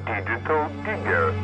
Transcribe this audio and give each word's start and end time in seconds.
Digital 0.00 0.68
Digger. 0.84 1.34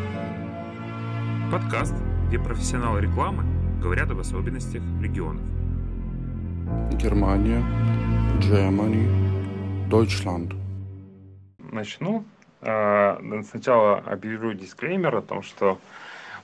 Подкаст, 1.52 1.94
где 2.28 2.38
профессионалы 2.38 3.00
рекламы 3.00 3.44
говорят 3.80 4.10
об 4.10 4.20
особенностях 4.20 4.82
регионов. 5.00 5.42
Германия, 6.92 7.62
Germany, 8.40 9.06
Deutschland. 9.88 10.54
начну. 11.72 12.24
А, 12.62 13.20
Сначала 13.48 13.98
объявлю 13.98 14.54
дисклеймер 14.54 15.14
о 15.16 15.22
том, 15.22 15.42
что 15.42 15.78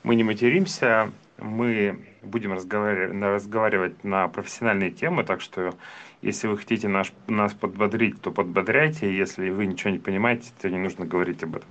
мы 0.03 0.15
не 0.15 0.23
материмся, 0.23 1.11
мы 1.39 2.07
будем 2.23 2.53
разговаривать, 2.53 4.05
на 4.05 4.29
профессиональные 4.29 4.91
темы, 4.91 5.25
так 5.25 5.41
что 5.41 5.75
если 6.23 6.47
вы 6.47 6.59
хотите 6.59 6.89
наш, 6.89 7.13
нас 7.27 7.53
подбодрить, 7.55 8.21
то 8.21 8.31
подбодряйте, 8.31 9.15
если 9.15 9.51
вы 9.51 9.67
ничего 9.67 9.91
не 9.91 9.99
понимаете, 9.99 10.51
то 10.61 10.71
не 10.71 10.79
нужно 10.79 11.05
говорить 11.05 11.43
об 11.43 11.57
этом. 11.57 11.69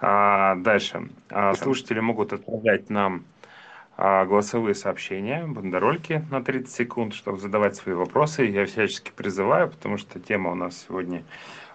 А, 0.00 0.54
дальше. 0.56 1.08
А, 1.30 1.54
слушатели 1.54 2.00
могут 2.00 2.32
отправлять 2.32 2.90
нам 2.90 3.24
а, 3.96 4.24
голосовые 4.24 4.74
сообщения, 4.74 5.46
бандерольки 5.46 6.24
на 6.30 6.42
30 6.42 6.70
секунд, 6.70 7.14
чтобы 7.14 7.38
задавать 7.38 7.76
свои 7.76 7.94
вопросы. 7.94 8.44
Я 8.44 8.66
всячески 8.66 9.12
призываю, 9.14 9.70
потому 9.70 9.98
что 9.98 10.18
тема 10.20 10.50
у 10.50 10.54
нас 10.54 10.86
сегодня 10.86 11.22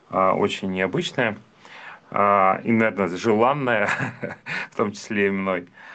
а, 0.09 0.34
очень 0.34 0.72
необычная 0.72 1.38
а, 2.11 2.59
и, 2.63 2.72
наверное, 2.72 3.08
желанная, 3.09 3.89
в 4.72 4.75
том 4.75 4.91
числе 4.91 5.27
и 5.27 5.31
мной. 5.31 5.67
А, 5.67 5.95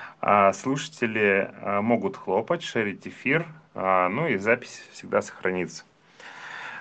Слушатели 0.53 1.51
а, 1.63 1.81
могут 1.81 2.17
хлопать, 2.17 2.63
шерить 2.63 3.07
эфир, 3.09 3.47
а, 3.75 4.09
ну 4.09 4.29
и 4.29 4.37
запись 4.37 4.83
всегда 4.93 5.23
сохранится. 5.23 5.85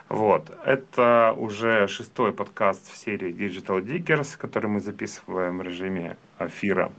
Вот, 0.10 0.52
это 0.66 1.36
уже 1.38 1.88
шестой 1.88 2.34
подкаст 2.34 2.92
в 2.92 2.98
серии 2.98 3.32
Digital 3.32 3.80
Diggers, 3.80 4.38
который 4.40 4.68
мы 4.68 4.80
записываем 4.80 5.60
в 5.60 5.62
режиме 5.62 6.18
эфира, 6.40 6.92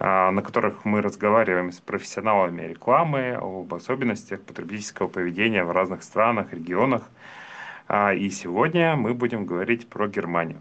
а, 0.00 0.32
на 0.32 0.42
которых 0.42 0.84
мы 0.84 1.02
разговариваем 1.02 1.70
с 1.70 1.78
профессионалами 1.78 2.62
рекламы 2.62 3.38
об 3.40 3.72
особенностях 3.72 4.42
потребительского 4.42 5.06
поведения 5.06 5.62
в 5.62 5.70
разных 5.70 6.02
странах, 6.02 6.52
регионах. 6.52 7.08
А, 7.86 8.12
И 8.12 8.28
сегодня 8.30 8.96
мы 8.96 9.14
будем 9.14 9.46
говорить 9.46 9.88
про 9.88 10.08
Германию. 10.08 10.60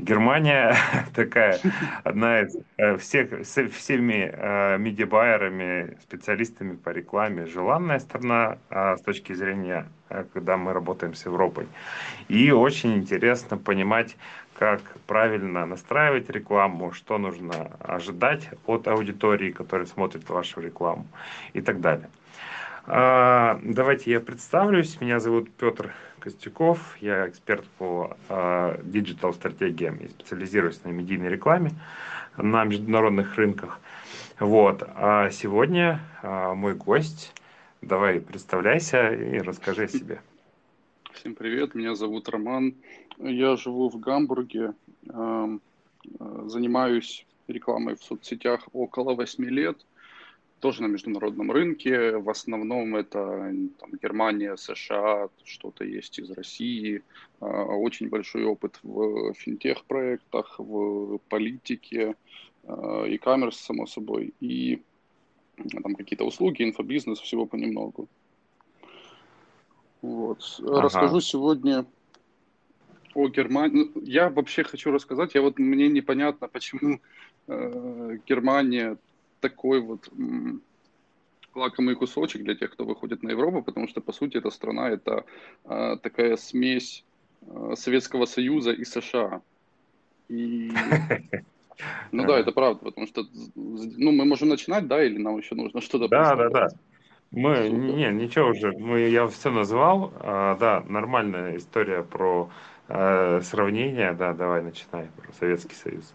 Германия 0.00 0.76
такая 1.14 1.58
одна 2.04 2.40
из 2.40 2.56
э, 2.76 2.96
всех 2.96 3.46
со 3.46 3.68
всеми 3.68 4.30
э, 4.32 4.78
медиабайерами, 4.78 5.96
специалистами 6.02 6.76
по 6.76 6.90
рекламе 6.90 7.46
желанная 7.46 7.98
страна 7.98 8.58
а, 8.70 8.96
с 8.96 9.02
точки 9.02 9.32
зрения, 9.34 9.86
э, 10.08 10.24
когда 10.32 10.56
мы 10.56 10.72
работаем 10.72 11.14
с 11.14 11.26
Европой. 11.26 11.66
И 12.28 12.50
очень 12.50 12.96
интересно 12.96 13.58
понимать, 13.58 14.16
как 14.58 14.80
правильно 15.06 15.66
настраивать 15.66 16.30
рекламу, 16.30 16.92
что 16.92 17.18
нужно 17.18 17.70
ожидать 17.80 18.48
от 18.66 18.88
аудитории, 18.88 19.50
которая 19.50 19.86
смотрит 19.86 20.28
вашу 20.28 20.60
рекламу 20.60 21.06
и 21.52 21.60
так 21.60 21.80
далее. 21.80 22.08
А, 22.86 23.60
Давайте 23.62 24.10
я 24.10 24.20
представлюсь. 24.20 25.00
Меня 25.00 25.20
зовут 25.20 25.50
Петр 25.52 25.92
Костюков. 26.20 26.96
Я 27.00 27.28
эксперт 27.28 27.64
по 27.78 28.16
а, 28.28 28.80
диджитал-стратегиям 28.84 29.96
и 29.96 30.08
специализируюсь 30.08 30.84
на 30.84 30.90
медийной 30.90 31.28
рекламе 31.28 31.72
на 32.36 32.64
международных 32.64 33.34
рынках. 33.36 33.80
Вот. 34.38 34.82
А 34.94 35.30
сегодня 35.30 36.00
а, 36.22 36.54
мой 36.54 36.74
гость. 36.74 37.32
Давай 37.82 38.20
представляйся 38.20 39.12
и 39.12 39.38
расскажи 39.38 39.84
о 39.84 39.88
себе. 39.88 40.20
Всем 41.12 41.34
привет, 41.34 41.74
меня 41.74 41.94
зовут 41.94 42.28
Роман. 42.28 42.74
Я 43.18 43.56
живу 43.56 43.88
в 43.88 43.98
Гамбурге, 43.98 44.74
э, 45.08 45.58
занимаюсь 46.44 47.26
рекламой 47.48 47.96
в 47.96 48.02
соцсетях 48.02 48.68
около 48.72 49.14
8 49.14 49.44
лет, 49.44 49.78
тоже 50.60 50.82
на 50.82 50.86
международном 50.86 51.50
рынке. 51.50 52.16
В 52.16 52.28
основном 52.30 52.94
это 52.94 53.52
там, 53.78 53.90
Германия, 54.00 54.56
США, 54.56 55.28
что-то 55.44 55.84
есть 55.84 56.18
из 56.18 56.30
России. 56.30 57.02
Э, 57.40 57.46
Очень 57.46 58.08
большой 58.08 58.44
опыт 58.44 58.78
в 58.82 59.32
финтех-проектах, 59.34 60.58
в 60.58 61.18
политике, 61.28 62.14
э, 62.64 63.04
e-commerce, 63.08 63.52
само 63.52 63.86
собой, 63.86 64.34
и 64.40 64.82
э, 65.56 65.62
там 65.82 65.94
какие-то 65.94 66.24
услуги, 66.24 66.62
инфобизнес, 66.62 67.18
всего 67.18 67.46
понемногу. 67.46 68.08
Вот. 70.02 70.60
Ага. 70.60 70.82
Расскажу 70.82 71.20
сегодня 71.20 71.86
о 73.14 73.28
Германии. 73.28 73.90
Ну, 73.94 74.02
Я 74.02 74.28
вообще 74.28 74.62
хочу 74.62 74.90
рассказать, 74.90 75.34
я 75.34 75.42
вот 75.42 75.58
мне 75.58 75.88
непонятно, 75.88 76.48
почему 76.48 77.00
э, 77.46 78.18
Германия 78.26 78.98
такой 79.40 79.80
вот 79.80 80.10
лакомый 81.54 81.96
кусочек 81.96 82.42
для 82.42 82.54
тех, 82.54 82.70
кто 82.70 82.84
выходит 82.84 83.22
на 83.22 83.30
Европу, 83.30 83.62
потому 83.62 83.88
что 83.88 84.00
по 84.00 84.12
сути 84.12 84.36
эта 84.36 84.50
страна 84.50 84.90
это 84.90 85.24
э, 85.64 85.96
такая 86.02 86.36
смесь 86.36 87.04
э, 87.42 87.74
Советского 87.76 88.26
Союза 88.26 88.72
и 88.72 88.84
США. 88.84 89.42
И 90.28 90.70
ну 92.12 92.26
да, 92.26 92.38
это 92.38 92.52
правда, 92.52 92.84
потому 92.84 93.06
что 93.06 93.24
ну 93.54 94.12
мы 94.12 94.24
можем 94.24 94.48
начинать, 94.48 94.86
да, 94.86 95.02
или 95.04 95.18
нам 95.18 95.38
еще 95.38 95.54
нужно 95.54 95.80
что-то 95.80 96.08
Да, 96.08 96.36
да, 96.36 96.48
да. 96.48 96.68
Мы, 97.32 97.68
не, 97.68 98.10
ничего 98.10 98.48
уже, 98.48 98.72
мы, 98.72 99.02
я 99.02 99.28
все 99.28 99.50
назвал, 99.52 100.12
А, 100.18 100.56
да, 100.56 100.82
нормальная 100.88 101.56
история 101.56 102.02
про 102.02 102.50
э, 102.90 103.40
сравнение, 103.42 104.12
да, 104.12 104.34
давай 104.34 104.62
начинай, 104.62 105.08
про 105.16 105.32
Советский 105.32 105.74
Союз. 105.74 106.14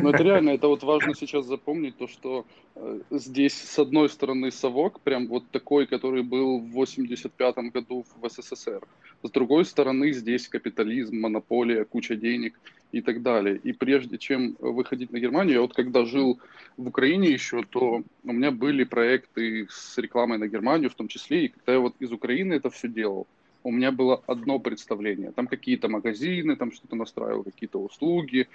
Ну, 0.00 0.10
это 0.10 0.22
реально, 0.22 0.50
это 0.56 0.68
вот 0.68 0.82
важно 0.82 1.14
сейчас 1.14 1.46
запомнить, 1.46 1.96
то, 1.96 2.08
что 2.08 2.46
э, 2.74 3.00
здесь, 3.10 3.54
с 3.54 3.78
одной 3.78 4.08
стороны, 4.08 4.50
совок, 4.50 5.00
прям 5.00 5.26
вот 5.28 5.44
такой, 5.50 5.86
который 5.86 6.22
был 6.22 6.60
в 6.60 6.70
85 6.72 7.56
году 7.72 8.04
в 8.16 8.28
СССР. 8.28 8.80
С 9.22 9.30
другой 9.30 9.64
стороны, 9.64 10.12
здесь 10.12 10.48
капитализм, 10.48 11.16
монополия, 11.16 11.84
куча 11.84 12.16
денег 12.16 12.58
и 12.92 13.00
так 13.00 13.22
далее. 13.22 13.60
И 13.64 13.72
прежде 13.72 14.18
чем 14.18 14.56
выходить 14.60 15.12
на 15.12 15.18
Германию, 15.18 15.54
я 15.54 15.60
вот 15.60 15.74
когда 15.74 16.04
жил 16.04 16.40
в 16.76 16.88
Украине 16.88 17.28
еще, 17.28 17.62
то 17.62 18.02
у 18.24 18.32
меня 18.32 18.50
были 18.50 18.84
проекты 18.84 19.66
с 19.68 19.98
рекламой 19.98 20.38
на 20.38 20.46
Германию 20.46 20.90
в 20.90 20.94
том 20.94 21.08
числе, 21.08 21.44
и 21.44 21.48
когда 21.48 21.72
я 21.72 21.80
вот 21.80 21.94
из 22.00 22.12
Украины 22.12 22.54
это 22.54 22.70
все 22.70 22.88
делал, 22.88 23.26
у 23.64 23.72
меня 23.72 23.90
было 23.90 24.22
одно 24.26 24.58
представление. 24.58 25.32
Там 25.32 25.46
какие-то 25.48 25.88
магазины, 25.88 26.54
там 26.54 26.70
что-то 26.70 26.94
настраивал, 26.96 27.42
какие-то 27.42 27.80
услуги, 27.80 28.46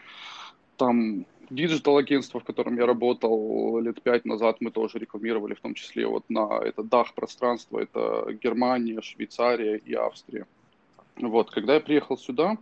там 0.77 1.25
digital 1.49 1.84
-агентство, 1.84 2.39
в 2.39 2.43
котором 2.43 2.77
я 2.77 2.85
работал 2.85 3.79
лет 3.81 4.01
пять 4.01 4.23
назад, 4.23 4.57
мы 4.61 4.71
тоже 4.71 4.99
рекламировали, 4.99 5.55
в 5.55 5.61
том 5.61 5.73
числе 5.73 6.05
вот 6.07 6.23
на 6.29 6.61
это 6.63 6.83
DACH 6.83 7.13
пространство, 7.15 7.79
это 7.79 8.31
Германия, 8.41 9.01
Швейцария 9.01 9.77
и 9.77 9.93
Австрия. 9.95 10.45
Вот, 11.17 11.49
когда 11.49 11.73
я 11.73 11.79
приехал 11.79 12.17
сюда, 12.17 12.57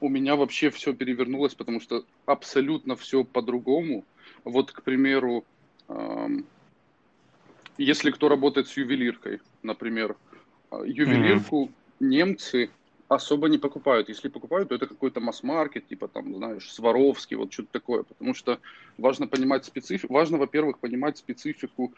у 0.00 0.08
меня 0.08 0.36
вообще 0.36 0.70
все 0.70 0.94
перевернулось, 0.94 1.54
потому 1.54 1.80
что 1.80 2.04
абсолютно 2.24 2.94
все 2.94 3.24
по-другому. 3.24 4.04
Вот, 4.44 4.70
к 4.70 4.82
примеру, 4.82 5.44
эм, 5.88 6.46
если 7.78 8.10
кто 8.10 8.28
работает 8.28 8.68
с 8.68 8.76
ювелиркой, 8.76 9.40
например, 9.62 10.16
ювелирку 10.72 11.70
немцы 12.00 12.70
особо 13.08 13.48
не 13.48 13.58
покупают. 13.58 14.08
Если 14.08 14.28
покупают, 14.28 14.68
то 14.68 14.74
это 14.74 14.86
какой-то 14.86 15.20
масс-маркет, 15.20 15.86
типа 15.86 16.08
там, 16.08 16.34
знаешь, 16.34 16.72
Сваровский, 16.72 17.36
вот 17.36 17.52
что-то 17.52 17.68
такое. 17.72 18.02
Потому 18.02 18.34
что 18.34 18.58
важно 18.98 19.26
понимать 19.26 19.64
специфику. 19.64 20.12
Важно, 20.12 20.38
во-первых, 20.38 20.78
понимать 20.78 21.18
специфику 21.18 21.92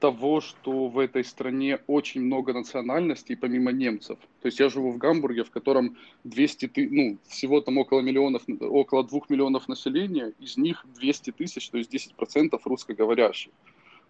того, 0.00 0.40
что 0.40 0.88
в 0.88 0.98
этой 0.98 1.24
стране 1.24 1.80
очень 1.86 2.22
много 2.22 2.52
национальностей, 2.52 3.36
помимо 3.36 3.72
немцев. 3.72 4.18
То 4.40 4.46
есть 4.46 4.60
я 4.60 4.68
живу 4.68 4.92
в 4.92 4.98
Гамбурге, 4.98 5.42
в 5.42 5.50
котором 5.50 5.96
200 6.24 6.68
ты, 6.68 6.88
ну, 6.88 7.18
всего 7.26 7.60
там 7.60 7.78
около 7.78 8.00
миллионов, 8.00 8.42
около 8.60 9.04
двух 9.04 9.28
миллионов 9.28 9.68
населения, 9.68 10.32
из 10.38 10.56
них 10.56 10.86
200 10.94 11.32
тысяч, 11.32 11.68
то 11.68 11.78
есть 11.78 11.92
10% 11.92 12.58
русскоговорящих. 12.64 13.52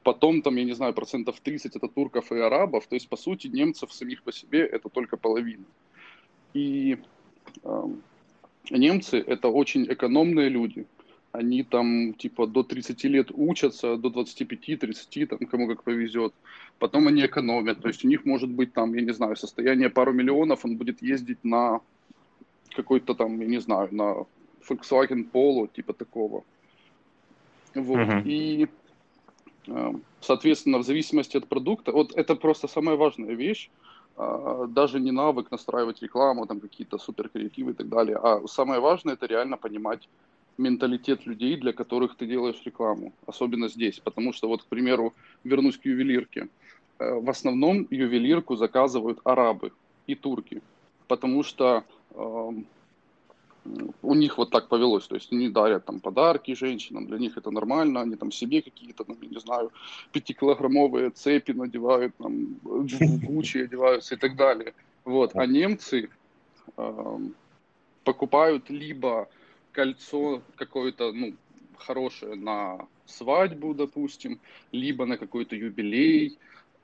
Потом 0.03 0.43
там, 0.43 0.57
я 0.57 0.65
не 0.65 0.73
знаю, 0.73 0.95
процентов 0.95 1.41
30 1.41 1.77
это 1.77 1.89
турков 1.89 2.33
и 2.33 2.39
арабов, 2.39 2.87
то 2.87 2.95
есть 2.95 3.09
по 3.09 3.17
сути 3.17 3.49
немцев 3.49 3.93
самих 3.93 4.23
по 4.23 4.33
себе 4.33 4.61
это 4.61 4.89
только 4.89 5.17
половина. 5.17 5.65
И 6.55 6.99
эм, 7.65 8.03
немцы 8.71 9.19
это 9.19 9.49
очень 9.49 9.85
экономные 9.85 10.49
люди. 10.49 10.87
Они 11.33 11.63
там 11.63 12.15
типа 12.15 12.47
до 12.47 12.63
30 12.63 13.05
лет 13.05 13.31
учатся, 13.35 13.97
до 13.97 14.09
25-30, 14.09 15.27
там 15.27 15.39
кому 15.39 15.69
как 15.69 15.83
повезет. 15.83 16.33
Потом 16.79 17.07
они 17.09 17.27
экономят. 17.27 17.81
То 17.83 17.89
есть 17.89 18.05
у 18.05 18.09
них 18.09 18.25
может 18.25 18.49
быть 18.49 18.73
там, 18.73 18.95
я 18.95 19.03
не 19.03 19.13
знаю, 19.13 19.37
состояние 19.37 19.91
пару 19.91 20.13
миллионов, 20.13 20.65
он 20.65 20.77
будет 20.77 21.03
ездить 21.03 21.45
на 21.45 21.81
какой-то 22.75 23.15
там, 23.15 23.41
я 23.41 23.47
не 23.47 23.61
знаю, 23.61 23.89
на 23.93 24.27
Volkswagen 24.69 25.31
Polo, 25.31 25.69
типа 25.73 25.93
такого. 25.93 26.45
Вот. 27.75 28.09
Мгм. 28.09 28.23
И, 28.25 28.65
э, 28.65 28.69
соответственно, 30.21 30.79
в 30.79 30.83
зависимости 30.85 31.37
от 31.37 31.47
продукта, 31.47 31.93
вот 31.93 32.13
это 32.17 32.35
просто 32.37 32.69
самая 32.69 32.97
важная 32.97 33.35
вещь. 33.35 33.71
а, 34.17 34.67
даже 34.67 34.99
не 35.01 35.13
навык 35.13 35.51
настраивать 35.53 36.03
рекламу, 36.03 36.47
там 36.47 36.61
какие-то 36.61 36.99
суперкреативы 36.99 37.71
и 37.71 37.75
так 37.75 37.89
далее, 37.89 38.17
а 38.17 38.47
самое 38.49 38.81
важное 38.81 39.15
это 39.15 39.27
реально 39.27 39.57
понимать 39.57 40.09
менталитет 40.59 41.25
людей, 41.27 41.57
для 41.57 41.73
которых 41.73 42.17
ты 42.17 42.27
делаешь 42.27 42.61
рекламу, 42.65 43.13
особенно 43.27 43.69
здесь, 43.69 44.01
потому 44.01 44.33
что 44.33 44.49
вот, 44.49 44.63
к 44.63 44.67
примеру, 44.67 45.15
вернусь 45.45 45.79
к 45.79 45.85
ювелирке, 45.85 46.49
э, 46.99 47.15
в 47.21 47.31
основном 47.31 47.87
ювелирку 47.91 48.57
заказывают 48.57 49.21
арабы 49.25 49.73
и 50.09 50.17
турки, 50.17 50.63
потому 51.07 51.45
что 51.45 51.85
э, 52.11 52.51
у 54.03 54.15
них 54.15 54.39
вот 54.39 54.51
так 54.51 54.69
повелось, 54.69 55.07
то 55.07 55.15
есть 55.15 55.33
они 55.33 55.49
дарят 55.49 55.85
там 55.85 56.01
подарки 56.01 56.55
женщинам, 56.55 57.07
для 57.07 57.19
них 57.19 57.37
это 57.37 57.51
нормально, 57.51 58.01
они 58.01 58.17
там 58.17 58.33
себе 58.33 58.63
какие-то, 58.63 59.05
там, 59.05 59.17
не 59.21 59.41
знаю, 59.41 59.73
пятикилограммовые 60.13 61.11
цепи 61.11 61.53
надевают, 61.53 62.17
там, 62.17 62.55
гучи 62.63 63.59
одеваются 63.59 64.15
и 64.15 64.19
так 64.19 64.37
далее. 64.37 64.75
Вот, 65.05 65.33
а 65.35 65.47
немцы 65.47 66.11
э, 66.77 67.19
покупают 68.05 68.71
либо 68.71 69.29
кольцо 69.73 70.43
какое-то, 70.57 71.13
ну, 71.13 71.35
хорошее 71.77 72.35
на 72.35 72.87
свадьбу, 73.07 73.75
допустим, 73.75 74.41
либо 74.73 75.07
на 75.07 75.17
какой-то 75.17 75.57
юбилей, 75.57 76.39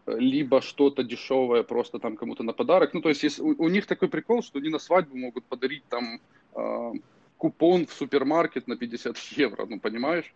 либо 0.07 0.61
что-то 0.61 1.03
дешевое 1.03 1.63
просто 1.63 1.99
там 1.99 2.17
кому-то 2.17 2.43
на 2.43 2.53
подарок. 2.53 2.95
Ну, 2.95 3.01
то 3.01 3.09
есть, 3.09 3.23
есть 3.23 3.41
у, 3.41 3.55
у 3.59 3.69
них 3.69 3.87
такой 3.87 4.09
прикол, 4.09 4.43
что 4.43 4.59
они 4.59 4.69
на 4.69 4.79
свадьбу 4.79 5.17
могут 5.17 5.45
подарить 5.45 5.85
там 5.89 6.21
э, 6.55 6.93
купон 7.39 7.87
в 7.87 7.93
супермаркет 7.93 8.69
на 8.69 8.77
50 8.77 9.17
евро, 9.37 9.67
ну, 9.67 9.79
понимаешь? 9.81 10.33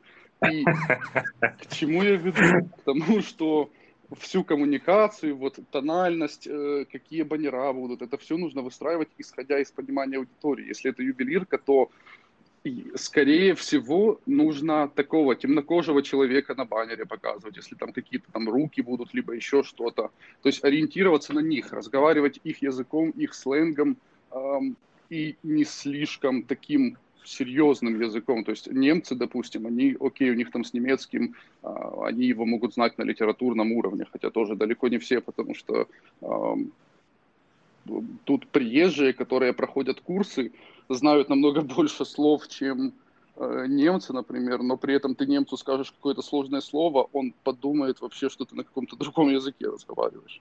И 0.51 0.65
к 0.65 1.67
чему 1.71 2.03
я 2.03 2.17
веду? 2.17 2.69
К 2.79 2.83
тому, 2.85 3.21
что 3.23 3.71
всю 4.17 4.45
коммуникацию, 4.45 5.37
вот 5.37 5.59
тональность, 5.71 6.47
э, 6.47 6.87
какие 6.91 7.23
баннера 7.23 7.73
будут, 7.73 8.03
это 8.03 8.17
все 8.17 8.37
нужно 8.37 8.63
выстраивать, 8.63 9.09
исходя 9.19 9.59
из 9.59 9.71
понимания 9.71 10.17
аудитории. 10.17 10.69
Если 10.69 10.91
это 10.91 11.03
ювелирка, 11.03 11.59
то 11.59 11.91
скорее 12.97 13.55
всего, 13.55 14.21
нужно 14.27 14.89
такого 14.89 15.35
темнокожего 15.37 16.03
человека 16.03 16.55
на 16.55 16.65
баннере 16.65 17.07
показывать, 17.07 17.57
если 17.57 17.75
там 17.77 17.93
какие-то 17.93 18.31
там 18.33 18.49
руки 18.49 18.83
будут, 18.83 19.15
либо 19.15 19.33
еще 19.33 19.63
что-то. 19.63 20.11
То 20.43 20.49
есть 20.49 20.65
ориентироваться 20.65 21.33
на 21.33 21.41
них, 21.41 21.73
разговаривать 21.73 22.41
их 22.45 22.63
языком, 22.63 23.11
их 23.11 23.35
сленгом 23.35 23.97
эм, 24.31 24.77
и 25.11 25.37
не 25.43 25.65
слишком 25.65 26.43
таким 26.43 26.97
серьезным 27.25 28.01
языком. 28.01 28.45
То 28.45 28.53
есть 28.53 28.67
немцы, 28.69 29.15
допустим, 29.15 29.67
они, 29.67 29.97
окей, 30.01 30.31
у 30.31 30.35
них 30.35 30.51
там 30.51 30.65
с 30.65 30.73
немецким, 30.73 31.35
э, 31.63 31.69
они 32.05 32.27
его 32.27 32.47
могут 32.47 32.75
знать 32.75 32.97
на 32.99 33.03
литературном 33.03 33.73
уровне, 33.73 34.07
хотя 34.11 34.31
тоже 34.31 34.57
далеко 34.57 34.89
не 34.89 34.99
все, 34.99 35.21
потому 35.21 35.55
что 35.55 35.87
э, 36.23 36.55
тут 38.25 38.47
приезжие, 38.49 39.13
которые 39.13 39.53
проходят 39.53 40.01
курсы, 40.01 40.53
знают 40.89 41.29
намного 41.29 41.61
больше 41.77 42.05
слов, 42.05 42.49
чем 42.49 42.93
э, 43.37 43.67
немцы, 43.69 44.13
например, 44.13 44.63
но 44.63 44.77
при 44.77 44.95
этом 44.95 45.15
ты 45.15 45.27
немцу 45.27 45.57
скажешь 45.57 45.93
какое-то 45.93 46.23
сложное 46.23 46.63
слово, 46.63 47.09
он 47.13 47.35
подумает 47.45 48.01
вообще, 48.01 48.31
что 48.31 48.45
ты 48.47 48.57
на 48.57 48.65
каком-то 48.65 48.97
другом 48.97 49.29
языке 49.29 49.69
разговариваешь. 49.69 50.41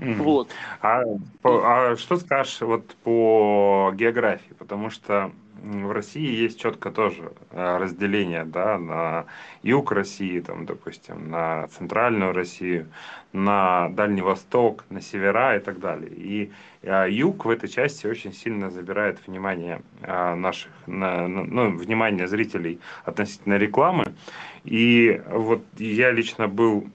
Mm. 0.00 0.14
Вот. 0.22 0.50
А, 0.80 1.02
а 1.44 1.96
что 1.96 2.16
скажешь 2.16 2.60
вот 2.62 2.96
по 3.04 3.92
географии? 3.94 4.54
Потому 4.58 4.90
что 4.90 5.30
в 5.62 5.92
России 5.92 6.42
есть 6.42 6.58
четко 6.58 6.90
тоже 6.90 7.32
э, 7.50 7.76
разделение 7.76 8.44
да, 8.44 8.78
на 8.78 9.26
юг 9.62 9.92
России, 9.92 10.40
там, 10.40 10.64
допустим, 10.64 11.30
на 11.30 11.68
центральную 11.68 12.32
Россию, 12.32 12.88
на 13.32 13.88
Дальний 13.90 14.22
Восток, 14.22 14.84
на 14.88 15.00
севера 15.00 15.56
и 15.56 15.60
так 15.60 15.78
далее. 15.78 16.10
И 16.10 16.50
э, 16.82 17.10
юг 17.10 17.44
в 17.44 17.50
этой 17.50 17.68
части 17.68 18.06
очень 18.06 18.32
сильно 18.32 18.70
забирает 18.70 19.18
внимание 19.26 19.82
э, 20.02 20.34
наших, 20.34 20.72
ну, 20.86 21.76
внимание 21.76 22.26
зрителей 22.26 22.80
относительно 23.04 23.58
рекламы. 23.58 24.04
И 24.64 25.20
вот 25.28 25.62
я 25.78 26.10
лично 26.10 26.48
был 26.48 26.88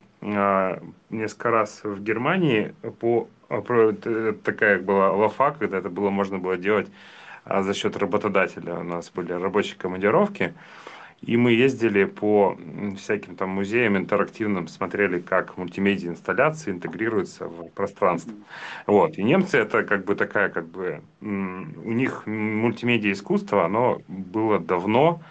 несколько 1.09 1.51
раз 1.51 1.81
в 1.83 2.01
Германии 2.03 2.73
по 2.99 3.27
такая 4.43 4.79
была 4.79 5.11
лафа, 5.11 5.51
когда 5.51 5.77
это 5.77 5.89
было 5.89 6.09
можно 6.09 6.39
было 6.39 6.57
делать 6.57 6.87
а 7.45 7.61
за 7.61 7.73
счет 7.73 7.95
работодателя. 7.95 8.79
У 8.79 8.83
нас 8.83 9.11
были 9.11 9.31
рабочие 9.31 9.77
командировки, 9.77 10.53
и 11.21 11.37
мы 11.37 11.51
ездили 11.53 12.05
по 12.05 12.57
всяким 12.97 13.35
там 13.35 13.49
музеям 13.49 13.97
интерактивным, 13.97 14.67
смотрели, 14.67 15.19
как 15.19 15.55
мультимедиа 15.57 16.09
инсталляции 16.09 16.71
интегрируются 16.71 17.45
в 17.45 17.69
пространство. 17.69 18.33
Вот. 18.87 19.17
И 19.17 19.23
немцы 19.23 19.59
это 19.59 19.83
как 19.83 20.05
бы 20.05 20.15
такая, 20.15 20.49
как 20.49 20.67
бы, 20.67 21.01
у 21.21 21.25
них 21.91 22.25
мультимедиа 22.25 23.11
искусство, 23.11 23.65
оно 23.65 24.01
было 24.07 24.59
давно, 24.59 25.21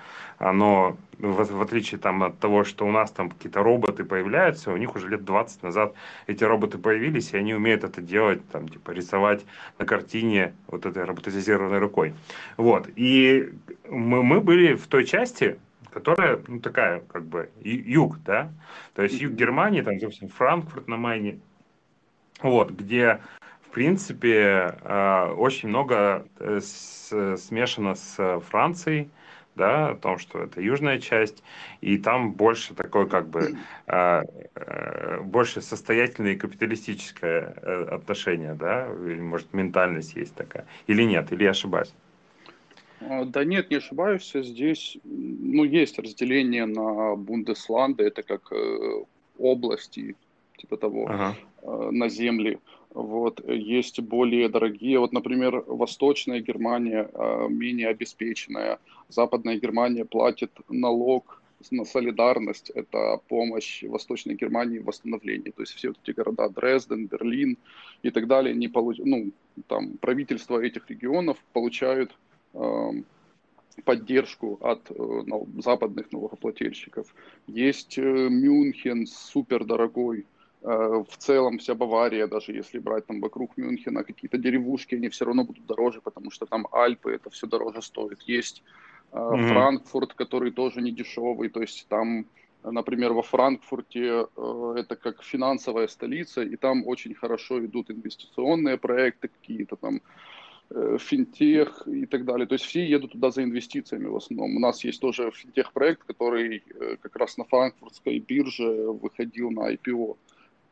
оно 0.44 0.98
в, 1.18 1.44
в 1.44 1.62
отличие 1.62 1.98
там 1.98 2.22
от 2.22 2.38
того, 2.38 2.64
что 2.64 2.86
у 2.86 2.90
нас 2.90 3.10
там 3.10 3.30
какие-то 3.30 3.62
роботы 3.62 4.04
появляются, 4.04 4.72
у 4.72 4.76
них 4.76 4.94
уже 4.94 5.08
лет 5.08 5.24
20 5.24 5.62
назад 5.62 5.94
эти 6.26 6.44
роботы 6.44 6.76
появились, 6.76 7.32
и 7.32 7.38
они 7.38 7.54
умеют 7.54 7.82
это 7.82 8.02
делать, 8.02 8.46
там, 8.50 8.68
типа, 8.68 8.90
рисовать 8.90 9.44
на 9.78 9.86
картине 9.86 10.54
вот 10.66 10.84
этой 10.84 11.04
роботизированной 11.04 11.78
рукой. 11.78 12.14
Вот. 12.58 12.88
И 12.94 13.54
мы, 13.88 14.22
мы 14.22 14.40
были 14.40 14.74
в 14.74 14.86
той 14.86 15.06
части, 15.06 15.58
которая, 15.90 16.40
ну, 16.46 16.60
такая, 16.60 17.00
как 17.00 17.24
бы, 17.24 17.48
юг, 17.62 18.18
да, 18.24 18.50
то 18.94 19.02
есть 19.02 19.20
юг 19.20 19.32
Германии, 19.32 19.80
там, 19.80 19.98
допустим, 19.98 20.28
Франкфурт 20.28 20.88
на 20.88 20.98
Майне, 20.98 21.38
вот, 22.42 22.70
где, 22.70 23.20
в 23.62 23.70
принципе, 23.70 24.76
э, 24.82 25.34
очень 25.38 25.70
много 25.70 26.26
э, 26.38 26.60
смешано 26.60 27.94
с 27.94 28.40
Францией, 28.50 29.08
да, 29.56 29.90
о 29.90 29.94
том, 29.94 30.18
что 30.18 30.40
это 30.42 30.60
южная 30.60 30.98
часть, 30.98 31.42
и 31.80 31.98
там 31.98 32.32
больше 32.32 32.74
такое 32.74 33.06
как 33.06 33.28
бы 33.28 33.56
э, 33.86 34.22
э, 34.54 35.20
больше 35.20 35.60
состоятельное 35.60 36.32
и 36.32 36.36
капиталистическое 36.36 37.54
э, 37.62 37.84
отношение, 37.92 38.54
да, 38.54 38.88
или 39.06 39.20
может 39.20 39.52
ментальность 39.52 40.16
есть 40.16 40.34
такая, 40.34 40.66
или 40.86 41.02
нет, 41.02 41.32
или 41.32 41.44
я 41.44 41.50
ошибаюсь? 41.50 41.92
А, 43.00 43.24
да 43.24 43.44
нет, 43.44 43.70
не 43.70 43.76
ошибаюсь, 43.76 44.32
здесь, 44.34 44.98
ну, 45.04 45.64
есть 45.64 45.98
разделение 45.98 46.66
на 46.66 47.16
Бундесланды, 47.16 48.04
это 48.04 48.22
как 48.22 48.52
э, 48.52 49.04
области, 49.38 50.16
типа 50.56 50.76
того, 50.76 51.08
ага. 51.08 51.36
э, 51.62 51.88
на 51.90 52.08
земли, 52.08 52.58
вот, 52.94 53.44
есть 53.48 54.00
более 54.00 54.48
дорогие, 54.48 55.00
вот, 55.00 55.12
например, 55.12 55.64
Восточная 55.66 56.40
Германия 56.40 57.10
э, 57.12 57.48
менее 57.50 57.88
обеспеченная, 57.88 58.78
Западная 59.08 59.58
Германия 59.58 60.04
платит 60.04 60.52
налог 60.68 61.42
на 61.70 61.84
солидарность, 61.84 62.70
это 62.70 63.20
помощь 63.28 63.82
Восточной 63.82 64.34
Германии 64.34 64.78
в 64.78 64.84
восстановлении. 64.84 65.50
То 65.50 65.62
есть 65.62 65.72
все 65.72 65.88
вот 65.88 65.98
эти 66.04 66.14
города 66.14 66.48
Дрезден, 66.48 67.06
Берлин 67.06 67.58
и 68.02 68.10
так 68.10 68.28
далее, 68.28 68.54
не 68.54 68.68
получ... 68.68 68.98
ну, 68.98 69.32
там, 69.66 69.96
правительства 69.98 70.62
этих 70.62 70.88
регионов 70.88 71.38
получают 71.52 72.16
э, 72.52 72.90
поддержку 73.84 74.58
от 74.60 74.88
э, 74.90 75.22
западных 75.58 76.12
налогоплательщиков. 76.12 77.12
Есть 77.48 77.98
э, 77.98 78.02
Мюнхен, 78.02 79.06
супер 79.06 79.64
дорогой 79.64 80.26
Э, 80.26 80.33
в 80.64 81.16
целом 81.18 81.58
вся 81.58 81.74
Бавария, 81.74 82.26
даже 82.26 82.52
если 82.52 82.78
брать 82.78 83.04
там 83.06 83.20
вокруг 83.20 83.58
Мюнхена 83.58 84.02
какие-то 84.02 84.38
деревушки, 84.38 84.94
они 84.94 85.10
все 85.10 85.26
равно 85.26 85.44
будут 85.44 85.66
дороже, 85.66 86.00
потому 86.00 86.30
что 86.30 86.46
там 86.46 86.66
Альпы, 86.72 87.12
это 87.12 87.28
все 87.28 87.46
дороже 87.46 87.82
стоит. 87.82 88.22
Есть 88.22 88.62
mm-hmm. 89.12 89.48
Франкфурт, 89.48 90.14
который 90.14 90.52
тоже 90.52 90.80
не 90.80 90.90
дешевый, 90.90 91.50
то 91.50 91.60
есть 91.60 91.86
там, 91.88 92.24
например, 92.62 93.12
во 93.12 93.20
Франкфурте 93.20 94.26
э, 94.36 94.74
это 94.78 94.96
как 94.96 95.22
финансовая 95.22 95.86
столица, 95.86 96.40
и 96.40 96.56
там 96.56 96.86
очень 96.86 97.14
хорошо 97.14 97.62
идут 97.62 97.90
инвестиционные 97.90 98.78
проекты 98.78 99.28
какие-то 99.28 99.76
там, 99.76 100.00
финтех 100.98 101.86
и 101.86 102.06
так 102.06 102.24
далее. 102.24 102.46
То 102.46 102.54
есть 102.54 102.64
все 102.64 102.86
едут 102.86 103.12
туда 103.12 103.30
за 103.30 103.42
инвестициями 103.42 104.06
в 104.06 104.16
основном. 104.16 104.56
У 104.56 104.60
нас 104.60 104.82
есть 104.82 104.98
тоже 104.98 105.30
финтех-проект, 105.30 106.04
который 106.04 106.62
как 107.02 107.16
раз 107.16 107.36
на 107.36 107.44
франкфуртской 107.44 108.18
бирже 108.18 108.64
выходил 108.90 109.50
на 109.50 109.74
IPO. 109.74 110.16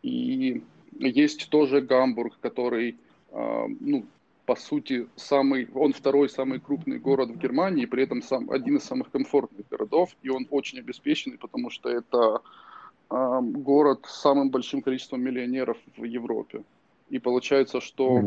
И 0.02 0.62
есть 0.98 1.48
тоже 1.48 1.80
Гамбург, 1.80 2.38
который, 2.40 2.96
а, 3.30 3.66
ну, 3.80 4.04
по 4.46 4.56
сути, 4.56 5.08
самый, 5.16 5.68
он 5.74 5.92
второй 5.92 6.28
самый 6.28 6.60
крупный 6.60 6.98
город 6.98 7.30
в 7.30 7.38
Германии, 7.38 7.86
при 7.86 8.02
этом 8.02 8.22
сам, 8.22 8.50
один 8.50 8.76
из 8.76 8.84
самых 8.84 9.10
комфортных 9.10 9.68
городов, 9.68 10.16
и 10.22 10.28
он 10.28 10.46
очень 10.50 10.78
обеспеченный, 10.80 11.38
потому 11.38 11.70
что 11.70 11.88
это 11.88 12.42
э, 13.10 13.40
город 13.40 14.00
с 14.06 14.20
самым 14.20 14.50
большим 14.50 14.82
количеством 14.82 15.22
миллионеров 15.22 15.78
в 15.96 16.04
Европе. 16.04 16.64
И 17.08 17.18
получается, 17.18 17.80
что, 17.80 18.20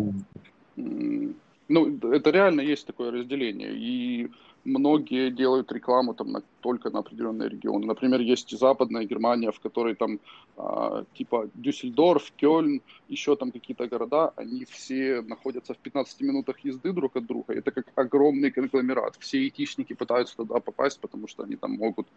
ну, 0.75 1.97
это 2.11 2.29
реально 2.29 2.61
есть 2.61 2.87
такое 2.87 3.11
разделение. 3.11 3.73
И 3.73 4.29
многие 4.65 5.29
делают 5.29 5.71
рекламу 5.71 6.13
там 6.13 6.31
на, 6.31 6.41
только 6.61 6.89
на 6.89 6.99
определенные 6.99 7.49
регионы. 7.49 7.85
Например, 7.85 8.19
есть 8.19 8.57
западная 8.57 9.05
Германия, 9.05 9.51
в 9.51 9.59
которой 9.59 9.95
там 9.95 10.19
э, 10.57 11.03
типа 11.13 11.49
Дюссельдорф, 11.53 12.31
Кёльн, 12.35 12.81
еще 13.07 13.35
там 13.35 13.51
какие-то 13.51 13.87
города, 13.87 14.33
они 14.35 14.65
все 14.65 15.21
находятся 15.21 15.73
в 15.73 15.77
15 15.77 16.21
минутах 16.21 16.59
езды 16.65 16.91
друг 16.91 17.15
от 17.15 17.25
друга. 17.25 17.53
Это 17.53 17.71
как 17.71 17.85
огромный 17.95 18.51
конгломерат. 18.51 19.15
Все 19.19 19.37
айтишники 19.37 19.93
пытаются 19.93 20.35
туда 20.35 20.59
попасть, 20.59 20.99
потому 20.99 21.27
что 21.27 21.43
они 21.43 21.55
там 21.55 21.71
могут 21.71 22.07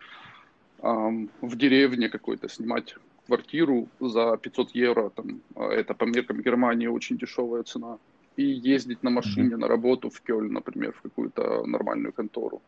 э, 0.82 1.26
в 1.42 1.56
деревне 1.56 2.08
какой-то 2.08 2.48
снимать 2.48 2.96
квартиру 3.26 3.88
за 4.00 4.36
500 4.36 4.70
евро. 4.74 5.10
Там, 5.10 5.40
а 5.54 5.68
это 5.68 5.94
по 5.94 6.04
меркам 6.04 6.40
Германии 6.40 6.86
очень 6.86 7.18
дешевая 7.18 7.62
цена 7.62 7.98
и 8.38 8.44
ездить 8.44 9.02
на 9.02 9.10
машине 9.10 9.50
mm-hmm. 9.50 9.56
на 9.56 9.68
работу 9.68 10.10
в 10.10 10.20
Кёльн, 10.20 10.52
например, 10.52 10.92
в 10.92 11.02
какую-то 11.02 11.66
нормальную 11.66 12.12
контору. 12.12 12.62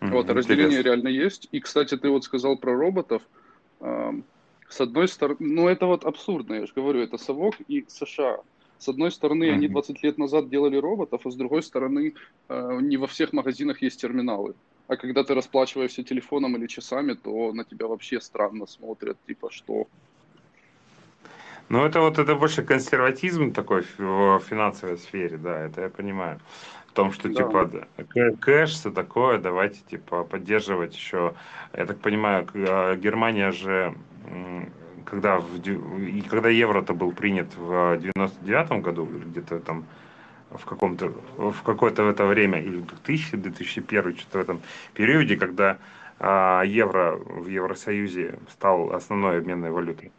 Mm-hmm. 0.00 0.10
Вот, 0.12 0.30
разделение 0.30 0.82
реально 0.82 1.08
есть. 1.08 1.48
И, 1.50 1.58
кстати, 1.58 1.96
ты 1.96 2.08
вот 2.08 2.24
сказал 2.24 2.56
про 2.56 2.76
роботов. 2.76 3.22
С 3.80 4.80
одной 4.80 5.08
стороны, 5.08 5.38
ну 5.40 5.68
это 5.68 5.86
вот 5.86 6.04
абсурдно, 6.04 6.54
я 6.54 6.66
же 6.66 6.72
говорю, 6.76 7.00
это 7.00 7.18
совок 7.18 7.56
и 7.66 7.84
США. 7.88 8.38
С 8.78 8.88
одной 8.88 9.10
стороны, 9.10 9.44
mm-hmm. 9.44 9.54
они 9.54 9.68
20 9.68 10.02
лет 10.04 10.18
назад 10.18 10.48
делали 10.48 10.76
роботов, 10.76 11.22
а 11.24 11.30
с 11.30 11.34
другой 11.34 11.62
стороны, 11.62 12.14
э, 12.48 12.78
не 12.80 12.96
во 12.96 13.06
всех 13.06 13.32
магазинах 13.32 13.82
есть 13.82 14.00
терминалы. 14.00 14.54
А 14.86 14.96
когда 14.96 15.24
ты 15.24 15.34
расплачиваешься 15.34 16.04
телефоном 16.04 16.56
или 16.56 16.66
часами, 16.66 17.14
то 17.14 17.52
на 17.52 17.64
тебя 17.64 17.88
вообще 17.88 18.20
странно 18.20 18.66
смотрят, 18.66 19.16
типа, 19.26 19.50
что 19.50 19.88
ну, 21.70 21.84
это 21.84 22.00
вот 22.00 22.18
это 22.18 22.34
больше 22.34 22.64
консерватизм 22.64 23.52
такой 23.52 23.86
в 23.96 24.40
финансовой 24.40 24.98
сфере, 24.98 25.36
да, 25.36 25.60
это 25.60 25.82
я 25.82 25.88
понимаю. 25.88 26.40
В 26.88 26.92
том, 26.92 27.12
что, 27.12 27.28
да. 27.28 27.34
типа, 27.34 27.70
кэш, 28.40 28.70
все 28.70 28.90
такое, 28.90 29.38
давайте, 29.38 29.78
типа, 29.88 30.24
поддерживать 30.24 30.96
еще. 30.96 31.34
Я 31.72 31.86
так 31.86 32.00
понимаю, 32.00 32.48
а, 32.54 32.96
Германия 32.96 33.52
же, 33.52 33.94
когда, 35.04 35.38
в, 35.38 35.60
когда 36.28 36.48
евро-то 36.48 36.92
был 36.92 37.12
принят 37.12 37.54
в 37.56 37.98
99 37.98 38.82
году, 38.82 39.06
или 39.06 39.24
где-то 39.24 39.60
там 39.60 39.86
в 40.50 40.64
каком-то, 40.64 41.12
в 41.36 41.62
какое-то 41.62 42.02
в 42.02 42.08
это 42.08 42.26
время, 42.26 42.60
или 42.60 42.80
2000, 42.80 43.36
2001, 43.36 44.16
что-то 44.16 44.38
в 44.38 44.40
этом 44.40 44.60
периоде, 44.94 45.36
когда 45.36 45.78
а, 46.18 46.62
евро 46.64 47.12
в 47.12 47.46
Евросоюзе 47.46 48.40
стал 48.50 48.92
основной 48.92 49.38
обменной 49.38 49.70
валютой. 49.70 50.10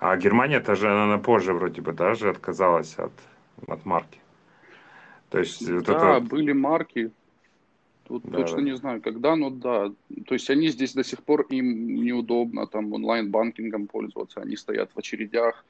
А 0.00 0.16
Германия 0.16 0.60
тоже, 0.60 0.88
она 0.88 1.18
позже 1.18 1.52
вроде 1.52 1.82
бы 1.82 1.92
даже 1.92 2.30
отказалась 2.30 2.94
от, 2.98 3.12
от 3.66 3.84
марки. 3.84 4.18
То 5.28 5.38
есть, 5.38 5.64
да, 5.66 5.74
вот 5.74 5.88
это... 5.88 6.20
были 6.20 6.52
марки. 6.52 7.10
Тут 8.04 8.24
да, 8.24 8.38
точно 8.38 8.56
да. 8.56 8.62
не 8.62 8.76
знаю, 8.76 9.02
когда, 9.02 9.36
но 9.36 9.50
да. 9.50 9.92
То 10.26 10.34
есть 10.34 10.48
они 10.48 10.68
здесь 10.68 10.94
до 10.94 11.04
сих 11.04 11.22
пор, 11.22 11.42
им 11.50 11.94
неудобно 12.02 12.66
там 12.66 12.92
онлайн-банкингом 12.92 13.86
пользоваться. 13.86 14.40
Они 14.40 14.56
стоят 14.56 14.90
в 14.94 14.98
очередях 14.98 15.64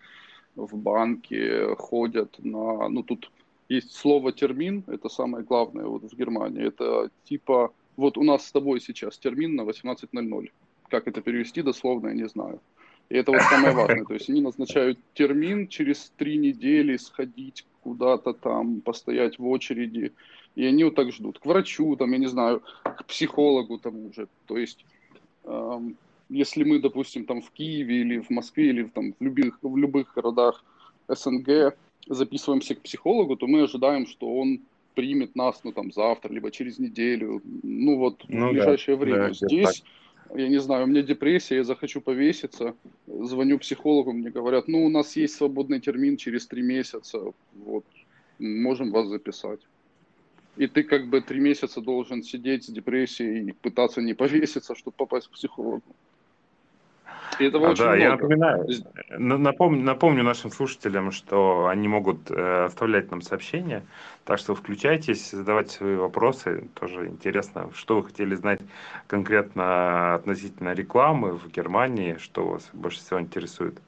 в 0.55 0.77
банке, 0.77 1.75
ходят 1.75 2.37
на... 2.39 2.89
Ну, 2.89 3.03
тут 3.03 3.31
есть 3.69 3.93
слово 3.93 4.33
термин, 4.33 4.85
это 4.87 5.09
самое 5.09 5.45
главное 5.45 5.87
вот 5.87 6.05
в 6.05 6.17
Германии. 6.17 6.67
Это 6.67 7.11
типа, 7.25 7.73
вот 7.97 8.17
у 8.17 8.23
нас 8.23 8.47
с 8.47 8.53
тобой 8.53 8.81
сейчас 8.81 9.19
термин 9.19 9.57
на 9.57 9.63
18.00. 9.63 10.51
Как 10.89 11.09
это 11.09 11.21
перевести 11.21 11.63
дословно, 11.63 12.09
я 12.09 12.15
не 12.15 12.29
знаю. 12.29 12.61
И 13.11 13.17
это 13.17 13.33
вот 13.33 13.43
самое 13.43 13.75
важное. 13.75 14.05
То 14.05 14.15
есть 14.15 14.31
они 14.31 14.41
назначают 14.41 14.99
термин 15.15 15.69
через 15.69 16.13
три 16.17 16.39
недели 16.39 16.97
сходить 16.97 17.67
куда-то 17.83 18.33
там, 18.33 18.81
постоять 18.81 19.39
в 19.39 19.47
очереди. 19.47 20.13
И 20.55 20.65
они 20.65 20.85
вот 20.85 20.95
так 20.95 21.13
ждут. 21.13 21.39
К 21.39 21.47
врачу, 21.47 21.97
там, 21.97 22.13
я 22.13 22.19
не 22.19 22.29
знаю, 22.29 22.63
к 22.85 23.05
психологу 23.05 23.79
тому 23.79 24.13
же. 24.13 24.29
То 24.47 24.57
есть, 24.57 24.85
эм, 25.45 25.97
если 26.29 26.65
мы, 26.65 26.81
допустим, 26.81 27.25
там 27.25 27.43
в 27.43 27.51
Киеве 27.51 28.01
или 28.01 28.19
в 28.19 28.31
Москве 28.31 28.69
или 28.69 28.85
там, 28.85 29.13
в, 29.19 29.23
любых, 29.23 29.59
в 29.63 29.77
любых 29.77 30.15
городах 30.15 30.65
СНГ 31.09 31.77
записываемся 32.09 32.75
к 32.75 32.83
психологу, 32.83 33.37
то 33.37 33.47
мы 33.47 33.63
ожидаем, 33.63 34.07
что 34.07 34.33
он 34.33 34.61
примет 34.95 35.37
нас, 35.37 35.61
ну, 35.65 35.73
там, 35.73 35.93
завтра, 35.93 36.33
либо 36.33 36.51
через 36.51 36.79
неделю, 36.79 37.41
ну, 37.63 37.97
вот, 37.97 38.25
ну, 38.29 38.49
в 38.49 38.53
ближайшее 38.53 38.97
да, 38.97 39.05
время. 39.05 39.29
Да, 39.29 39.33
Здесь 39.33 39.85
я 40.35 40.49
не 40.49 40.59
знаю, 40.59 40.85
у 40.85 40.87
меня 40.87 41.03
депрессия, 41.03 41.57
я 41.57 41.65
захочу 41.65 42.01
повеситься, 42.01 42.75
звоню 43.07 43.59
психологу, 43.59 44.13
мне 44.13 44.31
говорят, 44.31 44.69
ну, 44.69 44.85
у 44.85 44.89
нас 44.89 45.17
есть 45.17 45.35
свободный 45.35 45.81
термин 45.81 46.17
через 46.17 46.47
три 46.47 46.63
месяца, 46.63 47.33
вот, 47.53 47.85
можем 48.39 48.91
вас 48.91 49.09
записать. 49.09 49.61
И 50.57 50.67
ты 50.67 50.83
как 50.83 51.09
бы 51.09 51.21
три 51.21 51.41
месяца 51.41 51.81
должен 51.81 52.23
сидеть 52.23 52.65
с 52.65 52.69
депрессией 52.69 53.51
и 53.51 53.53
пытаться 53.53 54.03
не 54.03 54.15
повеситься, 54.15 54.75
чтобы 54.75 54.95
попасть 54.97 55.29
к 55.29 55.33
психологу. 55.33 55.97
И 57.41 57.45
этого 57.45 57.69
а, 57.69 57.71
очень 57.71 57.85
да, 57.85 57.91
много. 57.91 58.03
я 58.03 58.11
напоминаю, 58.11 58.69
напомню, 59.19 59.83
напомню 59.83 60.23
нашим 60.23 60.51
слушателям, 60.51 61.11
что 61.11 61.69
они 61.69 61.89
могут 61.89 62.31
э, 62.31 62.65
оставлять 62.67 63.11
нам 63.11 63.23
сообщения, 63.23 63.83
так 64.25 64.39
что 64.39 64.55
включайтесь, 64.55 65.31
задавайте 65.31 65.71
свои 65.71 65.97
вопросы. 65.97 66.69
Тоже 66.75 67.07
интересно, 67.07 67.71
что 67.75 67.97
вы 67.97 68.05
хотели 68.05 68.35
знать 68.35 68.61
конкретно 69.07 70.15
относительно 70.15 70.75
рекламы 70.75 71.33
в 71.33 71.49
Германии, 71.49 72.19
что 72.21 72.47
вас 72.47 72.69
больше 72.75 72.99
всего 72.99 73.21
интересует. 73.21 73.81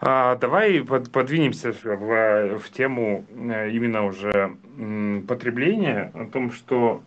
А, 0.00 0.36
давай 0.36 0.82
под, 0.82 1.12
подвинемся 1.12 1.72
в, 1.72 2.58
в 2.58 2.70
тему 2.70 3.26
э, 3.28 3.70
именно 3.72 4.06
уже 4.06 4.56
потребления, 5.28 6.10
о 6.14 6.24
том, 6.24 6.50
что 6.50 7.02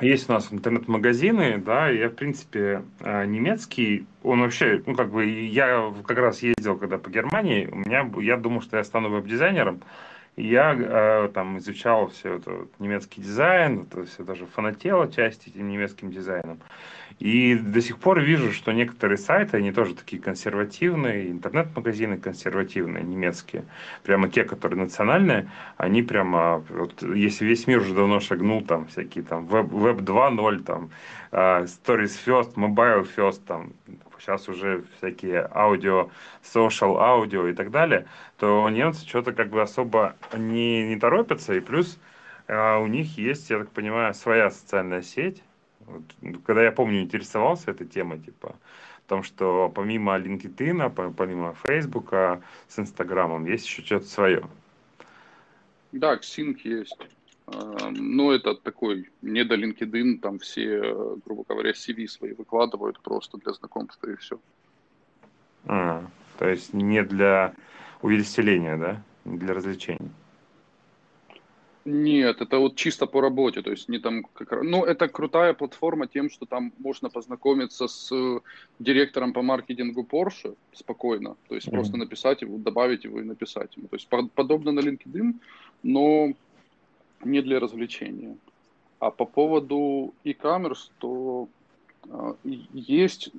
есть 0.00 0.30
у 0.30 0.32
нас 0.32 0.52
интернет-магазины, 0.52 1.58
да, 1.58 1.88
я, 1.88 2.08
в 2.08 2.14
принципе, 2.14 2.82
э, 3.00 3.26
немецкий, 3.26 4.06
он 4.22 4.40
вообще, 4.40 4.82
ну, 4.86 4.94
как 4.94 5.10
бы, 5.10 5.26
я 5.26 5.92
как 6.06 6.18
раз 6.18 6.42
ездил, 6.42 6.76
когда 6.76 6.96
по 6.96 7.10
Германии, 7.10 7.66
у 7.66 7.76
меня, 7.76 8.08
я 8.20 8.36
думал, 8.36 8.62
что 8.62 8.76
я 8.76 8.84
стану 8.84 9.10
веб-дизайнером, 9.10 9.82
я 10.36 10.74
э, 10.78 11.28
там 11.34 11.58
изучал 11.58 12.08
все 12.08 12.36
это 12.36 12.50
вот, 12.50 12.70
немецкий 12.78 13.20
дизайн, 13.20 13.82
это 13.82 14.04
все 14.06 14.22
даже 14.22 14.46
фанатело 14.46 15.10
часть 15.10 15.48
этим 15.48 15.68
немецким 15.68 16.12
дизайном. 16.12 16.60
И 17.20 17.54
до 17.54 17.82
сих 17.82 17.98
пор 17.98 18.20
вижу, 18.20 18.50
что 18.50 18.72
некоторые 18.72 19.18
сайты, 19.18 19.58
они 19.58 19.72
тоже 19.72 19.94
такие 19.94 20.20
консервативные, 20.22 21.30
интернет-магазины 21.30 22.16
консервативные, 22.16 23.04
немецкие, 23.04 23.66
прямо 24.02 24.30
те, 24.30 24.42
которые 24.44 24.80
национальные, 24.80 25.50
они 25.76 26.02
прямо, 26.02 26.64
вот, 26.70 27.02
если 27.02 27.44
весь 27.44 27.66
мир 27.66 27.80
уже 27.80 27.92
давно 27.92 28.20
шагнул, 28.20 28.62
там 28.64 28.86
всякие 28.86 29.22
там 29.22 29.46
Web, 29.48 29.68
Web 29.68 29.98
2.0, 29.98 30.62
там 30.64 30.90
uh, 31.30 31.64
Stories 31.64 32.16
First, 32.24 32.54
Mobile 32.54 33.06
First, 33.14 33.42
там 33.46 33.74
сейчас 34.18 34.48
уже 34.48 34.84
всякие 34.96 35.46
аудио, 35.54 36.08
social 36.42 36.96
аудио 36.96 37.48
и 37.48 37.52
так 37.52 37.70
далее, 37.70 38.06
то 38.38 38.66
немцы 38.70 39.06
что-то 39.06 39.32
как 39.32 39.50
бы 39.50 39.60
особо 39.60 40.16
не, 40.34 40.88
не 40.88 40.96
торопятся, 40.96 41.52
и 41.52 41.60
плюс 41.60 41.98
uh, 42.48 42.82
у 42.82 42.86
них 42.86 43.18
есть, 43.18 43.50
я 43.50 43.58
так 43.58 43.70
понимаю, 43.72 44.14
своя 44.14 44.48
социальная 44.48 45.02
сеть, 45.02 45.42
вот, 45.90 46.42
когда 46.44 46.62
я 46.62 46.72
помню, 46.72 47.02
интересовался 47.02 47.70
этой 47.70 47.86
темой, 47.86 48.18
типа, 48.20 48.56
том, 49.10 49.24
что 49.24 49.68
помимо 49.74 50.16
LinkedIn, 50.18 51.12
помимо 51.14 51.52
Facebook, 51.54 52.14
с 52.68 52.78
Инстаграмом 52.78 53.44
есть 53.44 53.66
еще 53.66 53.82
что-то 53.82 54.06
свое. 54.06 54.48
Да, 55.90 56.14
Xing 56.14 56.56
есть. 56.62 56.96
А, 57.46 57.90
ну, 57.90 58.30
это 58.30 58.54
такой, 58.54 59.10
не 59.20 59.44
до 59.44 59.56
LinkedIn, 59.56 60.20
там 60.20 60.38
все, 60.38 61.16
грубо 61.24 61.44
говоря, 61.48 61.72
CV 61.72 62.06
свои 62.06 62.34
выкладывают 62.34 63.00
просто 63.00 63.36
для 63.38 63.52
знакомства 63.52 64.10
и 64.10 64.14
все. 64.14 64.38
А, 65.66 66.06
то 66.38 66.48
есть 66.48 66.72
не 66.72 67.02
для 67.02 67.52
увеселения, 68.02 68.76
да? 68.76 69.02
Не 69.24 69.38
для 69.38 69.54
развлечений. 69.54 70.12
Нет, 71.86 72.42
это 72.42 72.58
вот 72.58 72.76
чисто 72.76 73.06
по 73.06 73.22
работе, 73.22 73.62
то 73.62 73.70
есть 73.70 73.88
не 73.88 73.98
там 73.98 74.24
как... 74.34 74.62
Ну, 74.62 74.84
это 74.84 75.08
крутая 75.08 75.54
платформа 75.54 76.06
тем, 76.06 76.28
что 76.28 76.44
там 76.44 76.72
можно 76.78 77.08
познакомиться 77.08 77.88
с 77.88 78.12
директором 78.78 79.32
по 79.32 79.40
маркетингу 79.40 80.02
Porsche 80.02 80.54
спокойно, 80.74 81.36
то 81.48 81.54
есть 81.54 81.68
mm-hmm. 81.68 81.70
просто 81.70 81.96
написать 81.96 82.42
его, 82.42 82.58
добавить 82.58 83.04
его 83.04 83.20
и 83.20 83.24
написать 83.24 83.76
ему. 83.76 83.88
То 83.88 83.96
есть 83.96 84.08
подобно 84.08 84.72
на 84.72 84.80
LinkedIn, 84.80 85.34
но 85.82 86.34
не 87.24 87.40
для 87.40 87.58
развлечения. 87.60 88.36
А 88.98 89.10
по 89.10 89.24
поводу 89.24 90.12
e-commerce, 90.24 90.90
то 90.98 91.48
э, 92.04 92.34
есть, 92.74 93.30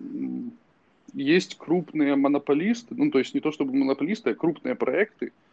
есть 1.14 1.58
крупные 1.60 2.16
монополисты, 2.16 2.96
ну, 2.96 3.12
то 3.12 3.20
есть 3.20 3.36
не 3.36 3.40
то 3.40 3.52
чтобы 3.52 3.76
монополисты, 3.76 4.32
а 4.32 4.36
крупные 4.36 4.74
проекты, 4.74 5.32
Э, 5.32 5.51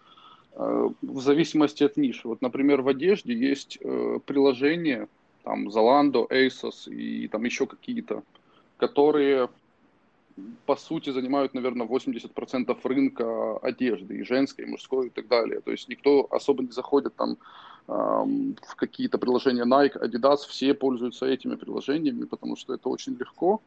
в 0.58 1.20
зависимости 1.20 1.84
от 1.84 1.96
ниши. 1.96 2.26
Вот, 2.26 2.42
например, 2.42 2.82
в 2.82 2.88
одежде 2.88 3.32
есть 3.32 3.78
э, 3.80 4.18
приложения, 4.26 5.08
там, 5.44 5.68
Zalando, 5.68 6.28
ASOS 6.28 6.92
и 6.92 7.28
там 7.28 7.44
еще 7.44 7.66
какие-то, 7.66 8.24
которые, 8.76 9.50
по 10.66 10.74
сути, 10.74 11.10
занимают, 11.10 11.54
наверное, 11.54 11.86
80% 11.86 12.76
рынка 12.82 13.56
одежды, 13.58 14.18
и 14.18 14.24
женской, 14.24 14.64
и 14.64 14.68
мужской, 14.68 15.06
и 15.06 15.10
так 15.10 15.28
далее. 15.28 15.60
То 15.60 15.70
есть 15.70 15.88
никто 15.88 16.26
особо 16.30 16.64
не 16.64 16.72
заходит 16.72 17.14
там 17.14 17.36
в 17.86 18.74
какие-то 18.76 19.16
приложения 19.16 19.64
Nike, 19.64 19.96
Adidas, 19.98 20.46
все 20.46 20.74
пользуются 20.74 21.24
этими 21.24 21.54
приложениями, 21.54 22.26
потому 22.26 22.56
что 22.56 22.74
это 22.74 22.90
очень 22.90 23.14
легко. 23.14 23.62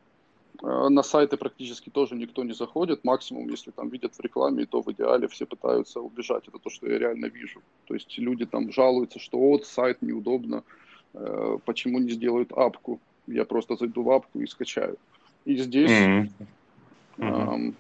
Э, 0.64 0.90
на 0.90 1.04
сайты 1.04 1.38
практически 1.38 1.90
тоже 1.90 2.16
никто 2.16 2.44
не 2.44 2.54
заходит. 2.54 3.04
Максимум, 3.04 3.50
если 3.50 3.72
там 3.72 3.90
видят 3.90 4.16
в 4.16 4.20
рекламе, 4.20 4.66
то 4.66 4.82
в 4.82 4.92
идеале 4.92 5.28
все 5.28 5.46
пытаются 5.46 6.00
убежать. 6.00 6.48
Это 6.48 6.60
то, 6.60 6.70
что 6.70 6.88
я 6.88 7.00
реально 7.00 7.26
вижу. 7.28 7.62
То 7.88 7.94
есть 7.94 8.18
люди 8.18 8.46
там 8.46 8.72
жалуются, 8.72 9.20
что 9.20 9.38
вот 9.38 9.66
сайт 9.66 10.02
неудобно, 10.02 10.64
э, 11.14 11.58
почему 11.66 12.00
не 12.00 12.12
сделают 12.12 12.52
апку. 12.52 13.00
Я 13.28 13.46
просто 13.46 13.76
зайду 13.76 14.04
в 14.04 14.12
апку 14.12 14.40
и 14.40 14.48
скачаю. 14.48 14.98
И 15.46 15.56
здесь 15.56 15.90
mm-hmm. 15.90 16.30
Mm-hmm. 17.18 17.74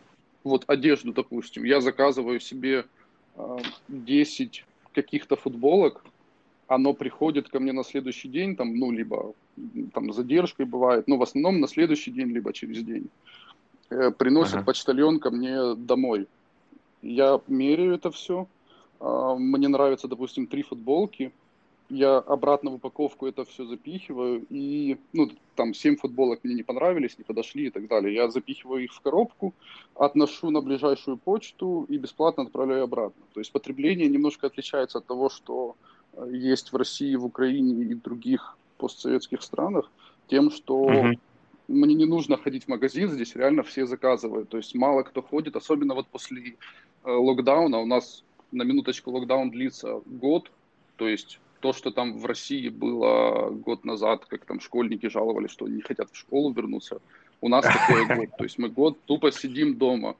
вот 0.44 0.64
одежду, 0.68 1.14
допустим, 1.14 1.64
я 1.64 1.80
заказываю 1.80 2.40
себе 2.40 2.86
10 3.88 4.66
каких-то 4.94 5.36
футболок, 5.36 6.04
оно 6.68 6.94
приходит 6.94 7.50
ко 7.50 7.60
мне 7.60 7.72
на 7.72 7.84
следующий 7.84 8.30
день, 8.30 8.56
там, 8.56 8.76
ну, 8.78 8.92
либо 8.92 9.34
там 9.93 10.13
задержкой 10.13 10.65
бывает, 10.65 11.08
но 11.08 11.17
в 11.17 11.24
основном 11.24 11.60
на 11.60 11.67
следующий 11.67 12.12
день, 12.12 12.29
либо 12.29 12.53
через 12.53 12.84
день. 12.84 13.10
Э, 13.89 14.12
приносит 14.12 14.55
ага. 14.55 14.65
почтальон 14.65 15.20
ко 15.20 15.31
мне 15.31 15.75
домой. 15.75 16.27
Я 17.01 17.41
меряю 17.48 17.96
это 17.96 18.10
все. 18.12 18.48
Э, 19.00 19.36
мне 19.38 19.67
нравится, 19.67 20.08
допустим, 20.08 20.48
три 20.48 20.63
футболки. 20.63 21.31
Я 21.89 22.20
обратно 22.20 22.72
в 22.72 22.75
упаковку 22.75 23.27
это 23.27 23.43
все 23.43 23.65
запихиваю. 23.65 24.46
И, 24.50 24.98
ну, 25.12 25.29
там, 25.55 25.74
семь 25.74 25.98
футболок 25.98 26.39
мне 26.43 26.55
не 26.55 26.63
понравились, 26.63 27.17
не 27.17 27.25
подошли 27.25 27.67
и 27.67 27.70
так 27.70 27.88
далее. 27.88 28.15
Я 28.15 28.29
запихиваю 28.29 28.86
их 28.86 28.93
в 28.93 29.01
коробку, 29.01 29.53
отношу 29.96 30.51
на 30.51 30.62
ближайшую 30.62 31.17
почту 31.17 31.86
и 31.89 31.98
бесплатно 31.98 32.43
отправляю 32.43 32.84
обратно. 32.84 33.22
То 33.34 33.41
есть 33.41 33.51
потребление 33.51 34.08
немножко 34.08 34.48
отличается 34.48 35.00
от 35.00 35.05
того, 35.05 35.29
что 35.29 35.75
есть 36.31 36.72
в 36.72 36.77
России, 36.77 37.15
в 37.15 37.25
Украине 37.25 37.84
и 37.84 37.93
других 37.93 38.58
постсоветских 38.82 39.42
странах, 39.42 39.90
тем, 40.28 40.52
что 40.52 40.76
угу. 40.76 41.14
мне 41.68 41.96
не 41.96 42.06
нужно 42.06 42.38
ходить 42.38 42.66
в 42.66 42.68
магазин, 42.68 43.10
здесь 43.10 43.36
реально 43.36 43.64
все 43.64 43.86
заказывают. 43.86 44.50
То 44.50 44.58
есть 44.58 44.76
мало 44.76 45.04
кто 45.04 45.22
ходит, 45.22 45.56
особенно 45.56 45.94
вот 45.94 46.08
после 46.08 46.56
э, 47.04 47.12
локдауна. 47.12 47.80
У 47.80 47.86
нас 47.86 48.24
на 48.52 48.64
минуточку 48.64 49.12
локдаун 49.12 49.52
длится 49.52 50.02
год, 50.06 50.52
то 50.98 51.08
есть 51.08 51.40
то, 51.62 51.74
что 51.74 51.92
там 51.92 52.18
в 52.18 52.26
России 52.26 52.70
было 52.70 53.50
год 53.52 53.86
назад, 53.86 54.26
как 54.26 54.46
там 54.46 54.60
школьники 54.60 55.08
жаловались, 55.08 55.52
что 55.52 55.68
не 55.68 55.82
хотят 55.82 56.10
в 56.12 56.18
школу 56.18 56.52
вернуться, 56.52 57.00
у 57.40 57.50
нас 57.50 57.66
такой 57.66 58.06
год. 58.18 58.30
То 58.38 58.44
есть 58.44 58.58
мы 58.58 58.70
год 58.70 58.98
тупо 59.06 59.32
сидим 59.32 59.76
дома 59.78 60.16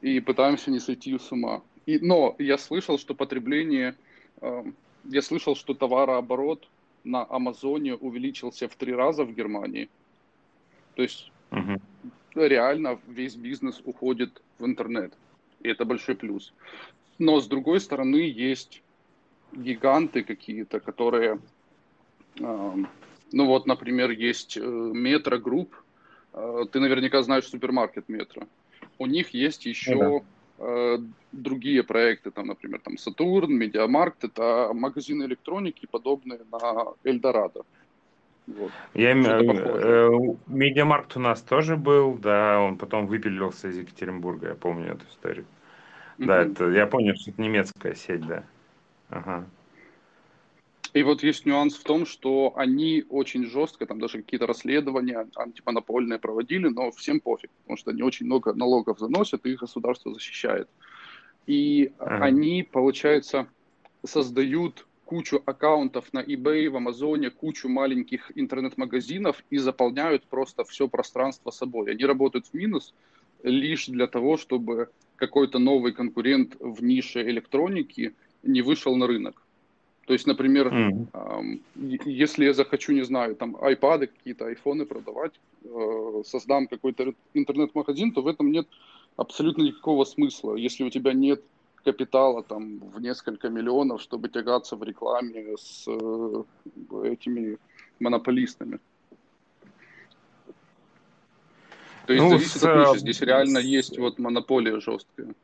и 0.00 0.20
пытаемся 0.20 0.70
не 0.70 0.80
сойти 0.80 1.16
с 1.16 1.32
ума. 1.32 1.62
И, 1.86 1.98
но 1.98 2.34
я 2.38 2.58
слышал, 2.58 2.98
что 2.98 3.14
потребление 3.14 3.94
э, 4.40 4.64
я 5.10 5.22
слышал, 5.22 5.54
что 5.54 5.74
товарооборот 5.74 6.68
на 7.04 7.26
Амазоне 7.28 7.94
увеличился 7.94 8.68
в 8.68 8.76
три 8.76 8.94
раза 8.94 9.24
в 9.24 9.34
Германии. 9.34 9.88
То 10.94 11.02
есть 11.02 11.30
угу. 11.50 11.80
реально 12.34 12.98
весь 13.06 13.36
бизнес 13.36 13.80
уходит 13.84 14.42
в 14.58 14.64
интернет. 14.64 15.12
И 15.60 15.68
это 15.68 15.84
большой 15.84 16.14
плюс. 16.14 16.52
Но 17.18 17.40
с 17.40 17.46
другой 17.46 17.80
стороны 17.80 18.16
есть 18.16 18.82
гиганты 19.52 20.24
какие-то, 20.24 20.80
которые, 20.80 21.38
э, 22.40 22.74
ну 23.32 23.46
вот, 23.46 23.66
например, 23.66 24.10
есть 24.10 24.56
Metro 24.56 25.38
Group. 25.38 25.74
Э, 26.32 26.64
ты 26.70 26.80
наверняка 26.80 27.22
знаешь 27.22 27.46
супермаркет 27.46 28.08
Метро. 28.08 28.42
У 28.98 29.06
них 29.06 29.30
есть 29.30 29.66
еще 29.66 29.94
ну, 29.94 30.20
да 30.20 30.26
Э, 30.26 30.43
другие 31.32 31.82
проекты, 31.82 32.30
там, 32.30 32.46
например, 32.46 32.80
там 32.80 32.96
Saturn, 32.96 33.52
MediaMarkt, 33.52 34.24
это 34.24 34.70
магазины 34.72 35.24
электроники, 35.24 35.86
подобные 35.90 36.40
на 36.50 36.94
Эльдорадо. 37.02 37.62
Вот. 38.46 38.70
Я, 38.92 39.12
э, 39.12 40.10
MediaMarkt 40.46 41.16
у 41.16 41.20
нас 41.20 41.40
тоже 41.40 41.76
был, 41.76 42.14
да, 42.18 42.60
он 42.60 42.76
потом 42.76 43.06
выпилился 43.06 43.68
из 43.68 43.78
Екатеринбурга, 43.78 44.48
я 44.48 44.54
помню 44.54 44.92
эту 44.92 45.06
историю. 45.06 45.46
Mm-hmm. 46.18 46.26
Да, 46.26 46.42
это, 46.42 46.70
я 46.70 46.86
понял, 46.86 47.14
что 47.16 47.30
это 47.30 47.40
немецкая 47.40 47.94
сеть, 47.94 48.26
да. 48.26 48.44
Ага. 49.08 49.46
И 50.94 51.02
вот 51.02 51.24
есть 51.24 51.44
нюанс 51.44 51.74
в 51.74 51.82
том, 51.82 52.06
что 52.06 52.52
они 52.54 53.04
очень 53.08 53.46
жестко, 53.46 53.84
там 53.84 53.98
даже 53.98 54.22
какие-то 54.22 54.46
расследования 54.46 55.28
антимонопольные 55.34 56.20
проводили, 56.20 56.68
но 56.68 56.92
всем 56.92 57.18
пофиг, 57.18 57.50
потому 57.62 57.76
что 57.76 57.90
они 57.90 58.02
очень 58.02 58.26
много 58.26 58.54
налогов 58.54 59.00
заносят, 59.00 59.44
и 59.44 59.50
их 59.50 59.60
государство 59.60 60.14
защищает. 60.14 60.68
И 61.46 61.92
ага. 61.98 62.24
они, 62.24 62.62
получается, 62.62 63.48
создают 64.06 64.86
кучу 65.04 65.42
аккаунтов 65.44 66.12
на 66.12 66.22
eBay, 66.22 66.70
в 66.70 66.76
Амазоне, 66.76 67.30
кучу 67.30 67.68
маленьких 67.68 68.30
интернет-магазинов 68.36 69.42
и 69.50 69.58
заполняют 69.58 70.24
просто 70.26 70.62
все 70.62 70.86
пространство 70.86 71.50
собой. 71.50 71.90
Они 71.90 72.04
работают 72.04 72.46
в 72.46 72.54
минус 72.54 72.94
лишь 73.42 73.86
для 73.86 74.06
того, 74.06 74.36
чтобы 74.36 74.90
какой-то 75.16 75.58
новый 75.58 75.92
конкурент 75.92 76.56
в 76.60 76.84
нише 76.84 77.20
электроники 77.22 78.14
не 78.44 78.62
вышел 78.62 78.94
на 78.94 79.08
рынок. 79.08 79.43
То 80.06 80.12
есть, 80.12 80.26
например, 80.26 80.68
mm. 80.68 81.08
э, 81.14 81.98
если 82.04 82.44
я 82.44 82.52
захочу, 82.52 82.92
не 82.92 83.04
знаю, 83.04 83.36
там 83.36 83.56
айпады, 83.60 84.06
какие-то 84.08 84.46
айфоны 84.46 84.84
продавать, 84.84 85.32
э, 85.64 86.22
создам 86.26 86.66
какой-то 86.66 87.14
интернет-магазин, 87.32 88.12
то 88.12 88.22
в 88.22 88.26
этом 88.26 88.52
нет 88.52 88.68
абсолютно 89.16 89.62
никакого 89.62 90.04
смысла. 90.04 90.56
Если 90.56 90.84
у 90.84 90.90
тебя 90.90 91.12
нет 91.14 91.42
капитала 91.84 92.42
там 92.42 92.78
в 92.78 93.00
несколько 93.00 93.48
миллионов, 93.48 94.00
чтобы 94.02 94.28
тягаться 94.28 94.76
в 94.76 94.82
рекламе 94.82 95.56
с 95.56 95.84
э, 95.86 96.42
этими 97.04 97.58
монополистами. 97.98 98.80
То 102.06 102.12
есть 102.12 102.24
ну, 102.24 102.30
зависит 102.30 102.60
с... 102.60 102.64
от 102.64 102.88
ниши. 102.88 103.00
Здесь 103.00 103.20
реально 103.22 103.58
есть 103.58 103.98
вот 103.98 104.18
монополия 104.18 104.80
жесткая. 104.80 105.34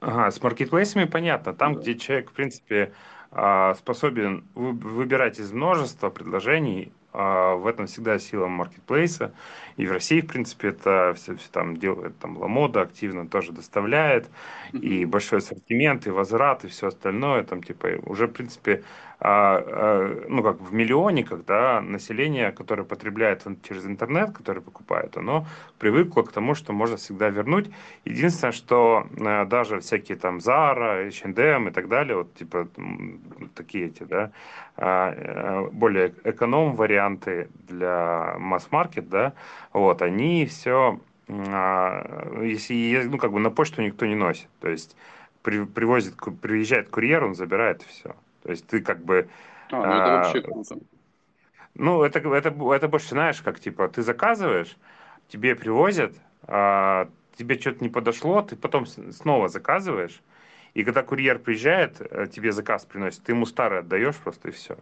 Ага, 0.00 0.30
с 0.30 0.42
маркетплейсами 0.42 1.04
понятно. 1.04 1.52
Там, 1.54 1.74
да. 1.74 1.80
где 1.80 1.94
человек, 1.96 2.30
в 2.30 2.32
принципе, 2.32 2.92
а, 3.30 3.74
способен 3.74 4.44
выбирать 4.54 5.38
из 5.38 5.52
множества 5.52 6.10
предложений. 6.10 6.92
А, 7.12 7.54
в 7.54 7.66
этом 7.66 7.86
всегда 7.86 8.18
сила 8.18 8.46
маркетплейса. 8.46 9.32
И 9.76 9.86
в 9.86 9.92
России, 9.92 10.20
в 10.20 10.26
принципе, 10.26 10.68
это 10.68 11.14
все, 11.16 11.36
все 11.36 11.48
там 11.50 11.76
делает, 11.76 12.18
там 12.18 12.36
Ламода 12.36 12.82
активно 12.82 13.26
тоже 13.26 13.52
доставляет. 13.52 14.28
И 14.72 15.04
большой 15.04 15.38
ассортимент, 15.38 16.06
и 16.06 16.10
возврат, 16.10 16.64
и 16.64 16.68
все 16.68 16.88
остальное. 16.88 17.42
Там, 17.44 17.62
типа, 17.62 17.88
уже, 18.04 18.26
в 18.26 18.32
принципе, 18.32 18.84
а, 19.22 19.62
а, 19.66 20.24
ну, 20.28 20.42
как 20.42 20.60
в 20.60 20.72
миллионниках, 20.72 21.44
да, 21.44 21.82
население, 21.82 22.52
которое 22.52 22.84
потребляет 22.84 23.46
через 23.62 23.84
интернет, 23.84 24.32
которое 24.32 24.62
покупает, 24.62 25.16
оно 25.18 25.46
привыкло 25.78 26.22
к 26.22 26.32
тому, 26.32 26.54
что 26.54 26.72
можно 26.72 26.96
всегда 26.96 27.28
вернуть. 27.28 27.70
Единственное, 28.06 28.52
что 28.52 29.06
а, 29.20 29.44
даже 29.44 29.80
всякие 29.80 30.16
там 30.16 30.38
Zara, 30.38 31.06
H&M 31.08 31.68
и 31.68 31.70
так 31.70 31.88
далее, 31.88 32.16
вот 32.16 32.34
типа 32.34 32.68
такие 33.54 33.86
эти, 33.88 34.04
да, 34.04 34.32
а, 34.76 35.68
более 35.70 36.14
эконом 36.24 36.74
варианты 36.74 36.99
для 37.66 38.36
масс-маркет, 38.38 39.08
да, 39.08 39.34
вот, 39.72 40.02
они 40.02 40.46
все, 40.46 41.00
а, 41.28 42.42
если, 42.42 43.02
ну, 43.04 43.18
как 43.18 43.32
бы 43.32 43.40
на 43.40 43.50
почту 43.50 43.82
никто 43.82 44.06
не 44.06 44.14
носит, 44.14 44.48
то 44.60 44.68
есть 44.68 44.96
при, 45.42 45.64
привозит, 45.64 46.16
приезжает 46.40 46.88
курьер, 46.90 47.24
он 47.24 47.34
забирает 47.34 47.82
все. 47.82 48.14
То 48.42 48.50
есть 48.50 48.66
ты 48.66 48.80
как 48.80 49.04
бы... 49.04 49.28
А, 49.70 49.76
ну 49.76 49.82
это 49.82 50.04
а, 50.04 50.22
вообще 50.22 50.40
круто. 50.42 50.78
Ну, 51.74 52.02
это, 52.02 52.18
это, 52.18 52.48
это 52.74 52.88
больше, 52.88 53.10
знаешь, 53.10 53.40
как, 53.42 53.60
типа, 53.60 53.88
ты 53.88 54.02
заказываешь, 54.02 54.76
тебе 55.28 55.54
привозят, 55.54 56.14
а, 56.42 57.08
тебе 57.36 57.58
что-то 57.58 57.82
не 57.82 57.90
подошло, 57.90 58.42
ты 58.42 58.56
потом 58.56 58.86
снова 58.86 59.48
заказываешь, 59.48 60.20
и 60.74 60.84
когда 60.84 61.02
курьер 61.02 61.38
приезжает, 61.38 62.00
э, 62.00 62.26
тебе 62.28 62.52
заказ 62.52 62.84
приносит, 62.84 63.22
ты 63.22 63.32
ему 63.32 63.46
старый 63.46 63.80
отдаешь 63.80 64.16
просто 64.16 64.48
и 64.48 64.52
все. 64.52 64.78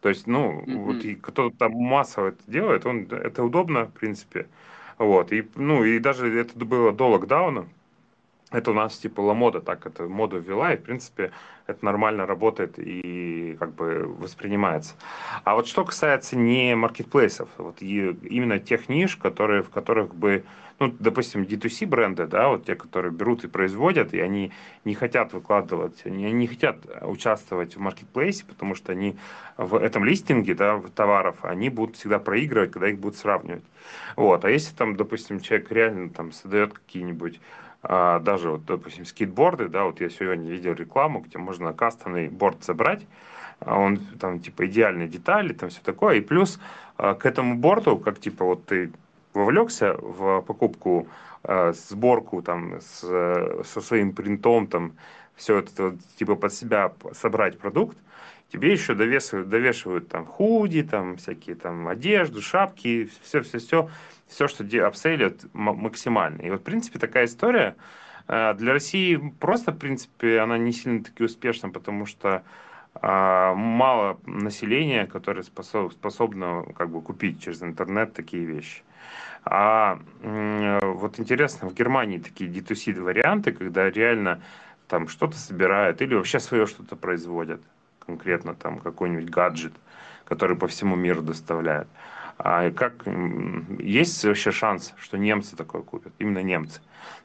То 0.00 0.08
есть, 0.08 0.26
ну, 0.26 0.60
mm-hmm. 0.60 0.76
вот 0.76 1.04
и 1.04 1.14
кто-то 1.14 1.56
там 1.56 1.72
массово 1.72 2.28
это 2.28 2.42
делает, 2.46 2.86
он, 2.86 3.06
это 3.10 3.42
удобно, 3.42 3.86
в 3.86 3.92
принципе. 3.92 4.46
Вот, 4.98 5.32
и, 5.32 5.46
ну, 5.56 5.84
и 5.84 5.98
даже 5.98 6.38
это 6.38 6.64
было 6.64 6.92
до 6.92 7.08
локдауна, 7.08 7.66
это 8.52 8.70
у 8.70 8.74
нас 8.74 8.96
типа 8.96 9.20
ламода 9.20 9.60
так 9.60 9.86
это 9.86 10.04
моду 10.04 10.38
ввела, 10.38 10.72
и 10.72 10.76
в 10.76 10.82
принципе 10.82 11.32
это 11.66 11.84
нормально 11.84 12.26
работает 12.26 12.78
и 12.78 13.56
как 13.58 13.74
бы 13.74 14.04
воспринимается. 14.06 14.94
А 15.44 15.54
вот 15.56 15.66
что 15.66 15.84
касается 15.84 16.36
не 16.36 16.76
маркетплейсов, 16.76 17.48
вот 17.58 17.82
и 17.82 18.10
именно 18.22 18.60
тех 18.60 18.88
ниш, 18.88 19.16
которые, 19.16 19.62
в 19.62 19.70
которых 19.70 20.14
бы, 20.14 20.44
ну, 20.78 20.94
допустим, 20.96 21.42
D2C 21.42 21.86
бренды, 21.86 22.28
да, 22.28 22.48
вот 22.48 22.66
те, 22.66 22.76
которые 22.76 23.10
берут 23.10 23.42
и 23.42 23.48
производят, 23.48 24.14
и 24.14 24.20
они 24.20 24.52
не 24.84 24.94
хотят 24.94 25.32
выкладывать, 25.32 26.02
они 26.04 26.30
не 26.30 26.46
хотят 26.46 26.76
участвовать 27.02 27.74
в 27.74 27.80
маркетплейсе, 27.80 28.44
потому 28.44 28.76
что 28.76 28.92
они 28.92 29.16
в 29.56 29.74
этом 29.74 30.04
листинге, 30.04 30.54
да, 30.54 30.80
товаров, 30.94 31.38
они 31.42 31.68
будут 31.68 31.96
всегда 31.96 32.20
проигрывать, 32.20 32.70
когда 32.70 32.88
их 32.88 33.00
будут 33.00 33.18
сравнивать. 33.18 33.64
Вот. 34.14 34.44
А 34.44 34.50
если 34.50 34.72
там, 34.76 34.96
допустим, 34.96 35.40
человек 35.40 35.72
реально 35.72 36.10
там 36.10 36.30
создает 36.30 36.74
какие-нибудь 36.74 37.40
а, 37.88 38.18
даже 38.18 38.50
вот, 38.50 38.64
допустим, 38.64 39.04
скейтборды, 39.04 39.68
да, 39.68 39.84
вот 39.84 40.00
я 40.00 40.10
сегодня 40.10 40.50
видел 40.50 40.72
рекламу, 40.74 41.20
где 41.20 41.38
можно 41.38 41.72
кастомный 41.72 42.28
борт 42.28 42.64
забрать, 42.64 43.06
а 43.60 43.78
он 43.78 43.98
там 44.18 44.40
типа 44.40 44.66
идеальные 44.66 45.06
детали, 45.06 45.52
там 45.52 45.68
все 45.68 45.80
такое, 45.82 46.16
и 46.16 46.20
плюс 46.20 46.58
а, 46.96 47.14
к 47.14 47.24
этому 47.26 47.54
борту, 47.54 47.96
как 47.96 48.18
типа 48.18 48.44
вот 48.44 48.66
ты 48.66 48.90
вовлекся 49.34 49.94
в 49.94 50.40
покупку, 50.40 51.06
а, 51.44 51.72
сборку 51.72 52.42
там 52.42 52.80
с, 52.80 53.62
со 53.64 53.80
своим 53.80 54.12
принтом, 54.12 54.66
там 54.66 54.92
все 55.36 55.58
это 55.58 55.96
типа 56.16 56.34
под 56.34 56.52
себя 56.52 56.92
собрать 57.12 57.56
продукт, 57.56 57.96
тебе 58.52 58.72
еще 58.72 58.94
довешивают, 58.94 59.48
довешивают 59.48 60.08
там 60.08 60.26
худи, 60.26 60.82
там 60.82 61.16
всякие 61.16 61.56
там 61.56 61.88
одежду, 61.88 62.42
шапки, 62.42 63.10
все-все-все, 63.22 63.90
все, 64.28 64.48
что 64.48 64.64
апсейлят 64.86 65.44
максимально. 65.52 66.42
И 66.42 66.50
вот, 66.50 66.60
в 66.60 66.64
принципе, 66.64 66.98
такая 66.98 67.26
история 67.26 67.76
э, 68.28 68.54
для 68.54 68.72
России 68.72 69.16
просто, 69.40 69.72
в 69.72 69.78
принципе, 69.78 70.40
она 70.40 70.58
не 70.58 70.72
сильно 70.72 71.02
таки 71.02 71.24
успешна, 71.24 71.70
потому 71.70 72.06
что 72.06 72.42
а, 73.02 73.54
мало 73.54 74.18
населения, 74.24 75.06
которое 75.06 75.42
способ, 75.42 75.92
способно 75.92 76.64
как 76.76 76.90
бы 76.90 77.02
купить 77.02 77.42
через 77.42 77.62
интернет 77.62 78.14
такие 78.14 78.44
вещи. 78.44 78.82
А 79.44 80.00
вот 80.22 81.20
интересно, 81.20 81.68
в 81.68 81.74
Германии 81.74 82.18
такие 82.18 82.50
D2C 82.50 83.00
варианты, 83.00 83.52
когда 83.52 83.88
реально 83.88 84.42
там 84.88 85.08
что-то 85.08 85.36
собирают 85.36 86.02
или 86.02 86.14
вообще 86.14 86.40
свое 86.40 86.66
что-то 86.66 86.96
производят, 86.96 87.60
конкретно 88.06 88.54
там 88.54 88.78
какой-нибудь 88.78 89.30
гаджет, 89.30 89.72
который 90.24 90.56
по 90.56 90.66
всему 90.66 90.96
миру 90.96 91.22
доставляют. 91.22 91.88
А 92.38 92.70
как 92.70 93.06
есть 93.78 94.24
вообще 94.24 94.50
шанс, 94.50 94.92
что 94.98 95.16
немцы 95.16 95.56
такое 95.56 95.82
купят? 95.82 96.12
Именно 96.18 96.42
немцы. 96.42 96.80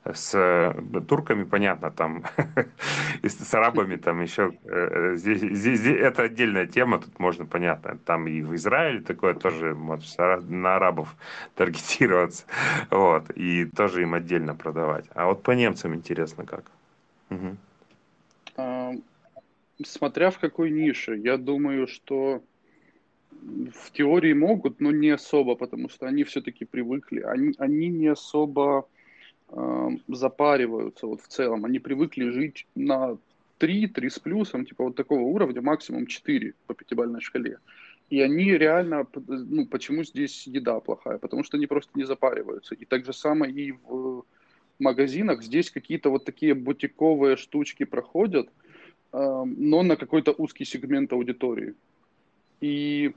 С 0.05 0.33
э, 0.33 0.73
турками 1.07 1.43
понятно, 1.43 1.91
там 1.91 2.23
и 3.21 3.27
с 3.27 3.53
арабами 3.53 3.97
там 3.97 4.21
еще 4.21 4.53
э, 4.63 5.15
здесь, 5.17 5.41
здесь, 5.41 5.79
здесь 5.79 5.99
это 5.99 6.23
отдельная 6.23 6.65
тема, 6.65 6.99
тут 6.99 7.19
можно 7.19 7.45
понятно. 7.45 7.97
Там 8.05 8.27
и 8.27 8.41
в 8.41 8.55
Израиле 8.55 9.01
такое 9.01 9.33
тоже 9.33 9.75
может 9.75 10.17
на 10.17 10.77
арабов 10.77 11.13
таргетироваться, 11.55 12.45
вот 12.89 13.29
и 13.31 13.65
тоже 13.65 14.03
им 14.03 14.13
отдельно 14.13 14.55
продавать. 14.55 15.05
А 15.13 15.25
вот 15.25 15.43
по 15.43 15.51
немцам 15.51 15.93
интересно 15.93 16.45
как. 16.45 16.63
Угу. 17.29 17.57
Смотря 19.85 20.29
в 20.29 20.39
какой 20.39 20.71
нише, 20.71 21.17
я 21.17 21.37
думаю, 21.37 21.87
что 21.87 22.43
в 23.41 23.91
теории 23.91 24.33
могут, 24.33 24.79
но 24.79 24.91
не 24.91 25.09
особо, 25.09 25.55
потому 25.55 25.89
что 25.89 26.07
они 26.07 26.23
все-таки 26.23 26.65
привыкли. 26.65 27.21
Они, 27.21 27.53
они 27.57 27.89
не 27.89 28.07
особо 28.07 28.87
э, 29.49 29.89
запариваются 30.07 31.07
вот 31.07 31.21
в 31.21 31.27
целом. 31.27 31.65
Они 31.65 31.79
привыкли 31.79 32.29
жить 32.29 32.67
на 32.75 33.17
3, 33.57 33.87
3 33.87 34.09
с 34.09 34.19
плюсом, 34.19 34.65
типа 34.65 34.83
вот 34.83 34.95
такого 34.95 35.21
уровня, 35.21 35.61
максимум 35.61 36.05
4 36.05 36.53
по 36.67 36.73
пятибалльной 36.73 37.21
шкале. 37.21 37.57
И 38.09 38.19
они 38.19 38.51
реально, 38.57 39.07
ну, 39.27 39.65
почему 39.65 40.03
здесь 40.03 40.45
еда 40.45 40.79
плохая? 40.79 41.17
Потому 41.17 41.43
что 41.43 41.57
они 41.57 41.65
просто 41.65 41.91
не 41.95 42.03
запариваются. 42.03 42.75
И 42.75 42.85
так 42.85 43.05
же 43.05 43.13
самое 43.13 43.53
и 43.53 43.71
в 43.71 44.25
магазинах. 44.79 45.43
Здесь 45.43 45.71
какие-то 45.71 46.09
вот 46.09 46.25
такие 46.25 46.53
бутиковые 46.53 47.37
штучки 47.37 47.85
проходят, 47.85 48.49
но 49.13 49.83
на 49.83 49.95
какой-то 49.95 50.33
узкий 50.37 50.65
сегмент 50.65 51.11
аудитории. 51.13 51.73
И 52.61 53.13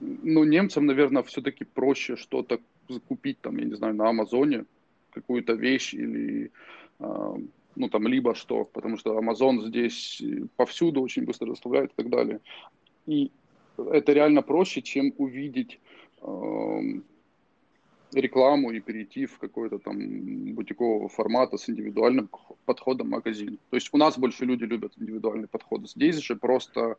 ну, 0.00 0.44
немцам, 0.44 0.86
наверное, 0.86 1.22
все-таки 1.22 1.64
проще 1.64 2.16
что-то 2.16 2.60
закупить, 2.88 3.40
там, 3.40 3.56
я 3.58 3.64
не 3.64 3.74
знаю, 3.74 3.94
на 3.94 4.08
Амазоне, 4.08 4.64
какую-то 5.10 5.54
вещь 5.54 5.94
или, 5.94 6.50
э, 6.98 7.34
ну, 7.76 7.88
там, 7.88 8.06
либо 8.06 8.34
что, 8.34 8.64
потому 8.64 8.96
что 8.96 9.16
Амазон 9.16 9.62
здесь 9.62 10.22
повсюду 10.56 11.00
очень 11.02 11.24
быстро 11.24 11.46
доставляет 11.46 11.92
и 11.92 11.94
так 11.96 12.10
далее. 12.10 12.40
И 13.06 13.30
это 13.76 14.12
реально 14.12 14.42
проще, 14.42 14.82
чем 14.82 15.14
увидеть 15.18 15.80
э, 16.20 16.80
рекламу 18.20 18.70
и 18.72 18.80
перейти 18.80 19.26
в 19.26 19.38
какой-то 19.38 19.78
там 19.78 20.54
бутикового 20.54 21.08
формата 21.08 21.56
с 21.56 21.68
индивидуальным 21.68 22.28
подходом 22.64 23.10
магазин. 23.10 23.58
То 23.70 23.76
есть 23.76 23.88
у 23.92 23.98
нас 23.98 24.18
больше 24.18 24.44
люди 24.44 24.64
любят 24.64 24.92
индивидуальный 24.96 25.48
подход. 25.48 25.88
Здесь 25.88 26.18
же 26.18 26.36
просто 26.36 26.96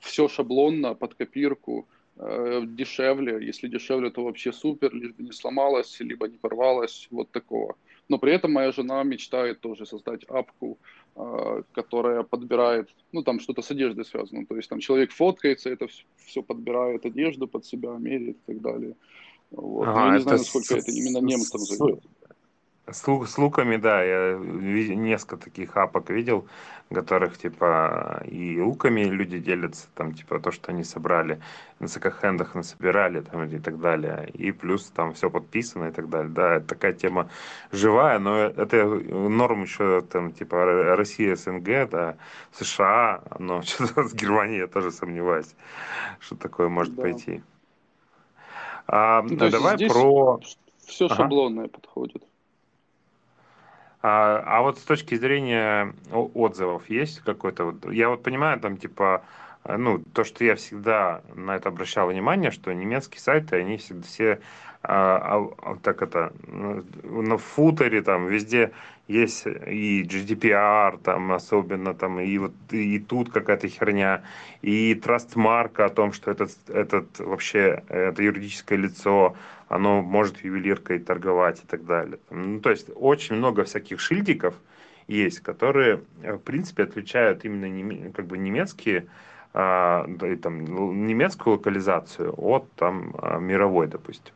все 0.00 0.28
шаблонно, 0.28 0.94
под 0.94 1.14
копирку, 1.14 1.86
э, 2.16 2.62
дешевле. 2.66 3.46
Если 3.46 3.68
дешевле, 3.68 4.10
то 4.10 4.24
вообще 4.24 4.52
супер, 4.52 4.94
лишь 4.94 5.12
бы 5.12 5.22
не 5.22 5.32
сломалось, 5.32 6.00
либо 6.00 6.28
не 6.28 6.36
порвалось, 6.36 7.08
вот 7.10 7.30
такого. 7.30 7.76
Но 8.08 8.18
при 8.18 8.32
этом 8.34 8.52
моя 8.52 8.72
жена 8.72 9.02
мечтает 9.02 9.60
тоже 9.60 9.86
создать 9.86 10.24
апку, 10.24 10.78
э, 11.16 11.62
которая 11.72 12.22
подбирает, 12.22 12.88
ну 13.12 13.22
там 13.22 13.40
что-то 13.40 13.62
с 13.62 13.70
одеждой 13.70 14.04
связано. 14.04 14.46
То 14.46 14.56
есть 14.56 14.68
там 14.68 14.80
человек 14.80 15.10
фоткается, 15.12 15.70
это 15.70 15.88
все 16.16 16.42
подбирает 16.42 17.06
одежду 17.06 17.48
под 17.48 17.64
себя, 17.64 17.96
меряет 17.98 18.36
и 18.36 18.52
так 18.52 18.60
далее. 18.60 18.94
Вот. 19.50 19.88
Ага, 19.88 20.06
я 20.06 20.12
не 20.14 20.20
знаю, 20.20 20.38
насколько 20.38 20.66
с, 20.66 20.70
это 20.72 20.90
именно 20.90 21.18
немцам 21.18 21.60
зайдет. 21.60 22.02
С, 22.90 23.02
с 23.02 23.38
луками, 23.38 23.76
да, 23.76 24.02
я 24.02 24.36
несколько 24.36 25.36
таких 25.36 25.76
апок 25.76 26.10
видел, 26.10 26.46
которых, 26.92 27.38
типа, 27.38 28.22
и 28.26 28.60
луками 28.60 29.02
люди 29.04 29.38
делятся, 29.38 29.86
там, 29.94 30.12
типа, 30.12 30.38
то, 30.38 30.50
что 30.50 30.70
они 30.70 30.84
собрали, 30.84 31.40
на 31.80 31.88
секонд-хендах 31.88 32.54
насобирали, 32.54 33.20
там, 33.20 33.44
и 33.44 33.58
так 33.58 33.80
далее, 33.80 34.28
и 34.34 34.52
плюс 34.52 34.90
там 34.94 35.14
все 35.14 35.30
подписано 35.30 35.86
и 35.88 35.92
так 35.92 36.08
далее, 36.08 36.30
да, 36.30 36.60
такая 36.60 36.92
тема 36.92 37.30
живая, 37.72 38.18
но 38.18 38.36
это 38.38 38.84
норм 38.86 39.62
еще, 39.62 40.02
там, 40.02 40.32
типа, 40.32 40.94
Россия, 40.96 41.36
СНГ, 41.36 41.88
да, 41.90 42.16
США, 42.52 43.22
но 43.38 43.62
что-то 43.62 44.04
с 44.04 44.14
Германией 44.14 44.58
я 44.60 44.66
тоже 44.66 44.90
сомневаюсь, 44.90 45.54
что 46.20 46.36
такое 46.36 46.68
может 46.68 46.94
да. 46.94 47.02
пойти. 47.02 47.42
А, 48.86 49.22
ну, 49.22 49.36
давай 49.50 49.78
про... 49.88 50.40
Все 50.86 51.06
ага. 51.06 51.14
шаблонное 51.14 51.68
подходит. 51.68 52.22
А, 54.02 54.42
а 54.44 54.62
вот 54.62 54.78
с 54.78 54.82
точки 54.82 55.14
зрения 55.14 55.94
отзывов 56.12 56.90
есть 56.90 57.20
какой-то 57.20 57.64
вот, 57.64 57.90
я 57.90 58.10
вот 58.10 58.22
понимаю 58.22 58.60
там 58.60 58.76
типа, 58.76 59.24
ну 59.66 60.02
то, 60.12 60.24
что 60.24 60.44
я 60.44 60.56
всегда 60.56 61.22
на 61.34 61.56
это 61.56 61.70
обращал 61.70 62.08
внимание, 62.08 62.50
что 62.50 62.70
немецкие 62.74 63.20
сайты 63.20 63.56
они 63.56 63.78
всегда 63.78 64.02
все 64.02 64.40
а, 64.86 65.48
а, 65.62 65.76
так 65.82 66.02
это 66.02 66.32
на 66.52 67.38
футере 67.38 68.02
там 68.02 68.26
везде 68.28 68.72
есть 69.08 69.46
и 69.46 70.02
GDPR 70.02 70.98
там 71.02 71.32
особенно 71.32 71.94
там 71.94 72.20
и 72.20 72.38
вот 72.38 72.52
и 72.70 72.98
тут 72.98 73.30
какая-то 73.30 73.68
херня 73.68 74.22
и 74.62 74.94
трастмарка 74.94 75.86
о 75.86 75.88
том, 75.88 76.12
что 76.12 76.30
этот 76.30 76.52
этот 76.68 77.18
вообще 77.18 77.82
это 77.88 78.22
юридическое 78.22 78.78
лицо 78.78 79.34
оно 79.68 80.02
может 80.02 80.44
ювелиркой 80.44 80.98
торговать 80.98 81.62
и 81.62 81.66
так 81.66 81.84
далее. 81.84 82.18
Ну, 82.30 82.60
то 82.60 82.70
есть 82.70 82.90
очень 82.94 83.36
много 83.36 83.64
всяких 83.64 84.00
шильдиков 84.00 84.54
есть, 85.08 85.40
которые, 85.40 86.02
в 86.22 86.38
принципе, 86.38 86.84
отличают 86.84 87.44
именно 87.44 88.12
как 88.12 88.26
бы 88.26 88.38
немецкие, 88.38 89.06
а, 89.52 90.06
там, 90.42 91.06
немецкую 91.06 91.56
локализацию 91.56 92.34
от 92.36 92.70
там, 92.72 93.14
а, 93.18 93.38
мировой, 93.38 93.86
допустим. 93.86 94.34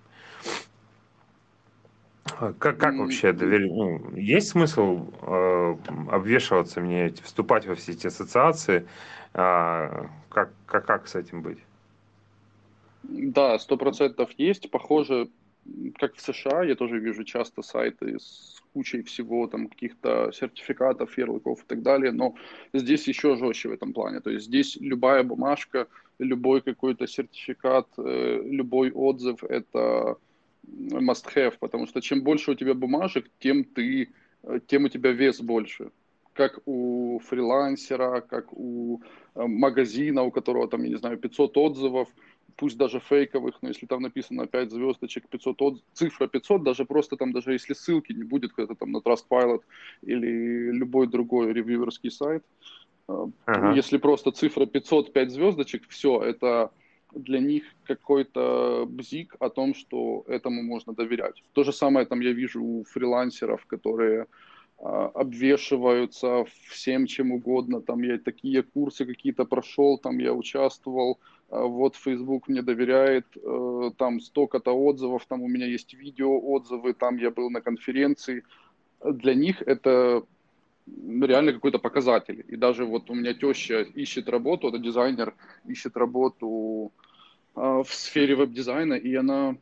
Как, 2.59 2.79
как 2.79 2.95
вообще 2.97 3.33
доверие? 3.33 3.73
Ну, 3.73 4.17
есть 4.17 4.49
смысл 4.49 5.07
э, 5.23 5.77
обвешиваться 6.11 6.81
мне, 6.81 7.13
вступать 7.23 7.67
во 7.67 7.75
все 7.75 7.93
эти 7.93 8.07
ассоциации? 8.07 8.87
Э, 9.35 10.07
как, 10.29 10.51
как, 10.67 10.87
как 10.87 11.09
с 11.09 11.15
этим 11.15 11.43
быть? 11.43 11.59
Да, 13.03 13.59
сто 13.59 13.77
процентов 13.77 14.31
есть. 14.39 14.71
Похоже, 14.71 15.29
как 15.97 16.15
в 16.15 16.21
США, 16.21 16.65
я 16.65 16.75
тоже 16.75 16.99
вижу 16.99 17.25
часто 17.25 17.63
сайты 17.63 18.19
с 18.19 18.63
кучей 18.73 19.03
всего, 19.03 19.47
там, 19.47 19.69
каких-то 19.69 20.31
сертификатов, 20.33 21.17
ярлыков 21.19 21.63
и 21.63 21.67
так 21.67 21.83
далее, 21.83 22.13
но 22.13 22.35
здесь 22.73 23.09
еще 23.09 23.37
жестче 23.37 23.69
в 23.69 23.73
этом 23.73 23.93
плане. 23.93 24.21
То 24.21 24.31
есть 24.31 24.47
здесь 24.47 24.77
любая 24.81 25.23
бумажка, 25.23 25.87
любой 26.19 26.61
какой-то 26.61 27.07
сертификат, 27.07 27.87
э, 27.99 28.43
любой 28.45 28.91
отзыв– 28.91 29.43
это 29.49 30.17
must-have, 30.67 31.55
потому 31.61 31.87
что 31.87 32.01
чем 32.01 32.23
больше 32.23 32.53
у 32.53 32.55
тебя 32.55 32.75
бумажек, 32.75 33.31
тем 33.39 33.65
ты, 33.65 34.09
э, 34.43 34.61
тем 34.67 34.85
у 34.85 34.89
тебя 34.89 35.13
вес 35.13 35.41
больше 35.41 35.91
как 36.39 36.61
у 36.67 37.19
фрилансера, 37.19 38.21
как 38.21 38.53
у 38.53 39.01
э, 39.35 39.45
магазина, 39.45 40.23
у 40.23 40.31
которого 40.31 40.69
там, 40.69 40.85
я 40.85 40.91
не 40.91 40.95
знаю, 40.95 41.19
500 41.19 41.57
отзывов, 41.57 42.09
пусть 42.55 42.77
даже 42.77 43.01
фейковых, 43.01 43.55
но 43.61 43.69
если 43.69 43.87
там 43.87 44.03
написано 44.03 44.47
5 44.47 44.71
звездочек, 44.71 45.29
500 45.29 45.63
от... 45.63 45.83
цифра 45.95 46.29
500, 46.29 46.63
даже 46.63 46.85
просто 46.85 47.17
там, 47.17 47.33
даже 47.33 47.53
если 47.53 47.75
ссылки 47.75 48.13
не 48.13 48.23
будет, 48.23 48.53
когда 48.53 48.75
там 48.75 48.93
на 48.93 48.99
Trustpilot 48.99 49.63
или 50.03 50.71
любой 50.71 51.09
другой 51.09 51.53
ревьюерский 51.53 52.11
сайт, 52.11 52.45
uh-huh. 53.09 53.75
если 53.75 53.99
просто 53.99 54.31
цифра 54.31 54.67
500, 54.67 55.13
5 55.13 55.31
звездочек, 55.31 55.89
все, 55.89 56.23
это 56.23 56.71
для 57.13 57.41
них 57.41 57.65
какой-то 57.85 58.87
бзик 58.87 59.37
о 59.41 59.49
том, 59.49 59.75
что 59.75 60.25
этому 60.29 60.63
можно 60.63 60.93
доверять. 60.93 61.43
То 61.53 61.65
же 61.65 61.73
самое 61.73 62.07
там 62.07 62.21
я 62.21 62.33
вижу 62.33 62.63
у 62.63 62.85
фрилансеров, 62.85 63.65
которые 63.67 64.27
а, 64.81 65.07
обвешиваются 65.15 66.45
всем 66.69 67.07
чем 67.07 67.33
угодно. 67.33 67.81
Там 67.81 68.03
я 68.03 68.19
такие 68.19 68.63
курсы 68.63 69.07
какие-то 69.07 69.45
прошел, 69.45 69.99
там 69.99 70.19
я 70.19 70.33
участвовал, 70.33 71.19
а, 71.51 71.65
вот 71.65 71.97
Facebook 71.97 72.49
мне 72.49 72.63
доверяет, 72.63 73.27
э, 73.37 73.91
там 73.97 74.21
столько-то 74.21 74.73
отзывов, 74.73 75.27
там 75.27 75.43
у 75.43 75.49
меня 75.49 75.67
есть 75.67 75.95
видео 75.95 76.39
отзывы, 76.39 76.93
там 76.93 77.17
я 77.17 77.31
был 77.31 77.51
на 77.51 77.61
конференции. 77.61 78.45
Для 79.05 79.35
них 79.35 79.63
это 79.63 80.23
реально 81.27 81.53
какой-то 81.53 81.79
показатель. 81.79 82.45
И 82.49 82.57
даже 82.57 82.85
вот 82.85 83.11
у 83.11 83.15
меня 83.15 83.35
теща 83.35 83.83
ищет 83.83 84.29
работу, 84.29 84.69
это 84.69 84.79
дизайнер, 84.79 85.35
ищет 85.67 85.97
работу 85.97 86.93
э, 87.57 87.61
в 87.61 87.89
сфере 87.89 88.35
веб-дизайна, 88.35 88.95
и 88.95 89.15
она 89.15 89.57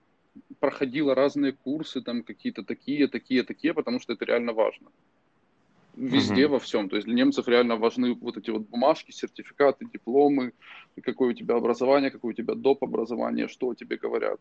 проходила 0.60 1.14
разные 1.14 1.52
курсы, 1.52 2.00
там 2.00 2.22
какие-то 2.22 2.62
такие, 2.62 3.08
такие, 3.08 3.42
такие, 3.42 3.74
потому 3.74 4.00
что 4.00 4.12
это 4.12 4.24
реально 4.24 4.52
важно. 4.52 4.88
Везде, 5.96 6.42
mm-hmm. 6.42 6.48
во 6.48 6.58
всем. 6.58 6.88
То 6.90 6.96
есть 6.96 7.06
для 7.06 7.16
немцев 7.16 7.48
реально 7.48 7.76
важны 7.76 8.14
вот 8.14 8.36
эти 8.36 8.50
вот 8.50 8.68
бумажки, 8.68 9.12
сертификаты, 9.12 9.86
дипломы, 9.90 10.52
какое 11.02 11.30
у 11.30 11.32
тебя 11.32 11.56
образование, 11.56 12.10
какое 12.10 12.32
у 12.32 12.36
тебя 12.36 12.54
доп. 12.54 12.84
образование, 12.84 13.48
что 13.48 13.74
тебе 13.74 13.96
говорят 13.96 14.38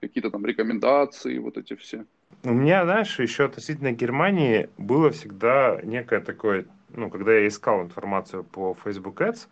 какие-то 0.00 0.30
там 0.30 0.44
рекомендации, 0.46 1.38
вот 1.38 1.56
эти 1.56 1.74
все. 1.74 2.04
У 2.42 2.52
меня, 2.52 2.84
знаешь, 2.84 3.18
еще 3.18 3.44
относительно 3.44 3.92
Германии 3.92 4.68
было 4.78 5.10
всегда 5.10 5.80
некое 5.82 6.20
такое, 6.20 6.66
ну, 6.90 7.10
когда 7.10 7.32
я 7.32 7.48
искал 7.48 7.82
информацию 7.82 8.44
по 8.44 8.76
Facebook 8.84 9.20
Ads, 9.20 9.48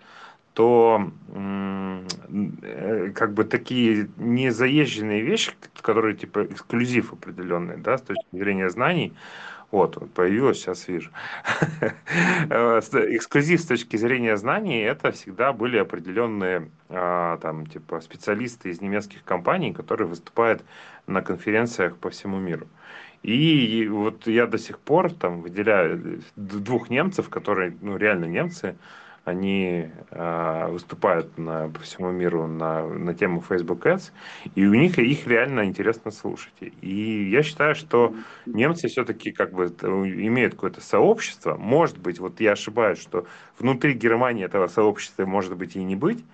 то 0.54 1.10
э, 1.34 3.10
как 3.14 3.34
бы 3.34 3.44
такие 3.44 4.08
незаезженные 4.16 5.22
вещи, 5.22 5.52
которые 5.82 6.14
типа 6.16 6.44
эксклюзив 6.44 7.12
определенный, 7.12 7.76
да, 7.76 7.98
с 7.98 8.02
точки 8.02 8.28
зрения 8.32 8.70
знаний, 8.70 9.12
вот, 9.74 9.98
появилось, 10.14 10.58
сейчас 10.58 10.88
вижу. 10.88 11.10
Э, 12.50 12.80
эксклюзив 13.16 13.60
с 13.60 13.66
точки 13.66 13.96
зрения 13.96 14.36
знаний, 14.36 14.80
это 14.82 15.10
всегда 15.10 15.52
были 15.52 15.78
определенные 15.78 16.70
а, 16.88 17.38
там, 17.38 17.66
типа, 17.66 18.00
специалисты 18.00 18.70
из 18.70 18.80
немецких 18.80 19.24
компаний, 19.24 19.72
которые 19.72 20.06
выступают 20.06 20.64
на 21.06 21.22
конференциях 21.22 21.96
по 21.96 22.10
всему 22.10 22.38
миру. 22.38 22.68
И 23.24 23.88
вот 23.90 24.26
я 24.28 24.46
до 24.46 24.58
сих 24.58 24.78
пор 24.78 25.12
там 25.12 25.40
выделяю 25.40 26.22
двух 26.36 26.90
немцев, 26.90 27.28
которые, 27.28 27.76
ну, 27.80 27.96
реально 27.96 28.26
немцы, 28.26 28.76
они 29.24 29.90
э, 30.10 30.66
выступают 30.68 31.36
на, 31.38 31.68
по 31.68 31.80
всему 31.80 32.10
миру 32.10 32.46
на, 32.46 32.86
на 32.86 33.14
тему 33.14 33.42
Facebook 33.46 33.86
Ads, 33.86 34.12
и 34.54 34.66
у 34.66 34.74
них 34.74 34.98
их 34.98 35.26
реально 35.26 35.64
интересно 35.64 36.10
слушать. 36.10 36.52
И 36.60 37.30
я 37.30 37.42
считаю, 37.42 37.74
что 37.74 38.14
немцы 38.46 38.88
все-таки 38.88 39.32
как 39.32 39.52
бы 39.52 39.66
имеют 39.66 40.54
какое-то 40.54 40.80
сообщество. 40.80 41.56
Может 41.56 41.98
быть, 41.98 42.18
вот 42.18 42.40
я 42.40 42.52
ошибаюсь, 42.52 42.98
что 42.98 43.26
внутри 43.58 43.94
Германии 43.94 44.44
этого 44.44 44.66
сообщества 44.66 45.24
может 45.24 45.56
быть 45.56 45.76
и 45.76 45.82
не 45.82 45.96
быть, 45.96 46.24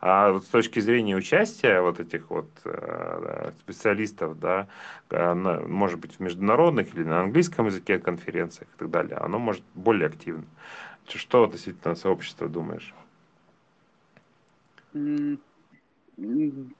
а 0.00 0.30
вот 0.30 0.44
с 0.44 0.48
точки 0.48 0.78
зрения 0.78 1.16
участия 1.16 1.80
вот 1.80 1.98
этих 1.98 2.30
вот 2.30 2.48
э, 2.64 3.50
специалистов, 3.60 4.38
да, 4.38 4.68
э, 5.10 5.34
на, 5.34 5.60
может 5.60 5.98
быть, 5.98 6.14
в 6.14 6.20
международных 6.20 6.94
или 6.94 7.02
на 7.02 7.22
английском 7.22 7.66
языке 7.66 7.98
конференциях 7.98 8.68
и 8.76 8.78
так 8.78 8.90
далее, 8.90 9.16
оно 9.16 9.40
может 9.40 9.64
более 9.74 10.06
активно. 10.06 10.44
Что 11.14 11.44
относительно 11.44 11.94
сообщества 11.94 12.48
думаешь? 12.48 12.94
Ну 14.92 15.40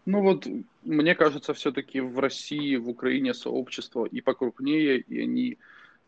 вот, 0.07 0.47
мне 0.83 1.15
кажется, 1.15 1.55
все-таки 1.55 2.01
в 2.01 2.19
России, 2.19 2.77
в 2.77 2.89
Украине 2.89 3.35
сообщество 3.35 4.05
и 4.05 4.21
покрупнее, 4.21 4.99
и 4.99 5.23
они 5.23 5.59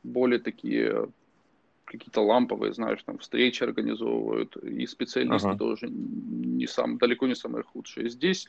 более 0.03 0.41
такие 0.41 1.09
какие-то 1.85 2.21
ламповые, 2.21 2.73
знаешь, 2.73 3.03
там 3.05 3.19
встречи 3.19 3.65
организовывают, 3.65 4.57
и 4.57 4.87
специалисты 4.87 5.49
ага. 5.49 5.59
тоже 5.59 5.89
не 5.91 6.67
сам, 6.67 6.99
далеко 6.99 7.27
не 7.27 7.35
самые 7.35 7.65
худшие. 7.65 8.09
Здесь 8.09 8.47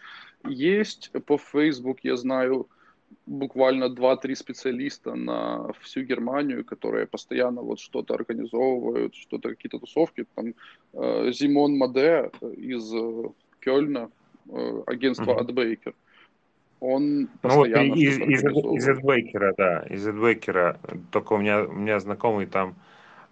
есть 0.47 1.11
по 1.25 1.37
Facebook, 1.37 1.99
я 2.03 2.17
знаю, 2.17 2.67
буквально 3.25 3.85
2-3 3.85 4.35
специалиста 4.35 5.15
на 5.15 5.71
всю 5.81 6.01
Германию, 6.03 6.65
которые 6.65 7.07
постоянно 7.07 7.61
вот 7.61 7.79
что-то 7.79 8.13
организовывают, 8.13 9.15
что-то, 9.15 9.49
какие-то 9.49 9.79
тусовки. 9.79 10.25
Там 10.35 10.53
э, 10.93 11.31
Зимон 11.31 11.77
Маде 11.77 12.31
из 12.57 12.93
э, 12.93 13.29
Кёльна, 13.59 14.09
э, 14.49 14.83
агентство 14.87 15.31
mm-hmm. 15.31 15.47
AdBaker. 15.47 15.93
Он 16.79 17.29
постоянно 17.41 17.83
ну, 17.83 17.89
вот 17.89 17.97
из, 17.97 18.17
из, 18.17 18.43
из 18.43 18.89
AdBaker, 18.89 19.53
да, 19.57 19.85
из 19.89 20.07
AdBaker. 20.07 20.77
Только 21.11 21.33
у 21.33 21.37
меня, 21.37 21.63
у 21.63 21.73
меня 21.73 21.99
знакомый 21.99 22.47
там 22.47 22.75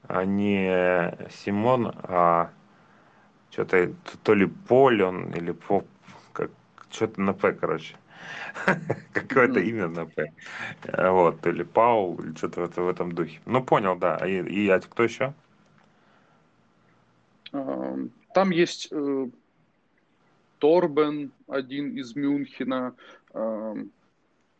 а 0.07 0.25
не 0.25 1.15
Симон, 1.29 1.93
а 2.03 2.49
что-то 3.51 3.93
то 4.23 4.33
ли 4.33 4.47
Поль 4.67 5.03
он, 5.03 5.31
или 5.33 5.51
по, 5.51 5.83
как, 6.33 6.49
что-то 6.89 7.21
на 7.21 7.33
П, 7.33 7.53
короче. 7.53 7.95
Какое-то 9.13 9.59
имя 9.59 9.87
на 9.87 10.05
П. 10.05 10.31
Э, 10.83 11.09
вот, 11.09 11.45
или 11.47 11.63
Паул, 11.63 12.19
или 12.19 12.35
что-то 12.35 12.81
в, 12.81 12.87
этом 12.87 13.11
духе. 13.11 13.39
Ну, 13.45 13.63
понял, 13.63 13.95
да. 13.95 14.17
И, 14.27 14.41
и 14.41 14.69
а 14.69 14.79
кто 14.79 15.03
еще? 15.03 15.33
Там 17.51 18.51
есть 18.51 18.89
э, 18.91 19.27
Торбен, 20.59 21.31
один 21.47 21.97
из 21.97 22.15
Мюнхена. 22.15 22.93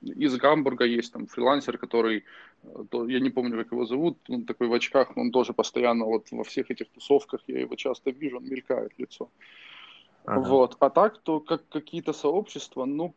Из 0.01 0.37
Гамбурга 0.37 0.85
есть 0.85 1.11
там 1.11 1.27
фрилансер, 1.27 1.77
который, 1.77 2.23
э, 2.63 3.05
я 3.07 3.19
не 3.19 3.29
помню, 3.29 3.57
как 3.57 3.71
его 3.71 3.85
зовут, 3.85 4.17
он 4.29 4.45
такой 4.45 4.67
в 4.67 4.73
очках, 4.73 5.17
он 5.17 5.31
тоже 5.31 5.53
постоянно 5.53 6.05
вот 6.05 6.31
во 6.31 6.43
всех 6.43 6.71
этих 6.71 6.89
тусовках, 6.89 7.41
я 7.47 7.59
его 7.59 7.75
часто 7.75 8.11
вижу, 8.11 8.37
он 8.37 8.45
мелькает 8.45 8.97
лицо. 8.97 9.29
Ага. 10.25 10.47
Вот. 10.47 10.77
А 10.79 10.89
так, 10.89 11.17
то 11.17 11.39
как 11.41 11.67
какие-то 11.67 12.13
сообщества, 12.13 12.85
ну, 12.85 13.13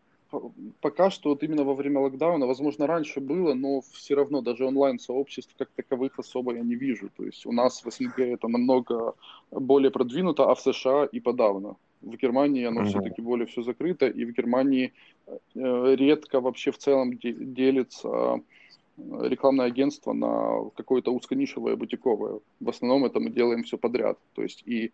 пока 0.80 1.10
что 1.10 1.30
вот 1.30 1.42
именно 1.42 1.64
во 1.64 1.74
время 1.74 2.00
локдауна, 2.00 2.46
возможно, 2.46 2.86
раньше 2.86 3.20
было, 3.20 3.54
но 3.54 3.80
все 3.92 4.14
равно 4.14 4.40
даже 4.40 4.66
онлайн-сообществ 4.66 5.54
как 5.58 5.68
таковых 5.70 6.18
особо 6.18 6.54
я 6.54 6.62
не 6.62 6.74
вижу. 6.74 7.10
То 7.16 7.24
есть 7.24 7.46
у 7.46 7.52
нас 7.52 7.84
в 7.84 7.90
СНГ 7.90 8.18
это 8.18 8.48
намного 8.48 9.14
более 9.50 9.90
продвинуто, 9.90 10.50
а 10.50 10.54
в 10.54 10.60
США 10.60 11.04
и 11.04 11.20
подавно. 11.20 11.76
В 12.00 12.16
Германии 12.16 12.64
оно 12.64 12.82
mm-hmm. 12.82 12.86
все-таки 12.86 13.22
более 13.22 13.46
все 13.46 13.62
закрыто, 13.62 14.06
и 14.08 14.24
в 14.24 14.32
Германии 14.32 14.92
э, 15.28 15.94
редко 15.96 16.40
вообще 16.40 16.72
в 16.72 16.78
целом 16.78 17.16
делится 17.18 18.08
э, 18.08 19.28
рекламное 19.28 19.66
агентство 19.66 20.12
на 20.12 20.70
какое-то 20.76 21.12
узконишевое 21.12 21.76
бутиковое. 21.76 22.40
В 22.60 22.68
основном 22.68 23.04
это 23.04 23.20
мы 23.20 23.30
делаем 23.30 23.62
все 23.62 23.78
подряд. 23.78 24.18
То 24.34 24.42
есть 24.42 24.62
и 24.66 24.92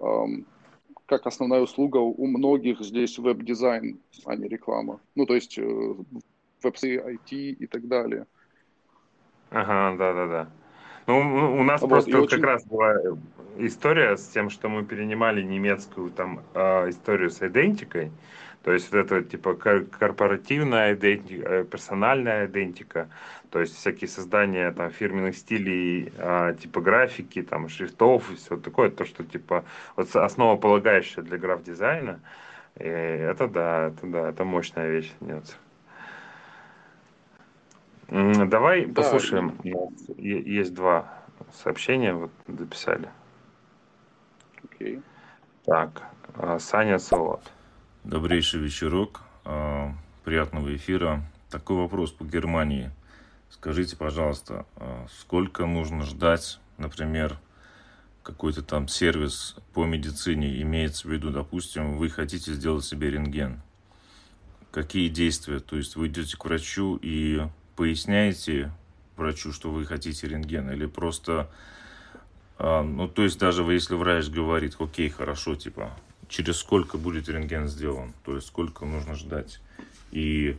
эм, 0.00 0.46
как 1.10 1.26
основная 1.26 1.60
услуга 1.60 1.98
у 1.98 2.26
многих 2.28 2.80
здесь 2.80 3.18
веб-дизайн, 3.18 3.98
а 4.24 4.36
не 4.36 4.46
реклама. 4.46 5.00
Ну, 5.16 5.26
то 5.26 5.34
есть 5.34 5.58
э, 5.58 5.94
веб-сайты, 6.62 7.18
IT 7.18 7.34
и 7.34 7.66
так 7.66 7.88
далее. 7.88 8.26
Ага, 9.50 9.96
да-да-да. 9.98 10.48
Ну, 11.08 11.58
у 11.58 11.64
нас 11.64 11.80
вот, 11.80 11.90
просто 11.90 12.12
как 12.12 12.22
очень... 12.22 12.42
раз 12.42 12.64
была 12.64 12.94
история 13.58 14.16
с 14.16 14.28
тем, 14.28 14.50
что 14.50 14.68
мы 14.68 14.84
перенимали 14.84 15.42
немецкую 15.42 16.12
там 16.12 16.42
э, 16.54 16.90
историю 16.90 17.30
с 17.30 17.42
идентикой. 17.42 18.12
То 18.62 18.72
есть 18.72 18.92
вот 18.92 18.98
это 18.98 19.22
типа 19.22 19.54
корпоративная 19.54 20.94
идентика, 20.94 21.48
э, 21.48 21.64
персональная 21.64 22.46
идентика, 22.46 23.08
то 23.50 23.58
есть 23.58 23.74
всякие 23.74 24.08
создания 24.08 24.70
там 24.72 24.90
фирменных 24.90 25.36
стилей, 25.36 26.12
а, 26.18 26.52
типографики, 26.52 27.42
там 27.42 27.68
шрифтов 27.70 28.30
и 28.30 28.36
все 28.36 28.58
такое, 28.58 28.90
то, 28.90 29.06
что 29.06 29.24
типа 29.24 29.64
вот 29.96 30.14
основополагающее 30.14 31.24
для 31.24 31.38
граф-дизайна. 31.38 32.20
И 32.78 32.84
это 32.84 33.48
да, 33.48 33.88
это 33.88 34.06
да, 34.06 34.28
это 34.28 34.44
мощная 34.44 34.90
вещь 34.90 35.12
нет. 35.20 35.56
Давай 38.08 38.84
да. 38.86 39.02
послушаем. 39.02 39.58
Есть 40.18 40.74
два 40.74 41.18
сообщения, 41.54 42.12
вот 42.12 42.30
записали. 42.46 43.08
Окей. 44.64 45.00
Так, 45.64 46.02
а, 46.34 46.58
Саня 46.58 46.98
Солод. 46.98 47.40
Добрейший 48.04 48.60
вечерок, 48.60 49.20
а, 49.44 49.92
приятного 50.24 50.74
эфира. 50.74 51.22
Такой 51.50 51.76
вопрос 51.76 52.10
по 52.10 52.24
Германии. 52.24 52.90
Скажите, 53.50 53.94
пожалуйста, 53.94 54.64
а, 54.76 55.06
сколько 55.18 55.66
нужно 55.66 56.06
ждать, 56.06 56.60
например, 56.78 57.38
какой-то 58.22 58.62
там 58.62 58.88
сервис 58.88 59.54
по 59.74 59.84
медицине, 59.84 60.62
имеется 60.62 61.08
в 61.08 61.12
виду, 61.12 61.28
допустим, 61.28 61.98
вы 61.98 62.08
хотите 62.08 62.54
сделать 62.54 62.86
себе 62.86 63.10
рентген. 63.10 63.60
Какие 64.70 65.10
действия? 65.10 65.60
То 65.60 65.76
есть 65.76 65.94
вы 65.96 66.06
идете 66.08 66.38
к 66.38 66.44
врачу 66.46 66.98
и 67.02 67.42
поясняете 67.76 68.72
врачу, 69.16 69.52
что 69.52 69.70
вы 69.70 69.84
хотите 69.84 70.26
рентген, 70.26 70.70
или 70.70 70.86
просто, 70.86 71.50
ну, 72.58 73.08
то 73.08 73.24
есть 73.24 73.38
даже 73.38 73.62
если 73.62 73.94
врач 73.94 74.28
говорит, 74.28 74.76
окей, 74.78 75.10
хорошо, 75.10 75.54
типа, 75.54 75.90
через 76.30 76.58
сколько 76.58 76.96
будет 76.96 77.28
рентген 77.28 77.68
сделан, 77.68 78.14
то 78.24 78.36
есть 78.36 78.46
сколько 78.46 78.86
нужно 78.86 79.14
ждать. 79.14 79.60
И 80.12 80.56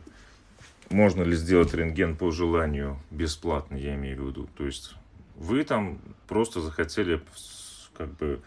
можно 0.90 1.22
ли 1.22 1.34
сделать 1.34 1.74
рентген 1.74 2.14
по 2.14 2.30
желанию 2.30 2.98
бесплатно, 3.10 3.76
я 3.76 3.94
имею 3.94 4.22
в 4.22 4.28
виду. 4.28 4.48
То 4.56 4.66
есть 4.66 4.94
вы 5.36 5.64
там 5.64 5.98
просто 6.28 6.60
захотели 6.60 7.20
как 7.94 8.14
бы 8.16 8.40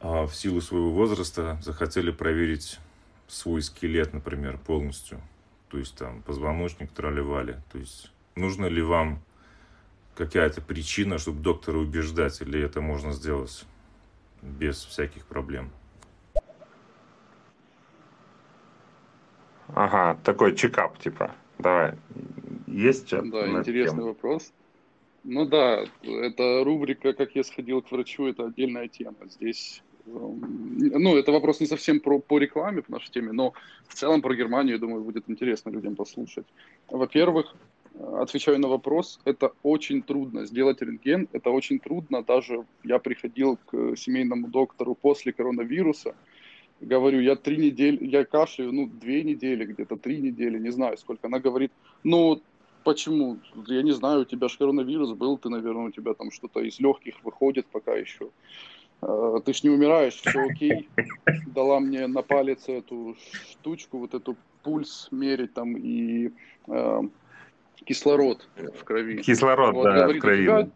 а, 0.00 0.26
в 0.26 0.34
силу 0.34 0.60
своего 0.60 0.92
возраста 0.92 1.58
захотели 1.62 2.12
проверить 2.12 2.78
свой 3.26 3.60
скелет, 3.62 4.14
например, 4.14 4.58
полностью. 4.58 5.20
То 5.68 5.78
есть 5.78 5.96
там 5.96 6.22
позвоночник 6.22 6.92
тролливали. 6.92 7.60
То 7.72 7.78
есть 7.78 8.12
нужно 8.36 8.66
ли 8.66 8.82
вам 8.82 9.20
какая-то 10.14 10.60
причина, 10.60 11.18
чтобы 11.18 11.40
доктора 11.40 11.78
убеждать, 11.78 12.40
или 12.40 12.60
это 12.60 12.80
можно 12.80 13.12
сделать 13.12 13.64
без 14.42 14.84
всяких 14.84 15.26
проблем? 15.26 15.72
Ага, 19.68 20.18
такой 20.24 20.54
чекап, 20.54 20.98
типа. 20.98 21.34
Давай. 21.58 21.94
Есть 22.66 23.06
что 23.06 23.22
Да, 23.22 23.48
интересный 23.48 23.96
тему? 23.98 24.08
вопрос. 24.08 24.52
Ну 25.24 25.46
да, 25.46 25.84
это 26.02 26.64
рубрика 26.64 27.12
«Как 27.14 27.34
я 27.34 27.44
сходил 27.44 27.80
к 27.80 27.90
врачу»— 27.90 28.26
это 28.28 28.46
отдельная 28.46 28.88
тема. 28.88 29.16
Здесь, 29.24 29.82
эм, 30.06 30.78
ну, 30.78 31.16
это 31.16 31.32
вопрос 31.32 31.60
не 31.60 31.66
совсем 31.66 32.00
про, 32.00 32.18
по 32.18 32.38
рекламе 32.38 32.82
по 32.82 32.92
нашей 32.92 33.10
теме, 33.10 33.32
но 33.32 33.54
в 33.88 33.94
целом 33.94 34.20
про 34.20 34.34
Германию, 34.34 34.74
я 34.74 34.78
думаю, 34.78 35.02
будет 35.02 35.30
интересно 35.30 35.70
людям 35.70 35.96
послушать. 35.96 36.44
Во-первых, 36.88 37.54
отвечаю 38.20 38.58
на 38.58 38.68
вопрос, 38.68 39.20
это 39.24 39.52
очень 39.62 40.02
трудно 40.02 40.44
сделать 40.44 40.82
рентген, 40.82 41.28
это 41.32 41.50
очень 41.50 41.78
трудно, 41.78 42.22
даже 42.22 42.64
я 42.82 42.98
приходил 42.98 43.58
к 43.66 43.96
семейному 43.96 44.48
доктору 44.48 44.94
после 44.94 45.32
коронавируса, 45.32 46.14
говорю, 46.84 47.20
я 47.20 47.36
три 47.36 47.56
недели, 47.56 48.04
я 48.06 48.24
кашляю, 48.24 48.72
ну, 48.72 48.86
две 48.86 49.22
недели, 49.22 49.64
где-то 49.64 49.96
три 49.96 50.20
недели, 50.20 50.58
не 50.58 50.70
знаю 50.70 50.96
сколько. 50.98 51.26
Она 51.26 51.38
говорит, 51.38 51.72
ну, 52.02 52.42
почему? 52.84 53.38
Я 53.66 53.82
не 53.82 53.92
знаю, 53.92 54.22
у 54.22 54.24
тебя 54.24 54.48
же 54.48 54.58
коронавирус 54.58 55.12
был, 55.12 55.38
ты, 55.38 55.48
наверное, 55.48 55.86
у 55.86 55.90
тебя 55.90 56.14
там 56.14 56.30
что-то 56.30 56.60
из 56.60 56.78
легких 56.80 57.22
выходит 57.24 57.66
пока 57.66 57.94
еще. 57.94 58.30
А, 59.00 59.40
ты 59.40 59.52
ж 59.52 59.62
не 59.64 59.70
умираешь, 59.70 60.14
все 60.14 60.40
окей. 60.40 60.88
Дала 61.46 61.80
мне 61.80 62.06
на 62.06 62.22
палец 62.22 62.68
эту 62.68 63.16
штучку, 63.50 63.98
вот 63.98 64.14
эту 64.14 64.36
пульс 64.62 65.08
мерить 65.10 65.52
там 65.52 65.76
и 65.76 66.32
э, 66.68 67.00
кислород 67.84 68.48
в 68.56 68.84
крови. 68.84 69.22
Кислород, 69.22 69.74
вот, 69.74 69.84
да, 69.84 70.04
говорит, 70.04 70.22
в 70.22 70.24
крови. 70.24 70.42
Тебя, 70.42 70.68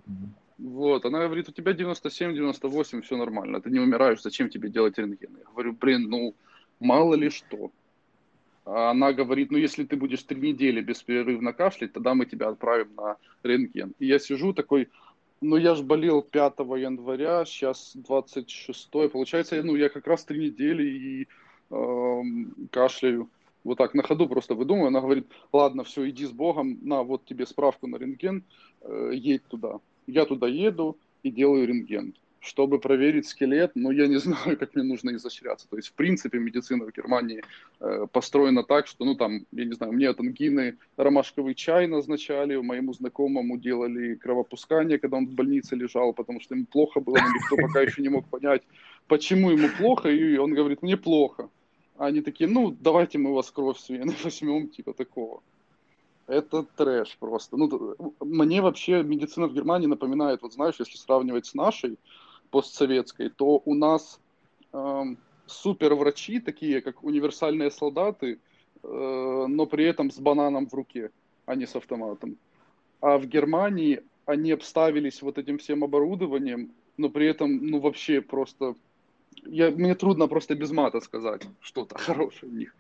вот, 0.59 1.05
она 1.05 1.25
говорит, 1.25 1.49
у 1.49 1.53
тебя 1.53 1.73
97-98, 1.73 3.03
все 3.03 3.17
нормально, 3.17 3.61
ты 3.61 3.71
не 3.71 3.79
умираешь, 3.79 4.23
зачем 4.23 4.51
тебе 4.51 4.69
делать 4.69 4.99
рентген? 4.99 5.37
Я 5.37 5.45
говорю, 5.45 5.73
блин, 5.73 6.11
ну, 6.11 6.35
мало 6.81 7.15
ли 7.15 7.31
что. 7.31 7.71
А 8.65 8.91
она 8.91 9.13
говорит, 9.13 9.53
ну, 9.53 9.59
если 9.59 9.85
ты 9.85 9.97
будешь 9.97 10.25
три 10.25 10.41
недели 10.41 10.81
беспрерывно 10.81 11.53
кашлять, 11.53 11.93
тогда 11.93 12.15
мы 12.15 12.27
тебя 12.27 12.49
отправим 12.49 12.91
на 12.97 13.17
рентген. 13.45 13.95
И 14.01 14.07
я 14.07 14.19
сижу 14.19 14.53
такой, 14.53 14.89
ну, 15.41 15.57
я 15.57 15.77
же 15.77 15.85
болел 15.85 16.23
5 16.23 16.59
января, 16.59 17.45
сейчас 17.45 17.93
26 17.95 18.91
получается, 18.91 19.63
ну, 19.63 19.77
я 19.77 19.89
как 19.89 20.09
раз 20.09 20.25
три 20.25 20.51
недели 20.51 20.83
и 20.83 21.29
э, 21.71 22.23
кашляю. 22.73 23.31
Вот 23.63 23.79
так 23.79 23.95
на 23.95 24.03
ходу 24.03 24.29
просто 24.29 24.55
выдумываю. 24.55 24.89
Она 24.89 25.01
говорит, 25.01 25.29
ладно, 25.53 25.85
все, 25.85 26.09
иди 26.09 26.27
с 26.27 26.33
Богом, 26.33 26.79
на, 26.83 27.05
вот 27.05 27.25
тебе 27.27 27.47
справку 27.47 27.87
на 27.87 27.97
рентген, 27.97 28.43
э, 28.81 29.13
едь 29.15 29.45
туда 29.45 29.79
я 30.09 30.25
туда 30.25 30.49
еду 30.49 30.99
и 31.23 31.31
делаю 31.31 31.67
рентген, 31.67 32.15
чтобы 32.41 32.79
проверить 32.81 33.29
скелет, 33.29 33.73
но 33.75 33.93
я 33.93 34.07
не 34.07 34.17
знаю, 34.21 34.57
как 34.59 34.75
мне 34.75 34.85
нужно 34.85 35.15
изощряться. 35.15 35.69
То 35.69 35.77
есть, 35.77 35.89
в 35.89 35.93
принципе, 35.93 36.39
медицина 36.39 36.85
в 36.85 36.93
Германии 36.93 37.43
э, 37.81 38.07
построена 38.11 38.65
так, 38.65 38.87
что, 38.87 39.05
ну, 39.05 39.15
там, 39.15 39.47
я 39.53 39.65
не 39.65 39.75
знаю, 39.75 39.93
мне 39.93 40.09
от 40.09 40.19
ангины 40.21 40.79
ромашковый 40.97 41.55
чай 41.55 41.87
назначали, 41.87 42.57
моему 42.57 42.95
знакомому 42.95 43.59
делали 43.59 44.15
кровопускание, 44.15 44.99
когда 44.99 45.19
он 45.19 45.27
в 45.27 45.35
больнице 45.35 45.77
лежал, 45.77 46.13
потому 46.13 46.41
что 46.41 46.55
ему 46.55 46.67
плохо 46.67 47.01
было, 47.01 47.17
но 47.17 47.29
никто 47.29 47.57
пока 47.57 47.83
еще 47.83 48.03
не 48.03 48.09
мог 48.09 48.27
понять, 48.29 48.63
почему 49.07 49.51
ему 49.51 49.69
плохо, 49.79 50.09
и 50.09 50.37
он 50.39 50.55
говорит, 50.55 50.83
мне 50.83 50.97
плохо. 50.97 51.51
А 51.97 52.07
они 52.07 52.23
такие, 52.23 52.49
ну, 52.49 52.71
давайте 52.81 53.19
мы 53.19 53.31
у 53.31 53.35
вас 53.35 53.51
кровь 53.51 53.79
с 53.79 53.89
вены 53.89 54.15
возьмем, 54.25 54.69
типа 54.69 54.95
такого 54.95 55.43
это 56.29 56.63
трэш 56.77 57.17
просто. 57.19 57.57
Ну, 57.57 57.97
мне 58.21 58.61
вообще 58.61 59.03
медицина 59.03 59.49
в 59.49 59.55
Германии 59.55 59.87
напоминает, 59.87 60.43
вот 60.43 60.53
знаешь, 60.53 60.77
если 60.79 60.97
сравнивать 60.97 61.47
с 61.47 61.55
нашей 61.55 61.99
постсоветской, 62.51 63.31
то 63.31 63.63
у 63.65 63.75
нас 63.75 64.21
эм, 64.73 65.19
суперврачи, 65.47 66.41
такие 66.41 66.81
как 66.83 67.03
универсальные 67.03 67.71
солдаты, 67.71 68.39
э, 68.83 69.47
но 69.49 69.67
при 69.67 69.87
этом 69.87 70.11
с 70.11 70.19
бананом 70.19 70.69
в 70.69 70.75
руке, 70.75 71.11
а 71.47 71.55
не 71.55 71.67
с 71.67 71.75
автоматом. 71.75 72.37
А 73.01 73.19
в 73.19 73.27
Германии 73.27 74.03
они 74.27 74.53
обставились 74.53 75.23
вот 75.23 75.39
этим 75.39 75.59
всем 75.59 75.83
оборудованием, 75.83 76.73
но 76.99 77.09
при 77.09 77.27
этом, 77.27 77.67
ну, 77.67 77.81
вообще 77.81 78.21
просто... 78.21 78.75
Я, 79.47 79.71
мне 79.71 79.95
трудно 79.95 80.29
просто 80.29 80.55
без 80.55 80.71
мата 80.73 81.01
сказать 81.01 81.43
что-то 81.61 81.97
хорошее 81.99 82.53
в 82.53 82.55
них. 82.55 82.75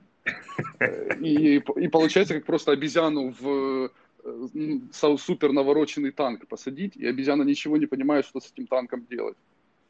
И, 1.20 1.56
и 1.56 1.88
получается, 1.88 2.34
как 2.34 2.44
просто 2.44 2.72
обезьяну 2.72 3.34
в 3.40 3.90
э, 4.24 5.16
супер 5.18 5.52
навороченный 5.52 6.10
танк 6.10 6.46
посадить, 6.46 6.96
и 6.96 7.06
обезьяна 7.06 7.42
ничего 7.42 7.76
не 7.76 7.86
понимает, 7.86 8.26
что 8.26 8.40
с 8.40 8.50
этим 8.52 8.66
танком 8.66 9.06
делать. 9.10 9.36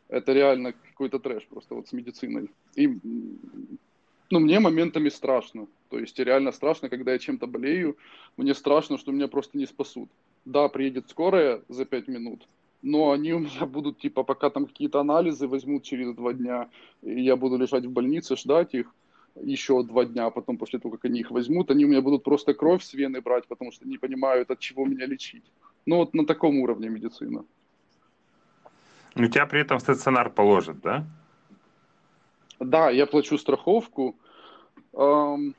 Это 0.09 0.33
реально 0.33 0.72
какой-то 0.72 1.18
трэш 1.18 1.46
просто 1.46 1.74
вот 1.74 1.88
с 1.88 1.92
медициной. 1.92 2.51
И 2.74 2.98
ну, 4.31 4.40
мне 4.40 4.61
моментами 4.61 5.09
страшно. 5.09 5.66
То 5.90 5.98
есть 5.98 6.18
реально 6.18 6.53
страшно, 6.53 6.88
когда 6.88 7.12
я 7.12 7.18
чем-то 7.18 7.46
болею. 7.46 7.96
Мне 8.37 8.55
страшно, 8.55 8.98
что 8.98 9.12
меня 9.12 9.29
просто 9.29 9.59
не 9.59 9.66
спасут. 9.66 10.09
Да, 10.44 10.68
приедет 10.68 11.11
скорая 11.11 11.62
за 11.68 11.85
пять 11.85 12.09
минут, 12.09 12.46
но 12.83 13.11
они 13.11 13.33
у 13.33 13.38
меня 13.40 13.66
будут, 13.66 13.98
типа, 13.98 14.22
пока 14.22 14.51
там 14.51 14.66
какие-то 14.66 15.01
анализы 15.01 15.46
возьмут 15.46 15.83
через 15.83 16.14
два 16.14 16.33
дня, 16.33 16.68
и 17.03 17.20
я 17.20 17.37
буду 17.37 17.59
лежать 17.59 17.85
в 17.85 17.90
больнице, 17.90 18.37
ждать 18.37 18.74
их, 18.74 18.94
еще 19.42 19.83
два 19.83 20.05
дня, 20.05 20.27
а 20.27 20.31
потом 20.31 20.57
после 20.59 20.79
того, 20.79 20.96
как 20.96 21.05
они 21.05 21.20
их 21.20 21.31
возьмут, 21.31 21.70
они 21.70 21.85
у 21.85 21.88
меня 21.88 22.01
будут 22.01 22.24
просто 22.24 22.55
кровь 22.55 22.83
с 22.83 22.94
вены 22.94 23.20
брать, 23.20 23.46
потому 23.46 23.72
что 23.72 23.88
не 23.88 23.98
понимают, 23.98 24.51
от 24.51 24.59
чего 24.59 24.85
меня 24.85 25.07
лечить. 25.07 25.44
Ну 25.87 25.96
вот 25.96 26.14
на 26.14 26.27
таком 26.27 26.59
уровне 26.61 26.88
медицина. 26.88 27.44
У 29.16 29.27
тебя 29.27 29.46
при 29.46 29.61
этом 29.61 29.81
стационар 29.81 30.31
положат, 30.31 30.81
да? 30.81 31.05
Да, 32.61 32.90
я 32.90 33.07
плачу 33.07 33.38
страховку. 33.38 34.16
Эм, 34.92 35.55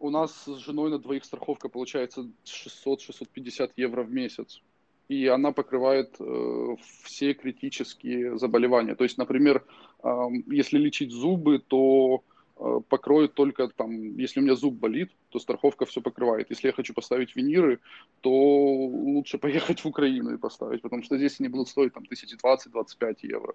у 0.00 0.10
нас 0.10 0.44
с 0.44 0.56
женой 0.58 0.90
на 0.90 0.98
двоих 0.98 1.24
страховка 1.24 1.68
получается 1.68 2.28
600-650 2.44 3.72
евро 3.76 4.02
в 4.02 4.12
месяц. 4.12 4.62
И 5.08 5.26
она 5.26 5.52
покрывает 5.52 6.16
э, 6.20 6.76
все 7.02 7.34
критические 7.34 8.38
заболевания. 8.38 8.94
То 8.94 9.04
есть, 9.04 9.18
например, 9.18 9.64
э, 10.02 10.28
если 10.46 10.78
лечить 10.78 11.10
зубы, 11.10 11.58
то 11.58 12.22
Э, 12.64 12.80
покроют 12.88 13.34
только 13.34 13.68
там, 13.68 14.16
если 14.16 14.38
у 14.40 14.42
меня 14.44 14.54
зуб 14.54 14.74
болит, 14.74 15.10
то 15.30 15.40
страховка 15.40 15.84
все 15.84 16.00
покрывает. 16.00 16.50
Если 16.50 16.68
я 16.68 16.72
хочу 16.72 16.94
поставить 16.94 17.34
виниры, 17.34 17.80
то 18.20 18.30
лучше 18.30 19.38
поехать 19.38 19.80
в 19.80 19.86
Украину 19.86 20.34
и 20.34 20.38
поставить, 20.38 20.82
потому 20.82 21.02
что 21.02 21.16
здесь 21.16 21.40
они 21.40 21.48
будут 21.48 21.68
стоить 21.68 21.92
там 21.92 22.04
1020-25 22.04 23.16
евро. 23.22 23.54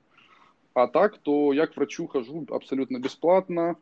А 0.73 0.87
так, 0.87 1.19
то 1.19 1.53
я 1.53 1.67
к 1.67 1.77
врачу 1.77 2.07
хожу 2.07 2.45
абсолютно 2.49 2.99
бесплатно, 2.99 3.77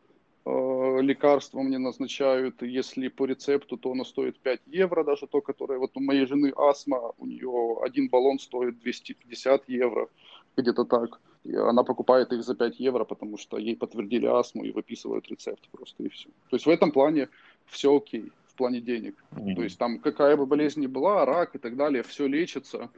э, 0.45 1.01
лекарства 1.01 1.63
мне 1.63 1.79
назначают, 1.79 2.61
если 2.61 3.07
по 3.07 3.25
рецепту, 3.25 3.77
то 3.77 3.91
оно 3.91 4.05
стоит 4.05 4.39
5 4.39 4.61
евро, 4.67 5.03
даже 5.03 5.25
то, 5.25 5.41
которое, 5.41 5.79
вот 5.79 5.97
у 5.97 6.01
моей 6.01 6.27
жены 6.27 6.53
астма, 6.55 7.13
у 7.17 7.25
нее 7.25 7.77
один 7.81 8.09
баллон 8.09 8.37
стоит 8.37 8.77
250 8.79 9.69
евро, 9.69 10.07
где-то 10.55 10.85
так. 10.85 11.19
И 11.45 11.55
она 11.55 11.83
покупает 11.83 12.33
их 12.33 12.43
за 12.43 12.55
5 12.55 12.79
евро, 12.79 13.05
потому 13.05 13.37
что 13.37 13.57
ей 13.57 13.75
подтвердили 13.75 14.25
астму 14.25 14.63
и 14.63 14.71
выписывают 14.71 15.27
рецепт 15.29 15.67
просто 15.71 16.03
и 16.03 16.09
все. 16.09 16.29
То 16.49 16.55
есть 16.55 16.65
в 16.65 16.69
этом 16.69 16.91
плане 16.91 17.29
все 17.67 17.95
окей, 17.95 18.31
в 18.47 18.55
плане 18.55 18.81
денег. 18.81 19.23
Mm-hmm. 19.31 19.55
То 19.55 19.63
есть 19.63 19.77
там 19.77 19.99
какая 19.99 20.35
бы 20.37 20.45
болезнь 20.45 20.81
ни 20.81 20.87
была, 20.87 21.25
рак 21.25 21.55
и 21.55 21.59
так 21.59 21.75
далее, 21.75 22.01
все 22.03 22.27
лечится 22.27 22.89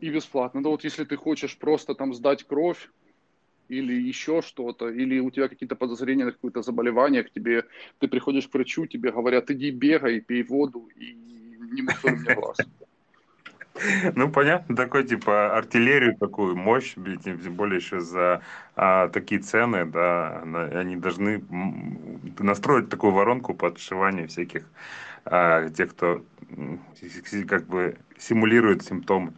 и 0.00 0.10
бесплатно. 0.10 0.60
Но 0.60 0.70
вот 0.70 0.84
если 0.84 1.04
ты 1.04 1.16
хочешь 1.16 1.56
просто 1.56 1.94
там 1.94 2.12
сдать 2.12 2.44
кровь, 2.44 2.90
или 3.68 3.94
еще 3.94 4.42
что-то, 4.42 4.88
или 4.88 5.20
у 5.20 5.30
тебя 5.30 5.48
какие-то 5.48 5.76
подозрения 5.76 6.24
на 6.24 6.32
какое-то 6.32 6.60
заболевание, 6.60 7.22
к 7.22 7.30
тебе, 7.30 7.64
ты 8.00 8.08
приходишь 8.08 8.48
к 8.48 8.54
врачу, 8.54 8.86
тебе 8.86 9.12
говорят, 9.12 9.48
иди 9.50 9.70
бегай, 9.70 10.20
пей 10.20 10.42
воду 10.42 10.88
и 10.96 11.14
не 11.72 11.82
мусор 11.82 12.16
мне 12.16 12.34
глаз. 12.34 12.56
Ну, 14.14 14.30
понятно, 14.30 14.76
такой, 14.76 15.04
типа, 15.04 15.56
артиллерию 15.56 16.16
такую, 16.16 16.56
мощь, 16.56 16.94
тем 16.94 17.54
более 17.54 17.76
еще 17.76 18.00
за 18.00 18.42
а, 18.76 19.08
такие 19.08 19.40
цены, 19.40 19.84
да, 19.84 20.42
они 20.42 20.96
должны 20.96 21.42
настроить 22.38 22.88
такую 22.88 23.12
воронку 23.12 23.54
подшивания 23.54 24.26
всяких 24.26 24.64
а, 25.24 25.68
тех, 25.70 25.90
кто 25.90 26.24
как 27.48 27.66
бы 27.66 27.98
симулирует 28.18 28.82
симптомы. 28.82 29.32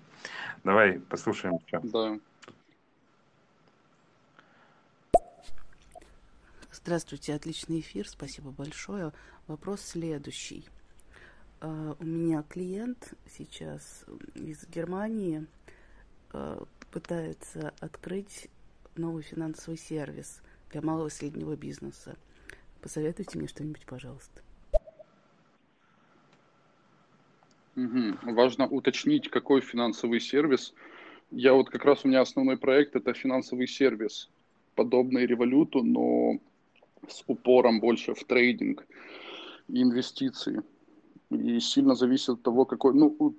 Давай 0.64 1.00
послушаем 1.00 1.58
еще. 1.66 1.80
Да. 1.82 2.18
Здравствуйте, 6.72 7.34
отличный 7.34 7.80
эфир, 7.80 8.08
спасибо 8.08 8.50
большое. 8.50 9.12
Вопрос 9.46 9.82
следующий. 9.82 10.66
Uh, 11.62 11.96
у 12.00 12.04
меня 12.04 12.42
клиент 12.42 13.14
сейчас 13.36 14.04
из 14.34 14.66
Германии 14.66 15.46
uh, 16.32 16.66
пытается 16.90 17.72
открыть 17.78 18.48
новый 18.96 19.22
финансовый 19.22 19.76
сервис 19.76 20.42
для 20.72 20.82
малого 20.82 21.06
и 21.06 21.10
среднего 21.10 21.54
бизнеса. 21.54 22.16
Посоветуйте 22.80 23.38
мне 23.38 23.46
что-нибудь, 23.46 23.86
пожалуйста. 23.86 24.42
Угу. 27.76 28.32
Важно 28.32 28.66
уточнить, 28.66 29.30
какой 29.30 29.60
финансовый 29.60 30.18
сервис. 30.18 30.74
Я 31.30 31.52
вот 31.52 31.70
как 31.70 31.84
раз 31.84 32.04
у 32.04 32.08
меня 32.08 32.22
основной 32.22 32.56
проект 32.56 32.96
это 32.96 33.14
финансовый 33.14 33.68
сервис, 33.68 34.28
подобный 34.74 35.26
революту, 35.26 35.84
но 35.84 36.40
с 37.06 37.22
упором 37.28 37.78
больше 37.78 38.14
в 38.14 38.24
трейдинг 38.24 38.84
и 39.68 39.80
инвестиции. 39.80 40.60
И 41.34 41.60
сильно 41.60 41.94
зависит 41.94 42.28
от 42.28 42.42
того, 42.42 42.64
какой... 42.64 42.94
Ну, 42.94 43.34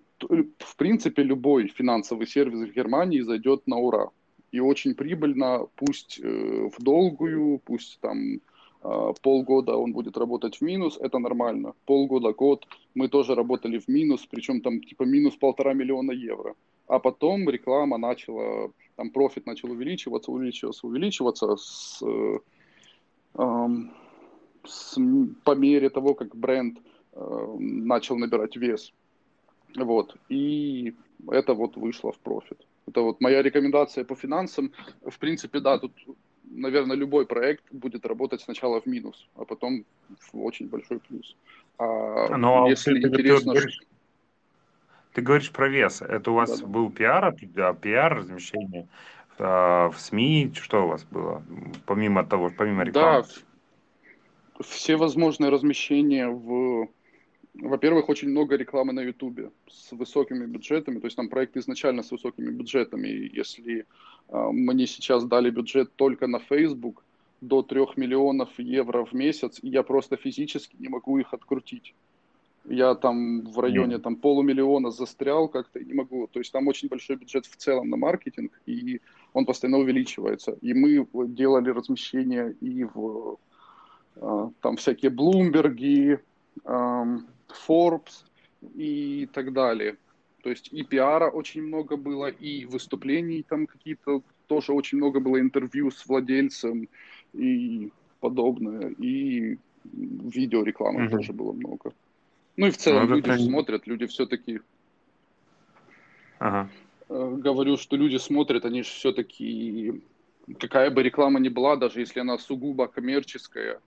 в 0.59 0.75
принципе, 0.77 1.23
любой 1.23 1.67
финансовый 1.67 2.27
сервис 2.27 2.69
в 2.69 2.73
Германии 2.73 3.21
зайдет 3.21 3.67
на 3.67 3.77
ура. 3.77 4.09
И 4.51 4.59
очень 4.59 4.93
прибыльно, 4.93 5.67
пусть 5.75 6.19
э, 6.23 6.69
в 6.69 6.81
долгую, 6.83 7.59
пусть 7.65 7.99
там 7.99 8.35
э, 8.83 9.13
полгода 9.21 9.75
он 9.75 9.93
будет 9.93 10.17
работать 10.17 10.57
в 10.57 10.61
минус, 10.61 10.97
это 11.01 11.19
нормально. 11.19 11.73
Полгода, 11.85 12.33
год 12.33 12.67
мы 12.93 13.07
тоже 13.07 13.35
работали 13.35 13.79
в 13.79 13.87
минус, 13.87 14.27
причем 14.29 14.61
там 14.61 14.79
типа 14.81 15.03
минус 15.03 15.35
полтора 15.35 15.73
миллиона 15.73 16.11
евро. 16.11 16.53
А 16.87 16.99
потом 16.99 17.49
реклама 17.49 17.97
начала, 17.97 18.71
там 18.95 19.09
профит 19.09 19.47
начал 19.47 19.71
увеличиваться, 19.71 20.31
увеличиваться, 20.31 20.87
увеличиваться 20.87 21.55
с 21.55 22.03
э, 22.03 22.37
с, 24.65 24.97
по 25.43 25.55
мере 25.55 25.89
того, 25.89 26.13
как 26.13 26.35
бренд 26.35 26.77
э, 26.77 26.81
начал 27.15 28.17
набирать 28.17 28.55
вес. 28.55 28.93
Вот. 29.75 30.15
И 30.29 30.95
это 31.31 31.53
вот 31.53 31.77
вышло 31.77 32.11
в 32.11 32.19
профит. 32.19 32.65
Это 32.87 33.01
вот 33.01 33.21
моя 33.21 33.41
рекомендация 33.41 34.03
по 34.03 34.15
финансам. 34.15 34.71
В 35.05 35.17
принципе, 35.19 35.59
да, 35.59 35.77
тут, 35.79 35.93
наверное, 36.43 36.97
любой 36.97 37.25
проект 37.25 37.63
будет 37.71 38.05
работать 38.05 38.41
сначала 38.41 38.81
в 38.81 38.85
минус, 38.85 39.27
а 39.35 39.45
потом 39.45 39.85
в 40.31 40.43
очень 40.43 40.67
большой 40.67 40.99
плюс. 40.99 41.35
А 41.77 42.35
Но 42.37 42.67
если 42.67 42.99
ты, 42.99 43.07
интересно... 43.07 43.53
Ты 43.53 43.59
говоришь, 43.59 43.79
ты 45.13 45.21
говоришь 45.21 45.51
про 45.51 45.69
вес. 45.69 46.01
Это 46.01 46.31
у 46.31 46.33
вас 46.33 46.59
да, 46.59 46.67
был 46.67 46.91
пиар, 46.91 47.35
да, 47.41 47.73
пиар, 47.73 48.17
размещение 48.17 48.87
а, 49.37 49.89
в 49.89 49.99
СМИ, 49.99 50.51
что 50.55 50.85
у 50.85 50.87
вас 50.87 51.03
было, 51.05 51.43
помимо 51.85 52.25
того, 52.25 52.51
помимо 52.55 52.83
рекламы? 52.83 53.23
Да, 53.23 54.63
все 54.63 54.95
возможные 54.95 55.49
размещения 55.49 56.27
в... 56.27 56.89
Во-первых, 57.55 58.09
очень 58.09 58.29
много 58.29 58.55
рекламы 58.55 58.93
на 58.93 59.01
Ютубе 59.01 59.51
с 59.69 59.91
высокими 59.91 60.45
бюджетами, 60.45 60.99
то 60.99 61.05
есть 61.05 61.15
там 61.15 61.29
проект 61.29 61.55
изначально 61.57 62.01
с 62.01 62.11
высокими 62.11 62.49
бюджетами. 62.49 63.07
Если 63.07 63.85
э, 64.29 64.49
мне 64.51 64.87
сейчас 64.87 65.23
дали 65.25 65.51
бюджет 65.51 65.93
только 65.95 66.27
на 66.27 66.39
Facebook 66.39 67.03
до 67.41 67.61
3 67.61 67.81
миллионов 67.97 68.49
евро 68.57 69.05
в 69.05 69.13
месяц, 69.13 69.59
я 69.61 69.83
просто 69.83 70.17
физически 70.17 70.75
не 70.79 70.89
могу 70.89 71.19
их 71.19 71.33
открутить 71.33 71.93
я 72.65 72.95
там 72.95 73.41
в 73.41 73.59
районе 73.59 73.99
там 73.99 74.15
полумиллиона 74.15 74.91
застрял 74.91 75.47
как-то 75.49 75.79
и 75.79 75.85
не 75.85 75.93
могу. 75.93 76.27
То 76.27 76.39
есть 76.39 76.51
там 76.51 76.67
очень 76.67 76.87
большой 76.87 77.17
бюджет 77.17 77.45
в 77.45 77.55
целом 77.57 77.89
на 77.89 77.97
маркетинг, 77.97 78.51
и 78.65 79.01
он 79.33 79.45
постоянно 79.45 79.79
увеличивается. 79.79 80.57
И 80.61 80.73
мы 80.73 81.05
делали 81.27 81.69
размещения 81.69 82.55
и 82.61 82.85
в 82.85 83.37
а, 84.15 84.49
там 84.61 84.77
всякие 84.77 85.11
Bloomberg, 85.11 86.19
Forbes 87.67 88.25
и 88.75 89.27
так 89.33 89.53
далее. 89.53 89.97
То 90.43 90.49
есть 90.49 90.69
и 90.73 90.83
пиара 90.83 91.29
очень 91.29 91.63
много 91.63 91.95
было, 91.95 92.27
и 92.27 92.65
выступлений 92.65 93.43
там 93.43 93.65
какие-то 93.65 94.21
тоже 94.47 94.73
очень 94.73 94.97
много 94.97 95.19
было 95.19 95.39
интервью 95.39 95.89
с 95.89 96.05
владельцем 96.05 96.89
и 97.33 97.91
подобное, 98.19 98.89
и 98.99 99.57
видеорекламы 99.83 101.05
mm-hmm. 101.05 101.09
тоже 101.09 101.33
было 101.33 101.53
много. 101.53 101.93
Ну 102.57 102.67
и 102.67 102.71
в 102.71 102.77
целом 102.77 103.07
ну, 103.07 103.15
люди 103.15 103.31
же 103.31 103.39
смотрят, 103.39 103.87
люди 103.87 104.05
все-таки... 104.05 104.61
Ага. 106.39 106.69
Э, 107.09 107.35
говорю, 107.37 107.77
что 107.77 107.95
люди 107.95 108.17
смотрят, 108.17 108.65
они 108.65 108.83
же 108.83 108.89
все-таки... 108.89 110.01
Какая 110.59 110.91
бы 110.91 111.03
реклама 111.03 111.39
ни 111.39 111.49
была, 111.49 111.77
даже 111.77 112.01
если 112.01 112.19
она 112.19 112.37
сугубо 112.37 112.87
коммерческая, 112.87 113.79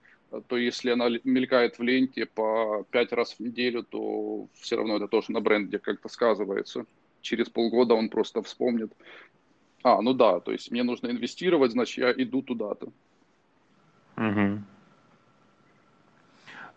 то 0.47 0.57
если 0.57 0.91
она 0.91 1.07
мелькает 1.23 1.79
в 1.79 1.83
ленте 1.83 2.25
по 2.25 2.85
пять 2.91 3.11
раз 3.11 3.33
в 3.33 3.39
неделю, 3.39 3.83
то 3.83 4.47
все 4.53 4.75
равно 4.75 4.97
это 4.97 5.07
тоже 5.07 5.31
на 5.31 5.39
бренде 5.41 5.79
как-то 5.79 6.09
сказывается. 6.09 6.85
Через 7.21 7.49
полгода 7.49 7.93
он 7.93 8.09
просто 8.09 8.41
вспомнит. 8.41 8.91
А, 9.83 10.01
ну 10.01 10.13
да, 10.13 10.39
то 10.39 10.51
есть 10.51 10.71
мне 10.71 10.83
нужно 10.83 11.09
инвестировать, 11.09 11.71
значит, 11.71 11.97
я 11.97 12.11
иду 12.11 12.41
туда-то. 12.41 12.91
Угу. 14.17 14.63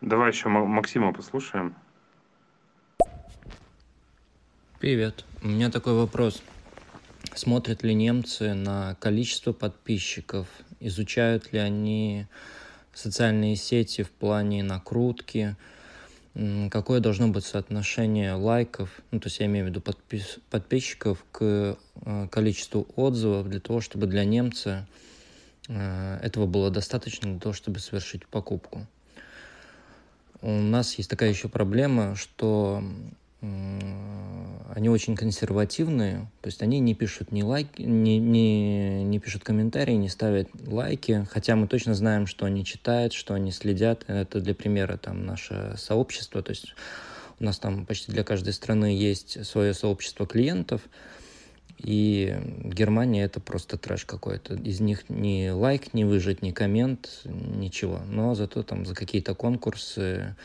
Давай 0.02 0.30
еще 0.30 0.48
Максима 0.48 1.12
послушаем. 1.12 1.74
Привет. 4.78 5.24
У 5.42 5.48
меня 5.48 5.70
такой 5.70 5.94
вопрос. 5.94 6.42
Смотрят 7.34 7.82
ли 7.82 7.94
немцы 7.94 8.54
на 8.54 8.94
количество 8.96 9.52
подписчиков? 9.52 10.48
Изучают 10.80 11.52
ли 11.52 11.58
они 11.58 12.26
социальные 12.94 13.56
сети 13.56 14.02
в 14.02 14.10
плане 14.10 14.62
накрутки? 14.62 15.56
Какое 16.70 17.00
должно 17.00 17.28
быть 17.28 17.44
соотношение 17.44 18.34
лайков, 18.34 19.00
ну, 19.10 19.18
то 19.18 19.26
есть 19.26 19.40
я 19.40 19.46
имею 19.46 19.66
в 19.66 19.68
виду 19.68 19.80
подпис 19.80 20.38
подписчиков 20.48 21.24
к 21.32 21.76
э, 22.04 22.28
количеству 22.30 22.86
отзывов 22.94 23.48
для 23.48 23.58
того, 23.58 23.80
чтобы 23.80 24.06
для 24.06 24.24
немца 24.24 24.86
э, 25.68 26.18
этого 26.22 26.46
было 26.46 26.70
достаточно 26.70 27.30
для 27.30 27.40
того, 27.40 27.52
чтобы 27.52 27.80
совершить 27.80 28.26
покупку? 28.26 28.86
У 30.40 30.52
нас 30.52 30.94
есть 30.94 31.10
такая 31.10 31.30
еще 31.30 31.48
проблема, 31.48 32.14
что 32.14 32.82
они 33.42 34.88
очень 34.88 35.16
консервативные, 35.16 36.30
то 36.42 36.48
есть 36.48 36.62
они 36.62 36.78
не 36.78 36.94
пишут 36.94 37.32
ни 37.32 37.42
лайки, 37.42 37.82
не, 37.82 38.18
не, 38.18 39.02
не 39.02 39.18
пишут 39.18 39.44
комментарии, 39.44 39.94
не 39.94 40.08
ставят 40.08 40.48
лайки, 40.66 41.26
хотя 41.30 41.56
мы 41.56 41.66
точно 41.66 41.94
знаем, 41.94 42.26
что 42.26 42.46
они 42.46 42.64
читают, 42.64 43.12
что 43.12 43.34
они 43.34 43.50
следят. 43.50 44.04
Это 44.08 44.40
для 44.40 44.54
примера 44.54 44.96
там 44.96 45.24
наше 45.24 45.74
сообщество, 45.76 46.42
то 46.42 46.50
есть 46.50 46.74
у 47.38 47.44
нас 47.44 47.58
там 47.58 47.86
почти 47.86 48.12
для 48.12 48.24
каждой 48.24 48.52
страны 48.52 48.96
есть 48.96 49.44
свое 49.46 49.72
сообщество 49.72 50.26
клиентов, 50.26 50.82
и 51.78 52.38
Германия 52.62 53.24
это 53.24 53.40
просто 53.40 53.78
трэш 53.78 54.04
какой-то. 54.04 54.54
Из 54.54 54.80
них 54.80 55.08
ни 55.08 55.48
лайк 55.48 55.94
не 55.94 56.04
выжить, 56.04 56.42
ни 56.42 56.50
коммент, 56.50 57.22
ничего. 57.24 58.02
Но 58.06 58.34
зато 58.34 58.62
там 58.62 58.84
за 58.84 58.94
какие-то 58.94 59.34
конкурсы, 59.34 60.36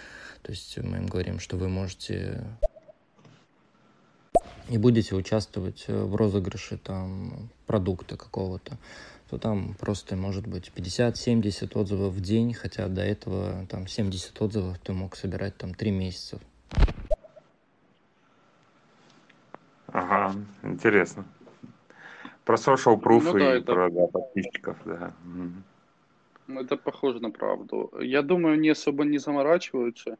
то 0.41 0.52
есть 0.52 0.78
мы 0.78 0.98
им 0.98 1.08
говорим, 1.08 1.39
что 1.39 1.58
вы 1.58 1.68
можете 1.68 2.41
и 4.70 4.78
будете 4.78 5.16
участвовать 5.16 5.86
в 5.88 6.16
розыгрыше 6.16 6.78
там 6.78 7.49
продукта 7.68 8.18
какого-то, 8.18 8.78
то 9.30 9.38
там 9.38 9.76
просто 9.80 10.16
может 10.16 10.47
быть 10.47 10.72
50-70 10.76 11.78
отзывов 11.78 12.13
в 12.13 12.22
день, 12.22 12.53
хотя 12.53 12.88
до 12.88 13.01
этого 13.01 13.66
там 13.70 13.88
70 13.88 14.41
отзывов 14.41 14.78
ты 14.80 14.93
мог 14.93 15.16
собирать 15.16 15.57
там 15.57 15.74
3 15.74 15.91
месяца. 15.91 16.39
Ага, 19.88 20.36
интересно. 20.63 21.26
Про 22.43 22.57
social 22.57 23.01
proof 23.01 23.24
ну, 23.24 23.34
да, 23.34 23.55
и 23.55 23.59
это... 23.59 23.74
про 23.74 23.89
да, 23.89 24.07
подписчиков, 24.07 24.78
да. 24.86 25.13
Ну, 26.47 26.61
это 26.61 26.78
похоже 26.78 27.20
на 27.20 27.32
правду. 27.32 27.91
Я 27.99 28.22
думаю, 28.22 28.59
не 28.59 28.70
особо 28.70 29.03
не 29.03 29.18
заморачиваются. 29.18 30.18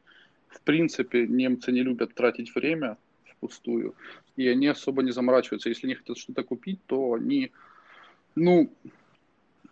В 0.48 0.60
принципе, 0.62 1.26
немцы 1.26 1.70
не 1.70 1.82
любят 1.82 2.14
тратить 2.14 2.52
время 2.54 2.96
впустую, 3.36 3.94
и 4.36 4.48
они 4.48 4.66
особо 4.66 5.02
не 5.02 5.12
заморачиваются. 5.12 5.68
Если 5.68 5.86
они 5.86 5.94
хотят 5.94 6.18
что-то 6.18 6.42
купить, 6.42 6.80
то 6.86 7.14
они, 7.14 7.52
ну, 8.34 8.72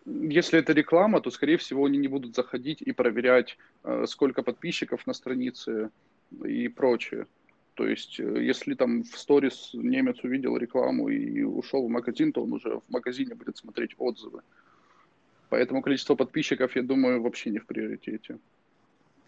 если 0.06 0.58
это 0.58 0.72
реклама, 0.72 1.20
то, 1.20 1.30
скорее 1.30 1.56
всего, 1.56 1.84
они 1.86 1.98
не 1.98 2.08
будут 2.08 2.34
заходить 2.34 2.82
и 2.82 2.92
проверять, 2.92 3.56
э, 3.84 4.04
сколько 4.06 4.42
подписчиков 4.42 5.06
на 5.06 5.14
странице 5.14 5.90
и 6.44 6.68
прочее. 6.68 7.26
То 7.74 7.86
есть, 7.88 8.20
э, 8.20 8.44
если 8.44 8.74
там 8.74 9.02
в 9.02 9.18
сторис 9.18 9.70
немец 9.72 10.22
увидел 10.22 10.56
рекламу 10.56 11.08
и 11.08 11.42
ушел 11.42 11.86
в 11.86 11.90
магазин, 11.90 12.32
то 12.32 12.42
он 12.42 12.52
уже 12.52 12.80
в 12.80 12.82
магазине 12.88 13.34
будет 13.34 13.56
смотреть 13.56 13.94
отзывы. 13.98 14.42
Поэтому 15.48 15.82
количество 15.82 16.14
подписчиков, 16.14 16.76
я 16.76 16.82
думаю, 16.82 17.22
вообще 17.22 17.50
не 17.50 17.58
в 17.58 17.66
приоритете. 17.66 18.38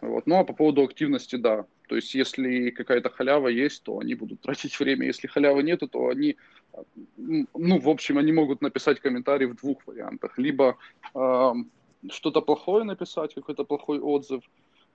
Вот. 0.09 0.27
Ну 0.27 0.37
а 0.37 0.45
по 0.45 0.53
поводу 0.53 0.83
активности, 0.83 1.37
да. 1.37 1.67
То 1.89 1.97
есть, 1.97 2.15
если 2.15 2.71
какая-то 2.71 3.11
халява 3.11 3.49
есть, 3.49 3.83
то 3.83 3.99
они 3.99 4.15
будут 4.15 4.41
тратить 4.41 4.79
время. 4.81 5.07
Если 5.07 5.27
халявы 5.27 5.63
нету, 5.63 5.89
то 5.89 6.09
они, 6.09 6.37
ну, 7.17 7.79
в 7.79 7.89
общем, 7.89 8.19
они 8.19 8.33
могут 8.33 8.63
написать 8.63 9.01
комментарий 9.01 9.47
в 9.47 9.57
двух 9.57 9.87
вариантах. 9.87 10.39
Либо 10.39 10.77
э, 11.15 11.53
что-то 12.11 12.41
плохое 12.41 12.85
написать, 12.85 13.35
какой-то 13.35 13.65
плохой 13.65 14.01
отзыв, 14.01 14.43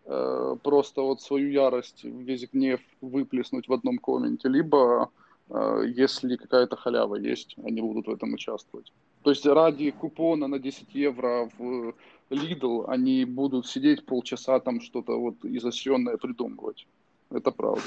э, 0.05 0.55
просто 0.63 1.01
вот 1.01 1.21
свою 1.21 1.49
ярость, 1.49 2.03
весь 2.03 2.49
гнев 2.51 2.79
выплеснуть 3.01 3.67
в 3.67 3.73
одном 3.73 3.97
комменте, 3.97 4.49
либо 4.49 5.09
э, 5.49 5.83
если 5.95 6.35
какая-то 6.35 6.75
халява 6.75 7.15
есть, 7.15 7.55
они 7.63 7.81
будут 7.81 8.07
в 8.07 8.11
этом 8.11 8.33
участвовать. 8.33 8.91
То 9.23 9.29
есть 9.29 9.45
ради 9.45 9.91
купона 9.91 10.47
на 10.47 10.59
10 10.59 10.95
евро 10.95 11.49
в 11.57 11.93
Lidl 12.31 12.85
они 12.87 13.25
будут 13.25 13.67
сидеть 13.67 14.05
полчаса 14.05 14.59
там 14.59 14.81
что-то 14.81 15.19
вот 15.19 15.35
изощренное 15.43 16.17
придумывать. 16.17 16.87
Это 17.29 17.51
правда. 17.51 17.81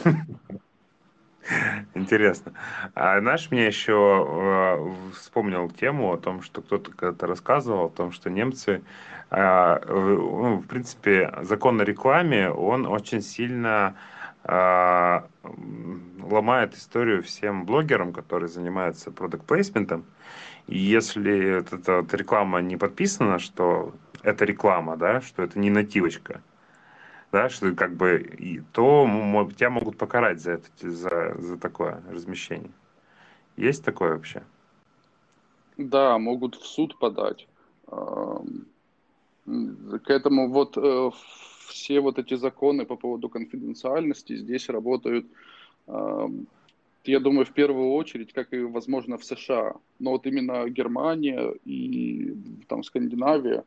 Интересно. 1.95 2.53
А 2.95 3.21
знаешь, 3.21 3.51
мне 3.51 3.67
еще 3.67 4.27
э, 4.27 5.13
вспомнил 5.15 5.69
тему 5.71 6.13
о 6.13 6.17
том, 6.17 6.43
что 6.43 6.63
кто-то 6.63 6.91
когда-то 6.91 7.27
рассказывал 7.27 7.87
о 7.87 7.91
том, 7.91 8.13
что 8.13 8.31
немцы, 8.31 8.83
э, 9.31 9.81
ну, 9.87 10.57
в 10.57 10.67
принципе, 10.67 11.35
закон 11.43 11.81
о 11.81 11.85
рекламе, 11.85 12.51
он 12.51 12.87
очень 12.87 13.21
сильно 13.21 13.95
э, 14.45 15.21
ломает 16.23 16.75
историю 16.75 17.23
всем 17.23 17.67
блогерам, 17.67 18.13
которые 18.13 18.49
занимаются 18.49 19.11
продукт 19.11 19.47
плейсментом. 19.47 20.05
И 20.67 20.79
если 20.79 21.59
эта, 21.59 21.77
эта 21.77 22.17
реклама 22.17 22.63
не 22.63 22.79
подписана, 22.79 23.39
что 23.39 23.93
это 24.25 24.45
реклама, 24.45 24.97
да, 24.97 25.21
что 25.21 25.43
это 25.43 25.59
не 25.59 25.71
нативочка, 25.71 26.43
да, 27.31 27.49
что 27.49 27.73
как 27.75 27.95
бы, 27.95 28.19
и, 28.39 28.61
то 28.73 29.07
тебя 29.57 29.71
могут 29.71 29.99
покарать 29.99 30.41
за 30.41 30.53
это, 30.53 30.69
за, 30.91 31.35
за 31.39 31.59
такое 31.59 32.03
размещение. 32.11 32.73
Есть 33.57 33.85
такое 33.85 34.15
вообще? 34.15 34.43
Да, 35.77 36.19
могут 36.19 36.57
в 36.57 36.67
суд 36.67 36.99
подать. 36.99 37.47
К 37.87 38.41
этому 40.11 40.51
вот 40.51 40.77
э, 40.77 41.11
все 41.69 42.01
вот 42.01 42.19
эти 42.19 42.35
законы 42.35 42.87
по 42.87 42.97
поводу 42.97 43.29
конфиденциальности 43.29 44.37
здесь 44.37 44.69
работают, 44.69 45.27
я 45.87 47.21
думаю, 47.21 47.45
в 47.45 47.51
первую 47.51 47.93
очередь, 47.93 48.33
как 48.33 48.55
и, 48.55 48.61
возможно, 48.61 49.19
в 49.19 49.25
США. 49.25 49.75
Но 49.99 50.13
вот 50.13 50.27
именно 50.27 50.67
Германия 50.71 51.55
и 51.67 52.35
там 52.67 52.83
Скандинавия, 52.83 53.65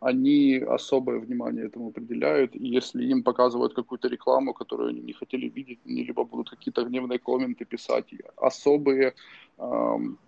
они 0.00 0.56
особое 0.56 1.18
внимание 1.18 1.66
этому 1.66 1.88
определяют, 1.88 2.56
и 2.56 2.66
если 2.66 3.04
им 3.04 3.22
показывают 3.22 3.74
какую-то 3.74 4.08
рекламу, 4.08 4.54
которую 4.54 4.88
они 4.88 5.00
не 5.00 5.12
хотели 5.12 5.46
видеть, 5.48 5.78
они 5.86 6.04
либо 6.04 6.24
будут 6.24 6.50
какие-то 6.50 6.84
гневные 6.84 7.18
комменты 7.18 7.66
писать, 7.66 8.06
особые, 8.36 9.14
эм, 9.58 10.18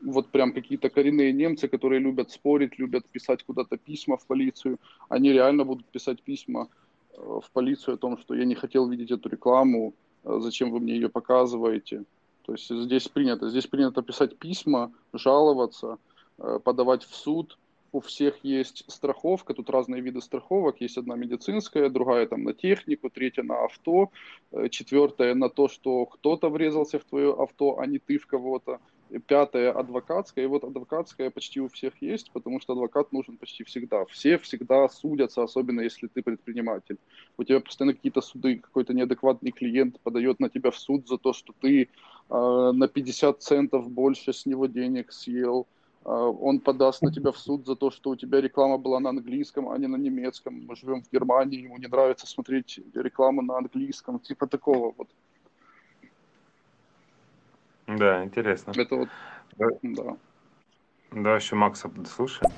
вот 0.00 0.30
прям 0.30 0.52
какие-то 0.52 0.90
коренные 0.90 1.32
немцы, 1.32 1.68
которые 1.68 2.00
любят 2.00 2.32
спорить, 2.32 2.78
любят 2.80 3.04
писать 3.12 3.44
куда-то 3.44 3.76
письма 3.76 4.16
в 4.16 4.26
полицию, 4.26 4.78
они 5.08 5.32
реально 5.32 5.64
будут 5.64 5.86
писать 5.86 6.20
письма 6.20 6.68
э, 7.12 7.40
в 7.40 7.50
полицию 7.52 7.94
о 7.94 7.98
том, 7.98 8.18
что 8.18 8.34
я 8.34 8.44
не 8.44 8.56
хотел 8.56 8.88
видеть 8.88 9.12
эту 9.12 9.28
рекламу, 9.28 9.94
э, 10.24 10.38
зачем 10.40 10.72
вы 10.72 10.80
мне 10.80 10.94
ее 10.94 11.08
показываете. 11.08 12.02
То 12.44 12.52
есть 12.52 12.68
здесь 12.68 13.06
принято, 13.06 13.48
здесь 13.48 13.68
принято 13.68 14.02
писать 14.02 14.36
письма, 14.38 14.90
жаловаться, 15.12 15.98
э, 16.38 16.58
подавать 16.64 17.04
в 17.04 17.14
суд– 17.14 17.58
у 17.92 18.00
всех 18.00 18.38
есть 18.42 18.84
страховка, 18.90 19.54
тут 19.54 19.70
разные 19.70 20.00
виды 20.00 20.20
страховок, 20.20 20.80
есть 20.80 20.96
одна 20.96 21.14
медицинская, 21.14 21.90
другая 21.90 22.26
там 22.26 22.42
на 22.42 22.54
технику, 22.54 23.10
третья 23.10 23.42
на 23.42 23.64
авто, 23.64 24.10
э, 24.50 24.68
четвертая 24.70 25.34
на 25.34 25.48
то, 25.48 25.68
что 25.68 26.06
кто-то 26.06 26.48
врезался 26.48 26.98
в 26.98 27.04
твое 27.04 27.34
авто, 27.34 27.78
а 27.78 27.86
не 27.86 27.98
ты 27.98 28.18
в 28.18 28.26
кого-то, 28.26 28.80
пятая 29.26 29.72
адвокатская, 29.72 30.44
и 30.44 30.48
вот 30.48 30.64
адвокатская 30.64 31.30
почти 31.30 31.60
у 31.60 31.68
всех 31.68 32.00
есть, 32.00 32.30
потому 32.32 32.60
что 32.60 32.72
адвокат 32.72 33.12
нужен 33.12 33.36
почти 33.36 33.64
всегда. 33.64 34.04
Все 34.06 34.38
всегда 34.38 34.88
судятся, 34.88 35.42
особенно 35.42 35.80
если 35.82 36.06
ты 36.06 36.22
предприниматель. 36.22 36.96
У 37.36 37.44
тебя 37.44 37.60
постоянно 37.60 37.94
какие-то 37.94 38.20
суды, 38.20 38.56
какой-то 38.56 38.94
неадекватный 38.94 39.50
клиент 39.50 40.00
подает 40.00 40.40
на 40.40 40.48
тебя 40.48 40.70
в 40.70 40.78
суд 40.78 41.06
за 41.08 41.18
то, 41.18 41.32
что 41.32 41.52
ты 41.60 41.82
э, 41.82 41.88
на 42.30 42.88
50 42.88 43.42
центов 43.42 43.90
больше 43.90 44.32
с 44.32 44.46
него 44.46 44.66
денег 44.66 45.12
съел, 45.12 45.66
он 46.04 46.60
подаст 46.60 47.02
на 47.02 47.12
тебя 47.12 47.30
в 47.32 47.38
суд 47.38 47.66
за 47.66 47.76
то, 47.76 47.90
что 47.90 48.10
у 48.10 48.16
тебя 48.16 48.40
реклама 48.40 48.78
была 48.78 49.00
на 49.00 49.10
английском, 49.10 49.68
а 49.68 49.78
не 49.78 49.86
на 49.86 49.96
немецком. 49.96 50.64
Мы 50.66 50.76
живем 50.76 51.02
в 51.02 51.10
Германии, 51.12 51.62
ему 51.62 51.76
не 51.78 51.86
нравится 51.86 52.26
смотреть 52.26 52.80
рекламу 52.94 53.42
на 53.42 53.58
английском, 53.58 54.18
типа 54.18 54.46
такого 54.46 54.94
вот. 54.96 55.08
Да, 57.86 58.24
интересно. 58.24 58.72
Это 58.76 58.96
вот, 58.96 59.08
да. 59.56 59.68
Да, 59.82 60.16
да 61.12 61.36
еще 61.36 61.56
Макса 61.56 61.90
слушаем. 62.06 62.52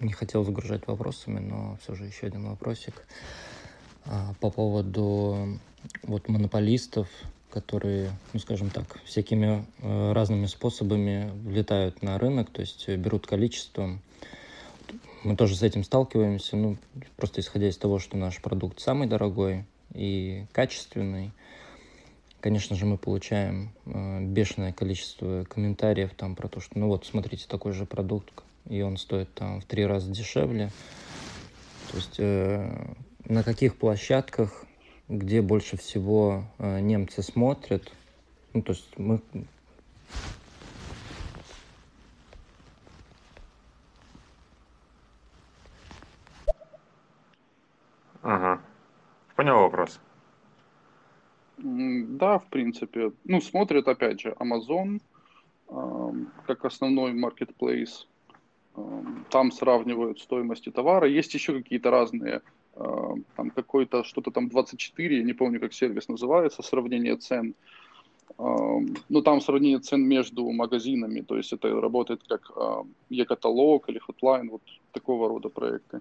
Не 0.00 0.12
хотел 0.12 0.44
загружать 0.44 0.86
вопросами, 0.86 1.38
но 1.38 1.76
все 1.80 1.94
же 1.94 2.04
еще 2.04 2.26
один 2.26 2.48
вопросик. 2.48 2.94
А, 4.06 4.34
по 4.40 4.50
поводу 4.50 5.58
вот 6.02 6.28
монополистов, 6.28 7.08
которые, 7.54 8.10
ну, 8.32 8.40
скажем 8.40 8.68
так, 8.68 8.98
всякими 9.04 9.64
э, 9.78 10.12
разными 10.12 10.46
способами 10.46 11.30
влетают 11.44 12.02
на 12.02 12.18
рынок, 12.18 12.50
то 12.50 12.60
есть 12.60 12.88
берут 12.88 13.28
количество. 13.28 13.96
Мы 15.22 15.36
тоже 15.36 15.54
с 15.54 15.62
этим 15.62 15.84
сталкиваемся, 15.84 16.56
ну, 16.56 16.76
просто 17.16 17.40
исходя 17.40 17.68
из 17.68 17.76
того, 17.78 18.00
что 18.00 18.16
наш 18.16 18.42
продукт 18.42 18.80
самый 18.80 19.06
дорогой 19.06 19.64
и 19.94 20.46
качественный. 20.50 21.30
Конечно 22.40 22.74
же, 22.74 22.86
мы 22.86 22.98
получаем 22.98 23.70
э, 23.86 24.20
бешеное 24.24 24.72
количество 24.72 25.44
комментариев 25.44 26.10
там 26.16 26.34
про 26.34 26.48
то, 26.48 26.58
что, 26.58 26.76
ну 26.76 26.88
вот, 26.88 27.06
смотрите, 27.06 27.46
такой 27.48 27.72
же 27.72 27.86
продукт, 27.86 28.34
и 28.68 28.82
он 28.82 28.96
стоит 28.96 29.32
там 29.32 29.60
в 29.60 29.64
три 29.64 29.86
раза 29.86 30.10
дешевле. 30.10 30.72
То 31.92 31.96
есть 31.98 32.16
э, 32.18 32.94
на 33.26 33.44
каких 33.44 33.76
площадках 33.76 34.66
где 35.08 35.42
больше 35.42 35.76
всего 35.76 36.44
э, 36.58 36.80
немцы 36.80 37.22
смотрят. 37.22 37.92
Ну, 38.52 38.62
то 38.62 38.72
есть 38.72 38.98
мы... 38.98 39.20
Ага. 48.22 48.60
Понял 49.36 49.58
вопрос. 49.58 50.00
Да, 51.58 52.38
в 52.38 52.46
принципе. 52.46 53.12
Ну, 53.24 53.40
смотрят, 53.40 53.86
опять 53.88 54.20
же, 54.20 54.34
Amazon 54.38 55.00
э, 55.68 56.12
как 56.46 56.64
основной 56.64 57.12
marketplace. 57.12 58.06
Э, 58.76 59.02
там 59.30 59.52
сравнивают 59.52 60.20
стоимости 60.20 60.70
товара. 60.70 61.06
Есть 61.06 61.34
еще 61.34 61.52
какие-то 61.52 61.90
разные 61.90 62.36
Э, 62.36 62.53
там 62.74 63.50
какой-то 63.50 64.04
что-то 64.04 64.30
там 64.30 64.48
24, 64.48 65.18
я 65.18 65.22
не 65.22 65.32
помню, 65.32 65.60
как 65.60 65.72
сервис 65.72 66.08
называется, 66.08 66.62
сравнение 66.62 67.16
цен. 67.16 67.54
Э, 68.38 68.78
ну, 69.08 69.22
там 69.22 69.40
сравнение 69.40 69.78
цен 69.78 70.02
между 70.02 70.50
магазинами, 70.50 71.20
то 71.20 71.36
есть 71.36 71.52
это 71.52 71.80
работает 71.80 72.22
как 72.28 72.50
e-каталог 73.10 73.88
э, 73.88 73.92
или 73.92 74.00
Hotline, 74.00 74.50
вот 74.50 74.62
такого 74.92 75.28
рода 75.28 75.48
проекты. 75.48 76.00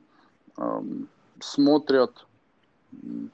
Смотрят, 1.39 2.27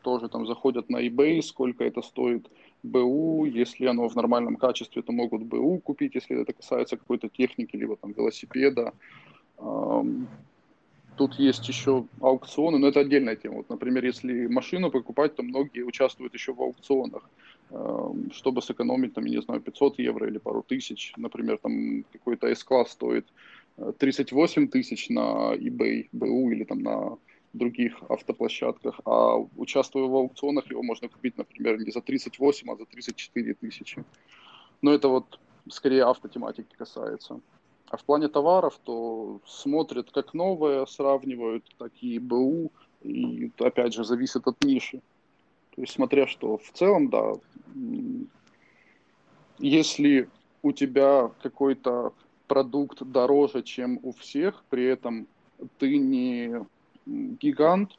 тоже 0.02 0.30
там 0.30 0.46
заходят 0.48 0.90
на 0.90 1.06
eBay, 1.06 1.42
сколько 1.42 1.84
это 1.84 2.02
стоит 2.02 2.50
БУ, 2.84 3.46
если 3.46 3.88
оно 3.88 4.08
в 4.08 4.16
нормальном 4.16 4.56
качестве, 4.56 5.02
то 5.02 5.12
могут 5.12 5.44
БУ 5.44 5.80
купить, 5.80 6.16
если 6.16 6.42
это 6.42 6.54
касается 6.54 6.98
какой-то 6.98 7.28
техники, 7.30 7.76
либо 7.76 7.98
там 7.98 8.14
велосипеда. 8.14 8.94
Тут 11.20 11.38
есть 11.38 11.68
еще 11.68 12.08
аукционы, 12.22 12.78
но 12.78 12.88
это 12.88 13.02
отдельная 13.02 13.36
тема. 13.36 13.58
Вот, 13.58 13.70
например, 13.70 14.06
если 14.06 14.48
машину 14.48 14.90
покупать, 14.90 15.36
то 15.36 15.44
многие 15.44 15.84
участвуют 15.84 16.34
еще 16.34 16.54
в 16.54 16.62
аукционах, 16.62 17.30
эм, 17.72 18.32
чтобы 18.32 18.62
сэкономить, 18.62 19.16
там, 19.16 19.26
я 19.26 19.36
не 19.36 19.42
знаю, 19.42 19.60
500 19.60 20.00
евро 20.00 20.30
или 20.30 20.38
пару 20.38 20.64
тысяч. 20.64 21.12
Например, 21.18 21.58
там 21.58 22.06
какой-то 22.14 22.48
S-класс 22.48 22.92
стоит 22.92 23.28
38 23.98 24.64
э, 24.64 24.68
тысяч 24.68 25.10
на 25.10 25.56
eBay, 25.56 26.08
BU 26.14 26.54
или 26.54 26.64
там 26.64 26.80
на 26.80 27.18
других 27.52 28.02
автоплощадках, 28.08 29.02
а 29.04 29.40
участвуя 29.58 30.08
в 30.08 30.16
аукционах, 30.16 30.72
его 30.72 30.84
можно 30.84 31.10
купить, 31.10 31.38
например, 31.38 31.80
не 31.82 31.92
за 31.92 32.00
38, 32.00 32.72
а 32.72 32.78
за 32.78 32.86
34 32.86 33.56
тысячи. 33.56 34.06
Но 34.82 34.94
это 34.94 35.10
вот 35.10 35.38
скорее 35.68 36.06
автотематики 36.06 36.74
касается. 36.78 37.42
А 37.90 37.98
в 37.98 38.04
плане 38.04 38.28
товаров, 38.28 38.80
то 38.84 39.42
смотрят 39.46 40.12
как 40.12 40.34
новое, 40.34 40.86
сравнивают, 40.86 41.66
так 41.78 41.92
и 42.02 42.20
БУ, 42.20 42.72
и 43.02 43.52
опять 43.58 43.94
же 43.94 44.04
зависит 44.04 44.48
от 44.48 44.64
ниши. 44.64 45.02
То 45.76 45.82
есть 45.82 45.94
смотря 45.94 46.28
что, 46.28 46.58
в 46.58 46.72
целом, 46.72 47.10
да, 47.10 47.34
если 49.58 50.30
у 50.62 50.72
тебя 50.72 51.32
какой-то 51.42 52.14
продукт 52.48 53.02
дороже, 53.02 53.64
чем 53.64 54.00
у 54.04 54.12
всех, 54.12 54.64
при 54.70 54.86
этом 54.86 55.28
ты 55.78 55.98
не 55.98 56.66
гигант, 57.06 57.98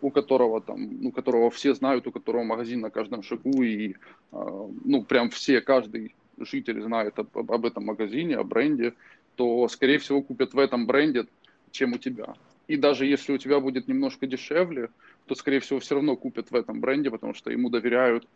у 0.00 0.10
которого 0.10 0.60
там, 0.60 1.02
ну, 1.02 1.12
которого 1.12 1.50
все 1.50 1.74
знают, 1.74 2.06
у 2.06 2.12
которого 2.12 2.42
магазин 2.42 2.80
на 2.80 2.90
каждом 2.90 3.22
шагу, 3.22 3.62
и, 3.62 3.94
э, 4.32 4.68
ну, 4.84 5.04
прям 5.04 5.30
все, 5.30 5.60
каждый 5.60 6.14
житель 6.38 6.82
знает 6.82 7.18
об, 7.18 7.36
об 7.36 7.66
этом 7.66 7.84
магазине, 7.84 8.36
о 8.36 8.44
бренде, 8.44 8.94
то, 9.36 9.66
скорее 9.68 9.98
всего, 9.98 10.22
купят 10.22 10.54
в 10.54 10.58
этом 10.58 10.86
бренде 10.86 11.26
чем 11.72 11.92
у 11.92 11.98
тебя. 11.98 12.34
И 12.68 12.76
даже 12.76 13.06
если 13.06 13.32
у 13.32 13.38
тебя 13.38 13.58
будет 13.58 13.88
немножко 13.88 14.26
дешевле, 14.26 14.90
то, 15.26 15.34
скорее 15.34 15.60
всего, 15.60 15.80
все 15.80 15.96
равно 15.96 16.16
купят 16.16 16.50
в 16.50 16.54
этом 16.54 16.80
бренде, 16.80 17.10
потому 17.10 17.34
что 17.34 17.50
ему 17.50 17.70
доверяют, 17.70 18.28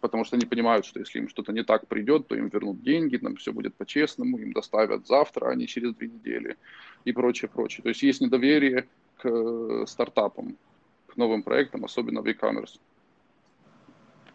потому 0.00 0.24
что 0.24 0.36
они 0.36 0.46
понимают, 0.46 0.86
что 0.86 1.00
если 1.00 1.18
им 1.18 1.28
что-то 1.28 1.52
не 1.52 1.64
так 1.64 1.88
придет, 1.88 2.28
то 2.28 2.36
им 2.36 2.48
вернут 2.48 2.82
деньги, 2.82 3.16
там 3.16 3.36
все 3.36 3.52
будет 3.52 3.74
по-честному, 3.74 4.38
им 4.38 4.52
доставят 4.52 5.06
завтра, 5.06 5.50
а 5.50 5.54
не 5.54 5.66
через 5.66 5.94
две 5.94 6.08
недели 6.08 6.56
и 7.04 7.12
прочее, 7.12 7.50
прочее. 7.52 7.82
То 7.82 7.88
есть 7.88 8.02
есть 8.02 8.20
недоверие 8.20 8.86
к 9.18 9.28
э, 9.28 9.84
стартапам, 9.86 10.56
к 11.08 11.16
новым 11.16 11.42
проектам, 11.42 11.84
особенно 11.84 12.22
в 12.22 12.26
e-commerce. 12.26 12.78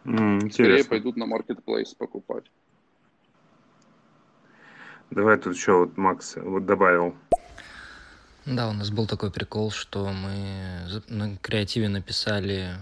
Mm, 0.06 0.52
Скорее 0.52 0.84
пойдут 0.84 1.16
на 1.16 1.24
marketplace 1.24 1.96
покупать. 1.98 2.44
Давай 5.10 5.36
тут 5.36 5.56
еще 5.56 5.72
вот 5.72 5.96
Макс 5.96 6.36
вот 6.36 6.64
добавил. 6.64 7.14
Да, 8.44 8.68
у 8.68 8.72
нас 8.72 8.90
был 8.90 9.08
такой 9.08 9.32
прикол, 9.32 9.72
что 9.72 10.08
мы 10.08 11.02
на 11.08 11.36
креативе 11.38 11.88
написали 11.88 12.76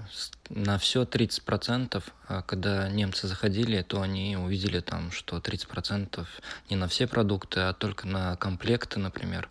на 0.51 0.77
все 0.77 1.05
30%, 1.05 2.03
а 2.29 2.43
когда 2.43 2.91
немцы 2.91 3.27
заходили, 3.27 3.81
то 3.81 4.03
они 4.03 4.37
увидели 4.37 4.81
там, 4.81 5.11
что 5.11 5.39
30% 5.39 6.27
не 6.69 6.77
на 6.77 6.87
все 6.87 7.07
продукты, 7.07 7.61
а 7.61 7.73
только 7.73 8.07
на 8.07 8.37
комплекты, 8.37 9.01
например. 9.01 9.49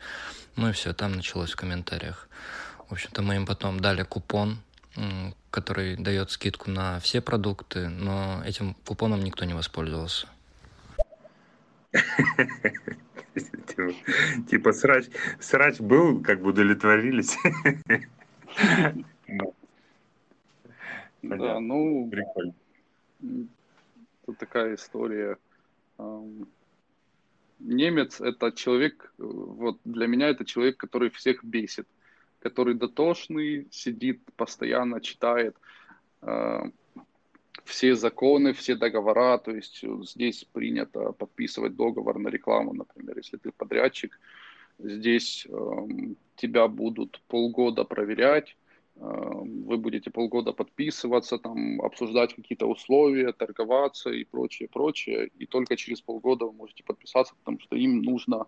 Ну 0.56 0.70
и 0.70 0.72
все, 0.74 0.94
там 0.94 1.14
началось 1.14 1.54
в 1.54 1.56
комментариях. 1.56 2.30
В 2.90 2.92
общем-то, 2.92 3.24
мы 3.24 3.38
им 3.38 3.48
потом 3.48 3.80
дали 3.80 4.04
купон, 4.04 4.60
который 5.50 5.96
дает 5.96 6.32
скидку 6.32 6.70
на 6.70 7.00
все 7.00 7.22
продукты, 7.22 7.90
но 7.90 8.42
этим 8.46 8.76
купоном 8.86 9.24
никто 9.24 9.46
не 9.46 9.54
воспользовался. 9.54 10.28
Типа, 14.50 14.74
срач, 14.74 15.06
срач 15.40 15.80
был, 15.80 16.22
как 16.22 16.42
бы 16.42 16.50
удовлетворились. 16.50 17.38
Да, 21.24 21.60
ну, 21.62 22.10
прикольно. 22.12 22.54
Тут 24.26 24.38
такая 24.38 24.76
история. 24.76 25.38
Немец 27.60 28.20
это 28.20 28.52
человек, 28.52 29.14
вот 29.18 29.80
для 29.86 30.08
меня 30.08 30.28
это 30.28 30.44
человек, 30.44 30.76
который 30.76 31.10
всех 31.12 31.44
бесит, 31.46 31.88
который 32.44 32.76
дотошный, 32.76 33.68
сидит 33.72 34.20
постоянно, 34.36 35.00
читает 35.02 35.56
все 37.66 37.96
законы, 37.96 38.54
все 38.54 38.76
договора, 38.76 39.38
то 39.38 39.52
есть 39.52 39.84
э, 39.84 39.88
здесь 40.04 40.46
принято 40.52 41.12
подписывать 41.14 41.76
договор 41.76 42.20
на 42.20 42.30
рекламу, 42.30 42.74
например, 42.74 43.18
если 43.18 43.38
ты 43.38 43.52
подрядчик, 43.52 44.20
здесь 44.80 45.48
э, 45.50 45.88
тебя 46.36 46.68
будут 46.68 47.22
полгода 47.28 47.84
проверять, 47.84 48.58
э, 48.96 49.00
вы 49.00 49.78
будете 49.78 50.12
полгода 50.12 50.52
подписываться, 50.52 51.38
там, 51.38 51.82
обсуждать 51.82 52.34
какие-то 52.36 52.68
условия, 52.68 53.32
торговаться 53.32 54.10
и 54.10 54.26
прочее, 54.26 54.68
прочее, 54.68 55.30
и 55.40 55.46
только 55.46 55.78
через 55.78 56.02
полгода 56.02 56.46
вы 56.46 56.54
можете 56.54 56.84
подписаться, 56.84 57.34
потому 57.36 57.60
что 57.60 57.76
им 57.76 58.02
нужно 58.02 58.46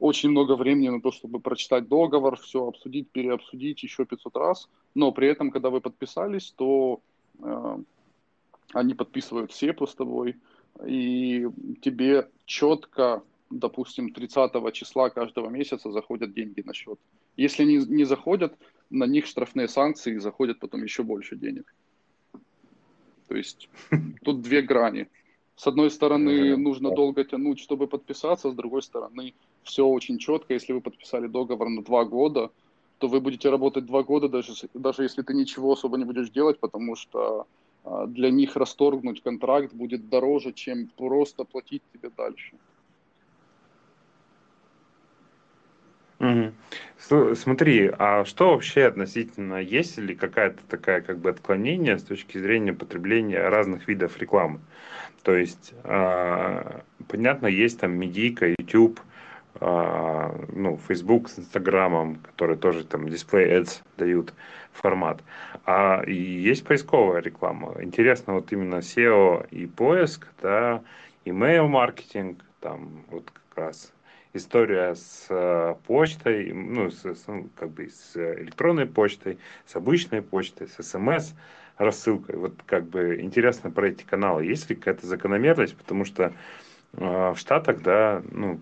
очень 0.00 0.30
много 0.30 0.56
времени 0.56 0.88
на 0.88 1.00
то, 1.00 1.12
чтобы 1.12 1.40
прочитать 1.40 1.86
договор, 1.88 2.36
все 2.36 2.66
обсудить, 2.66 3.10
переобсудить 3.10 3.82
еще 3.82 4.04
500 4.06 4.36
раз, 4.36 4.68
но 4.94 5.12
при 5.12 5.28
этом, 5.28 5.50
когда 5.50 5.68
вы 5.68 5.80
подписались, 5.80 6.52
то 6.56 7.00
э, 7.38 7.78
они 8.72 8.94
подписывают 8.94 9.52
сепу 9.52 9.86
с 9.86 9.94
тобой, 9.94 10.36
и 10.86 11.46
тебе 11.82 12.30
четко, 12.46 13.22
допустим, 13.50 14.12
30 14.12 14.72
числа 14.72 15.10
каждого 15.10 15.50
месяца 15.50 15.92
заходят 15.92 16.32
деньги 16.32 16.62
на 16.62 16.72
счет. 16.72 16.98
Если 17.36 17.64
не, 17.64 17.76
не 17.76 18.04
заходят, 18.04 18.56
на 18.88 19.04
них 19.04 19.26
штрафные 19.26 19.68
санкции 19.68 20.14
и 20.14 20.18
заходят 20.18 20.58
потом 20.58 20.82
еще 20.82 21.02
больше 21.02 21.36
денег. 21.36 21.74
То 23.28 23.36
есть 23.36 23.68
тут 24.24 24.40
две 24.40 24.62
грани. 24.62 25.08
С 25.56 25.66
одной 25.66 25.90
стороны, 25.90 26.56
нужно 26.56 26.90
долго 26.90 27.22
тянуть, 27.22 27.60
чтобы 27.60 27.86
подписаться, 27.86 28.50
с 28.50 28.54
другой 28.54 28.82
стороны, 28.82 29.34
все 29.62 29.86
очень 29.86 30.18
четко. 30.18 30.54
Если 30.54 30.72
вы 30.72 30.80
подписали 30.80 31.26
договор 31.26 31.68
на 31.68 31.82
два 31.82 32.04
года, 32.04 32.50
то 32.98 33.08
вы 33.08 33.20
будете 33.20 33.50
работать 33.50 33.86
два 33.86 34.02
года, 34.02 34.28
даже, 34.28 34.52
даже 34.74 35.02
если 35.02 35.22
ты 35.22 35.34
ничего 35.34 35.72
особо 35.72 35.96
не 35.96 36.04
будешь 36.04 36.30
делать, 36.30 36.58
потому 36.60 36.96
что 36.96 37.46
а, 37.84 38.06
для 38.06 38.30
них 38.30 38.56
расторгнуть 38.56 39.22
контракт 39.22 39.72
будет 39.72 40.08
дороже, 40.08 40.52
чем 40.52 40.88
просто 40.96 41.44
платить 41.44 41.82
тебе 41.92 42.10
дальше. 42.16 42.56
Смотри, 46.98 47.90
а 47.98 48.26
что 48.26 48.50
вообще 48.50 48.84
относительно, 48.84 49.56
есть 49.56 49.96
ли 49.96 50.14
какая-то 50.14 50.62
такая 50.68 51.00
как 51.00 51.18
бы 51.18 51.30
отклонение 51.30 51.98
с 51.98 52.02
точки 52.02 52.36
зрения 52.36 52.74
потребления 52.74 53.48
разных 53.48 53.88
видов 53.88 54.18
рекламы? 54.18 54.60
То 55.22 55.34
есть, 55.34 55.72
э, 55.82 56.80
понятно, 57.08 57.46
есть 57.46 57.80
там 57.80 57.92
медийка, 57.92 58.48
YouTube, 58.48 59.00
ну, 59.58 60.78
Facebook 60.86 61.28
с 61.28 61.38
Инстаграмом, 61.38 62.16
которые 62.16 62.56
тоже 62.56 62.84
там 62.84 63.06
display 63.06 63.50
ads 63.50 63.82
дают 63.96 64.32
формат. 64.72 65.22
А 65.66 66.04
есть 66.06 66.64
поисковая 66.64 67.20
реклама. 67.20 67.74
Интересно 67.82 68.34
вот 68.34 68.52
именно 68.52 68.76
SEO 68.76 69.46
и 69.50 69.66
поиск, 69.66 70.28
да, 70.40 70.82
email 71.24 71.66
маркетинг, 71.66 72.44
там 72.60 73.04
вот 73.10 73.30
как 73.30 73.64
раз 73.64 73.92
история 74.32 74.94
с 74.94 75.26
э, 75.28 75.74
почтой, 75.86 76.52
ну, 76.52 76.90
с, 76.90 77.04
с, 77.04 77.26
ну, 77.26 77.48
как 77.56 77.70
бы 77.70 77.88
с 77.88 78.16
электронной 78.16 78.86
почтой, 78.86 79.38
с 79.66 79.74
обычной 79.76 80.22
почтой, 80.22 80.68
с 80.68 80.82
смс 80.82 81.32
рассылкой. 81.78 82.36
Вот 82.36 82.54
как 82.66 82.84
бы 82.84 83.20
интересно 83.20 83.70
про 83.70 83.88
эти 83.88 84.04
каналы. 84.04 84.44
Есть 84.44 84.70
ли 84.70 84.76
какая-то 84.76 85.06
закономерность? 85.06 85.76
Потому 85.76 86.04
что 86.04 86.32
э, 86.92 87.32
в 87.32 87.36
Штатах, 87.36 87.82
да, 87.82 88.22
ну, 88.30 88.60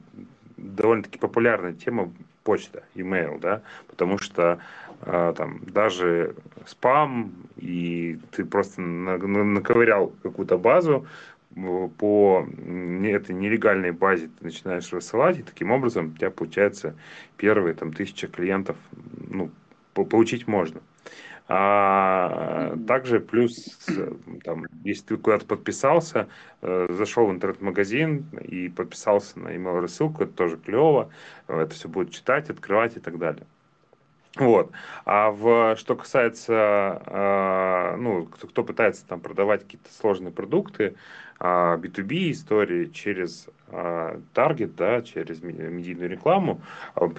довольно-таки 0.58 1.18
популярная 1.18 1.72
тема 1.72 2.12
почта, 2.44 2.82
email, 2.94 3.38
да, 3.38 3.62
потому 3.88 4.18
что 4.18 4.58
э, 5.02 5.34
там 5.36 5.60
даже 5.66 6.34
спам, 6.66 7.32
и 7.56 8.18
ты 8.32 8.44
просто 8.44 8.80
на, 8.80 9.18
на, 9.18 9.44
наковырял 9.44 10.12
какую-то 10.22 10.58
базу, 10.58 11.06
по 11.98 12.46
этой 13.02 13.34
нелегальной 13.34 13.90
базе 13.90 14.28
ты 14.28 14.44
начинаешь 14.44 14.92
рассылать, 14.92 15.38
и 15.38 15.42
таким 15.42 15.70
образом 15.70 16.08
у 16.08 16.16
тебя 16.16 16.30
получается 16.30 16.94
первые 17.36 17.74
там 17.74 17.92
тысяча 17.92 18.28
клиентов, 18.28 18.76
ну, 19.28 19.50
получить 19.92 20.46
можно. 20.46 20.80
А 21.50 22.76
также 22.86 23.20
плюс, 23.20 23.78
там, 24.44 24.66
если 24.84 25.06
ты 25.06 25.16
куда-то 25.16 25.46
подписался, 25.46 26.28
э, 26.60 26.88
зашел 26.90 27.26
в 27.26 27.30
интернет-магазин 27.30 28.26
и 28.42 28.68
подписался 28.68 29.38
на 29.38 29.48
email 29.48 29.80
рассылку, 29.80 30.24
это 30.24 30.32
тоже 30.34 30.58
клево, 30.58 31.10
это 31.46 31.74
все 31.74 31.88
будет 31.88 32.10
читать, 32.12 32.50
открывать 32.50 32.98
и 32.98 33.00
так 33.00 33.18
далее. 33.18 33.46
Вот. 34.36 34.70
А 35.06 35.30
в, 35.30 35.74
что 35.76 35.96
касается, 35.96 37.02
э, 37.06 37.96
ну, 37.96 38.26
кто, 38.26 38.46
кто 38.46 38.62
пытается 38.62 39.06
там 39.06 39.20
продавать 39.20 39.62
какие-то 39.62 39.90
сложные 39.92 40.32
продукты, 40.32 40.96
э, 41.40 41.44
B2B 41.44 42.32
истории 42.32 42.86
через 42.86 43.48
э, 43.68 44.20
таргет, 44.34 44.76
да, 44.76 45.00
через 45.00 45.42
медийную 45.42 46.10
рекламу, 46.10 46.60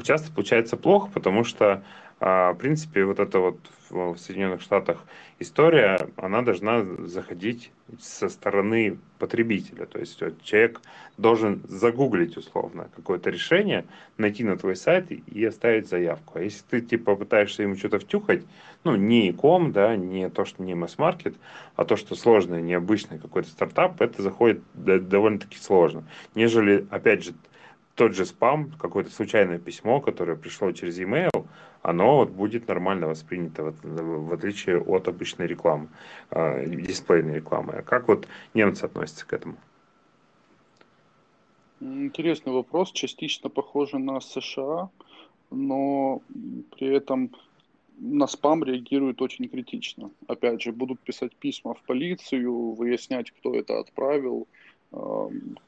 часто 0.03 0.31
получается 0.31 0.77
плохо, 0.77 1.09
потому 1.11 1.43
что 1.43 1.65
а, 1.73 1.83
в 2.19 2.55
принципе, 2.59 3.05
вот 3.05 3.19
эта 3.19 3.39
вот 3.39 3.59
в 3.89 4.17
Соединенных 4.17 4.61
Штатах 4.61 5.03
история, 5.39 6.09
она 6.17 6.41
должна 6.41 6.83
заходить 7.07 7.71
со 7.99 8.29
стороны 8.29 8.99
потребителя. 9.17 9.85
То 9.85 9.99
есть 9.99 10.21
вот, 10.21 10.41
человек 10.43 10.81
должен 11.17 11.61
загуглить 11.67 12.37
условно 12.37 12.89
какое-то 12.95 13.29
решение, 13.29 13.85
найти 14.17 14.43
на 14.43 14.57
твой 14.57 14.75
сайт 14.75 15.11
и 15.11 15.45
оставить 15.45 15.87
заявку. 15.87 16.37
А 16.37 16.41
если 16.41 16.63
ты 16.69 16.81
типа 16.81 17.15
пытаешься 17.15 17.63
ему 17.63 17.75
что-то 17.75 17.99
втюхать, 17.99 18.43
ну, 18.83 18.95
не 18.95 19.29
иком, 19.29 19.71
да, 19.71 19.95
не 19.95 20.29
то, 20.29 20.45
что 20.45 20.61
не 20.61 20.75
масс-маркет, 20.75 21.35
а 21.75 21.85
то, 21.85 21.95
что 21.95 22.15
сложное, 22.15 22.61
необычное 22.61 23.17
какой-то 23.17 23.49
стартап, 23.49 24.01
это 24.01 24.21
заходит 24.21 24.61
довольно-таки 24.73 25.57
сложно. 25.57 26.03
Нежели, 26.35 26.85
опять 26.91 27.23
же, 27.23 27.33
тот 27.99 28.15
же 28.15 28.25
спам, 28.25 28.71
какое-то 28.79 29.11
случайное 29.11 29.59
письмо, 29.59 29.99
которое 29.99 30.37
пришло 30.37 30.71
через 30.71 30.97
e-mail, 30.99 31.45
оно 31.81 32.15
вот 32.19 32.29
будет 32.29 32.65
нормально 32.69 33.07
воспринято, 33.07 33.73
в, 33.73 34.27
в 34.29 34.33
отличие 34.33 34.79
от 34.79 35.09
обычной 35.09 35.47
рекламы, 35.47 35.89
э, 36.31 36.65
дисплейной 36.65 37.35
рекламы. 37.35 37.73
А 37.73 37.81
как 37.81 38.07
вот 38.07 38.25
немцы 38.53 38.85
относятся 38.85 39.27
к 39.27 39.33
этому? 39.33 39.57
Интересный 41.81 42.53
вопрос, 42.53 42.93
частично 42.93 43.49
похоже 43.49 43.99
на 43.99 44.21
США, 44.21 44.89
но 45.51 46.21
при 46.77 46.95
этом 46.95 47.35
на 47.97 48.27
спам 48.27 48.63
реагируют 48.63 49.21
очень 49.21 49.49
критично. 49.49 50.09
Опять 50.27 50.61
же, 50.61 50.71
будут 50.71 51.01
писать 51.01 51.35
письма 51.35 51.73
в 51.73 51.81
полицию, 51.81 52.75
выяснять, 52.75 53.31
кто 53.31 53.53
это 53.53 53.77
отправил. 53.77 54.47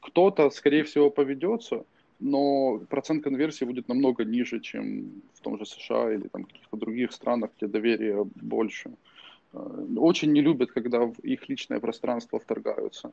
Кто-то, 0.00 0.50
скорее 0.50 0.82
всего, 0.82 1.10
поведется, 1.10 1.84
но 2.22 2.78
процент 2.88 3.24
конверсии 3.24 3.64
будет 3.64 3.88
намного 3.88 4.24
ниже, 4.24 4.60
чем 4.60 5.22
в 5.34 5.40
том 5.40 5.58
же 5.58 5.66
США 5.66 6.14
или 6.14 6.28
там 6.28 6.44
каких-то 6.44 6.76
других 6.76 7.12
странах, 7.12 7.50
где 7.56 7.66
доверие 7.66 8.24
больше. 8.36 8.92
Э, 9.52 9.86
очень 9.96 10.32
не 10.32 10.40
любят, 10.40 10.70
когда 10.70 11.00
в 11.00 11.18
их 11.18 11.48
личное 11.48 11.80
пространство 11.80 12.38
вторгаются. 12.38 13.12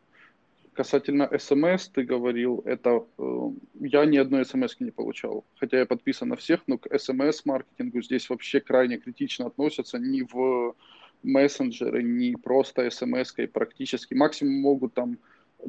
Касательно 0.74 1.30
смс, 1.40 1.90
ты 1.90 2.04
говорил, 2.04 2.62
это 2.66 3.04
э, 3.18 3.50
я 3.80 4.06
ни 4.06 4.18
одной 4.18 4.46
смс 4.46 4.80
не 4.80 4.92
получал, 4.92 5.44
хотя 5.56 5.80
я 5.80 5.86
подписан 5.86 6.30
на 6.30 6.36
всех, 6.36 6.62
но 6.68 6.78
к 6.78 6.88
смс-маркетингу 6.98 8.02
здесь 8.02 8.30
вообще 8.30 8.60
крайне 8.60 8.98
критично 8.98 9.48
относятся, 9.48 9.98
ни 9.98 10.22
в 10.22 10.76
мессенджеры, 11.24 12.04
ни 12.04 12.36
просто 12.36 12.90
смс-кой 12.92 13.48
практически. 13.48 14.14
Максимум 14.14 14.62
могут 14.62 14.94
там 14.94 15.18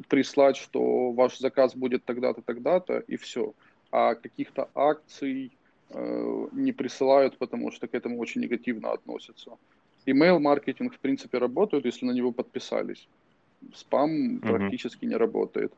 прислать, 0.07 0.57
что 0.57 1.11
ваш 1.11 1.39
заказ 1.39 1.75
будет 1.75 2.05
тогда-то, 2.05 2.41
тогда-то, 2.41 2.99
и 2.99 3.17
все. 3.17 3.53
А 3.91 4.15
каких-то 4.15 4.69
акций 4.73 5.51
э, 5.89 6.47
не 6.53 6.71
присылают, 6.71 7.37
потому 7.37 7.71
что 7.71 7.87
к 7.87 7.93
этому 7.93 8.19
очень 8.19 8.41
негативно 8.41 8.91
относятся. 8.91 9.51
Email-маркетинг, 10.05 10.93
в 10.95 10.99
принципе, 10.99 11.37
работает, 11.37 11.85
если 11.85 12.05
на 12.05 12.11
него 12.11 12.31
подписались. 12.31 13.07
Спам 13.75 14.09
mm-hmm. 14.11 14.39
практически 14.39 15.05
не 15.05 15.15
работает. 15.15 15.73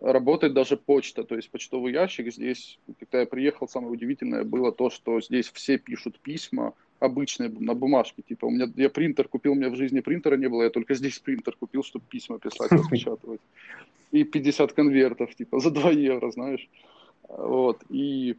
Работает 0.00 0.54
даже 0.54 0.76
почта, 0.76 1.24
то 1.24 1.34
есть 1.34 1.50
почтовый 1.50 1.92
ящик 1.92 2.32
здесь, 2.32 2.78
когда 3.00 3.20
я 3.20 3.26
приехал, 3.26 3.68
самое 3.68 3.92
удивительное 3.92 4.44
было 4.44 4.70
то, 4.70 4.90
что 4.90 5.20
здесь 5.20 5.50
все 5.50 5.76
пишут 5.76 6.20
письма, 6.20 6.72
обычные, 7.00 7.48
на 7.48 7.74
бумажке, 7.74 8.22
типа, 8.22 8.46
у 8.46 8.50
меня, 8.50 8.66
я 8.76 8.90
принтер 8.90 9.28
купил, 9.28 9.52
у 9.52 9.54
меня 9.54 9.70
в 9.70 9.76
жизни 9.76 10.00
принтера 10.00 10.36
не 10.36 10.48
было, 10.48 10.64
я 10.64 10.70
только 10.70 10.94
здесь 10.94 11.18
принтер 11.18 11.56
купил, 11.56 11.82
чтобы 11.82 12.04
письма 12.08 12.38
писать, 12.38 12.72
распечатывать. 12.72 13.40
И 14.10 14.24
50 14.24 14.72
конвертов, 14.72 15.34
типа, 15.34 15.60
за 15.60 15.70
2 15.70 15.90
евро, 15.90 16.30
знаешь. 16.30 16.68
Вот, 17.28 17.84
и 17.90 18.36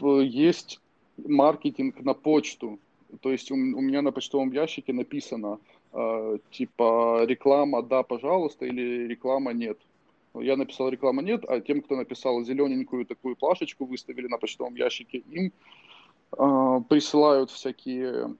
э, 0.00 0.22
есть 0.24 0.80
маркетинг 1.26 2.00
на 2.00 2.14
почту, 2.14 2.78
то 3.20 3.30
есть 3.30 3.50
у, 3.50 3.54
у 3.54 3.80
меня 3.80 4.02
на 4.02 4.10
почтовом 4.10 4.52
ящике 4.52 4.92
написано, 4.92 5.58
э, 5.92 6.38
типа, 6.50 7.24
реклама 7.26 7.82
«да, 7.82 8.02
пожалуйста» 8.02 8.66
или 8.66 9.06
реклама 9.06 9.52
«нет». 9.52 9.78
Я 10.34 10.56
написал 10.56 10.88
реклама 10.88 11.22
«нет», 11.22 11.44
а 11.48 11.60
тем, 11.60 11.82
кто 11.82 11.96
написал 11.96 12.42
зелененькую 12.42 13.04
такую 13.04 13.36
плашечку, 13.36 13.84
выставили 13.84 14.28
на 14.28 14.38
почтовом 14.38 14.74
ящике, 14.76 15.22
им 15.30 15.52
присылают 16.30 17.50
всякие 17.50 18.34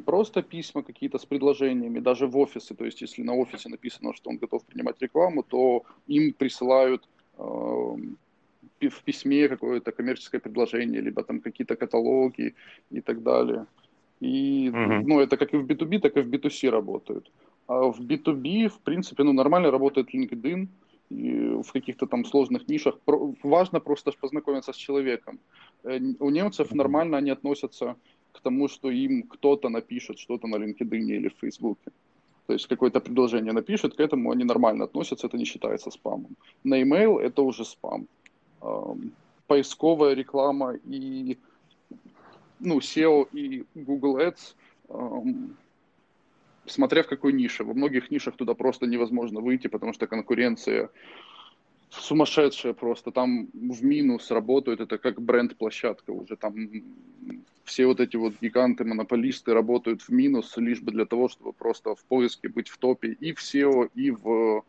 просто 0.00 0.42
письма 0.42 0.82
какие-то 0.82 1.18
с 1.18 1.26
предложениями, 1.26 2.00
даже 2.00 2.26
в 2.26 2.36
офисы, 2.36 2.74
то 2.74 2.84
есть 2.84 3.02
если 3.02 3.22
на 3.22 3.34
офисе 3.34 3.68
написано, 3.68 4.14
что 4.14 4.30
он 4.30 4.38
готов 4.38 4.64
принимать 4.64 4.96
рекламу, 5.00 5.42
то 5.42 5.82
им 6.06 6.32
присылают 6.32 7.08
э, 7.38 7.42
в 7.42 9.02
письме 9.04 9.48
какое-то 9.48 9.92
коммерческое 9.92 10.40
предложение, 10.40 11.00
либо 11.00 11.22
там 11.22 11.40
какие-то 11.40 11.76
каталоги 11.76 12.54
и 12.90 13.00
так 13.00 13.22
далее. 13.22 13.66
И, 14.20 14.68
uh-huh. 14.68 15.02
ну, 15.04 15.20
это 15.20 15.36
как 15.36 15.52
и 15.52 15.56
в 15.56 15.66
B2B, 15.66 15.98
так 15.98 16.16
и 16.16 16.20
в 16.20 16.28
B2C 16.28 16.70
работают. 16.70 17.30
А 17.66 17.90
в 17.90 18.00
B2B, 18.00 18.68
в 18.68 18.78
принципе, 18.80 19.24
ну, 19.24 19.32
нормально 19.32 19.70
работает 19.70 20.14
LinkedIn, 20.14 20.68
в 21.62 21.72
каких-то 21.72 22.06
там 22.06 22.24
сложных 22.24 22.68
нишах. 22.68 22.98
Важно 23.42 23.80
просто 23.80 24.12
познакомиться 24.20 24.72
с 24.72 24.76
человеком. 24.76 25.38
Э, 25.84 25.98
у 26.18 26.30
немцев 26.30 26.74
нормально 26.74 27.18
они 27.18 27.30
относятся 27.30 27.96
к 28.32 28.40
тому, 28.40 28.68
что 28.68 28.90
им 28.90 29.22
кто-то 29.22 29.68
напишет 29.68 30.18
что-то 30.18 30.46
на 30.46 30.56
LinkedIn 30.56 31.16
или 31.16 31.28
в 31.28 31.34
Facebook. 31.40 31.78
То 32.46 32.54
есть 32.54 32.66
какое-то 32.66 33.00
предложение 33.00 33.52
напишет, 33.52 33.94
к 33.94 34.00
этому 34.00 34.30
они 34.30 34.44
нормально 34.44 34.84
относятся, 34.84 35.26
это 35.26 35.38
не 35.38 35.44
считается 35.44 35.90
спамом. 35.90 36.36
На 36.64 36.82
email 36.82 37.20
это 37.20 37.42
уже 37.42 37.64
спам. 37.64 38.06
Поисковая 39.46 40.14
реклама 40.14 40.74
и 40.90 41.38
ну, 42.60 42.78
SEO 42.78 43.28
и 43.32 43.64
Google 43.74 44.18
Ads, 44.18 44.54
смотря 46.66 47.02
в 47.02 47.08
какой 47.08 47.32
нише. 47.32 47.64
Во 47.64 47.74
многих 47.74 48.10
нишах 48.10 48.36
туда 48.36 48.54
просто 48.54 48.86
невозможно 48.86 49.40
выйти, 49.40 49.68
потому 49.68 49.92
что 49.92 50.06
конкуренция 50.06 50.90
сумасшедшая 51.90 52.72
просто. 52.72 53.10
Там 53.10 53.48
в 53.52 53.84
минус 53.84 54.30
работают, 54.30 54.80
это 54.80 54.98
как 54.98 55.20
бренд-площадка 55.20 56.10
уже. 56.10 56.36
Там 56.36 56.54
все 57.64 57.86
вот 57.86 58.00
эти 58.00 58.16
вот 58.16 58.34
гиганты-монополисты 58.40 59.52
работают 59.52 60.02
в 60.02 60.08
минус, 60.08 60.56
лишь 60.56 60.80
бы 60.80 60.92
для 60.92 61.06
того, 61.06 61.28
чтобы 61.28 61.52
просто 61.52 61.94
в 61.94 62.04
поиске 62.04 62.48
быть 62.48 62.68
в 62.68 62.78
топе 62.78 63.12
и 63.12 63.32
в 63.32 63.38
SEO, 63.38 63.90
и 63.94 64.10
в 64.10 64.64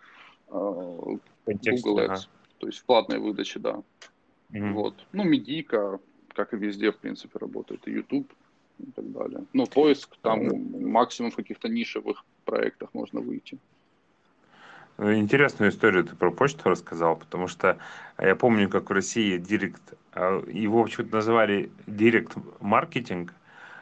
э, 0.50 1.18
Google 1.46 2.00
Ads. 2.00 2.06
Ага. 2.06 2.22
То 2.60 2.68
есть 2.68 2.80
в 2.80 2.86
платной 2.86 3.20
выдаче, 3.20 3.60
да. 3.60 3.82
Mm-hmm. 4.52 4.74
Вот. 4.74 5.06
Ну, 5.12 5.24
медийка, 5.24 6.00
как 6.30 6.54
и 6.54 6.58
везде, 6.58 6.92
в 6.92 6.98
принципе, 6.98 7.40
работает. 7.40 7.88
И 7.88 7.92
YouTube 7.92 8.32
и 8.80 8.92
так 8.92 9.12
далее. 9.12 9.46
Но 9.54 9.66
поиск 9.66 10.16
там 10.22 10.48
максимум 10.82 11.32
в 11.32 11.36
каких-то 11.36 11.70
нишевых 11.70 12.24
проектах 12.46 12.90
можно 12.94 13.22
выйти. 13.22 13.58
Ну, 14.98 15.14
интересную 15.16 15.72
историю 15.72 16.04
ты 16.04 16.16
про 16.16 16.32
почту 16.32 16.70
рассказал, 16.70 17.16
потому 17.16 17.48
что 17.48 17.78
я 18.20 18.36
помню, 18.36 18.70
как 18.70 18.90
в 18.90 18.94
России 18.94 19.38
директ, 19.38 19.82
а, 20.12 20.44
его 20.48 20.84
почему-то 20.84 21.16
называли 21.16 21.72
директ 21.88 22.34
маркетинг. 22.60 23.34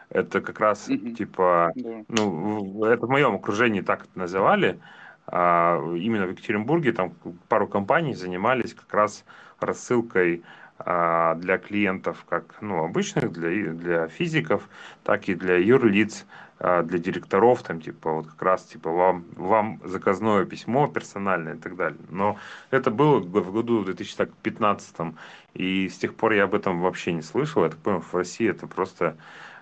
Это 0.10 0.42
как 0.42 0.60
раз 0.60 0.90
mm-hmm. 0.90 1.14
типа, 1.14 1.72
да. 1.76 2.04
ну, 2.08 2.86
это 2.86 3.06
в 3.06 3.10
моем 3.10 3.36
окружении 3.36 3.82
так 3.82 4.06
это 4.06 4.20
называли. 4.20 4.80
А 5.28 5.82
именно 5.96 6.28
в 6.28 6.32
Екатеринбурге 6.32 6.94
там 6.94 7.14
пару 7.48 7.68
компаний 7.68 8.14
занимались 8.14 8.74
как 8.74 8.94
раз 8.94 9.24
рассылкой 9.60 10.44
для 10.84 11.58
клиентов, 11.58 12.26
как 12.30 12.56
ну, 12.62 12.84
обычных, 12.84 13.32
для, 13.32 13.72
для 13.74 14.08
физиков, 14.08 14.68
так 15.04 15.30
и 15.30 15.36
для 15.36 15.58
юрлиц, 15.58 16.26
а, 16.64 16.84
для 16.84 17.00
директоров, 17.00 17.64
там, 17.64 17.82
типа, 17.82 18.12
вот 18.12 18.28
как 18.28 18.42
раз, 18.44 18.64
типа, 18.66 18.92
вам, 18.92 19.26
вам 19.36 19.82
заказное 19.84 20.46
письмо 20.46 20.88
персональное 20.88 21.56
и 21.56 21.58
так 21.58 21.76
далее. 21.76 22.00
Но 22.12 22.38
это 22.70 22.92
было 22.92 23.18
в 23.18 23.52
году 23.52 23.84
2015, 23.84 25.16
и 25.56 25.90
с 25.90 25.98
тех 25.98 26.14
пор 26.14 26.34
я 26.34 26.44
об 26.44 26.54
этом 26.54 26.82
вообще 26.82 27.14
не 27.14 27.24
слышал. 27.24 27.64
Я 27.64 27.70
так 27.72 27.80
понял, 27.80 28.02
в 28.02 28.14
России 28.14 28.48
это 28.48 28.68
просто 28.68 29.18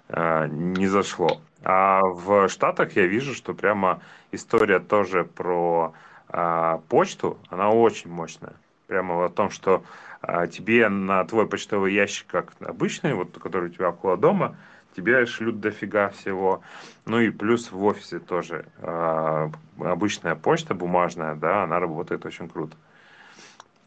э, 0.09 0.47
не 0.49 0.87
зашло. 0.87 1.39
А 1.63 2.01
в 2.01 2.49
Штатах 2.49 2.97
я 2.97 3.07
вижу, 3.07 3.33
что 3.33 3.53
прямо 3.53 4.01
история 4.33 4.79
тоже 4.79 5.23
про 5.23 5.93
э, 6.27 6.79
почту, 6.89 7.37
она 7.47 7.69
очень 7.69 8.11
мощная. 8.11 8.55
Прямо 8.87 9.23
о 9.23 9.29
том, 9.29 9.51
что 9.51 9.75
а 9.77 9.83
тебе 10.21 10.89
на 10.89 11.23
твой 11.25 11.47
почтовый 11.47 11.93
ящик, 11.93 12.27
как 12.27 12.53
обычный, 12.59 13.13
вот 13.13 13.37
который 13.37 13.69
у 13.69 13.73
тебя 13.73 13.89
около 13.89 14.17
дома, 14.17 14.57
тебе 14.95 15.25
шлют 15.25 15.59
дофига 15.59 16.09
всего. 16.09 16.61
Ну 17.05 17.19
и 17.19 17.29
плюс 17.29 17.71
в 17.71 17.83
офисе 17.83 18.19
тоже 18.19 18.65
э, 18.77 19.49
обычная 19.79 20.35
почта 20.35 20.75
бумажная, 20.75 21.35
да, 21.35 21.63
она 21.63 21.79
работает 21.79 22.25
очень 22.25 22.49
круто. 22.49 22.75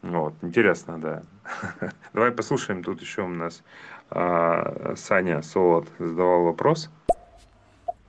Вот, 0.01 0.33
интересно, 0.41 0.99
да. 0.99 1.23
Давай 2.13 2.31
послушаем, 2.31 2.83
тут 2.83 3.01
еще 3.01 3.21
у 3.21 3.29
нас 3.29 3.63
э, 4.11 4.93
Саня 4.97 5.41
Солод 5.41 5.87
задавал 5.99 6.43
вопрос. 6.43 6.89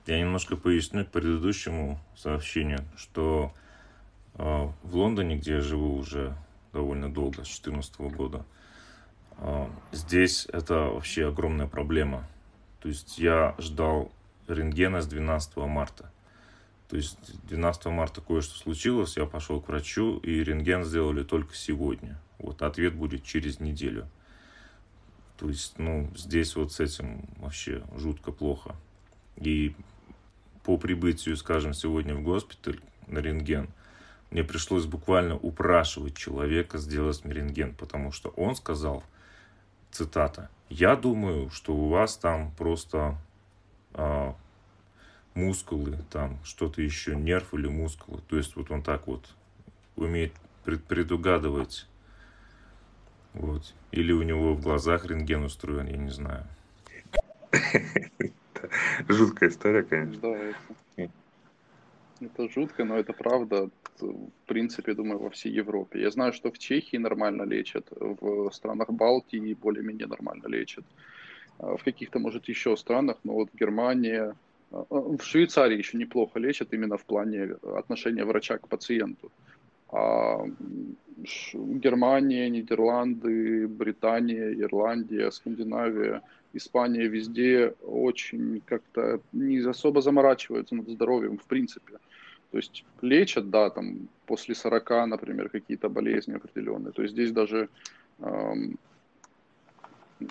Я 0.05 0.19
немножко 0.19 0.55
поясню 0.55 1.05
к 1.05 1.09
предыдущему 1.09 1.99
сообщению, 2.15 2.79
что 2.97 3.53
э, 4.35 4.67
в 4.83 4.95
Лондоне, 4.95 5.37
где 5.37 5.55
я 5.55 5.61
живу 5.61 5.95
уже 5.95 6.35
довольно 6.75 7.11
долго, 7.11 7.43
с 7.45 7.59
2014 7.59 7.99
года. 8.15 8.45
А, 9.37 9.69
здесь 9.93 10.45
это 10.51 10.75
вообще 10.75 11.27
огромная 11.27 11.67
проблема. 11.67 12.27
То 12.81 12.89
есть 12.89 13.17
я 13.17 13.55
ждал 13.57 14.11
рентгена 14.47 15.01
с 15.01 15.07
12 15.07 15.55
марта. 15.57 16.11
То 16.89 16.97
есть 16.97 17.17
12 17.47 17.85
марта 17.85 18.21
кое-что 18.21 18.55
случилось, 18.55 19.17
я 19.17 19.25
пошел 19.25 19.61
к 19.61 19.69
врачу, 19.69 20.17
и 20.17 20.43
рентген 20.43 20.83
сделали 20.83 21.23
только 21.23 21.55
сегодня. 21.55 22.19
Вот 22.37 22.61
ответ 22.61 22.93
будет 22.93 23.23
через 23.23 23.59
неделю. 23.59 24.07
То 25.37 25.47
есть, 25.47 25.79
ну, 25.79 26.11
здесь 26.15 26.55
вот 26.55 26.73
с 26.73 26.79
этим 26.79 27.25
вообще 27.37 27.83
жутко 27.95 28.31
плохо. 28.31 28.75
И 29.37 29.75
по 30.63 30.77
прибытию, 30.77 31.37
скажем, 31.37 31.73
сегодня 31.73 32.15
в 32.15 32.21
госпиталь 32.21 32.79
на 33.07 33.19
рентген– 33.19 33.69
мне 34.31 34.43
пришлось 34.43 34.85
буквально 34.85 35.35
упрашивать 35.37 36.15
человека 36.15 36.77
сделать 36.77 37.23
рентген, 37.25 37.73
потому 37.73 38.11
что 38.11 38.29
он 38.29 38.55
сказал, 38.55 39.03
цитата, 39.91 40.49
«Я 40.69 40.95
думаю, 40.95 41.49
что 41.51 41.73
у 41.73 41.89
вас 41.89 42.17
там 42.17 42.51
просто 42.57 43.17
а, 43.93 44.35
мускулы, 45.33 45.99
там 46.09 46.39
что-то 46.43 46.81
еще, 46.81 47.15
нерв 47.15 47.53
или 47.53 47.67
мускулы». 47.67 48.21
То 48.27 48.37
есть 48.37 48.55
вот 48.55 48.71
он 48.71 48.81
так 48.81 49.07
вот 49.07 49.29
умеет 49.95 50.33
пред, 50.63 50.83
предугадывать. 50.83 51.87
Вот. 53.33 53.73
Или 53.91 54.11
у 54.11 54.23
него 54.23 54.53
в 54.53 54.61
глазах 54.61 55.05
рентген 55.05 55.43
устроен, 55.43 55.87
я 55.87 55.97
не 55.97 56.09
знаю. 56.09 56.45
Жуткая 59.07 59.49
история, 59.49 59.83
конечно. 59.83 60.21
Да, 60.21 60.37
это, 60.97 61.11
это 62.19 62.49
жутко, 62.49 62.83
но 62.83 62.97
это 62.97 63.13
правда 63.13 63.69
в 64.01 64.29
принципе, 64.45 64.93
думаю, 64.93 65.19
во 65.19 65.29
всей 65.29 65.51
Европе. 65.51 66.01
Я 66.01 66.11
знаю, 66.11 66.33
что 66.33 66.51
в 66.51 66.57
Чехии 66.57 66.97
нормально 66.97 67.43
лечат, 67.43 67.87
в 67.91 68.51
странах 68.51 68.89
Балтии 68.89 69.53
более-менее 69.53 70.07
нормально 70.07 70.47
лечат. 70.47 70.85
А 71.59 71.77
в 71.77 71.83
каких-то, 71.83 72.19
может, 72.19 72.49
еще 72.49 72.75
странах, 72.77 73.17
но 73.23 73.33
вот 73.33 73.49
Германия, 73.53 74.35
а, 74.71 74.85
а, 74.89 75.17
в 75.17 75.21
Швейцарии 75.23 75.77
еще 75.77 75.97
неплохо 75.97 76.39
лечат 76.39 76.73
именно 76.73 76.97
в 76.97 77.05
плане 77.05 77.55
отношения 77.77 78.25
врача 78.25 78.57
к 78.57 78.67
пациенту. 78.67 79.31
А 79.89 80.45
Германия, 81.53 82.49
Нидерланды, 82.49 83.67
Британия, 83.67 84.51
Ирландия, 84.53 85.31
Скандинавия, 85.31 86.21
Испания 86.53 87.07
везде 87.07 87.73
очень 87.83 88.61
как-то 88.65 89.19
не 89.31 89.59
особо 89.59 90.01
заморачиваются 90.01 90.75
над 90.75 90.89
здоровьем 90.89 91.37
в 91.37 91.45
принципе. 91.45 91.93
То 92.55 92.59
есть 92.59 92.85
лечат, 93.01 93.49
да, 93.49 93.69
там 93.69 94.07
после 94.25 94.55
40, 94.55 95.07
например, 95.07 95.49
какие-то 95.49 95.89
болезни 95.89 96.35
определенные. 96.35 96.93
То 96.93 97.01
есть 97.01 97.13
здесь 97.13 97.33
даже 97.33 97.67
эм, 98.19 98.77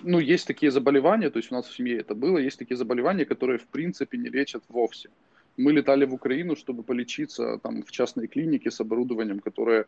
ну, 0.03 0.19
есть 0.21 0.47
такие 0.47 0.71
заболевания, 0.71 1.29
то 1.29 1.39
есть 1.39 1.53
у 1.53 1.55
нас 1.55 1.67
в 1.67 1.77
семье 1.77 1.99
это 1.99 2.15
было, 2.15 2.39
есть 2.39 2.59
такие 2.59 2.79
заболевания, 2.79 3.27
которые 3.27 3.59
в 3.59 3.67
принципе 3.67 4.17
не 4.17 4.31
лечат 4.31 4.63
вовсе. 4.71 5.11
Мы 5.59 5.73
летали 5.73 6.07
в 6.07 6.15
Украину, 6.15 6.57
чтобы 6.57 6.83
полечиться 6.83 7.59
там 7.63 7.83
в 7.83 7.91
частной 7.91 8.27
клинике 8.27 8.71
с 8.71 8.81
оборудованием, 8.81 9.41
которое 9.41 9.85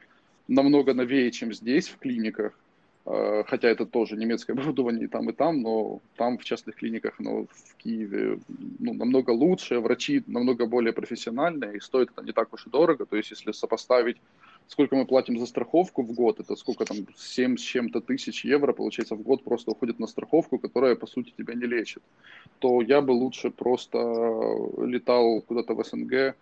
намного 0.46 0.92
новее, 0.92 1.30
чем 1.30 1.54
здесь 1.54 1.88
в 1.88 1.96
клиниках. 1.96 2.52
А, 3.06 3.44
хотя 3.46 3.68
это 3.68 3.86
тоже 3.86 4.16
немецкое 4.16 4.54
оборудование 4.56 5.04
и 5.04 5.08
там, 5.08 5.30
и 5.30 5.32
там, 5.32 5.62
но 5.62 6.00
там 6.16 6.38
в 6.38 6.44
частных 6.44 6.76
клиниках, 6.76 7.18
но 7.18 7.44
в 7.44 7.76
Киеве 7.78 8.38
ну, 8.78 8.94
намного 8.94 9.30
лучше, 9.30 9.80
врачи 9.80 10.22
намного 10.26 10.66
более 10.66 10.92
профессиональные, 10.92 11.76
и 11.76 11.80
стоит 11.80 12.10
это 12.10 12.22
не 12.22 12.32
так 12.32 12.52
уж 12.52 12.66
и 12.66 12.70
дорого. 12.70 13.06
То 13.06 13.16
есть, 13.16 13.30
если 13.30 13.52
сопоставить 13.52 14.16
сколько 14.68 14.96
мы 14.96 15.06
платим 15.06 15.38
за 15.38 15.46
страховку 15.46 16.02
в 16.02 16.12
год, 16.12 16.40
это 16.40 16.56
сколько 16.56 16.84
там, 16.84 16.96
7 17.16 17.56
с 17.56 17.60
чем-то 17.60 18.00
тысяч 18.00 18.44
евро, 18.44 18.72
получается, 18.72 19.14
в 19.14 19.22
год 19.22 19.44
просто 19.44 19.70
уходит 19.70 20.00
на 20.00 20.06
страховку, 20.06 20.58
которая, 20.58 20.96
по 20.96 21.06
сути, 21.06 21.32
тебя 21.36 21.54
не 21.54 21.66
лечит, 21.66 22.02
то 22.58 22.82
я 22.82 23.00
бы 23.00 23.12
лучше 23.12 23.50
просто 23.50 23.98
летал 24.78 25.40
куда-то 25.42 25.74
в 25.74 25.84
СНГ, 25.84 26.12
э, 26.12 26.34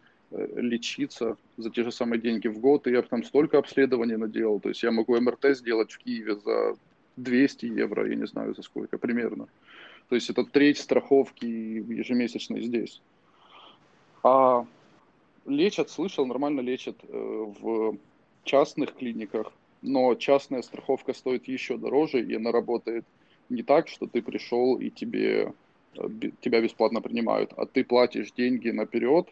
лечиться 0.57 1.37
за 1.57 1.71
те 1.71 1.83
же 1.83 1.93
самые 1.93 2.21
деньги 2.21 2.49
в 2.49 2.59
год, 2.59 2.87
и 2.87 2.91
я 2.91 3.03
там 3.03 3.23
столько 3.25 3.59
обследований 3.59 4.17
наделал, 4.17 4.61
то 4.61 4.69
есть 4.69 4.83
я 4.83 4.91
могу 4.91 5.19
МРТ 5.21 5.57
сделать 5.57 5.93
в 5.93 5.99
Киеве 5.99 6.37
за 6.37 6.77
200 7.17 7.67
евро, 7.67 8.09
я 8.09 8.17
не 8.17 8.27
знаю 8.27 8.55
за 8.55 8.63
сколько 8.63 8.99
примерно. 8.99 9.47
То 10.09 10.15
есть 10.15 10.31
это 10.31 10.45
треть 10.45 10.79
страховки 10.79 11.47
ежемесячной 11.47 12.63
здесь. 12.63 13.01
А 14.23 14.67
лечат, 15.47 15.91
слышал, 15.91 16.27
нормально 16.27 16.61
лечат 16.61 16.97
э, 17.03 17.09
в 17.61 17.97
частных 18.45 18.95
клиниках, 18.95 19.53
но 19.83 20.15
частная 20.15 20.63
страховка 20.63 21.13
стоит 21.13 21.49
еще 21.49 21.77
дороже, 21.77 22.23
и 22.23 22.35
она 22.35 22.53
работает 22.53 23.05
не 23.49 23.63
так, 23.63 23.89
что 23.89 24.07
ты 24.07 24.23
пришел 24.23 24.79
и 24.79 24.91
тебе, 24.91 25.53
э, 25.97 26.09
тебя 26.41 26.61
бесплатно 26.61 27.01
принимают, 27.01 27.53
а 27.57 27.67
ты 27.67 27.85
платишь 27.85 28.33
деньги 28.33 28.71
наперед, 28.71 29.29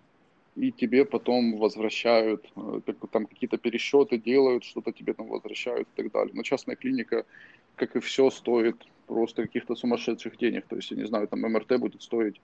и 0.54 0.70
тебе 0.70 1.04
потом 1.04 1.56
возвращают, 1.58 2.46
э, 2.56 2.92
там 3.10 3.26
какие-то 3.26 3.56
пересчеты 3.56 4.18
делают, 4.18 4.64
что-то 4.64 4.92
тебе 4.92 5.14
там 5.14 5.28
возвращают 5.28 5.88
и 5.88 6.02
так 6.02 6.12
далее. 6.12 6.32
Но 6.34 6.42
частная 6.42 6.76
клиника, 6.76 7.24
как 7.76 7.96
и 7.96 8.00
все, 8.00 8.30
стоит 8.30 8.76
просто 9.06 9.42
каких-то 9.42 9.74
сумасшедших 9.74 10.36
денег. 10.36 10.66
То 10.66 10.76
есть, 10.76 10.90
я 10.90 10.96
не 10.96 11.06
знаю, 11.06 11.28
там 11.28 11.40
МРТ 11.40 11.78
будет 11.78 12.02
стоить 12.02 12.40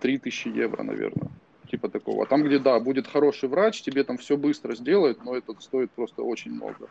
3000 0.00 0.48
евро, 0.48 0.82
наверное 0.82 1.30
типа 1.66 1.88
такого. 1.88 2.24
А 2.24 2.26
там, 2.26 2.42
где, 2.42 2.58
да, 2.58 2.78
будет 2.80 3.06
хороший 3.06 3.48
врач, 3.48 3.82
тебе 3.82 4.04
там 4.04 4.16
все 4.16 4.36
быстро 4.36 4.74
сделает, 4.74 5.24
но 5.24 5.36
это 5.36 5.54
стоит 5.60 5.90
просто 5.90 6.22
очень 6.22 6.52
много. 6.52 6.88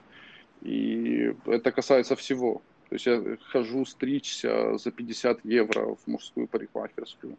И 0.62 1.34
это 1.46 1.72
касается 1.72 2.16
всего. 2.16 2.62
То 2.90 2.96
есть 2.96 3.06
я 3.06 3.38
хожу 3.52 3.86
стричься 3.86 4.78
за 4.78 4.92
50 4.92 5.40
евро 5.46 5.96
в 5.96 6.08
мужскую 6.08 6.48
парикмахерскую. 6.48 7.38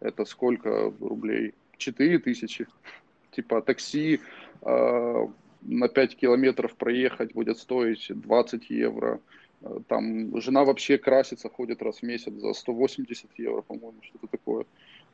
Это 0.00 0.24
сколько 0.24 0.92
рублей? 1.00 1.54
4 1.78 2.18
тысячи. 2.18 2.66
Типа 3.30 3.60
такси 3.60 4.20
э, 4.62 5.26
на 5.62 5.88
5 5.88 6.16
километров 6.16 6.74
проехать 6.74 7.34
будет 7.34 7.58
стоить 7.58 8.06
20 8.08 8.70
евро. 8.70 9.20
Там 9.88 10.40
жена 10.40 10.64
вообще 10.64 10.98
красится, 10.98 11.48
ходит 11.48 11.82
раз 11.82 11.98
в 11.98 12.02
месяц 12.02 12.32
за 12.34 12.52
180 12.52 13.30
евро, 13.38 13.62
по-моему, 13.62 13.98
что-то 14.02 14.26
такое. 14.26 14.66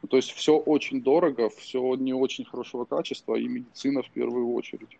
Ну, 0.03 0.09
то 0.09 0.17
есть 0.17 0.33
все 0.33 0.57
очень 0.57 1.01
дорого, 1.01 1.49
все 1.49 1.95
не 1.95 2.13
очень 2.13 2.45
хорошего 2.45 2.85
качества, 2.85 3.37
и 3.37 3.47
медицина 3.47 4.03
в 4.03 4.11
первую 4.11 4.53
очередь. 4.53 4.99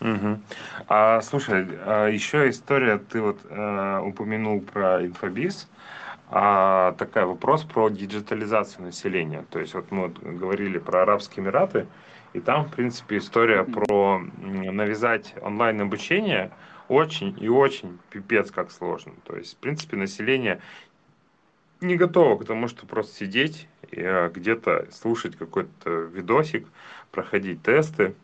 Угу. 0.00 0.38
А, 0.88 1.20
слушай, 1.22 1.66
а 1.84 2.08
еще 2.08 2.48
история, 2.50 2.98
ты 2.98 3.20
вот 3.20 3.38
э, 3.48 4.00
упомянул 4.04 4.60
про 4.60 5.04
инфобиз, 5.04 5.68
а, 6.30 6.92
такой 6.92 7.24
вопрос 7.24 7.64
про 7.64 7.88
диджитализацию 7.88 8.84
населения. 8.84 9.44
То 9.50 9.60
есть 9.60 9.74
вот 9.74 9.90
мы 9.90 10.08
говорили 10.08 10.78
про 10.78 11.02
Арабские 11.02 11.44
Эмираты, 11.44 11.86
и 12.34 12.40
там, 12.40 12.66
в 12.66 12.70
принципе, 12.70 13.18
история 13.18 13.64
про 13.64 14.18
навязать 14.18 15.34
онлайн 15.40 15.80
обучение 15.80 16.50
очень 16.88 17.36
и 17.40 17.48
очень 17.48 17.98
пипец 18.10 18.50
как 18.50 18.70
сложно. 18.70 19.12
То 19.24 19.36
есть, 19.36 19.54
в 19.54 19.56
принципе, 19.56 19.96
население 19.96 20.60
не 21.80 21.96
готова 21.96 22.36
к 22.38 22.44
тому, 22.44 22.68
что 22.68 22.86
просто 22.86 23.14
сидеть 23.16 23.66
и 23.90 24.02
а, 24.02 24.28
где-то 24.28 24.88
слушать 24.92 25.36
какой-то 25.36 25.90
видосик, 25.90 26.66
проходить 27.10 27.62
тесты, 27.62 28.14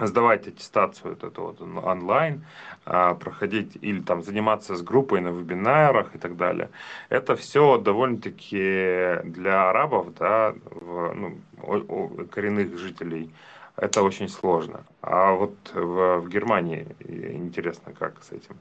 сдавать 0.00 0.48
аттестацию 0.48 1.10
вот 1.10 1.24
эту 1.24 1.42
вот 1.42 1.60
онлайн, 1.60 2.44
а, 2.84 3.14
проходить 3.14 3.78
или 3.80 4.00
там 4.00 4.22
заниматься 4.22 4.74
с 4.74 4.82
группой 4.82 5.20
на 5.20 5.28
вебинарах 5.28 6.14
и 6.14 6.18
так 6.18 6.36
далее. 6.36 6.70
Это 7.08 7.36
все 7.36 7.78
довольно-таки 7.78 9.20
для 9.24 9.70
арабов, 9.70 10.14
да, 10.14 10.54
в, 10.70 11.14
ну, 11.14 12.26
коренных 12.30 12.76
жителей, 12.78 13.30
это 13.76 14.02
очень 14.02 14.28
сложно. 14.28 14.84
А 15.00 15.32
вот 15.32 15.56
в, 15.72 16.20
в 16.20 16.28
Германии 16.28 16.86
интересно, 17.00 17.92
как 17.92 18.22
с 18.22 18.32
этим? 18.32 18.56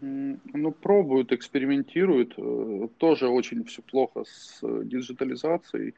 Ну, 0.00 0.72
пробуют, 0.72 1.32
экспериментируют. 1.32 2.34
Э, 2.36 2.88
тоже 2.98 3.28
очень 3.28 3.64
все 3.64 3.82
плохо 3.82 4.24
с 4.24 4.58
э, 4.62 4.82
диджитализацией. 4.84 5.94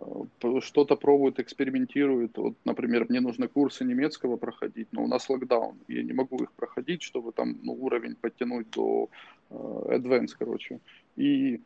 Э, 0.00 0.60
что-то 0.60 0.96
пробуют, 0.96 1.38
экспериментируют. 1.38 2.36
Вот, 2.36 2.54
например, 2.64 3.06
мне 3.08 3.20
нужно 3.20 3.48
курсы 3.48 3.84
немецкого 3.84 4.36
проходить, 4.36 4.88
но 4.92 5.04
у 5.04 5.06
нас 5.06 5.28
локдаун. 5.28 5.76
Я 5.88 6.02
не 6.02 6.12
могу 6.12 6.42
их 6.42 6.52
проходить, 6.52 7.02
чтобы 7.02 7.32
там 7.32 7.58
ну, 7.62 7.72
уровень 7.72 8.14
подтянуть 8.14 8.70
до 8.70 9.08
uh, 9.50 9.98
advanced, 9.98 10.36
короче. 10.38 10.80
И 11.16 11.60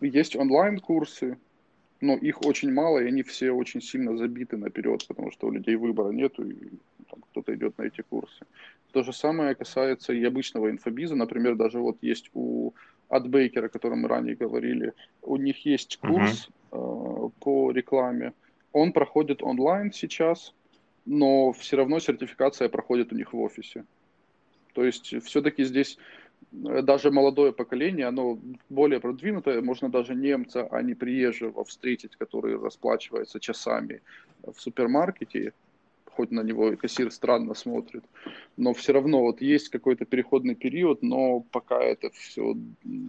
есть 0.00 0.36
онлайн-курсы, 0.36 1.36
но 2.00 2.16
их 2.16 2.42
очень 2.46 2.72
мало, 2.72 2.98
и 2.98 3.08
они 3.08 3.22
все 3.22 3.50
очень 3.50 3.82
сильно 3.82 4.16
забиты 4.16 4.56
наперед, 4.56 5.06
потому 5.06 5.30
что 5.30 5.46
у 5.48 5.50
людей 5.50 5.76
выбора 5.76 6.12
нету, 6.12 6.48
и 6.48 6.56
там, 7.10 7.20
кто-то 7.30 7.54
идет 7.54 7.78
на 7.78 7.84
эти 7.84 8.02
курсы. 8.02 8.46
То 8.92 9.02
же 9.02 9.12
самое 9.12 9.54
касается 9.54 10.12
и 10.12 10.24
обычного 10.24 10.70
инфобиза. 10.70 11.14
Например, 11.14 11.54
даже 11.54 11.78
вот 11.78 11.98
есть 12.00 12.30
у 12.34 12.72
Адбейкера, 13.08 13.66
о 13.66 13.68
котором 13.68 14.00
мы 14.00 14.08
ранее 14.08 14.34
говорили, 14.34 14.94
у 15.22 15.36
них 15.36 15.66
есть 15.66 15.98
курс 15.98 16.48
э, 16.48 16.59
по 16.70 17.70
рекламе. 17.72 18.32
Он 18.72 18.92
проходит 18.92 19.42
онлайн 19.42 19.92
сейчас, 19.92 20.54
но 21.04 21.52
все 21.52 21.76
равно 21.76 21.98
сертификация 21.98 22.68
проходит 22.68 23.12
у 23.12 23.16
них 23.16 23.32
в 23.32 23.40
офисе. 23.40 23.84
То 24.74 24.84
есть 24.84 25.14
все-таки 25.24 25.64
здесь 25.64 25.98
э, 26.52 26.82
даже 26.82 27.10
молодое 27.10 27.52
поколение, 27.52 28.06
оно 28.06 28.38
более 28.68 29.00
продвинутое, 29.00 29.60
можно 29.62 29.88
даже 29.88 30.14
немца, 30.14 30.68
а 30.70 30.82
не 30.82 30.94
приезжего 30.94 31.64
встретить, 31.64 32.16
который 32.16 32.56
расплачивается 32.56 33.40
часами 33.40 34.02
в 34.42 34.60
супермаркете, 34.60 35.52
хоть 36.16 36.30
на 36.30 36.42
него 36.42 36.76
кассир 36.76 37.10
странно 37.10 37.54
смотрит, 37.54 38.04
но 38.56 38.72
все 38.72 38.92
равно 38.92 39.20
вот 39.20 39.40
есть 39.40 39.68
какой-то 39.68 40.04
переходный 40.04 40.54
период, 40.54 41.02
но 41.02 41.40
пока 41.40 41.80
это 41.80 42.10
все 42.10 42.56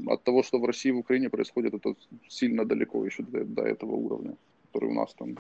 от 0.08 0.24
того, 0.24 0.44
что 0.44 0.60
в 0.60 0.66
России 0.66 0.90
и 0.90 0.94
в 0.94 1.00
Украине 1.00 1.30
происходит, 1.30 1.74
это 1.74 1.96
сильно 2.28 2.66
далеко 2.66 3.06
еще 3.06 3.24
до, 3.24 3.44
до 3.44 3.64
этого 3.64 3.92
уровня, 3.92 4.36
который 4.68 4.90
у 4.90 4.94
нас 4.94 5.14
там. 5.14 5.38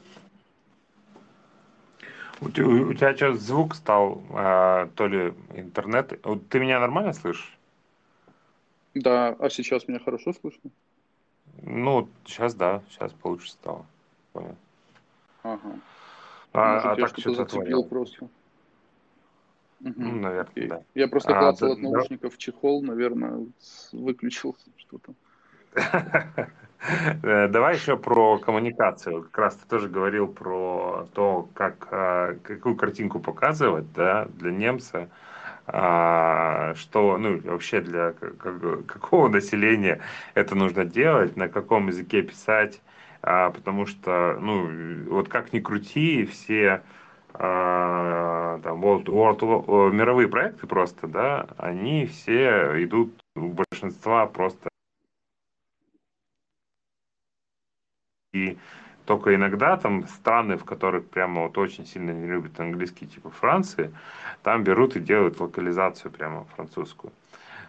У, 2.41 2.49
тебя, 2.49 2.65
у 2.67 2.93
тебя 2.93 3.15
что, 3.15 3.35
звук 3.35 3.75
стал, 3.75 4.23
э, 4.31 4.89
то 4.95 5.07
ли 5.07 5.33
интернет? 5.55 6.19
Ты 6.49 6.59
меня 6.59 6.79
нормально 6.79 7.13
слышишь? 7.13 7.57
Да, 8.95 9.35
а 9.39 9.49
сейчас 9.49 9.87
меня 9.87 9.99
хорошо 9.99 10.33
слышно? 10.33 10.71
Ну, 11.61 12.09
сейчас 12.25 12.55
да, 12.55 12.81
сейчас 12.89 13.13
получше 13.13 13.51
стало. 13.51 13.85
Понял. 14.33 14.55
Ага. 15.43 15.79
А, 16.53 16.73
Может, 16.73 16.85
а 16.85 16.89
я 16.89 16.95
так 16.95 17.09
что-то 17.09 17.33
зацепил 17.33 17.83
просто. 17.83 18.27
Угу. 19.83 19.93
Ну, 19.95 20.11
наверное, 20.19 20.41
Окей. 20.41 20.67
да. 20.67 20.83
Я 20.93 21.07
просто 21.07 21.35
а, 21.35 21.39
клацал 21.39 21.69
да, 21.69 21.73
от 21.73 21.79
наушников 21.79 22.33
да. 22.33 22.37
чехол, 22.37 22.83
наверное, 22.83 23.45
выключил 23.91 24.55
что-то. 24.77 25.13
Э, 27.21 27.47
давай 27.47 27.75
еще 27.75 27.95
про 27.95 28.39
коммуникацию. 28.39 29.21
Как 29.25 29.37
раз 29.37 29.55
ты 29.55 29.67
тоже 29.67 29.87
говорил 29.87 30.27
про 30.27 31.07
то, 31.13 31.47
как, 31.53 31.87
э, 31.91 32.37
какую 32.41 32.75
картинку 32.75 33.19
показывать 33.19 33.93
да, 33.93 34.25
для 34.39 34.51
немца, 34.51 35.07
а, 35.67 36.73
что 36.73 37.19
ну, 37.19 37.39
вообще 37.43 37.81
для 37.81 38.13
какого 38.87 39.27
населения 39.27 40.01
это 40.33 40.55
нужно 40.55 40.83
делать, 40.83 41.37
на 41.37 41.49
каком 41.49 41.89
языке 41.89 42.23
писать, 42.23 42.81
а, 42.81 43.00
потому 43.21 43.85
что, 43.85 44.37
ну, 44.39 45.05
вот 45.09 45.29
как 45.29 45.53
ни 45.53 45.59
крути, 45.59 46.25
все 46.25 46.81
а, 47.33 48.59
там, 48.63 48.83
World, 48.83 49.05
World, 49.05 49.91
мировые 49.91 50.27
проекты 50.27 50.67
просто, 50.67 51.07
да, 51.07 51.47
они 51.57 52.05
все 52.07 52.83
идут 52.83 53.13
у 53.35 53.49
большинства 53.49 54.25
просто 54.27 54.69
и 58.33 58.57
только 59.05 59.35
иногда 59.35 59.77
там 59.77 60.07
страны, 60.07 60.57
в 60.57 60.65
которых 60.65 61.09
прямо 61.09 61.43
вот 61.43 61.57
очень 61.57 61.85
сильно 61.85 62.11
не 62.11 62.27
любят 62.27 62.59
английский, 62.59 63.07
типа 63.07 63.29
Франции, 63.29 63.93
там 64.43 64.63
берут 64.63 64.95
и 64.95 64.99
делают 64.99 65.39
локализацию 65.39 66.11
прямо 66.11 66.45
французскую. 66.55 67.11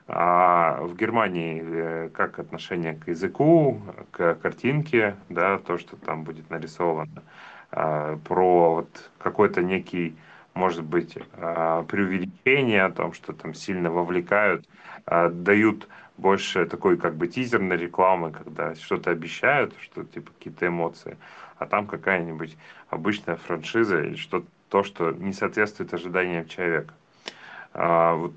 А 0.08 0.80
в 0.82 0.96
Германии 0.96 1.62
э, 1.64 2.08
как 2.12 2.38
отношение 2.38 2.94
к 2.94 3.08
языку, 3.08 3.80
к 4.10 4.34
картинке, 4.34 5.16
да, 5.28 5.58
то, 5.58 5.78
что 5.78 5.96
там 5.96 6.24
будет 6.24 6.50
нарисовано, 6.50 7.22
а, 7.70 8.18
про 8.18 8.74
вот 8.74 9.10
какой-то 9.18 9.62
некий, 9.62 10.16
может 10.54 10.84
быть, 10.84 11.16
а, 11.34 11.84
преувеличение 11.84 12.84
о 12.84 12.90
том, 12.90 13.12
что 13.12 13.32
там 13.32 13.54
сильно 13.54 13.90
вовлекают, 13.90 14.68
а, 15.06 15.28
дают 15.30 15.88
больше 16.18 16.66
такой 16.66 16.98
как 16.98 17.16
бы 17.16 17.28
тизерной 17.28 17.76
рекламы, 17.76 18.32
когда 18.32 18.74
что-то 18.74 19.10
обещают, 19.10 19.74
что 19.80 20.04
типа 20.04 20.32
какие-то 20.32 20.66
эмоции, 20.66 21.16
а 21.58 21.66
там 21.66 21.86
какая-нибудь 21.86 22.56
обычная 22.90 23.36
франшиза 23.36 24.02
или 24.02 24.16
что 24.16 24.44
то, 24.68 24.82
что 24.82 25.12
не 25.12 25.32
соответствует 25.32 25.94
ожиданиям 25.94 26.46
человека. 26.46 26.94
А, 27.72 28.14
вот 28.14 28.32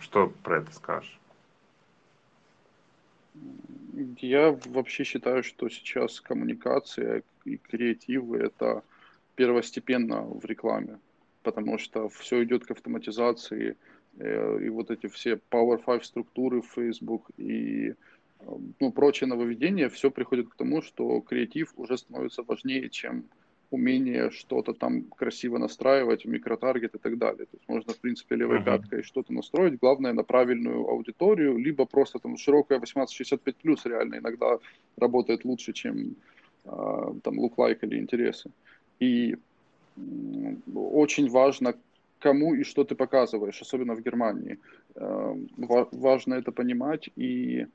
что 0.00 0.32
про 0.42 0.58
это 0.58 0.72
скажешь? 0.72 1.18
Я 4.20 4.58
вообще 4.66 5.04
считаю, 5.04 5.42
что 5.42 5.68
сейчас 5.68 6.20
коммуникация 6.20 7.22
и 7.44 7.56
креативы 7.56 8.38
это 8.38 8.82
первостепенно 9.34 10.22
в 10.22 10.44
рекламе, 10.44 10.98
потому 11.42 11.78
что 11.78 12.08
все 12.08 12.42
идет 12.44 12.66
к 12.66 12.70
автоматизации, 12.70 13.76
Э, 14.18 14.58
и 14.60 14.68
вот 14.68 14.90
эти 14.90 15.06
все 15.06 15.40
Power 15.50 15.82
5 15.84 16.04
структуры 16.04 16.62
Facebook 16.62 17.30
и 17.36 17.90
э, 17.90 17.94
ну, 18.80 18.92
прочие 18.92 19.28
нововведения, 19.28 19.88
все 19.88 20.10
приходит 20.10 20.48
к 20.48 20.56
тому, 20.56 20.82
что 20.82 21.20
креатив 21.20 21.72
уже 21.76 21.96
становится 21.98 22.42
важнее, 22.42 22.88
чем 22.90 23.24
умение 23.70 24.30
что-то 24.30 24.72
там 24.72 25.02
красиво 25.02 25.58
настраивать, 25.58 26.24
микротаргет 26.24 26.94
и 26.94 26.98
так 26.98 27.18
далее. 27.18 27.46
То 27.46 27.56
есть 27.56 27.68
можно, 27.68 27.92
в 27.92 27.98
принципе, 27.98 28.36
левой 28.36 28.60
uh-huh. 28.60 28.64
пяткой 28.64 29.02
что-то 29.02 29.32
настроить, 29.32 29.78
главное 29.78 30.12
на 30.12 30.22
правильную 30.22 30.88
аудиторию, 30.88 31.58
либо 31.58 31.84
просто 31.84 32.18
там 32.18 32.36
широкая 32.36 32.78
18-65 32.78 33.56
плюс 33.62 33.84
реально 33.84 34.16
иногда 34.16 34.58
работает 34.96 35.44
лучше, 35.44 35.72
чем 35.72 36.16
э, 36.64 37.14
там 37.22 37.38
луклайк 37.38 37.84
или 37.84 37.98
интересы. 37.98 38.50
И 39.00 39.36
очень 40.74 41.28
важно, 41.28 41.74
кому 42.20 42.54
и 42.54 42.64
что 42.64 42.84
ты 42.84 42.94
показываешь, 42.94 43.60
особенно 43.60 43.94
в 43.94 44.02
Германии. 44.02 44.58
Эм, 44.94 45.48
важно 45.92 46.34
это 46.34 46.52
понимать. 46.52 47.10
И, 47.16 47.66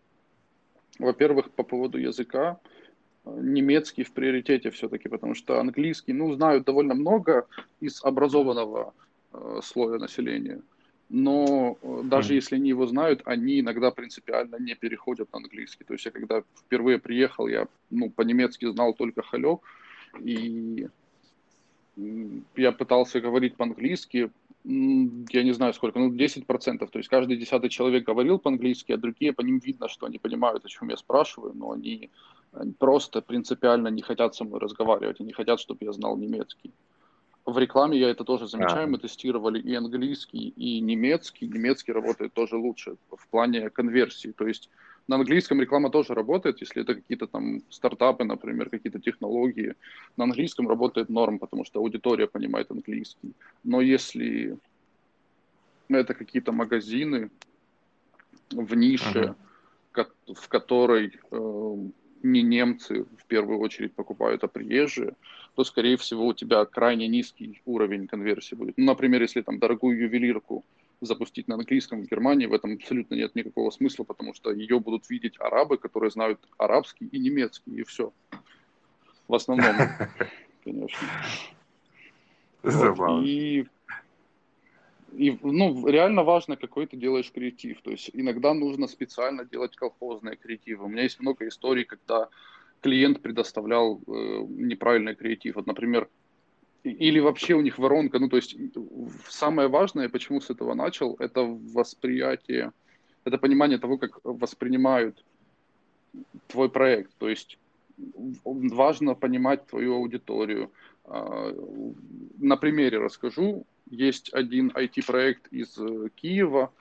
во-первых, 1.00 1.52
по 1.52 1.64
поводу 1.64 1.98
языка, 1.98 2.58
э, 2.64 2.83
немецкий 3.26 4.04
в 4.04 4.12
приоритете 4.12 4.70
все-таки, 4.70 5.10
потому 5.10 5.36
что 5.36 5.60
английский, 5.60 6.14
ну, 6.14 6.34
знают 6.34 6.66
довольно 6.66 6.94
много 6.94 7.48
из 7.80 8.04
образованного 8.04 8.94
э, 9.32 9.60
слоя 9.64 9.98
населения. 10.00 10.62
Но 11.10 11.78
э, 11.82 12.02
даже 12.04 12.34
mm. 12.34 12.36
если 12.36 12.56
они 12.56 12.70
его 12.70 12.86
знают, 12.86 13.22
они 13.26 13.60
иногда 13.60 13.92
принципиально 13.92 14.58
не 14.60 14.76
переходят 14.76 15.32
на 15.32 15.38
английский. 15.38 15.84
То 15.84 15.94
есть 15.94 16.06
я 16.06 16.12
когда 16.12 16.44
впервые 16.66 17.00
приехал, 17.00 17.48
я 17.48 17.68
ну, 17.90 18.10
по-немецки 18.10 18.66
знал 18.66 18.94
только 18.94 19.22
халё, 19.22 19.60
и 20.20 20.88
я 22.56 22.72
пытался 22.72 23.22
говорить 23.22 23.56
по-английски, 23.56 24.32
я 24.66 25.44
не 25.44 25.52
знаю 25.52 25.74
сколько, 25.74 26.00
ну 26.00 26.10
10%, 26.12 26.88
то 26.88 26.98
есть 26.98 27.10
каждый 27.10 27.36
десятый 27.38 27.70
человек 27.70 28.06
говорил 28.06 28.40
по-английски, 28.40 28.94
а 28.94 28.98
другие 28.98 29.34
по 29.34 29.42
ним 29.42 29.60
видно, 29.60 29.90
что 29.90 30.06
они 30.06 30.20
понимают, 30.20 30.66
о 30.66 30.70
чем 30.70 30.90
я 30.90 30.98
спрашиваю, 30.98 31.54
но 31.54 31.72
они 31.72 32.10
просто 32.80 33.22
принципиально 33.22 33.90
не 33.90 34.02
хотят 34.02 34.36
со 34.36 34.44
мной 34.44 34.60
разговаривать, 34.60 35.22
они 35.22 35.34
хотят, 35.34 35.60
чтобы 35.60 35.86
я 35.86 35.92
знал 35.92 36.18
немецкий. 36.18 36.72
В 37.46 37.58
рекламе 37.58 38.00
я 38.00 38.10
это 38.10 38.24
тоже 38.24 38.48
замечаю, 38.48 38.90
мы 38.90 38.98
тестировали 38.98 39.60
и 39.60 39.76
английский, 39.76 40.54
и 40.56 40.80
немецкий. 40.80 41.48
Немецкий 41.48 41.92
работает 41.92 42.34
тоже 42.34 42.56
лучше 42.56 42.96
в 43.12 43.28
плане 43.28 43.70
конверсии, 43.70 44.32
то 44.32 44.48
есть 44.48 44.70
на 45.08 45.18
английском 45.18 45.60
реклама 45.60 45.90
тоже 45.90 46.14
работает, 46.14 46.62
если 46.62 46.82
это 46.82 46.96
какие-то 46.96 47.28
там 47.28 47.62
стартапы, 47.70 48.24
например, 48.24 48.70
какие-то 48.70 49.00
технологии. 49.00 49.76
На 50.16 50.24
английском 50.24 50.70
работает 50.70 51.10
норм, 51.10 51.40
потому 51.40 51.66
что 51.66 51.80
аудитория 51.80 52.28
понимает 52.28 52.72
английский. 52.72 53.34
Но 53.64 53.82
если 53.82 54.58
это 55.90 56.14
какие-то 56.14 56.54
магазины 56.54 57.30
в 58.52 58.76
нише, 58.76 59.36
ага. 59.92 60.10
в 60.34 60.48
которой 60.48 61.20
э, 61.32 61.78
не 62.24 62.42
немцы 62.42 63.06
в 63.18 63.26
первую 63.28 63.60
очередь 63.60 63.94
покупают, 63.94 64.44
а 64.44 64.48
приезжие, 64.48 65.16
то, 65.56 65.64
скорее 65.64 65.98
всего, 65.98 66.26
у 66.26 66.34
тебя 66.34 66.66
крайне 66.66 67.08
низкий 67.08 67.62
уровень 67.66 68.08
конверсии 68.08 68.56
будет. 68.56 68.78
Ну, 68.78 68.86
например, 68.86 69.22
если 69.22 69.42
там 69.42 69.60
дорогую 69.60 69.98
ювелирку 70.00 70.64
запустить 71.02 71.48
на 71.48 71.56
английском 71.56 72.02
в 72.02 72.10
Германии, 72.10 72.46
в 72.46 72.54
этом 72.54 72.74
абсолютно 72.74 73.16
нет 73.16 73.36
никакого 73.36 73.70
смысла, 73.70 74.04
потому 74.04 74.34
что 74.34 74.52
ее 74.52 74.80
будут 74.80 75.10
видеть 75.10 75.36
арабы, 75.40 75.78
которые 75.78 76.12
знают 76.12 76.40
арабский 76.58 77.08
и 77.08 77.20
немецкий, 77.20 77.72
и 77.72 77.84
все. 77.84 78.14
В 79.28 79.36
основном, 79.36 79.76
конечно. 80.64 81.08
Вот. 82.64 83.26
И, 83.26 83.68
и 85.16 85.38
ну, 85.42 85.88
реально 85.88 86.24
важно, 86.24 86.56
какой 86.58 86.88
ты 86.88 86.98
делаешь 86.98 87.32
креатив. 87.32 87.82
То 87.82 87.92
есть 87.92 88.10
иногда 88.14 88.54
нужно 88.54 88.88
специально 88.88 89.46
делать 89.46 89.76
колхозные 89.76 90.36
креативы. 90.36 90.86
У 90.86 90.88
меня 90.88 91.04
есть 91.04 91.20
много 91.20 91.48
историй, 91.48 91.84
когда 91.84 92.30
клиент 92.82 93.22
предоставлял 93.22 94.02
э, 94.08 94.12
неправильный 94.50 95.16
креатив. 95.16 95.56
Вот, 95.56 95.68
например, 95.68 96.10
или 96.84 97.20
вообще 97.20 97.54
у 97.54 97.62
них 97.62 97.78
воронка. 97.78 98.20
Ну, 98.20 98.30
то 98.30 98.36
есть 98.36 98.56
самое 99.30 99.68
важное, 99.68 100.10
почему 100.10 100.42
с 100.42 100.50
этого 100.50 100.74
начал, 100.74 101.16
это 101.20 101.42
восприятие, 101.42 102.72
это 103.24 103.38
понимание 103.38 103.78
того, 103.78 103.98
как 103.98 104.20
воспринимают 104.24 105.24
твой 106.48 106.70
проект. 106.70 107.12
То 107.18 107.30
есть 107.30 107.58
важно 108.44 109.16
понимать 109.16 109.66
твою 109.68 109.96
аудиторию. 109.96 110.72
А, 111.06 111.54
на 112.38 112.58
примере 112.58 113.00
расскажу. 113.00 113.66
Есть 113.94 114.34
один 114.34 114.70
IT-проект 114.70 115.48
из 115.54 115.78
Киева. 116.16 116.72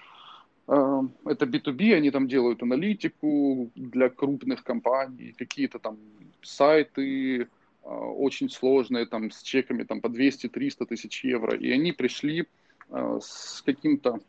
А, 0.67 1.03
это 1.27 1.45
B2B, 1.45 1.95
они 1.95 2.11
там 2.11 2.27
делают 2.27 2.63
аналитику 2.63 3.71
для 3.75 4.09
крупных 4.09 4.65
компаний, 4.65 5.35
какие-то 5.37 5.79
там 5.79 5.99
сайты, 6.41 7.49
а, 7.83 7.89
очень 7.89 8.49
сложные, 8.49 9.05
там, 9.05 9.31
с 9.31 9.43
чеками 9.43 9.83
там, 9.83 10.01
по 10.01 10.09
200-300 10.09 10.87
тысяч 10.87 11.23
евро, 11.25 11.55
и 11.55 11.71
они 11.71 11.93
пришли 11.93 12.47
с 12.91 13.63
каким-то 13.63 14.21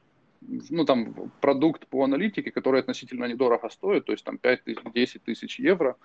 ну, 0.69 0.86
там, 0.86 1.31
продукт 1.41 1.88
по 1.88 2.03
аналитике, 2.03 2.51
который 2.51 2.79
относительно 2.81 3.25
недорого 3.25 3.69
стоит, 3.69 4.05
то 4.05 4.11
есть 4.11 4.23
там 4.23 4.39
5-10 4.41 5.21
тысяч 5.25 5.59
евро, 5.59 5.95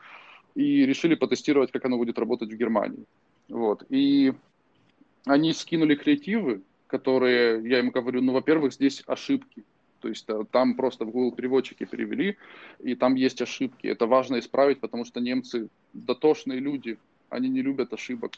и 0.55 0.87
решили 0.87 1.15
потестировать, 1.15 1.73
как 1.73 1.85
оно 1.85 1.99
будет 1.99 2.19
работать 2.19 2.51
в 2.51 2.57
Германии. 2.57 3.05
Вот. 3.49 3.85
И 3.91 4.33
они 5.25 5.53
скинули 5.53 5.95
креативы, 5.95 6.63
которые, 6.89 7.63
я 7.69 7.79
им 7.79 7.91
говорю, 7.91 8.21
ну, 8.21 8.33
во-первых, 8.33 8.73
здесь 8.73 9.05
ошибки, 9.07 9.63
то 10.01 10.09
есть 10.09 10.25
э, 10.29 10.45
там 10.51 10.75
просто 10.75 11.05
в 11.05 11.11
Google 11.11 11.33
переводчике 11.33 11.87
перевели, 11.87 12.37
и 12.81 12.95
там 12.97 13.15
есть 13.15 13.41
ошибки. 13.41 13.87
Это 13.87 14.07
важно 14.07 14.41
исправить, 14.41 14.81
потому 14.81 15.05
что 15.05 15.21
немцы 15.21 15.69
дотошные 15.93 16.59
люди, 16.59 16.99
они 17.31 17.49
не 17.49 17.63
любят 17.63 17.93
ошибок. 17.93 18.33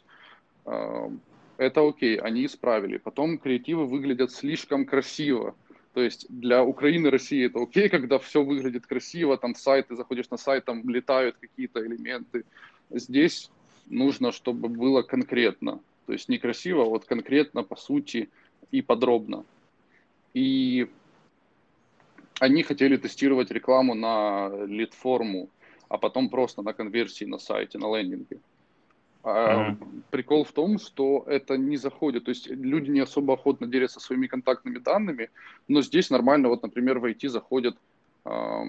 Это 0.65 1.87
окей, 1.87 2.17
они 2.17 2.47
исправили. 2.47 2.97
Потом 2.97 3.39
креативы 3.39 3.87
выглядят 3.87 4.33
слишком 4.33 4.85
красиво. 4.85 5.55
То 5.93 6.01
есть 6.01 6.27
для 6.29 6.65
Украины, 6.65 7.11
России 7.11 7.47
это 7.47 7.63
окей, 7.63 7.89
когда 7.89 8.19
все 8.19 8.43
выглядит 8.43 8.87
красиво, 8.87 9.37
там 9.37 9.55
сайты, 9.55 9.97
заходишь 9.97 10.31
на 10.31 10.37
сайт, 10.37 10.65
там 10.65 10.89
летают 10.89 11.37
какие-то 11.41 11.85
элементы. 11.87 12.45
Здесь 12.91 13.51
нужно, 13.87 14.33
чтобы 14.33 14.69
было 14.69 15.03
конкретно. 15.03 15.81
То 16.11 16.15
есть 16.15 16.29
не 16.29 16.39
красиво, 16.39 16.83
а 16.83 16.87
вот 16.87 17.05
конкретно, 17.05 17.63
по 17.63 17.77
сути 17.77 18.31
и 18.73 18.83
подробно. 18.83 19.45
И 20.35 20.91
они 22.41 22.65
хотели 22.65 22.97
тестировать 22.97 23.53
рекламу 23.53 23.95
на 23.95 24.49
лид-форму 24.67 25.49
а 25.89 25.99
потом 25.99 26.29
просто 26.31 26.63
на 26.63 26.73
конверсии 26.73 27.27
на 27.27 27.39
сайте, 27.39 27.79
на 27.79 27.97
лендинге. 27.97 28.39
А, 29.23 29.77
Прикол 30.11 30.45
в 30.45 30.51
том, 30.51 30.81
что 30.81 31.25
это 31.29 31.57
не 31.57 31.77
заходит, 31.77 32.25
то 32.25 32.31
есть 32.31 32.49
люди 32.49 32.91
не 32.91 33.01
особо 33.01 33.35
охотно 33.35 33.69
делятся 33.69 34.01
своими 34.01 34.27
контактными 34.27 34.79
данными, 34.79 35.31
но 35.69 35.83
здесь 35.83 36.11
нормально, 36.11 36.49
вот, 36.49 36.63
например, 36.63 36.99
в 36.99 37.05
IT 37.05 37.29
заходят 37.29 37.77
э, 38.25 38.65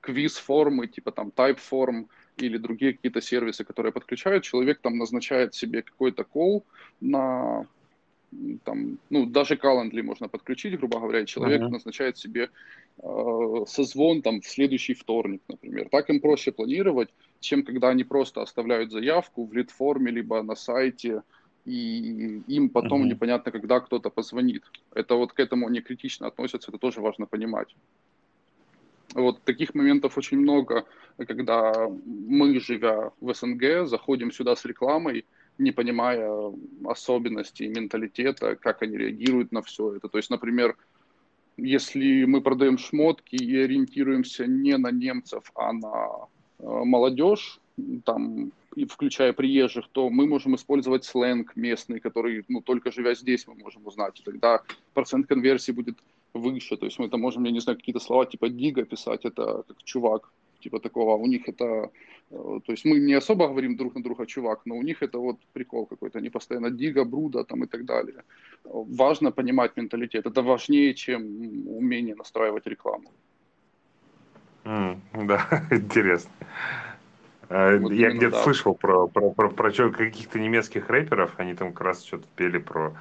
квиз-формы, 0.00 0.86
типа 0.86 1.12
там 1.12 1.32
type-форм 1.34 2.08
или 2.36 2.58
другие 2.58 2.92
какие-то 2.92 3.20
сервисы, 3.20 3.64
которые 3.64 3.92
подключают, 3.92 4.44
человек 4.44 4.80
там 4.80 4.98
назначает 4.98 5.54
себе 5.54 5.82
какой-то 5.82 6.24
кол 6.24 6.64
на 7.00 7.66
там, 8.64 8.98
ну, 9.10 9.26
даже 9.26 9.54
Calendly 9.54 10.02
можно 10.02 10.28
подключить, 10.28 10.76
грубо 10.76 10.98
говоря, 10.98 11.20
и 11.20 11.26
человек 11.26 11.62
uh-huh. 11.62 11.68
назначает 11.68 12.18
себе 12.18 12.50
э, 12.98 13.64
созвон 13.66 14.22
там 14.22 14.40
в 14.40 14.46
следующий 14.46 14.94
вторник, 14.94 15.40
например. 15.48 15.88
Так 15.90 16.10
им 16.10 16.20
проще 16.20 16.52
планировать, 16.52 17.10
чем 17.40 17.62
когда 17.62 17.90
они 17.90 18.04
просто 18.04 18.42
оставляют 18.42 18.90
заявку 18.90 19.44
в 19.44 19.52
лид-форме, 19.52 20.10
либо 20.10 20.42
на 20.42 20.56
сайте, 20.56 21.22
и 21.64 22.42
им 22.48 22.68
потом 22.68 23.04
uh-huh. 23.04 23.10
непонятно, 23.10 23.52
когда 23.52 23.80
кто-то 23.80 24.10
позвонит. 24.10 24.64
Это 24.94 25.14
вот 25.14 25.32
к 25.32 25.40
этому 25.40 25.68
не 25.68 25.80
критично 25.80 26.26
относятся, 26.26 26.70
это 26.70 26.78
тоже 26.78 27.00
важно 27.00 27.26
понимать. 27.26 27.74
Вот 29.12 29.42
таких 29.42 29.74
моментов 29.74 30.16
очень 30.18 30.38
много, 30.38 30.86
когда 31.18 31.88
мы, 32.04 32.58
живя 32.58 33.12
в 33.20 33.34
СНГ, 33.34 33.86
заходим 33.86 34.32
сюда 34.32 34.56
с 34.56 34.64
рекламой, 34.64 35.26
не 35.58 35.70
понимая 35.70 36.52
особенностей 36.84 37.68
менталитета, 37.68 38.56
как 38.56 38.82
они 38.82 38.96
реагируют 38.96 39.52
на 39.52 39.62
все 39.62 39.94
это. 39.94 40.08
То 40.08 40.18
есть, 40.18 40.30
например, 40.30 40.76
если 41.56 42.24
мы 42.24 42.40
продаем 42.40 42.78
шмотки 42.78 43.36
и 43.36 43.56
ориентируемся 43.56 44.46
не 44.46 44.76
на 44.76 44.90
немцев, 44.90 45.52
а 45.54 45.72
на 45.72 46.26
э, 46.58 46.84
молодежь, 46.84 47.60
там, 48.04 48.52
и 48.76 48.84
включая 48.86 49.32
приезжих, 49.32 49.88
то 49.92 50.10
мы 50.10 50.26
можем 50.26 50.54
использовать 50.56 51.04
сленг 51.04 51.54
местный, 51.56 52.00
который, 52.00 52.44
ну, 52.48 52.60
только 52.60 52.90
живя 52.90 53.14
здесь, 53.14 53.46
мы 53.46 53.54
можем 53.54 53.86
узнать. 53.86 54.20
И 54.20 54.22
тогда 54.22 54.62
процент 54.94 55.26
конверсии 55.26 55.72
будет 55.72 55.98
выше. 56.34 56.76
То 56.76 56.86
есть 56.86 56.98
мы 56.98 57.08
там 57.08 57.20
можем, 57.20 57.44
я 57.44 57.52
не 57.52 57.60
знаю, 57.60 57.78
какие-то 57.78 58.00
слова 58.00 58.26
типа 58.26 58.48
дига 58.48 58.84
писать, 58.84 59.24
это 59.24 59.62
как 59.68 59.82
чувак, 59.84 60.32
типа 60.60 60.80
такого. 60.80 61.14
А 61.14 61.16
у 61.16 61.26
них 61.26 61.48
это 61.48 61.90
Э, 62.30 62.60
то 62.64 62.72
есть 62.72 62.84
мы 62.84 62.98
не 62.98 63.14
особо 63.14 63.48
говорим 63.48 63.76
друг 63.76 63.94
на 63.94 64.02
друга 64.02 64.26
чувак, 64.26 64.60
но 64.64 64.76
у 64.76 64.82
них 64.82 65.02
это 65.02 65.18
вот 65.18 65.36
прикол 65.52 65.86
какой-то. 65.86 66.18
Они 66.18 66.30
постоянно 66.30 66.70
дига, 66.70 67.04
бруда 67.04 67.44
там 67.44 67.64
и 67.64 67.66
так 67.66 67.84
далее. 67.84 68.22
Важно 68.64 69.32
понимать 69.32 69.76
менталитет. 69.76 70.26
Это 70.26 70.42
важнее, 70.42 70.94
чем 70.94 71.22
умение 71.68 72.14
настраивать 72.14 72.66
рекламу. 72.66 73.10
Mm, 74.64 74.98
да, 75.26 75.66
интересно. 75.70 76.32
Э, 77.48 77.78
вот 77.78 77.92
Я 77.92 78.10
где-то 78.10 78.36
да. 78.36 78.42
слышал 78.42 78.74
про, 78.74 79.06
про, 79.08 79.30
про, 79.30 79.50
про 79.50 79.70
каких-то 79.70 80.38
немецких 80.38 80.88
рэперов, 80.88 81.38
они 81.38 81.54
там 81.54 81.72
как 81.72 81.82
раз 81.82 82.04
что-то 82.04 82.26
пели 82.36 82.58
про, 82.58 82.96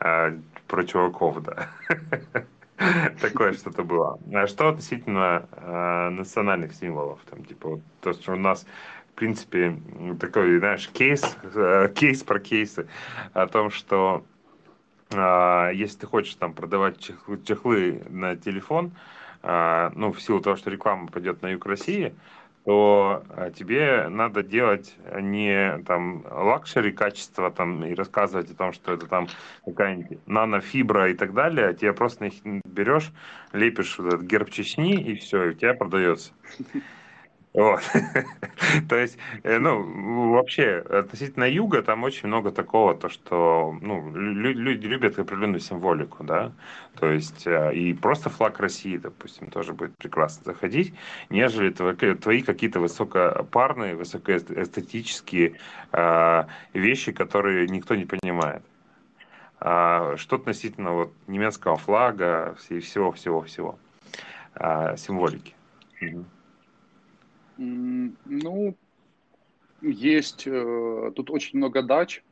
э, 0.00 0.38
про 0.66 0.84
чуваков, 0.84 1.42
да. 1.42 1.70
Такое 3.20 3.52
что-то 3.52 3.84
было. 3.84 4.18
А 4.32 4.46
что 4.46 4.68
относительно 4.68 5.48
э, 5.52 6.08
национальных 6.10 6.74
символов? 6.74 7.20
Там, 7.30 7.44
типа, 7.44 7.68
вот, 7.68 7.80
то, 8.00 8.12
что 8.12 8.32
у 8.32 8.36
нас, 8.36 8.66
в 9.12 9.14
принципе, 9.14 9.76
такой, 10.18 10.58
знаешь, 10.58 10.88
кейс, 10.88 11.36
э, 11.42 11.92
кейс 11.94 12.22
про 12.24 12.40
кейсы 12.40 12.88
о 13.32 13.46
том, 13.46 13.70
что 13.70 14.24
э, 15.10 15.70
если 15.74 16.00
ты 16.00 16.06
хочешь 16.06 16.34
там 16.34 16.52
продавать 16.52 16.98
чехлы, 16.98 17.40
чехлы 17.44 18.02
на 18.08 18.36
телефон, 18.36 18.92
э, 19.42 19.90
ну, 19.94 20.12
в 20.12 20.20
силу 20.20 20.40
того, 20.40 20.56
что 20.56 20.70
реклама 20.70 21.06
пойдет 21.06 21.42
на 21.42 21.50
юг 21.50 21.66
России, 21.66 22.14
то 22.64 23.22
а, 23.28 23.50
тебе 23.50 24.08
надо 24.08 24.42
делать 24.42 24.96
не 25.20 25.78
там 25.86 26.24
luxury 26.30 26.92
качество 26.92 27.50
там 27.50 27.84
и 27.84 27.94
рассказывать 27.94 28.50
о 28.50 28.54
том, 28.54 28.72
что 28.72 28.92
это 28.92 29.06
там 29.06 29.28
какая-нибудь 29.64 30.26
нанофибра 30.26 31.10
и 31.10 31.14
так 31.14 31.34
далее, 31.34 31.68
а 31.68 31.74
тебе 31.74 31.92
просто 31.92 32.26
их 32.26 32.34
берешь, 32.64 33.10
лепишь 33.52 33.98
вот 33.98 34.14
этот 34.14 34.22
герб 34.22 34.50
Чечни 34.50 35.00
и 35.00 35.14
все, 35.16 35.44
и 35.44 35.48
у 35.50 35.52
тебя 35.52 35.74
продается. 35.74 36.32
Вот. 37.54 37.80
То 38.88 38.96
есть, 38.96 39.16
э, 39.44 39.58
ну, 39.58 40.32
вообще, 40.32 40.78
относительно 40.90 41.44
юга 41.44 41.82
там 41.82 42.02
очень 42.02 42.26
много 42.26 42.50
такого, 42.50 42.96
то, 42.96 43.08
что, 43.08 43.76
ну, 43.80 44.10
люди 44.12 44.86
любят 44.86 45.16
определенную 45.20 45.60
символику, 45.60 46.24
да, 46.24 46.52
то 46.98 47.06
есть, 47.06 47.46
э, 47.46 47.72
и 47.72 47.94
просто 47.94 48.28
флаг 48.28 48.58
России, 48.58 48.96
допустим, 48.96 49.50
тоже 49.50 49.72
будет 49.72 49.96
прекрасно 49.98 50.52
заходить, 50.52 50.94
нежели 51.30 51.70
твои 51.70 52.42
какие-то 52.42 52.80
высокопарные, 52.80 53.94
высокоэстетические 53.94 55.54
э, 55.92 56.44
вещи, 56.72 57.12
которые 57.12 57.68
никто 57.68 57.94
не 57.94 58.04
понимает. 58.04 58.62
А, 59.60 60.16
что 60.16 60.36
относительно 60.36 60.92
вот 60.92 61.12
немецкого 61.28 61.76
флага 61.76 62.56
всего-всего-всего, 62.58 63.78
а, 64.54 64.96
символики. 64.96 65.54
Угу. 66.02 66.24
Ну, 67.56 68.74
есть, 69.80 70.44
э, 70.46 71.12
тут 71.14 71.30
очень 71.30 71.58
много 71.58 71.82
дач, 71.82 72.22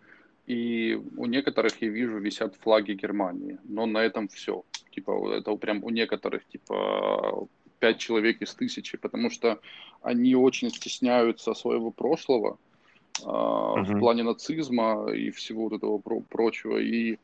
и 0.47 1.01
у 1.16 1.27
некоторых, 1.27 1.81
я 1.81 1.89
вижу, 1.89 2.18
висят 2.18 2.57
флаги 2.57 2.93
Германии, 2.93 3.59
но 3.64 3.87
на 3.87 3.99
этом 3.99 4.29
все. 4.29 4.64
Типа, 4.91 5.33
это 5.33 5.55
прям 5.57 5.85
у 5.85 5.91
некоторых, 5.91 6.45
типа, 6.47 7.47
пять 7.79 7.99
человек 7.99 8.43
из 8.43 8.55
тысячи, 8.55 8.99
потому 8.99 9.31
что 9.31 9.61
они 10.03 10.35
очень 10.35 10.70
стесняются 10.70 11.55
своего 11.55 11.91
прошлого 11.91 12.59
uh-huh. 13.20 13.83
в 13.83 13.99
плане 13.99 14.23
нацизма 14.23 15.11
и 15.12 15.31
всего 15.31 15.64
вот 15.64 15.75
этого 15.75 15.99
про- 15.99 16.20
прочего, 16.20 16.79
и 16.79 17.18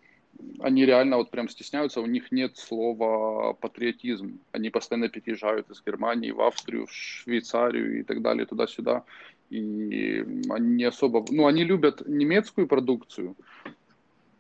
они 0.61 0.86
реально 0.86 1.16
вот 1.16 1.30
прям 1.30 1.49
стесняются, 1.49 2.01
у 2.01 2.07
них 2.07 2.32
нет 2.32 2.57
слова 2.57 3.55
патриотизм. 3.55 4.41
Они 4.53 4.70
постоянно 4.70 5.09
переезжают 5.09 5.70
из 5.70 5.82
Германии 5.84 6.30
в 6.30 6.41
Австрию, 6.41 6.86
в 6.86 6.93
Швейцарию 6.93 8.01
и 8.01 8.03
так 8.03 8.22
далее, 8.22 8.47
туда-сюда. 8.47 9.05
И 9.51 10.24
они 10.51 10.76
не 10.76 10.84
особо... 10.84 11.24
Ну, 11.30 11.47
они 11.47 11.64
любят 11.64 12.07
немецкую 12.07 12.68
продукцию, 12.68 13.34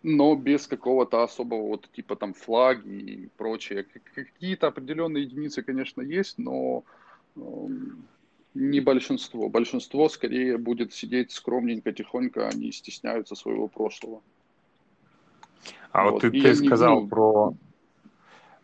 но 0.02 0.36
без 0.36 0.66
какого-то 0.66 1.22
особого 1.22 1.68
вот 1.68 1.88
типа 1.92 2.16
там 2.16 2.34
флаги 2.34 2.88
и 2.88 3.28
прочее. 3.36 3.86
Какие-то 4.14 4.68
определенные 4.68 5.24
единицы, 5.24 5.62
конечно, 5.62 6.02
есть, 6.02 6.38
но 6.38 6.84
эм, 7.36 8.06
не 8.54 8.80
большинство. 8.80 9.48
Большинство 9.48 10.08
скорее 10.08 10.58
будет 10.58 10.92
сидеть 10.92 11.32
скромненько, 11.32 11.92
тихонько, 11.92 12.48
они 12.48 12.70
стесняются 12.70 13.34
своего 13.34 13.66
прошлого. 13.66 14.22
А 15.92 16.04
вот, 16.04 16.12
вот 16.14 16.20
ты, 16.22 16.30
ты 16.30 16.54
сказал 16.54 17.02
не... 17.02 17.08
про 17.08 17.54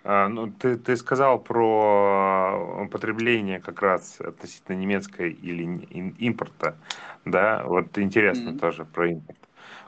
а, 0.07 0.29
ну, 0.29 0.53
ты, 0.53 0.77
ты 0.77 0.97
сказал 0.97 1.39
про 1.39 2.87
потребление 2.91 3.59
как 3.59 3.81
раз 3.81 4.21
относительно 4.21 4.77
немецкой 4.77 5.33
или 5.33 5.65
импорта, 6.19 6.77
да, 7.25 7.65
вот 7.65 7.97
интересно 7.99 8.51
mm-hmm. 8.51 8.59
тоже 8.59 8.85
про 8.85 9.09
импорт. 9.09 9.39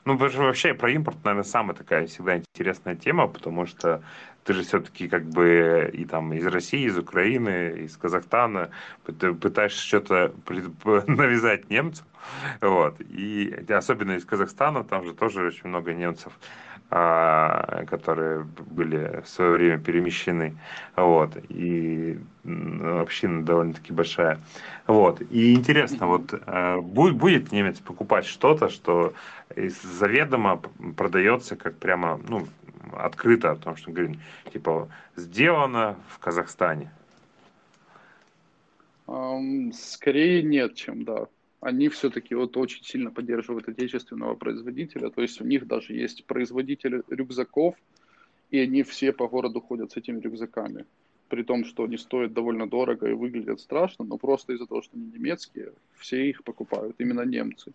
Ну, 0.07 0.17
вообще 0.17 0.73
про 0.73 0.91
импорт, 0.91 1.19
наверное, 1.25 1.45
самая 1.45 1.77
такая 1.77 2.07
всегда 2.07 2.39
интересная 2.39 2.95
тема, 2.95 3.27
потому 3.27 3.67
что 3.67 4.03
ты 4.45 4.55
же 4.55 4.63
все-таки 4.63 5.09
как 5.09 5.25
бы 5.25 5.91
и 5.93 6.05
там 6.05 6.33
из 6.33 6.47
России, 6.47 6.87
из 6.87 6.97
Украины, 6.97 7.81
из 7.81 7.97
Казахстана 7.97 8.71
пытаешься 9.05 9.85
что-то 9.85 10.33
навязать 11.09 11.69
немцам, 11.69 12.07
вот, 12.63 13.01
и 13.01 13.53
особенно 13.69 14.13
из 14.13 14.25
Казахстана, 14.25 14.83
там 14.85 15.05
же 15.05 15.13
тоже 15.13 15.49
очень 15.49 15.69
много 15.69 15.93
немцев, 15.93 16.33
которые 16.89 18.45
были 18.45 19.21
в 19.25 19.29
свое 19.29 19.51
время 19.53 19.79
перемещены, 19.79 20.57
вот, 20.95 21.37
и 21.49 22.19
община 22.45 23.45
довольно-таки 23.45 23.93
большая, 23.93 24.39
вот, 24.87 25.21
и 25.21 25.55
интересно, 25.55 26.07
вот, 26.07 26.33
э, 26.33 26.81
будет, 26.81 27.17
будет 27.17 27.53
немец 27.53 27.81
покупать 27.81 28.25
что-то, 28.25 28.69
что 28.69 29.15
заведомо 29.57 30.63
продается 30.97 31.57
как 31.57 31.77
прямо, 31.77 32.21
ну, 32.29 32.47
открыто 32.93 33.51
о 33.51 33.57
том, 33.57 33.77
что 33.77 33.91
говорим, 33.91 34.21
типа, 34.53 34.89
сделано 35.17 35.97
в 36.09 36.19
Казахстане? 36.21 36.91
Скорее 39.73 40.43
нет, 40.43 40.75
чем 40.75 41.05
да 41.05 41.27
они 41.67 41.89
все-таки 41.89 42.37
вот 42.37 42.57
очень 42.57 42.85
сильно 42.85 43.11
поддерживают 43.11 43.69
отечественного 43.69 44.37
производителя, 44.37 45.11
то 45.11 45.21
есть 45.21 45.41
у 45.41 45.45
них 45.45 45.67
даже 45.67 45.95
есть 45.95 46.25
производитель 46.25 47.03
рюкзаков, 47.09 47.75
и 48.53 48.61
они 48.61 48.85
все 48.85 49.13
по 49.13 49.27
городу 49.27 49.61
ходят 49.61 49.91
с 49.91 49.97
этими 49.97 50.21
рюкзаками. 50.21 50.85
При 51.29 51.43
том, 51.43 51.65
что 51.65 51.83
они 51.83 51.97
стоят 51.97 52.33
довольно 52.33 52.69
дорого 52.69 53.09
и 53.09 53.15
выглядят 53.15 53.61
страшно, 53.61 54.05
но 54.05 54.17
просто 54.17 54.53
из-за 54.53 54.67
того, 54.67 54.81
что 54.81 54.97
они 54.97 55.07
немецкие, 55.07 55.73
все 55.97 56.31
их 56.31 56.45
покупают, 56.45 56.95
именно 56.99 57.23
немцы. 57.23 57.73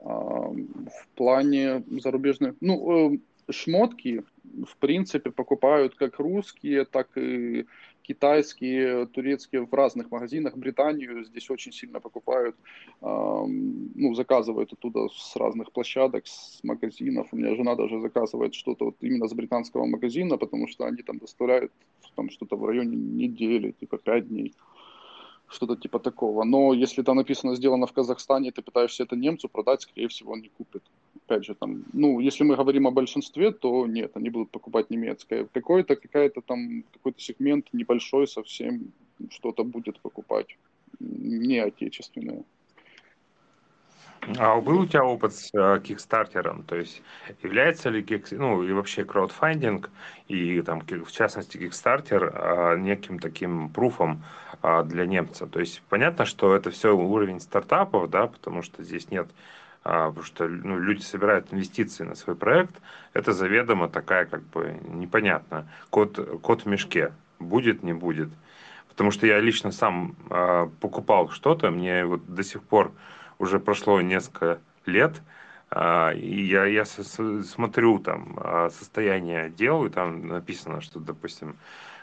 А, 0.00 0.08
в 0.10 1.06
плане 1.14 1.84
зарубежных... 2.02 2.56
Ну, 2.60 3.14
э, 3.14 3.18
шмотки, 3.52 4.24
в 4.42 4.76
принципе, 4.78 5.30
покупают 5.30 5.94
как 5.94 6.18
русские, 6.18 6.84
так 6.84 7.16
и 7.16 7.66
китайские, 8.10 9.06
турецкие 9.06 9.60
в 9.60 9.74
разных 9.74 10.10
магазинах. 10.10 10.56
Британию 10.56 11.24
здесь 11.24 11.50
очень 11.50 11.72
сильно 11.72 12.00
покупают, 12.00 12.56
ну, 13.00 14.14
заказывают 14.14 14.72
оттуда 14.72 15.08
с 15.08 15.36
разных 15.36 15.70
площадок, 15.70 16.26
с 16.26 16.64
магазинов. 16.64 17.28
У 17.32 17.36
меня 17.36 17.54
жена 17.54 17.74
даже 17.74 18.00
заказывает 18.00 18.54
что-то 18.54 18.84
вот 18.86 18.96
именно 19.00 19.28
с 19.28 19.32
британского 19.32 19.86
магазина, 19.86 20.38
потому 20.38 20.68
что 20.68 20.86
они 20.86 21.02
там 21.02 21.18
доставляют 21.18 21.70
там 22.16 22.30
что-то 22.30 22.56
в 22.56 22.66
районе 22.66 22.96
недели, 22.96 23.70
типа 23.80 23.98
пять 23.98 24.28
дней 24.28 24.54
что-то 25.50 25.76
типа 25.76 25.98
такого. 25.98 26.44
Но 26.44 26.72
если 26.72 27.02
там 27.02 27.16
написано 27.16 27.56
сделано 27.56 27.86
в 27.86 27.92
Казахстане, 27.92 28.52
ты 28.52 28.62
пытаешься 28.62 29.02
это 29.02 29.16
немцу 29.16 29.48
продать, 29.48 29.82
скорее 29.82 30.08
всего, 30.08 30.32
он 30.32 30.40
не 30.40 30.48
купит. 30.48 30.82
Опять 31.26 31.44
же, 31.44 31.54
там, 31.54 31.84
ну, 31.92 32.20
если 32.20 32.44
мы 32.44 32.56
говорим 32.56 32.86
о 32.86 32.90
большинстве, 32.90 33.50
то 33.50 33.86
нет, 33.86 34.16
они 34.16 34.30
будут 34.30 34.50
покупать 34.50 34.90
немецкое. 34.90 35.48
Какой-то, 35.52 35.96
какая-то 35.96 36.40
там, 36.40 36.84
какой-то 36.92 37.20
сегмент 37.20 37.66
небольшой 37.72 38.26
совсем 38.26 38.92
что-то 39.30 39.64
будет 39.64 40.00
покупать 40.00 40.56
не 41.00 41.58
отечественное. 41.58 42.44
А 44.38 44.60
был 44.60 44.80
у 44.80 44.86
тебя 44.86 45.04
опыт 45.04 45.34
с 45.34 45.50
э, 45.54 45.80
Кикстартером? 45.82 46.62
То 46.64 46.76
есть 46.76 47.02
является 47.42 47.88
ли 47.88 48.02
кик, 48.02 48.30
ну 48.32 48.62
и 48.62 48.72
вообще 48.72 49.04
краудфандинг 49.04 49.90
и 50.28 50.60
там 50.62 50.80
в 50.80 51.10
частности 51.10 51.56
Кикстартер 51.56 52.32
а, 52.34 52.76
неким 52.76 53.18
таким 53.18 53.70
пруфом 53.70 54.22
а, 54.62 54.82
для 54.82 55.06
немца? 55.06 55.46
То 55.46 55.60
есть 55.60 55.82
понятно, 55.88 56.26
что 56.26 56.54
это 56.54 56.70
все 56.70 56.94
уровень 56.94 57.40
стартапов, 57.40 58.10
да, 58.10 58.26
потому 58.26 58.62
что 58.62 58.82
здесь 58.82 59.10
нет 59.10 59.28
а, 59.82 60.08
потому 60.08 60.24
что 60.24 60.46
ну, 60.46 60.78
люди 60.78 61.00
собирают 61.00 61.52
инвестиции 61.52 62.04
на 62.04 62.14
свой 62.14 62.36
проект, 62.36 62.74
это 63.14 63.32
заведомо 63.32 63.88
такая 63.88 64.26
как 64.26 64.42
бы 64.42 64.78
непонятно. 64.86 65.66
Код, 65.88 66.40
код 66.42 66.62
в 66.62 66.66
мешке. 66.66 67.12
Будет, 67.38 67.82
не 67.82 67.94
будет. 67.94 68.28
Потому 68.88 69.10
что 69.10 69.26
я 69.26 69.40
лично 69.40 69.72
сам 69.72 70.14
э, 70.28 70.68
покупал 70.80 71.30
что-то, 71.30 71.70
мне 71.70 72.04
вот 72.04 72.26
до 72.26 72.42
сих 72.42 72.62
пор 72.62 72.92
уже 73.40 73.58
прошло 73.58 74.00
несколько 74.00 74.60
лет, 74.86 75.20
а, 75.70 76.12
и 76.12 76.42
я, 76.42 76.66
я 76.66 76.84
смотрю 76.84 77.98
там 77.98 78.38
а, 78.40 78.70
состояние 78.70 79.50
дел, 79.50 79.86
и 79.86 79.90
там 79.90 80.28
написано, 80.28 80.80
что, 80.80 81.00
допустим, 81.00 81.56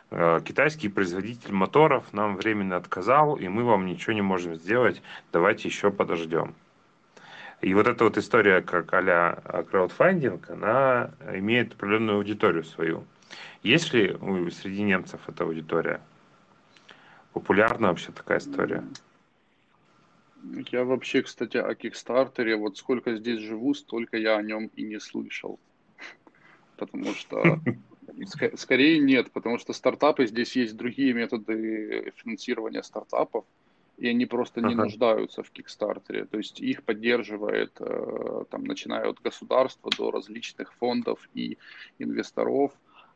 а, 0.09 0.41
китайский 0.41 0.89
производитель 0.89 1.53
моторов 1.53 2.11
нам 2.11 2.35
временно 2.37 2.75
отказал, 2.75 3.35
и 3.35 3.47
мы 3.47 3.63
вам 3.63 3.85
ничего 3.85 4.13
не 4.13 4.21
можем 4.21 4.55
сделать, 4.55 5.01
давайте 5.31 5.67
еще 5.67 5.91
подождем. 5.91 6.55
И 7.61 7.73
вот 7.73 7.87
эта 7.87 8.03
вот 8.03 8.17
история, 8.17 8.61
как 8.61 8.93
а 8.93 9.63
краудфандинг, 9.69 10.49
она 10.49 11.11
имеет 11.33 11.73
определенную 11.73 12.17
аудиторию 12.17 12.63
свою. 12.63 13.03
Есть 13.63 13.93
ли 13.93 14.15
среди 14.51 14.83
немцев 14.83 15.21
эта 15.27 15.43
аудитория? 15.43 15.99
Популярна 17.33 17.89
вообще 17.89 18.11
такая 18.11 18.37
история? 18.39 18.83
Я 20.71 20.83
вообще, 20.83 21.21
кстати, 21.21 21.57
о 21.57 21.73
Кикстартере, 21.75 22.55
вот 22.55 22.77
сколько 22.77 23.15
здесь 23.15 23.41
живу, 23.41 23.73
столько 23.73 24.17
я 24.17 24.37
о 24.37 24.41
нем 24.41 24.69
и 24.75 24.83
не 24.83 24.99
слышал. 24.99 25.59
Потому 26.77 27.13
что 27.13 27.59
скорее 28.55 28.99
нет, 28.99 29.31
потому 29.31 29.57
что 29.57 29.73
стартапы, 29.73 30.25
здесь 30.27 30.55
есть 30.55 30.75
другие 30.75 31.13
методы 31.13 32.13
финансирования 32.15 32.83
стартапов, 32.83 33.45
и 33.97 34.07
они 34.07 34.25
просто 34.25 34.61
не 34.61 34.75
нуждаются 34.75 35.43
в 35.43 35.49
Кикстартере. 35.51 36.25
То 36.25 36.37
есть 36.37 36.59
их 36.59 36.83
поддерживает, 36.83 37.71
э, 37.79 38.43
там, 38.49 38.63
начиная 38.63 39.09
от 39.09 39.19
государства 39.21 39.91
до 39.97 40.11
различных 40.11 40.73
фондов 40.75 41.27
и 41.33 41.57
инвесторов, 41.97 42.71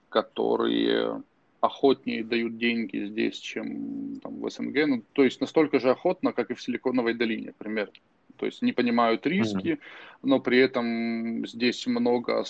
которые 0.09 1.21
охотнее 1.61 2.23
дают 2.23 2.57
деньги 2.57 3.05
здесь, 3.05 3.37
чем 3.37 4.19
там, 4.21 4.41
в 4.41 4.49
СНГ. 4.49 4.87
Ну, 4.87 5.03
то 5.13 5.23
есть 5.23 5.39
настолько 5.39 5.79
же 5.79 5.91
охотно, 5.91 6.33
как 6.33 6.49
и 6.49 6.55
в 6.55 6.61
Силиконовой 6.61 7.13
долине, 7.13 7.47
например. 7.47 7.91
То 8.37 8.47
есть 8.47 8.63
не 8.63 8.73
понимают 8.73 9.27
риски, 9.27 9.67
mm-hmm. 9.67 9.79
но 10.23 10.39
при 10.39 10.57
этом 10.57 11.45
здесь 11.45 11.85
много, 11.85 12.43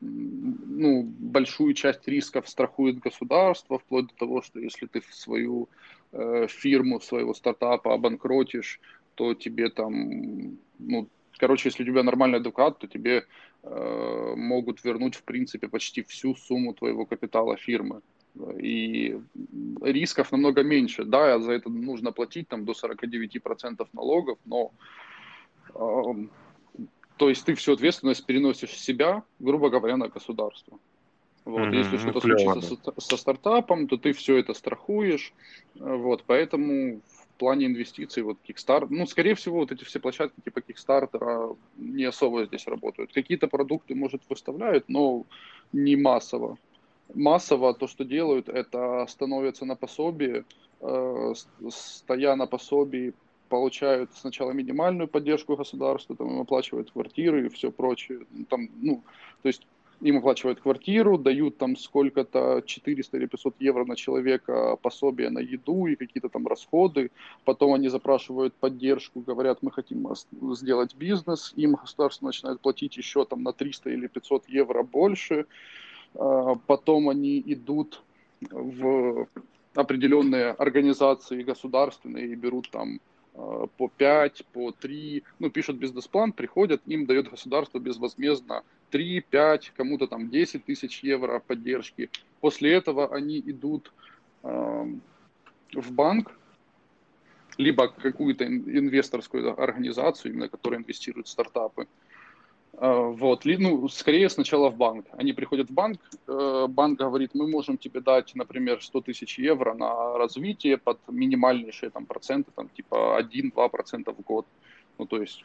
ну, 0.00 1.04
большую 1.04 1.74
часть 1.74 2.08
рисков 2.08 2.48
страхует 2.48 2.98
государство, 2.98 3.78
вплоть 3.78 4.08
до 4.08 4.14
того, 4.14 4.42
что 4.42 4.58
если 4.58 4.86
ты 4.86 5.00
свою 5.12 5.68
э, 6.10 6.48
фирму, 6.48 7.00
своего 7.00 7.34
стартапа 7.34 7.94
обанкротишь, 7.94 8.80
то 9.14 9.34
тебе 9.34 9.68
там, 9.70 10.58
ну, 10.80 11.08
короче, 11.38 11.68
если 11.68 11.84
у 11.84 11.86
тебя 11.86 12.02
нормальный 12.02 12.38
адвокат, 12.38 12.80
то 12.80 12.88
тебе 12.88 13.24
э, 13.62 14.34
могут 14.36 14.82
вернуть, 14.82 15.14
в 15.14 15.22
принципе, 15.22 15.68
почти 15.68 16.02
всю 16.02 16.34
сумму 16.34 16.74
твоего 16.74 17.06
капитала 17.06 17.56
фирмы 17.56 18.02
и 18.58 19.20
рисков 19.80 20.32
намного 20.32 20.62
меньше. 20.62 21.04
Да, 21.04 21.38
за 21.38 21.52
это 21.52 21.70
нужно 21.70 22.12
платить 22.12 22.48
там 22.48 22.64
до 22.64 22.72
49% 22.72 23.86
налогов, 23.92 24.38
но 24.44 24.72
э, 25.74 26.26
то 27.16 27.28
есть 27.28 27.44
ты 27.44 27.54
всю 27.54 27.72
ответственность 27.72 28.24
переносишь 28.26 28.70
с 28.70 28.84
себя, 28.84 29.22
грубо 29.38 29.70
говоря, 29.70 29.96
на 29.96 30.08
государство. 30.08 30.78
Вот, 31.44 31.60
mm-hmm, 31.60 31.76
если 31.76 31.96
что-то 31.96 32.20
случится 32.20 32.76
со, 32.76 33.00
со 33.00 33.16
стартапом, 33.16 33.88
то 33.88 33.96
ты 33.96 34.12
все 34.12 34.36
это 34.36 34.52
страхуешь. 34.54 35.32
Вот, 35.74 36.24
поэтому 36.26 37.00
в 37.06 37.38
плане 37.38 37.66
инвестиций, 37.66 38.22
вот 38.22 38.36
Kickstarter, 38.46 38.88
ну, 38.90 39.06
скорее 39.06 39.34
всего, 39.34 39.60
вот 39.60 39.72
эти 39.72 39.84
все 39.84 39.98
площадки 39.98 40.40
типа 40.44 40.58
Kickstarter 40.60 41.56
не 41.76 42.04
особо 42.04 42.44
здесь 42.44 42.66
работают. 42.66 43.12
Какие-то 43.12 43.48
продукты, 43.48 43.94
может, 43.94 44.22
выставляют, 44.28 44.84
но 44.88 45.24
не 45.72 45.96
массово 45.96 46.58
массово 47.14 47.74
то, 47.74 47.86
что 47.86 48.04
делают, 48.04 48.48
это 48.48 49.06
становятся 49.08 49.64
на 49.64 49.76
пособие, 49.76 50.44
э, 50.80 51.34
стоя 51.70 52.36
на 52.36 52.46
пособии, 52.46 53.14
получают 53.48 54.10
сначала 54.14 54.52
минимальную 54.52 55.08
поддержку 55.08 55.56
государства, 55.56 56.16
там 56.16 56.30
им 56.30 56.40
оплачивают 56.40 56.90
квартиры 56.90 57.46
и 57.46 57.48
все 57.48 57.70
прочее. 57.70 58.20
Там, 58.48 58.68
ну, 58.82 59.02
то 59.42 59.48
есть 59.48 59.66
им 60.00 60.18
оплачивают 60.18 60.60
квартиру, 60.60 61.18
дают 61.18 61.58
там 61.58 61.76
сколько-то 61.76 62.62
400 62.64 63.16
или 63.16 63.26
500 63.26 63.56
евро 63.58 63.84
на 63.84 63.96
человека 63.96 64.76
пособие 64.80 65.30
на 65.30 65.40
еду 65.40 65.86
и 65.86 65.96
какие-то 65.96 66.28
там 66.28 66.46
расходы. 66.46 67.10
Потом 67.44 67.74
они 67.74 67.88
запрашивают 67.88 68.54
поддержку, 68.54 69.20
говорят, 69.20 69.58
мы 69.62 69.72
хотим 69.72 70.06
сделать 70.54 70.94
бизнес. 70.94 71.52
Им 71.56 71.74
государство 71.74 72.26
начинает 72.26 72.60
платить 72.60 72.96
еще 72.96 73.24
там 73.24 73.42
на 73.42 73.52
300 73.52 73.90
или 73.90 74.06
500 74.06 74.48
евро 74.48 74.82
больше. 74.82 75.46
А, 76.14 76.54
потом 76.66 77.08
они 77.08 77.42
идут 77.46 78.02
в 78.40 79.26
определенные 79.74 80.50
организации 80.50 81.42
государственные 81.42 82.28
и 82.28 82.34
берут 82.34 82.70
там 82.70 83.00
а, 83.34 83.66
по 83.66 83.88
5, 83.88 84.44
по 84.52 84.72
3, 84.72 85.22
ну, 85.38 85.50
пишут 85.50 85.76
бизнес-план, 85.76 86.32
приходят, 86.32 86.82
им 86.86 87.06
дает 87.06 87.30
государство 87.30 87.78
безвозмездно 87.78 88.62
3, 88.90 89.20
5, 89.20 89.72
кому-то 89.76 90.06
там 90.06 90.30
10 90.30 90.64
тысяч 90.64 91.02
евро 91.02 91.40
поддержки. 91.40 92.10
После 92.40 92.72
этого 92.72 93.14
они 93.14 93.38
идут 93.38 93.92
э, 94.42 94.86
в 95.74 95.92
банк, 95.92 96.32
либо 97.56 97.88
какую-то 97.88 98.46
инвесторскую 98.46 99.60
организацию, 99.60 100.32
именно 100.32 100.48
которая 100.48 100.80
инвестирует 100.80 101.26
в 101.26 101.30
стартапы, 101.30 101.86
Э, 101.86 102.07
вот, 102.72 103.44
ну, 103.44 103.88
скорее 103.88 104.28
сначала 104.28 104.70
в 104.70 104.76
банк. 104.76 105.06
Они 105.12 105.32
приходят 105.32 105.68
в 105.68 105.72
банк, 105.72 105.98
э, 106.28 106.66
банк 106.68 106.98
говорит, 106.98 107.34
мы 107.34 107.48
можем 107.48 107.76
тебе 107.76 108.00
дать, 108.00 108.34
например, 108.34 108.82
100 108.82 109.00
тысяч 109.00 109.38
евро 109.38 109.74
на 109.74 110.16
развитие 110.16 110.76
под 110.76 110.98
минимальнейшие 111.08 111.90
там 111.90 112.06
проценты, 112.06 112.52
там 112.54 112.68
типа 112.68 113.20
1-2% 113.20 114.14
в 114.14 114.22
год. 114.22 114.46
Ну, 114.98 115.06
то 115.06 115.20
есть, 115.20 115.44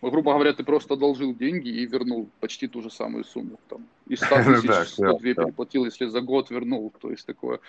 грубо 0.00 0.32
говоря, 0.32 0.54
ты 0.54 0.64
просто 0.64 0.94
одолжил 0.94 1.34
деньги 1.34 1.68
и 1.68 1.86
вернул 1.86 2.28
почти 2.40 2.66
ту 2.66 2.82
же 2.82 2.90
самую 2.90 3.24
сумму. 3.24 3.58
Там, 3.68 3.86
из 4.08 4.20
100 4.20 4.36
тысяч 4.62 4.92
102 4.92 5.18
переплатил, 5.18 5.84
если 5.84 6.06
за 6.06 6.20
год 6.22 6.50
вернул, 6.50 6.92
то 6.98 7.10
есть 7.10 7.26
такое. 7.26 7.60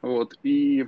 Вот, 0.00 0.38
и 0.44 0.86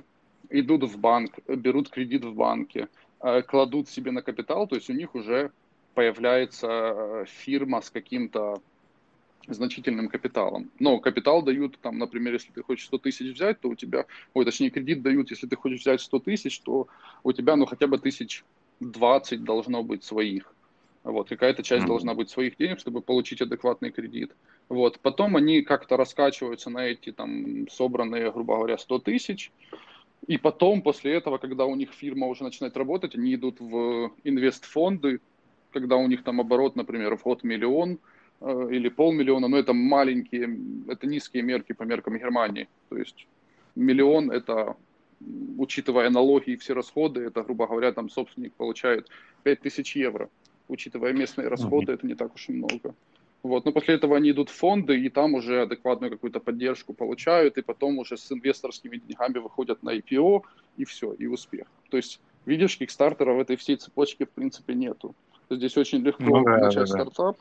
идут 0.50 0.84
в 0.84 0.98
банк, 0.98 1.32
берут 1.48 1.90
кредит 1.90 2.24
в 2.24 2.34
банке, 2.34 2.88
э, 3.20 3.42
кладут 3.42 3.88
себе 3.88 4.12
на 4.12 4.22
капитал, 4.22 4.68
то 4.68 4.76
есть 4.76 4.90
у 4.90 4.92
них 4.92 5.14
уже 5.14 5.50
появляется 5.96 6.68
э, 6.68 7.24
фирма 7.26 7.80
с 7.80 7.88
каким-то 7.88 8.60
значительным 9.48 10.08
капиталом. 10.08 10.70
Но 10.78 10.98
капитал 10.98 11.40
дают, 11.42 11.78
там, 11.80 11.98
например, 11.98 12.34
если 12.34 12.52
ты 12.52 12.62
хочешь 12.62 12.86
100 12.86 12.98
тысяч 12.98 13.34
взять, 13.34 13.60
то 13.60 13.70
у 13.70 13.74
тебя, 13.74 14.04
ой, 14.34 14.44
точнее, 14.44 14.68
кредит 14.68 15.02
дают, 15.02 15.30
если 15.30 15.46
ты 15.46 15.56
хочешь 15.56 15.80
взять 15.80 16.02
100 16.02 16.18
тысяч, 16.18 16.60
то 16.60 16.86
у 17.24 17.32
тебя, 17.32 17.56
ну, 17.56 17.64
хотя 17.64 17.86
бы 17.86 17.96
тысяч 17.98 18.44
20 18.80 19.42
должно 19.42 19.82
быть 19.82 20.04
своих. 20.04 20.52
Вот, 21.02 21.30
какая-то 21.30 21.62
часть 21.62 21.84
mm-hmm. 21.84 21.88
должна 21.88 22.14
быть 22.14 22.28
своих 22.28 22.58
денег, 22.58 22.78
чтобы 22.78 23.00
получить 23.00 23.40
адекватный 23.40 23.90
кредит. 23.90 24.36
Вот, 24.68 25.00
потом 25.00 25.36
они 25.36 25.62
как-то 25.62 25.96
раскачиваются 25.96 26.68
на 26.68 26.88
эти, 26.88 27.10
там, 27.10 27.68
собранные, 27.70 28.30
грубо 28.32 28.56
говоря, 28.56 28.76
100 28.76 28.98
тысяч, 28.98 29.50
и 30.26 30.36
потом, 30.36 30.82
после 30.82 31.14
этого, 31.14 31.38
когда 31.38 31.64
у 31.64 31.74
них 31.74 31.92
фирма 31.92 32.26
уже 32.26 32.44
начинает 32.44 32.76
работать, 32.76 33.14
они 33.14 33.34
идут 33.34 33.60
в 33.60 34.12
инвестфонды, 34.24 35.20
когда 35.80 35.96
у 35.96 36.06
них 36.06 36.22
там 36.24 36.40
оборот, 36.40 36.74
например, 36.76 37.16
в 37.16 37.22
год 37.22 37.44
миллион, 37.44 37.98
э, 38.40 38.68
или 38.70 38.88
полмиллиона, 38.88 39.48
но 39.48 39.58
это 39.58 39.74
маленькие, 39.74 40.58
это 40.88 41.06
низкие 41.06 41.42
мерки 41.42 41.74
по 41.74 41.82
меркам 41.82 42.16
Германии. 42.16 42.66
То 42.88 42.96
есть 42.96 43.26
миллион 43.74 44.30
это, 44.30 44.74
учитывая 45.58 46.08
налоги 46.10 46.52
и 46.52 46.56
все 46.56 46.72
расходы, 46.72 47.20
это, 47.20 47.42
грубо 47.42 47.66
говоря, 47.66 47.92
там 47.92 48.08
собственник 48.08 48.54
получает 48.54 49.08
5000 49.42 49.96
евро. 49.96 50.28
Учитывая 50.68 51.12
местные 51.12 51.48
расходы, 51.48 51.92
это 51.92 52.06
не 52.06 52.14
так 52.14 52.34
уж 52.34 52.48
и 52.48 52.52
много. 52.52 52.94
Вот. 53.42 53.64
Но 53.66 53.72
после 53.72 53.94
этого 53.94 54.16
они 54.16 54.30
идут 54.30 54.48
в 54.48 54.54
фонды, 54.54 54.98
и 54.98 55.10
там 55.10 55.34
уже 55.34 55.62
адекватную 55.62 56.10
какую-то 56.10 56.40
поддержку 56.40 56.94
получают, 56.94 57.58
и 57.58 57.62
потом 57.62 57.98
уже 57.98 58.16
с 58.16 58.32
инвесторскими 58.32 58.96
деньгами 58.96 59.38
выходят 59.38 59.82
на 59.82 59.94
IPO, 59.94 60.42
и 60.78 60.84
все, 60.84 61.12
и 61.12 61.26
успех. 61.26 61.66
То 61.90 61.98
есть, 61.98 62.20
видишь, 62.46 62.78
кикстартера 62.78 63.34
в 63.34 63.40
этой 63.40 63.56
всей 63.56 63.76
цепочке 63.76 64.24
в 64.24 64.30
принципе 64.30 64.74
нету. 64.74 65.14
Здесь 65.48 65.76
очень 65.76 65.98
легко 66.00 66.24
ну, 66.24 66.44
да, 66.44 66.58
начать 66.58 66.74
да, 66.88 66.96
да. 66.96 67.04
стартап 67.04 67.36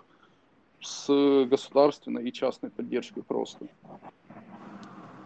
с 0.82 1.46
государственной 1.46 2.28
и 2.28 2.32
частной 2.32 2.70
поддержкой 2.70 3.24
просто. 3.24 3.68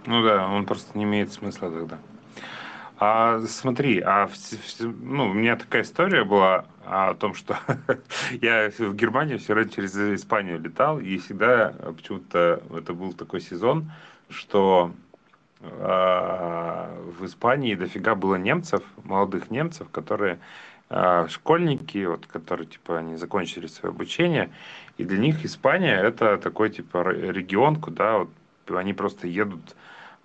Ну 0.05 0.23
да, 0.23 0.47
он 0.47 0.65
просто 0.65 0.97
не 0.97 1.03
имеет 1.03 1.31
смысла 1.33 1.69
тогда. 1.69 1.99
А 3.01 3.39
смотри, 3.47 4.01
а 4.01 4.29
ну, 4.79 5.29
у 5.29 5.33
меня 5.33 5.55
такая 5.55 5.83
история 5.83 6.25
была 6.25 6.65
о 6.85 7.13
том, 7.13 7.33
что 7.33 7.57
я 8.41 8.69
в 8.77 8.93
Германию 8.93 9.39
все 9.39 9.53
время 9.53 9.69
через 9.69 9.95
Испанию 9.95 10.59
летал, 10.59 10.99
и 10.99 11.17
всегда 11.17 11.73
почему-то 11.95 12.61
это 12.75 12.93
был 12.93 13.13
такой 13.13 13.39
сезон, 13.39 13.89
что 14.29 14.91
э, 15.61 17.11
в 17.17 17.25
Испании 17.25 17.75
дофига 17.75 18.15
было 18.15 18.35
немцев, 18.35 18.83
молодых 19.05 19.49
немцев, 19.49 19.89
которые 19.91 20.39
школьники, 21.27 22.05
вот, 22.05 22.25
которые 22.25 22.67
типа 22.67 22.97
они 22.99 23.15
закончили 23.15 23.67
свое 23.67 23.93
обучение, 23.93 24.49
и 24.97 25.03
для 25.03 25.17
них 25.17 25.45
Испания 25.45 25.95
это 25.95 26.37
такой 26.37 26.69
типа 26.69 27.07
регион, 27.09 27.75
куда 27.75 28.19
вот, 28.19 28.29
они 28.69 28.93
просто 28.93 29.27
едут 29.27 29.75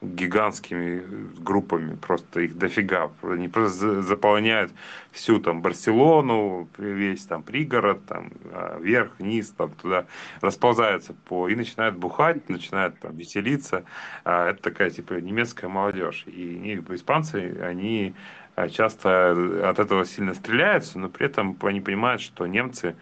гигантскими 0.04 1.02
группами, 1.38 1.96
просто 1.96 2.40
их 2.40 2.56
дофига. 2.58 3.10
Они 3.22 3.48
просто 3.48 4.02
заполняют 4.02 4.72
всю 5.12 5.40
там 5.40 5.62
Барселону, 5.62 6.68
весь 6.78 7.24
там 7.24 7.42
пригород, 7.42 8.04
там 8.06 8.30
а, 8.52 8.78
вверх, 8.78 9.12
вниз, 9.18 9.50
там 9.56 9.70
туда 9.70 10.06
расползаются 10.40 11.14
по 11.24 11.48
и 11.48 11.54
начинают 11.54 11.96
бухать, 11.96 12.48
начинают 12.48 12.98
там 12.98 13.16
веселиться. 13.16 13.84
А, 14.24 14.50
это 14.50 14.62
такая 14.62 14.90
типа 14.90 15.14
немецкая 15.14 15.68
молодежь. 15.68 16.24
И 16.26 16.74
испанцы, 16.90 17.56
они 17.62 18.14
а, 18.14 18.43
часто 18.70 19.68
от 19.68 19.78
этого 19.78 20.04
сильно 20.04 20.34
стреляются, 20.34 20.98
но 20.98 21.08
при 21.08 21.26
этом 21.26 21.56
они 21.62 21.80
понимают, 21.80 22.22
что 22.22 22.46
немцы, 22.46 22.96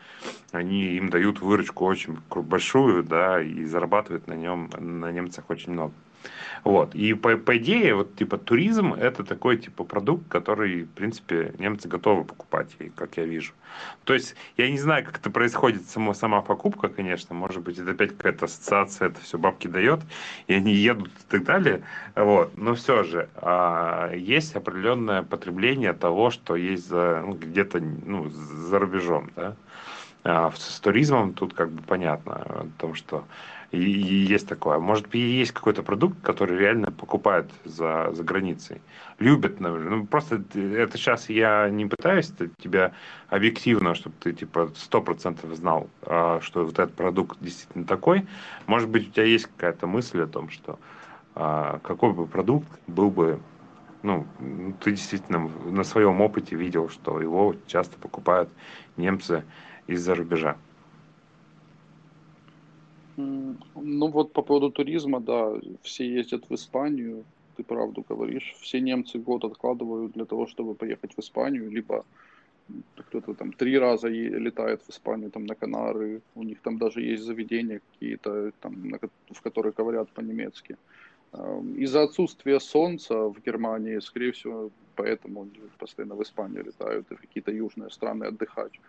они 0.50 0.96
им 0.96 1.10
дают 1.10 1.40
выручку 1.40 1.84
очень 1.84 2.18
большую, 2.30 3.02
да, 3.02 3.40
и 3.42 3.64
зарабатывают 3.64 4.26
на 4.26 4.34
нем, 4.34 4.70
на 4.78 5.12
немцах 5.12 5.50
очень 5.50 5.72
много. 5.72 5.92
Вот. 6.64 6.94
И 6.94 7.14
по, 7.14 7.36
по 7.36 7.56
идее, 7.56 7.94
вот 7.94 8.14
типа 8.16 8.38
туризм 8.38 8.94
это 8.94 9.24
такой 9.24 9.56
типа 9.56 9.84
продукт, 9.84 10.28
который, 10.28 10.84
в 10.84 10.90
принципе, 10.90 11.54
немцы 11.58 11.88
готовы 11.88 12.24
покупать, 12.24 12.76
как 12.94 13.16
я 13.16 13.24
вижу. 13.24 13.52
То 14.04 14.14
есть 14.14 14.36
я 14.56 14.70
не 14.70 14.78
знаю, 14.78 15.04
как 15.04 15.18
это 15.18 15.30
происходит 15.30 15.88
сама, 15.88 16.14
сама 16.14 16.40
покупка, 16.40 16.88
конечно, 16.88 17.34
может 17.34 17.62
быть, 17.62 17.78
это 17.78 17.92
опять 17.92 18.16
какая-то 18.16 18.44
ассоциация, 18.44 19.08
это 19.08 19.20
все 19.20 19.38
бабки 19.38 19.66
дает, 19.66 20.00
и 20.46 20.54
они 20.54 20.74
едут 20.74 21.08
и 21.10 21.30
так 21.30 21.44
далее. 21.44 21.82
Вот. 22.14 22.56
Но 22.56 22.74
все 22.74 23.02
же 23.02 23.28
а, 23.36 24.12
есть 24.14 24.54
определенное 24.54 25.22
потребление 25.22 25.92
того, 25.92 26.30
что 26.30 26.54
есть 26.56 26.88
за, 26.88 27.22
ну, 27.26 27.34
где-то 27.34 27.80
ну, 27.80 28.28
за 28.28 28.78
рубежом. 28.78 29.30
Да? 29.36 29.56
А, 30.24 30.52
с 30.56 30.78
туризмом 30.80 31.34
тут 31.34 31.54
как 31.54 31.70
бы 31.70 31.82
понятно, 31.82 32.34
о 32.34 32.66
том, 32.78 32.94
что 32.94 33.24
и, 33.72 33.78
и 33.78 34.14
есть 34.24 34.46
такое. 34.46 34.78
Может 34.78 35.08
быть, 35.08 35.20
есть 35.20 35.52
какой-то 35.52 35.82
продукт, 35.82 36.20
который 36.22 36.58
реально 36.58 36.92
покупают 36.92 37.50
за, 37.64 38.12
за 38.12 38.22
границей. 38.22 38.80
Любят, 39.18 39.58
наверное. 39.60 39.96
Ну, 39.96 40.06
просто 40.06 40.44
это 40.54 40.96
сейчас 40.96 41.28
я 41.28 41.68
не 41.70 41.86
пытаюсь 41.86 42.32
тебя 42.58 42.92
объективно, 43.28 43.94
чтобы 43.94 44.14
ты 44.20 44.32
типа 44.32 44.70
сто 44.76 45.00
процентов 45.00 45.52
знал, 45.56 45.88
а, 46.02 46.40
что 46.40 46.64
вот 46.64 46.78
этот 46.78 46.94
продукт 46.94 47.38
действительно 47.40 47.84
такой. 47.84 48.26
Может 48.66 48.90
быть, 48.90 49.08
у 49.08 49.10
тебя 49.10 49.24
есть 49.24 49.46
какая-то 49.46 49.86
мысль 49.86 50.22
о 50.22 50.26
том, 50.26 50.50
что 50.50 50.78
а, 51.34 51.80
какой 51.82 52.12
бы 52.12 52.26
продукт 52.26 52.68
был 52.86 53.10
бы 53.10 53.40
ну, 54.02 54.26
ты 54.80 54.90
действительно 54.90 55.48
на 55.64 55.84
своем 55.84 56.20
опыте 56.20 56.56
видел, 56.56 56.88
что 56.88 57.20
его 57.20 57.54
часто 57.68 57.96
покупают 57.98 58.50
немцы 58.96 59.44
из-за 59.86 60.14
рубежа. 60.14 60.56
Ну 63.16 64.08
вот 64.08 64.32
по 64.32 64.42
поводу 64.42 64.70
туризма, 64.70 65.20
да, 65.20 65.60
все 65.82 66.04
ездят 66.08 66.48
в 66.48 66.54
Испанию, 66.54 67.24
ты 67.56 67.62
правду 67.62 68.04
говоришь. 68.08 68.54
Все 68.60 68.80
немцы 68.80 69.18
год 69.18 69.44
откладывают 69.44 70.12
для 70.12 70.24
того, 70.24 70.46
чтобы 70.46 70.74
поехать 70.74 71.14
в 71.14 71.18
Испанию, 71.20 71.70
либо 71.70 72.04
кто-то 72.96 73.34
там 73.34 73.52
три 73.52 73.78
раза 73.78 74.08
летает 74.08 74.82
в 74.82 74.90
Испанию, 74.90 75.30
там 75.30 75.44
на 75.44 75.54
Канары, 75.54 76.22
у 76.34 76.42
них 76.42 76.60
там 76.62 76.78
даже 76.78 77.02
есть 77.02 77.24
заведения 77.24 77.80
какие-то, 77.92 78.52
там, 78.60 78.74
в 79.30 79.42
которых 79.42 79.74
говорят 79.74 80.08
по-немецки. 80.10 80.76
Из-за 81.76 82.02
отсутствия 82.02 82.60
солнца 82.60 83.14
в 83.14 83.40
Германии, 83.46 84.00
скорее 84.00 84.32
всего, 84.32 84.70
поэтому 84.96 85.48
постоянно 85.78 86.14
в 86.14 86.22
Испанию 86.22 86.64
летают 86.64 87.10
и 87.10 87.14
в 87.14 87.20
какие-то 87.20 87.50
южные 87.50 87.90
страны 87.90 88.24
отдыхать. 88.24 88.80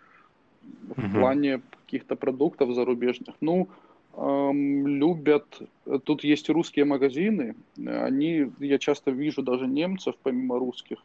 В 0.88 0.98
угу. 0.98 1.18
плане 1.18 1.60
каких-то 1.84 2.16
продуктов 2.16 2.74
зарубежных, 2.74 3.36
ну, 3.40 3.68
любят, 4.16 5.62
тут 6.04 6.22
есть 6.24 6.48
русские 6.48 6.84
магазины, 6.84 7.56
они, 7.76 8.52
я 8.60 8.78
часто 8.78 9.10
вижу 9.10 9.42
даже 9.42 9.66
немцев, 9.66 10.14
помимо 10.22 10.58
русских, 10.58 10.98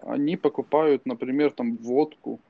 они 0.00 0.36
покупают, 0.36 1.06
например, 1.06 1.50
там 1.50 1.76
водку 1.76 2.40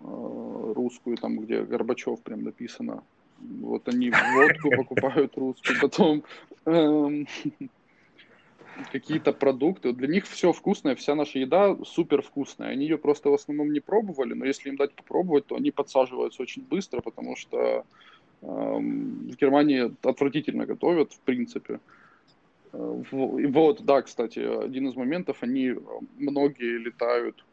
э, 0.00 0.72
русскую, 0.74 1.16
там, 1.16 1.38
где 1.38 1.62
Горбачев 1.62 2.20
прям 2.20 2.42
написано, 2.42 3.02
вот 3.38 3.88
они 3.88 4.10
водку 4.10 4.70
покупают 4.76 5.36
русскую, 5.36 5.80
потом 5.80 6.22
эм, 6.64 7.26
какие-то 8.92 9.32
продукты. 9.32 9.92
Для 9.92 10.08
них 10.08 10.26
все 10.26 10.52
вкусное, 10.52 10.94
вся 10.94 11.14
наша 11.14 11.38
еда 11.38 11.76
супер 11.84 12.22
вкусная. 12.22 12.70
Они 12.70 12.84
ее 12.84 12.98
просто 12.98 13.30
в 13.30 13.34
основном 13.34 13.72
не 13.72 13.80
пробовали, 13.80 14.34
но 14.34 14.44
если 14.44 14.68
им 14.68 14.76
дать 14.76 14.92
попробовать, 14.92 15.46
то 15.46 15.56
они 15.56 15.70
подсаживаются 15.70 16.42
очень 16.42 16.62
быстро, 16.62 17.00
потому 17.00 17.36
что 17.36 17.84
в 18.42 19.36
Германии 19.40 19.92
отвратительно 20.02 20.66
готовят, 20.66 21.12
в 21.12 21.20
принципе. 21.20 21.80
Э, 22.72 23.02
вот, 23.10 23.82
да, 23.84 24.02
кстати, 24.02 24.38
один 24.38 24.88
из 24.88 24.96
моментов, 24.96 25.38
они 25.40 25.74
многие 26.18 26.78
летают 26.78 27.44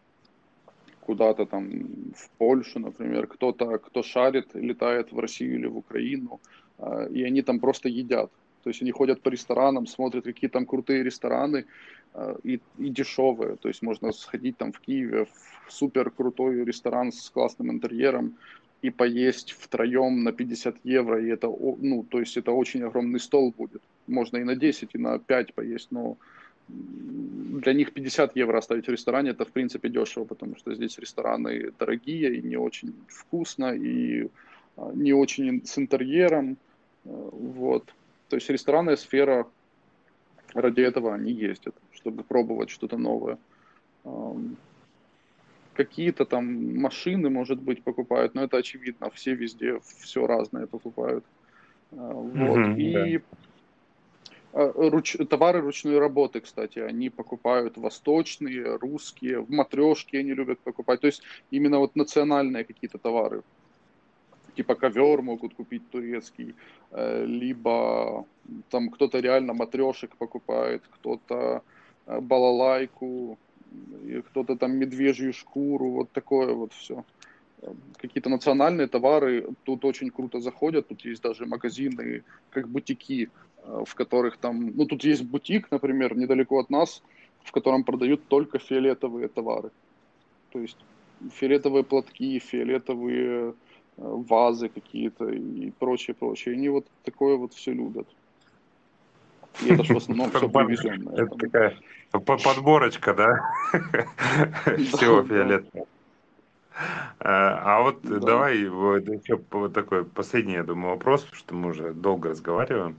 куда-то 1.01 1.45
там 1.45 2.13
в 2.15 2.29
Польшу, 2.37 2.79
например, 2.79 3.27
кто-то, 3.27 3.77
кто 3.77 4.03
шарит, 4.03 4.55
летает 4.55 5.11
в 5.11 5.19
Россию 5.19 5.55
или 5.55 5.67
в 5.67 5.77
Украину, 5.77 6.39
э, 6.77 7.07
и 7.11 7.23
они 7.23 7.41
там 7.41 7.59
просто 7.59 7.89
едят. 7.89 8.31
То 8.63 8.69
есть 8.69 8.81
они 8.81 8.91
ходят 8.91 9.21
по 9.21 9.29
ресторанам, 9.29 9.87
смотрят, 9.87 10.23
какие 10.23 10.49
там 10.49 10.65
крутые 10.65 11.03
рестораны 11.03 11.65
э, 12.13 12.35
и, 12.43 12.59
и 12.77 12.89
дешевые. 12.89 13.57
То 13.57 13.67
есть 13.67 13.81
можно 13.81 14.11
сходить 14.11 14.57
там 14.57 14.71
в 14.71 14.79
Киеве 14.79 15.25
в 15.25 15.71
супер 15.71 16.09
крутой 16.11 16.63
ресторан 16.63 17.11
с 17.11 17.29
классным 17.29 17.71
интерьером, 17.71 18.35
и 18.83 18.89
поесть 18.89 19.51
втроем 19.51 20.23
на 20.23 20.33
50 20.33 20.75
евро, 20.83 21.23
и 21.23 21.29
это, 21.29 21.47
ну, 21.47 22.03
то 22.03 22.19
есть 22.19 22.35
это 22.35 22.51
очень 22.51 22.83
огромный 22.83 23.19
стол 23.19 23.53
будет. 23.57 23.81
Можно 24.07 24.37
и 24.37 24.43
на 24.43 24.55
10, 24.57 24.89
и 24.93 24.97
на 24.97 25.19
5 25.19 25.53
поесть, 25.53 25.87
но 25.91 26.17
для 26.67 27.73
них 27.73 27.93
50 27.93 28.35
евро 28.35 28.57
оставить 28.57 28.87
в 28.87 28.91
ресторане, 28.91 29.29
это 29.29 29.45
в 29.45 29.51
принципе 29.51 29.89
дешево, 29.89 30.25
потому 30.25 30.57
что 30.57 30.75
здесь 30.75 30.99
рестораны 30.99 31.71
дорогие 31.79 32.35
и 32.35 32.41
не 32.41 32.57
очень 32.57 32.93
вкусно, 33.07 33.73
и 33.73 34.27
а, 34.75 34.91
не 34.93 35.13
очень 35.13 35.65
с 35.65 35.77
интерьером, 35.77 36.57
э, 37.05 37.29
вот. 37.31 37.93
То 38.33 38.37
есть 38.37 38.49
ресторанная 38.49 38.95
сфера, 38.95 39.47
ради 40.55 40.81
этого 40.81 41.13
они 41.13 41.31
ездят, 41.31 41.75
чтобы 41.91 42.23
пробовать 42.23 42.71
что-то 42.71 42.97
новое 42.97 43.37
какие-то 45.75 46.25
там 46.25 46.79
машины, 46.79 47.29
может 47.29 47.61
быть, 47.61 47.83
покупают, 47.83 48.33
но 48.33 48.43
это 48.43 48.57
очевидно, 48.57 49.11
все 49.11 49.35
везде 49.35 49.79
все 49.99 50.25
разное 50.25 50.65
покупают. 50.65 51.23
А, 51.91 52.13
вот. 52.13 52.57
Mm-hmm, 52.57 52.79
и 52.79 53.21
да. 54.53 54.71
руч... 54.89 55.15
товары 55.29 55.61
ручной 55.61 55.99
работы, 55.99 56.39
кстати, 56.39 56.79
они 56.79 57.11
покупают 57.11 57.77
восточные, 57.77 58.77
русские, 58.77 59.41
в 59.41 59.51
матрешке 59.51 60.17
они 60.17 60.33
любят 60.33 60.59
покупать. 60.59 61.01
То 61.01 61.07
есть 61.07 61.21
именно 61.51 61.77
вот 61.77 61.95
национальные 61.95 62.63
какие-то 62.63 62.97
товары. 62.97 63.43
Типа 64.55 64.75
ковер 64.75 65.21
могут 65.21 65.53
купить 65.53 65.89
турецкий, 65.89 66.55
э, 66.91 67.25
либо 67.25 68.25
там 68.69 68.89
кто-то 68.89 69.19
реально 69.19 69.53
матрешек 69.53 70.15
покупает, 70.17 70.83
кто-то 70.91 71.63
э, 72.05 72.19
балалайку, 72.21 73.37
кто-то 74.29 74.55
там 74.55 74.77
медвежью 74.77 75.33
шкуру, 75.33 75.89
вот 75.89 76.11
такое 76.11 76.53
вот 76.53 76.73
все. 76.73 77.03
какие-то 77.97 78.29
национальные 78.29 78.87
товары 78.87 79.47
тут 79.63 79.85
очень 79.85 80.09
круто 80.09 80.39
заходят. 80.39 80.87
Тут 80.87 81.05
есть 81.05 81.23
даже 81.23 81.45
магазины, 81.45 82.23
как 82.49 82.67
бутики, 82.67 83.29
э, 83.63 83.83
в 83.85 83.95
которых 83.95 84.37
там... 84.37 84.71
Ну, 84.75 84.85
тут 84.85 85.03
есть 85.03 85.23
бутик, 85.23 85.71
например, 85.71 86.17
недалеко 86.17 86.59
от 86.59 86.69
нас, 86.69 87.01
в 87.43 87.51
котором 87.51 87.83
продают 87.83 88.27
только 88.27 88.59
фиолетовые 88.59 89.27
товары. 89.27 89.71
То 90.51 90.59
есть 90.59 90.77
фиолетовые 91.31 91.83
платки, 91.83 92.39
фиолетовые 92.39 93.53
вазы 93.97 94.69
какие-то 94.69 95.29
и 95.29 95.71
прочее, 95.71 96.15
прочее. 96.15 96.55
Они 96.55 96.69
вот 96.69 96.85
такое 97.03 97.37
вот 97.37 97.53
все 97.53 97.73
любят. 97.73 98.07
И 99.61 99.69
это 99.71 99.83
же 99.83 99.93
в 99.93 99.97
основном 99.97 100.29
все 100.31 100.49
привезенное. 100.49 101.13
Это 101.13 101.35
такая 101.35 101.77
подборочка, 102.11 103.13
да? 103.13 103.53
Всего 104.77 105.23
фиолетового. 105.23 105.87
А, 107.19 107.77
а 107.77 107.81
вот 107.83 107.99
да. 108.01 108.19
давай 108.19 108.57
еще 108.57 109.39
вот 109.51 109.73
такой 109.73 110.05
последний, 110.05 110.53
я 110.53 110.63
думаю, 110.63 110.95
вопрос, 110.95 111.21
потому 111.21 111.37
что 111.37 111.55
мы 111.55 111.69
уже 111.69 111.93
долго 111.93 112.29
разговариваем. 112.29 112.97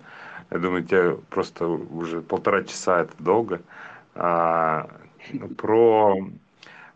Я 0.51 0.59
думаю, 0.59 0.85
тебе 0.85 1.17
просто 1.31 1.67
уже 1.67 2.23
полтора 2.23 2.63
часа 2.63 3.03
это 3.03 3.15
долго. 3.19 3.61
А, 4.15 4.89
про 5.57 6.17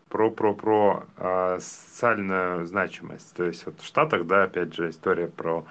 про 0.09 0.31
про 0.31 0.53
про 0.53 1.03
а, 1.17 1.59
социальную 1.59 2.65
значимость. 2.65 3.33
То 3.35 3.45
есть 3.45 3.65
вот 3.65 3.79
в 3.79 3.85
Штатах, 3.85 4.25
да, 4.25 4.43
опять 4.43 4.73
же, 4.73 4.89
история 4.89 5.27
про 5.27 5.65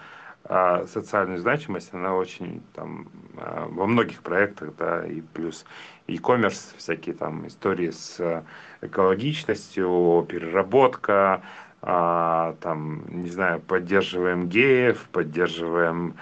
а 0.50 0.86
социальную 0.86 1.38
значимость, 1.40 1.92
она 1.92 2.14
очень 2.14 2.62
там 2.74 3.08
а, 3.36 3.66
во 3.68 3.86
многих 3.86 4.22
проектах, 4.22 4.74
да, 4.78 5.06
и 5.06 5.20
плюс 5.20 5.66
e-commerce, 6.06 6.74
всякие 6.78 7.14
там 7.14 7.46
истории 7.46 7.90
с 7.90 8.44
экологичностью, 8.80 10.26
переработка, 10.26 11.42
а, 11.82 12.56
там, 12.60 13.04
не 13.08 13.28
знаю, 13.28 13.60
поддерживаем 13.60 14.48
геев, 14.48 15.08
поддерживаем 15.12 16.14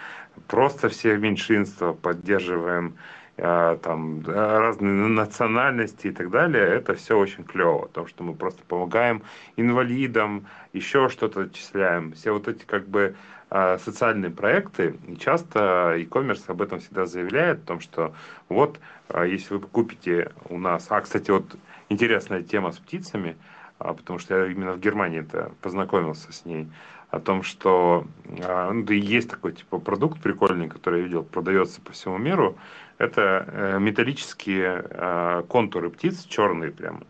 просто 0.49 0.89
все 0.89 1.17
меньшинства, 1.17 1.93
поддерживаем 1.93 2.97
там 3.37 4.23
разные 4.27 4.93
национальности 5.09 6.07
и 6.07 6.11
так 6.11 6.31
далее, 6.31 6.65
это 6.65 6.95
все 6.95 7.19
очень 7.19 7.45
клево, 7.45 7.83
потому 7.83 8.07
что 8.07 8.25
мы 8.25 8.35
просто 8.35 8.63
помогаем 8.65 9.23
инвалидам, 9.57 10.47
еще 10.73 11.11
что-то 11.11 11.41
отчисляем, 11.43 12.13
все 12.13 12.33
вот 12.33 12.49
эти 12.49 12.65
как 12.65 12.89
бы 12.89 13.15
а, 13.49 13.79
социальные 13.79 14.33
проекты, 14.33 14.99
часто 15.21 15.95
e-commerce 15.97 16.43
об 16.49 16.63
этом 16.63 16.81
всегда 16.81 17.07
заявляет, 17.07 17.63
о 17.63 17.67
том, 17.67 17.81
что 17.81 18.13
вот, 18.49 18.81
а, 19.09 19.25
если 19.25 19.55
вы 19.55 19.61
купите 19.61 20.33
у 20.49 20.59
нас... 20.59 20.87
А, 20.91 21.01
кстати, 21.01 21.31
вот 21.31 21.57
интересная 21.89 22.43
тема 22.43 22.73
с 22.73 22.79
птицами, 22.79 23.37
а, 23.79 23.95
потому 23.95 24.19
что 24.19 24.37
я 24.37 24.51
именно 24.51 24.73
в 24.73 24.81
Германии 24.81 25.21
это 25.21 25.53
познакомился 25.63 26.33
с 26.33 26.45
ней, 26.45 26.69
о 27.11 27.21
том, 27.21 27.43
что 27.43 28.07
ну, 28.25 28.83
да 28.83 28.95
есть 28.95 29.31
такой 29.31 29.53
типа 29.53 29.79
продукт 29.79 30.21
прикольный, 30.21 30.69
который 30.69 31.01
я 31.01 31.07
видел, 31.07 31.23
продается 31.23 31.81
по 31.81 31.93
всему 31.93 32.19
миру. 32.19 32.57
Это 32.99 33.45
э, 33.47 33.79
металлические 33.79 35.45
контуры 35.49 35.91
птиц, 35.91 36.25
черные 36.25 36.71
прямо 36.71 37.03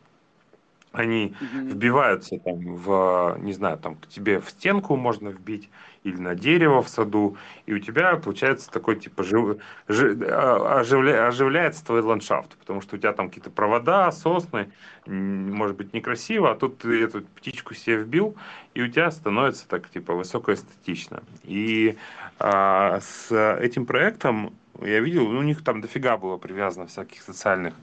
они 0.97 1.35
вбиваются 1.53 2.39
там 2.39 2.75
в, 2.75 3.37
не 3.41 3.53
знаю, 3.53 3.77
там 3.77 3.97
к 3.97 4.07
тебе 4.09 4.41
в 4.41 4.49
стенку 4.49 4.97
можно 4.97 5.29
вбить 5.29 5.69
или 6.07 6.17
на 6.17 6.35
дерево 6.35 6.83
в 6.83 6.89
саду, 6.89 7.37
и 7.67 7.75
у 7.75 7.79
тебя 7.81 8.15
получается 8.17 8.71
такой 8.71 8.97
типа 8.97 9.25
жив, 9.25 9.59
а, 9.89 10.81
оживля, 10.81 11.27
оживляется 11.27 11.85
твой 11.85 12.01
ландшафт, 12.01 12.57
потому 12.59 12.81
что 12.81 12.95
у 12.97 12.99
тебя 12.99 13.13
там 13.13 13.29
какие-то 13.29 13.51
провода, 13.51 14.13
сосны, 14.13 14.71
может 15.07 15.77
быть 15.77 15.93
некрасиво, 15.93 16.53
а 16.53 16.55
тут 16.55 16.79
ты 16.79 17.03
эту 17.03 17.23
птичку 17.23 17.75
себе 17.75 17.97
вбил, 17.97 18.37
и 18.75 18.83
у 18.83 18.89
тебя 18.89 19.11
становится 19.11 19.67
так 19.69 19.89
типа 19.89 20.15
высокоэстетично. 20.15 21.23
И 21.43 21.97
а, 22.39 23.01
с 23.01 23.57
этим 23.61 23.85
проектом 23.85 24.55
я 24.83 25.01
видел, 25.01 25.29
у 25.29 25.43
них 25.43 25.65
там 25.65 25.81
дофига 25.81 26.17
было 26.17 26.37
привязано 26.37 26.87
всяких 26.87 27.23
социальных 27.23 27.75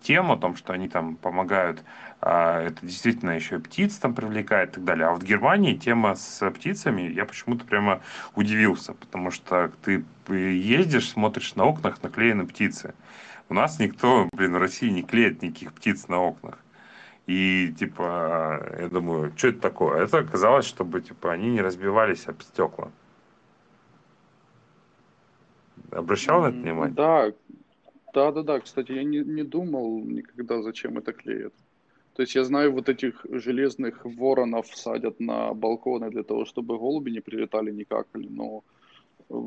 тем 0.00 0.32
о 0.32 0.36
том, 0.36 0.56
что 0.56 0.72
они 0.72 0.88
там 0.88 1.16
помогают 1.16 1.82
это 2.20 2.78
действительно 2.82 3.30
еще 3.30 3.56
и 3.56 3.60
птиц 3.60 3.96
там 3.98 4.14
привлекает 4.14 4.70
и 4.70 4.72
так 4.74 4.84
далее. 4.84 5.06
А 5.06 5.12
вот 5.12 5.22
в 5.22 5.26
Германии 5.26 5.74
тема 5.74 6.14
с 6.16 6.50
птицами, 6.50 7.02
я 7.02 7.24
почему-то 7.24 7.64
прямо 7.64 8.00
удивился, 8.34 8.94
потому 8.94 9.30
что 9.30 9.70
ты 9.82 10.04
ездишь, 10.28 11.10
смотришь 11.10 11.54
на 11.54 11.64
окнах, 11.64 12.02
наклеены 12.02 12.46
птицы. 12.46 12.94
У 13.48 13.54
нас 13.54 13.78
никто, 13.78 14.28
блин, 14.32 14.54
в 14.54 14.58
России 14.58 14.90
не 14.90 15.02
клеит 15.02 15.42
никаких 15.42 15.72
птиц 15.72 16.08
на 16.08 16.20
окнах. 16.20 16.58
И, 17.26 17.74
типа, 17.78 18.76
я 18.80 18.88
думаю, 18.88 19.32
что 19.36 19.48
это 19.48 19.60
такое? 19.60 20.02
Это 20.02 20.18
оказалось, 20.18 20.66
чтобы, 20.66 21.00
типа, 21.00 21.32
они 21.32 21.50
не 21.50 21.60
разбивались 21.60 22.26
об 22.26 22.42
стекла. 22.42 22.90
Обращал 25.90 26.42
на 26.42 26.46
это 26.48 26.56
внимание? 26.56 26.94
Да, 26.94 27.32
да, 28.12 28.32
да, 28.32 28.42
да. 28.42 28.60
Кстати, 28.60 28.92
я 28.92 29.04
не, 29.04 29.18
не 29.20 29.44
думал 29.44 30.02
никогда, 30.04 30.62
зачем 30.62 30.98
это 30.98 31.12
клеят. 31.12 31.54
То 32.18 32.22
есть 32.22 32.34
я 32.34 32.42
знаю, 32.42 32.72
вот 32.72 32.88
этих 32.88 33.24
железных 33.30 34.04
воронов 34.04 34.66
садят 34.74 35.20
на 35.20 35.54
балконы 35.54 36.10
для 36.10 36.24
того, 36.24 36.46
чтобы 36.46 36.76
голуби 36.76 37.10
не 37.10 37.20
прилетали, 37.20 37.70
не 37.70 37.84
какали. 37.84 38.26
Но 38.26 38.64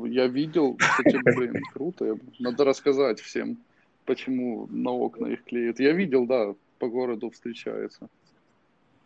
я 0.06 0.26
видел, 0.26 0.76
кстати, 0.76 1.18
блин, 1.36 1.62
круто. 1.74 2.16
Надо 2.38 2.64
рассказать 2.64 3.20
всем, 3.20 3.58
почему 4.06 4.68
на 4.70 4.90
окна 4.90 5.26
их 5.26 5.44
клеят. 5.44 5.80
Я 5.80 5.92
видел, 5.92 6.26
да, 6.26 6.54
по 6.78 6.88
городу 6.88 7.28
встречается. 7.28 8.08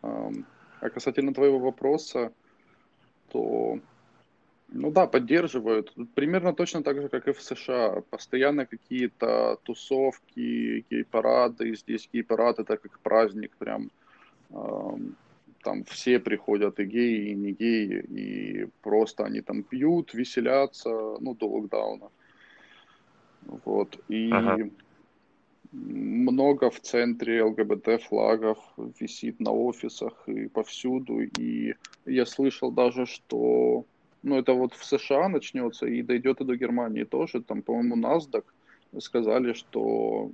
А 0.00 0.30
касательно 0.94 1.34
твоего 1.34 1.58
вопроса, 1.58 2.32
то 3.32 3.80
ну 4.68 4.90
да, 4.90 5.06
поддерживают. 5.06 5.94
Примерно 6.14 6.52
точно 6.52 6.82
так 6.82 7.00
же, 7.00 7.08
как 7.08 7.28
и 7.28 7.32
в 7.32 7.40
США. 7.40 8.02
Постоянно 8.10 8.66
какие-то 8.66 9.58
тусовки, 9.62 10.84
гей-парады. 10.90 11.76
Здесь 11.76 12.08
гей-парад 12.12 12.58
это 12.58 12.76
как 12.76 12.98
праздник 13.00 13.56
прям. 13.58 13.90
Там 15.62 15.84
все 15.84 16.18
приходят, 16.20 16.78
и 16.80 16.84
геи, 16.84 17.30
и 17.30 17.34
не 17.34 17.52
геи, 17.52 18.00
и 18.00 18.68
просто 18.82 19.24
они 19.24 19.40
там 19.40 19.62
пьют, 19.62 20.14
веселятся, 20.14 21.16
ну, 21.20 21.34
до 21.34 21.48
локдауна. 21.48 22.10
Вот. 23.64 23.98
И 24.08 24.30
ага. 24.32 24.70
много 25.72 26.70
в 26.70 26.80
центре 26.80 27.42
ЛГБТ 27.42 28.02
флагов 28.02 28.58
висит 29.00 29.40
на 29.40 29.50
офисах 29.50 30.28
и 30.28 30.48
повсюду. 30.48 31.20
И 31.20 31.74
я 32.04 32.26
слышал 32.26 32.70
даже, 32.70 33.06
что 33.06 33.84
ну, 34.26 34.38
это 34.38 34.54
вот 34.54 34.74
в 34.74 34.84
США 34.84 35.28
начнется 35.28 35.86
и 35.86 36.02
дойдет 36.02 36.40
и 36.40 36.44
до 36.44 36.56
Германии 36.56 37.04
тоже. 37.04 37.40
Там, 37.40 37.62
по-моему, 37.62 37.96
NASDAQ 37.96 38.42
сказали, 38.98 39.52
что 39.52 40.32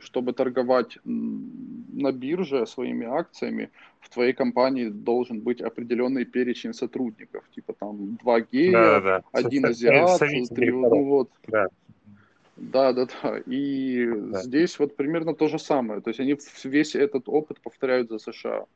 чтобы 0.00 0.34
торговать 0.34 0.98
на 1.04 2.12
бирже 2.12 2.66
своими 2.66 3.06
акциями, 3.06 3.70
в 4.00 4.10
твоей 4.10 4.34
компании 4.34 4.88
должен 4.90 5.40
быть 5.40 5.62
определенный 5.62 6.26
перечень 6.26 6.74
сотрудников. 6.74 7.42
Типа 7.54 7.72
там 7.72 8.16
два 8.16 8.40
гея, 8.40 8.72
да, 8.72 9.00
да. 9.00 9.22
один 9.32 9.64
азиат, 9.64 10.18
три, 10.54 10.70
ну 10.72 11.04
вот. 11.04 11.30
Да. 11.48 11.68
Да, 12.56 12.92
да, 12.92 13.06
да. 13.22 13.38
И 13.46 14.06
да. 14.06 14.42
здесь 14.42 14.78
вот 14.78 14.94
примерно 14.94 15.34
то 15.34 15.48
же 15.48 15.58
самое. 15.58 16.02
То 16.02 16.10
есть 16.10 16.20
они 16.20 16.36
весь 16.64 16.94
этот 16.94 17.28
опыт 17.30 17.60
повторяют 17.62 18.10
за 18.10 18.18
США. 18.18 18.66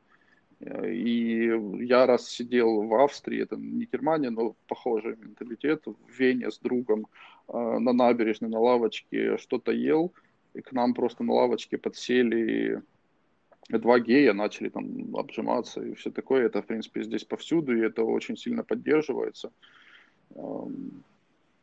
И 0.61 1.51
я 1.79 2.05
раз 2.05 2.29
сидел 2.29 2.83
в 2.83 2.93
Австрии, 2.93 3.41
это 3.41 3.55
не 3.55 3.85
Германия, 3.85 4.29
но 4.29 4.55
похожий 4.67 5.15
менталитет, 5.15 5.85
в 5.85 5.95
Вене 6.19 6.51
с 6.51 6.59
другом 6.59 7.07
э, 7.47 7.77
на 7.79 7.93
набережной, 7.93 8.49
на 8.49 8.59
лавочке 8.59 9.37
что-то 9.37 9.71
ел, 9.71 10.13
и 10.53 10.61
к 10.61 10.71
нам 10.71 10.93
просто 10.93 11.23
на 11.23 11.33
лавочке 11.33 11.79
подсели 11.79 12.83
два 13.69 13.99
гея, 13.99 14.33
начали 14.33 14.69
там 14.69 15.15
обжиматься 15.15 15.81
и 15.81 15.95
все 15.95 16.11
такое. 16.11 16.45
Это, 16.45 16.61
в 16.61 16.67
принципе, 16.67 17.03
здесь 17.03 17.23
повсюду, 17.23 17.75
и 17.75 17.81
это 17.81 18.03
очень 18.03 18.37
сильно 18.37 18.63
поддерживается. 18.63 19.51
Эм, 20.35 21.03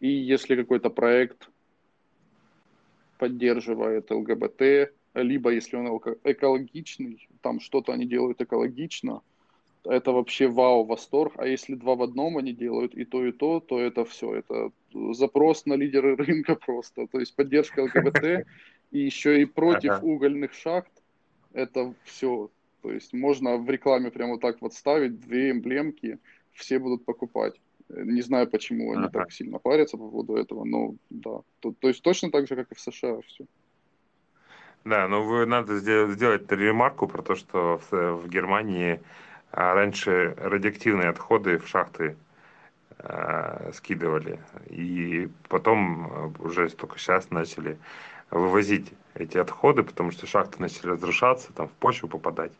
и 0.01 0.09
если 0.09 0.57
какой-то 0.57 0.91
проект 0.91 1.51
поддерживает 3.19 4.11
ЛГБТ, 4.11 4.93
либо 5.23 5.51
если 5.51 5.77
он 5.77 5.87
экологичный, 6.25 7.29
там 7.41 7.61
что-то 7.61 7.93
они 7.93 8.07
делают 8.07 8.41
экологично, 8.41 9.23
это 9.85 10.13
вообще 10.13 10.49
вау, 10.49 10.85
восторг. 10.85 11.35
А 11.37 11.47
если 11.47 11.75
два 11.75 11.95
в 11.95 12.03
одном 12.03 12.37
они 12.37 12.53
делают 12.53 12.95
и 12.95 13.05
то, 13.05 13.25
и 13.25 13.33
то, 13.33 13.61
то 13.61 13.81
это 13.81 14.05
все. 14.05 14.35
Это 14.35 14.71
запрос 15.13 15.67
на 15.67 15.75
лидеры 15.75 16.17
рынка 16.17 16.55
просто. 16.67 17.07
То 17.07 17.21
есть 17.21 17.35
поддержка 17.35 17.81
ЛГБТ 17.85 18.47
и 18.91 18.99
еще 18.99 19.41
и 19.41 19.45
против 19.45 19.93
ага. 19.93 20.05
угольных 20.05 20.53
шахт. 20.53 20.93
Это 21.53 21.95
все. 22.05 22.51
То 22.83 22.93
есть 22.93 23.13
можно 23.13 23.57
в 23.57 23.69
рекламе 23.71 24.11
прямо 24.11 24.33
вот 24.33 24.41
так 24.41 24.61
вот 24.61 24.75
ставить 24.75 25.21
две 25.21 25.51
эмблемки, 25.51 26.19
все 26.53 26.79
будут 26.79 27.05
покупать. 27.05 27.55
Не 27.89 28.21
знаю, 28.21 28.49
почему 28.49 28.93
они 28.93 29.05
ага. 29.05 29.21
так 29.21 29.33
сильно 29.33 29.59
парятся 29.59 29.97
по 29.97 30.09
поводу 30.09 30.37
этого, 30.37 30.65
но 30.65 30.95
да. 31.09 31.41
То, 31.61 31.73
то 31.73 31.89
есть 31.89 32.03
точно 32.03 32.31
так 32.31 32.47
же, 32.47 32.57
как 32.57 32.71
и 32.71 32.75
в 32.75 32.81
США 32.81 33.21
все. 33.27 33.47
Да, 34.85 35.07
ну 35.09 35.23
вы 35.23 35.47
надо 35.47 35.79
сделать, 35.79 36.51
ремарку 36.51 37.07
про 37.09 37.23
то, 37.23 37.35
что 37.35 37.81
в, 37.91 38.15
в 38.23 38.29
Германии 38.29 39.03
А 39.53 39.75
раньше 39.75 40.35
радиоактивные 40.39 41.09
отходы 41.11 41.59
в 41.59 41.69
шахты 41.69 42.17
э, 42.99 43.73
скидывали. 43.75 44.41
И 44.71 45.29
потом 45.49 46.35
э, 46.39 46.43
уже 46.43 46.69
только 46.71 46.99
сейчас 46.99 47.31
начали 47.31 47.79
вывозить 48.31 48.93
эти 49.15 49.39
отходы, 49.39 49.83
потому 49.83 50.11
что 50.13 50.27
шахты 50.27 50.61
начали 50.61 50.91
разрушаться, 50.91 51.53
там 51.53 51.69
в 51.69 51.73
почву 51.73 52.09
попадать 52.09 52.53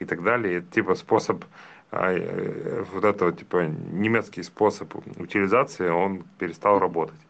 и 0.00 0.04
так 0.04 0.22
далее. 0.22 0.58
Это, 0.58 0.68
типа 0.72 0.94
способ 0.96 1.44
а, 1.90 2.12
э, 2.12 2.84
вот 2.92 3.04
этого 3.04 3.32
типа 3.32 3.66
немецкий 3.66 4.42
способ 4.42 4.94
утилизации, 5.18 5.88
он 5.88 6.24
перестал 6.38 6.78
работать. 6.78 7.20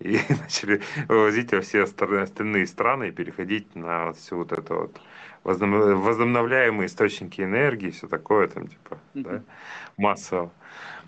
И 0.00 0.18
начали 0.28 0.82
вывозить 1.08 1.52
во 1.52 1.60
все 1.60 1.82
остальные 1.82 2.66
страны 2.66 3.08
и 3.08 3.12
переходить 3.12 3.74
на 3.76 4.06
вот 4.06 4.16
всю 4.16 4.38
вот 4.38 4.52
это 4.52 4.74
вот 4.74 5.00
возобновляемые 5.44 6.86
источники 6.86 7.40
энергии, 7.40 7.90
все 7.90 8.08
такое 8.08 8.48
там 8.48 8.68
типа, 8.68 8.98
mm-hmm. 9.14 9.22
да, 9.22 9.42
массово. 9.96 10.50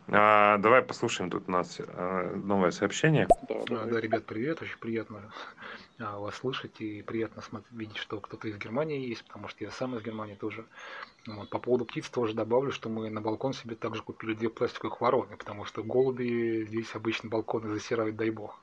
А, 0.09 0.59
давай 0.59 0.83
послушаем 0.83 1.31
тут 1.31 1.49
у 1.49 1.53
нас 1.53 1.81
а, 1.81 2.35
новое 2.37 2.71
сообщение. 2.71 3.29
Да, 3.69 3.85
да, 3.85 4.01
ребят, 4.01 4.25
привет, 4.27 4.61
очень 4.61 4.79
приятно 4.79 5.33
а, 5.99 6.19
вас 6.19 6.37
слышать 6.37 6.81
и 6.81 7.03
приятно 7.03 7.41
смотреть, 7.43 7.73
видеть, 7.73 7.97
что 7.99 8.21
кто-то 8.21 8.49
из 8.49 8.57
Германии 8.57 9.07
есть, 9.07 9.25
потому 9.25 9.49
что 9.49 9.65
я 9.65 9.71
сам 9.71 9.97
из 9.97 10.03
Германии 10.03 10.35
тоже. 10.35 10.65
Вот, 11.27 11.51
по 11.51 11.59
поводу 11.59 11.85
птиц 11.85 12.09
тоже 12.09 12.35
добавлю, 12.35 12.73
что 12.73 12.89
мы 12.89 13.09
на 13.11 13.21
балкон 13.21 13.53
себе 13.53 13.77
также 13.77 14.03
купили 14.03 14.35
две 14.35 14.49
пластиковых 14.49 15.01
вороны, 15.01 15.37
потому 15.37 15.65
что 15.65 15.85
голуби 15.85 16.67
здесь 16.67 16.95
обычно 16.95 17.29
балконы 17.29 17.69
засирают, 17.69 18.17
дай 18.17 18.31
бог. 18.31 18.59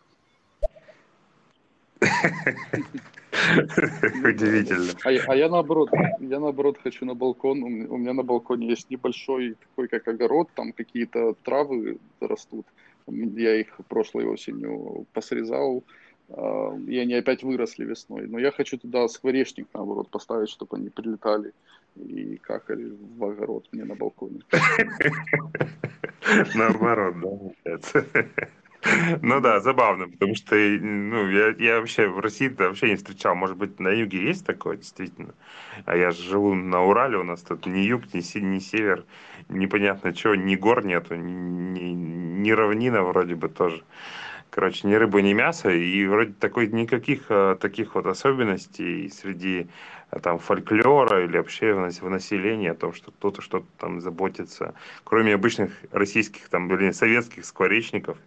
Удивительно. 4.23 4.93
А 5.03 5.11
я, 5.11 5.23
а 5.27 5.35
я 5.35 5.49
наоборот, 5.49 5.89
я 6.19 6.39
наоборот 6.39 6.77
хочу 6.81 7.05
на 7.05 7.13
балкон. 7.15 7.63
У 7.63 7.97
меня 7.97 8.13
на 8.13 8.23
балконе 8.23 8.67
есть 8.67 8.89
небольшой 8.89 9.55
такой 9.55 9.87
как 9.87 10.07
огород, 10.07 10.49
там 10.55 10.71
какие-то 10.71 11.35
травы 11.43 11.97
растут. 12.19 12.65
Я 13.07 13.55
их 13.55 13.67
прошлой 13.87 14.25
осенью 14.25 15.05
посрезал, 15.13 15.83
а, 16.29 16.75
и 16.87 16.97
они 16.97 17.13
опять 17.15 17.43
выросли 17.43 17.85
весной. 17.85 18.27
Но 18.27 18.39
я 18.39 18.51
хочу 18.51 18.77
туда 18.77 19.07
скворечник, 19.07 19.67
наоборот, 19.73 20.09
поставить, 20.09 20.49
чтобы 20.49 20.77
они 20.77 20.89
прилетали 20.89 21.53
и 21.95 22.37
какали 22.37 22.93
в 23.17 23.23
огород 23.23 23.67
мне 23.71 23.83
на 23.83 23.95
балконе. 23.95 24.41
Наоборот, 26.55 27.15
да, 27.15 27.27
получается. 27.27 28.05
Ну 29.21 29.41
да, 29.41 29.59
забавно, 29.59 30.07
потому 30.07 30.35
что 30.35 30.55
ну, 30.55 31.29
я, 31.29 31.53
я 31.59 31.79
вообще 31.79 32.07
в 32.07 32.19
России 32.19 32.47
вообще 32.47 32.89
не 32.89 32.95
встречал. 32.95 33.35
Может 33.35 33.57
быть, 33.57 33.79
на 33.79 33.89
юге 33.89 34.23
есть 34.23 34.45
такое, 34.45 34.77
действительно. 34.77 35.33
А 35.85 35.97
я 35.97 36.11
живу 36.11 36.53
на 36.55 36.83
Урале, 36.83 37.17
у 37.17 37.23
нас 37.23 37.41
тут 37.41 37.65
ни 37.65 37.79
юг, 37.79 38.13
ни, 38.13 38.21
си, 38.21 38.41
ни 38.41 38.59
север, 38.59 39.03
непонятно 39.49 40.15
что, 40.15 40.35
ни 40.35 40.55
гор 40.55 40.85
нету, 40.85 41.15
ни, 41.15 41.79
ни, 41.79 41.91
ни 41.91 42.51
равнина 42.51 43.03
вроде 43.03 43.35
бы 43.35 43.49
тоже. 43.49 43.83
Короче, 44.49 44.87
ни 44.87 44.95
рыбы, 44.95 45.21
ни 45.21 45.33
мяса, 45.33 45.69
и 45.69 46.05
вроде 46.07 46.33
такой 46.33 46.67
никаких 46.67 47.25
а, 47.29 47.55
таких 47.55 47.93
вот 47.95 48.07
особенностей 48.07 49.09
среди 49.09 49.69
а, 50.09 50.19
там 50.19 50.39
фольклора 50.39 51.23
или 51.23 51.37
вообще 51.37 51.73
в 51.73 52.09
населении 52.09 52.67
о 52.69 52.73
том, 52.75 52.93
что 52.93 53.11
кто-то 53.11 53.41
что-то 53.43 53.67
там 53.77 54.01
заботится, 54.01 54.73
кроме 55.03 55.35
обычных 55.35 55.71
российских 55.91 56.49
там, 56.49 56.67
блин, 56.67 56.93
советских 56.93 57.45
скворечников, 57.45 58.17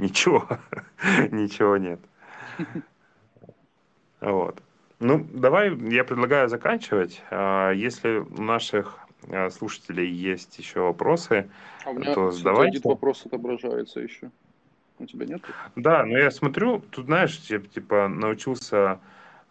ничего, 0.00 0.48
ничего 1.30 1.76
нет. 1.76 2.00
Вот. 4.20 4.60
Ну, 4.98 5.26
давай, 5.32 5.74
я 5.90 6.04
предлагаю 6.04 6.48
заканчивать. 6.48 7.22
А, 7.30 7.70
если 7.70 8.18
у 8.18 8.42
наших 8.42 8.98
а, 9.28 9.48
слушателей 9.50 10.10
есть 10.10 10.58
еще 10.58 10.80
вопросы, 10.80 11.48
а 11.84 11.90
у 11.90 11.94
меня 11.94 12.14
то 12.14 12.30
задавайте. 12.30 12.78
один 12.78 12.90
вопрос 12.90 13.24
отображается 13.24 14.00
еще. 14.00 14.30
У 14.98 15.06
тебя 15.06 15.24
нет? 15.24 15.42
Да, 15.76 16.04
но 16.04 16.18
я 16.18 16.30
смотрю, 16.30 16.82
тут, 16.90 17.06
знаешь, 17.06 17.38
я 17.48 17.60
типа 17.60 18.08
научился 18.08 19.00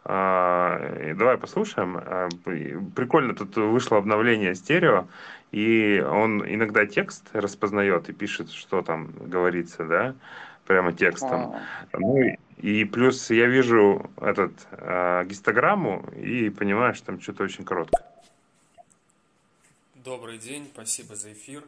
давай 0.09 1.37
послушаем. 1.37 1.97
А, 1.97 2.29
прикольно, 2.95 3.35
тут 3.35 3.55
вышло 3.57 3.97
обновление 3.97 4.55
стерео, 4.55 5.07
и 5.51 5.99
он 5.99 6.43
иногда 6.43 6.85
текст 6.85 7.25
распознает 7.33 8.09
и 8.09 8.13
пишет, 8.13 8.51
что 8.51 8.81
там 8.81 9.11
говорится, 9.11 9.85
да, 9.85 10.15
прямо 10.65 10.93
текстом. 10.93 11.53
А. 11.53 11.61
Ну 11.93 12.35
и 12.57 12.85
плюс 12.85 13.29
я 13.29 13.45
вижу 13.45 14.09
этот 14.19 14.53
э, 14.71 15.25
гистограмму 15.25 16.03
и 16.15 16.49
понимаю, 16.49 16.95
что 16.95 17.07
там 17.07 17.21
что-то 17.21 17.43
очень 17.43 17.63
короткое. 17.63 18.03
Добрый 19.95 20.39
день, 20.39 20.69
спасибо 20.73 21.15
за 21.15 21.33
эфир. 21.33 21.63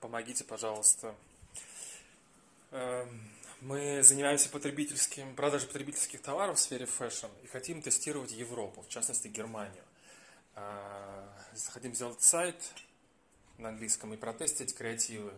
Помогите, 0.00 0.44
пожалуйста. 0.44 1.14
Мы 3.60 4.02
занимаемся 4.02 4.48
потребительским, 4.48 5.36
продажей 5.36 5.68
потребительских 5.68 6.22
товаров 6.22 6.56
в 6.56 6.60
сфере 6.60 6.86
fashion 6.86 7.26
и 7.42 7.46
хотим 7.46 7.82
тестировать 7.82 8.32
Европу, 8.32 8.80
в 8.80 8.88
частности 8.88 9.28
Германию. 9.28 9.84
А, 10.54 11.28
хотим 11.68 11.94
сделать 11.94 12.22
сайт 12.22 12.56
на 13.58 13.68
английском 13.68 14.14
и 14.14 14.16
протестить 14.16 14.74
креативы. 14.74 15.34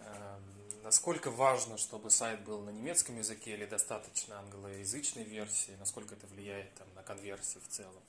А, 0.00 0.40
насколько 0.84 1.30
важно, 1.30 1.76
чтобы 1.76 2.10
сайт 2.10 2.40
был 2.44 2.62
на 2.62 2.70
немецком 2.70 3.18
языке 3.18 3.52
или 3.52 3.66
достаточно 3.66 4.38
англоязычной 4.38 5.24
версии, 5.24 5.76
насколько 5.78 6.14
это 6.14 6.26
влияет 6.28 6.72
там, 6.76 6.88
на 6.94 7.02
конверсии 7.02 7.58
в 7.58 7.68
целом. 7.68 8.02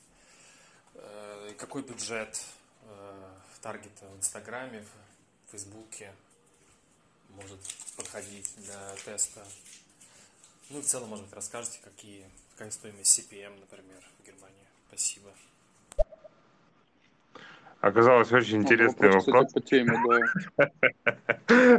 А, 0.96 1.50
и 1.50 1.54
какой 1.56 1.82
бюджет 1.82 2.42
таргета 3.62 4.08
в 4.08 4.16
Инстаграме, 4.16 4.82
в 5.48 5.52
Фейсбуке, 5.52 6.14
может 7.38 7.60
подходить 7.96 8.50
для 8.58 8.96
теста. 9.06 9.46
Ну, 10.70 10.82
в 10.82 10.86
целом, 10.86 11.10
может 11.10 11.26
быть, 11.26 11.34
расскажете, 11.34 11.80
какие, 11.84 12.30
какая 12.52 12.72
стоимость 12.72 13.20
CPM, 13.20 13.60
например, 13.60 14.04
в 14.20 14.26
Германии. 14.26 14.68
Спасибо. 14.90 15.34
Оказалось 17.82 18.32
очень 18.32 18.58
интересный 18.64 19.10
вопрос. 19.10 19.54
По 19.54 19.62
теме, 19.62 19.94
да. 20.58 20.72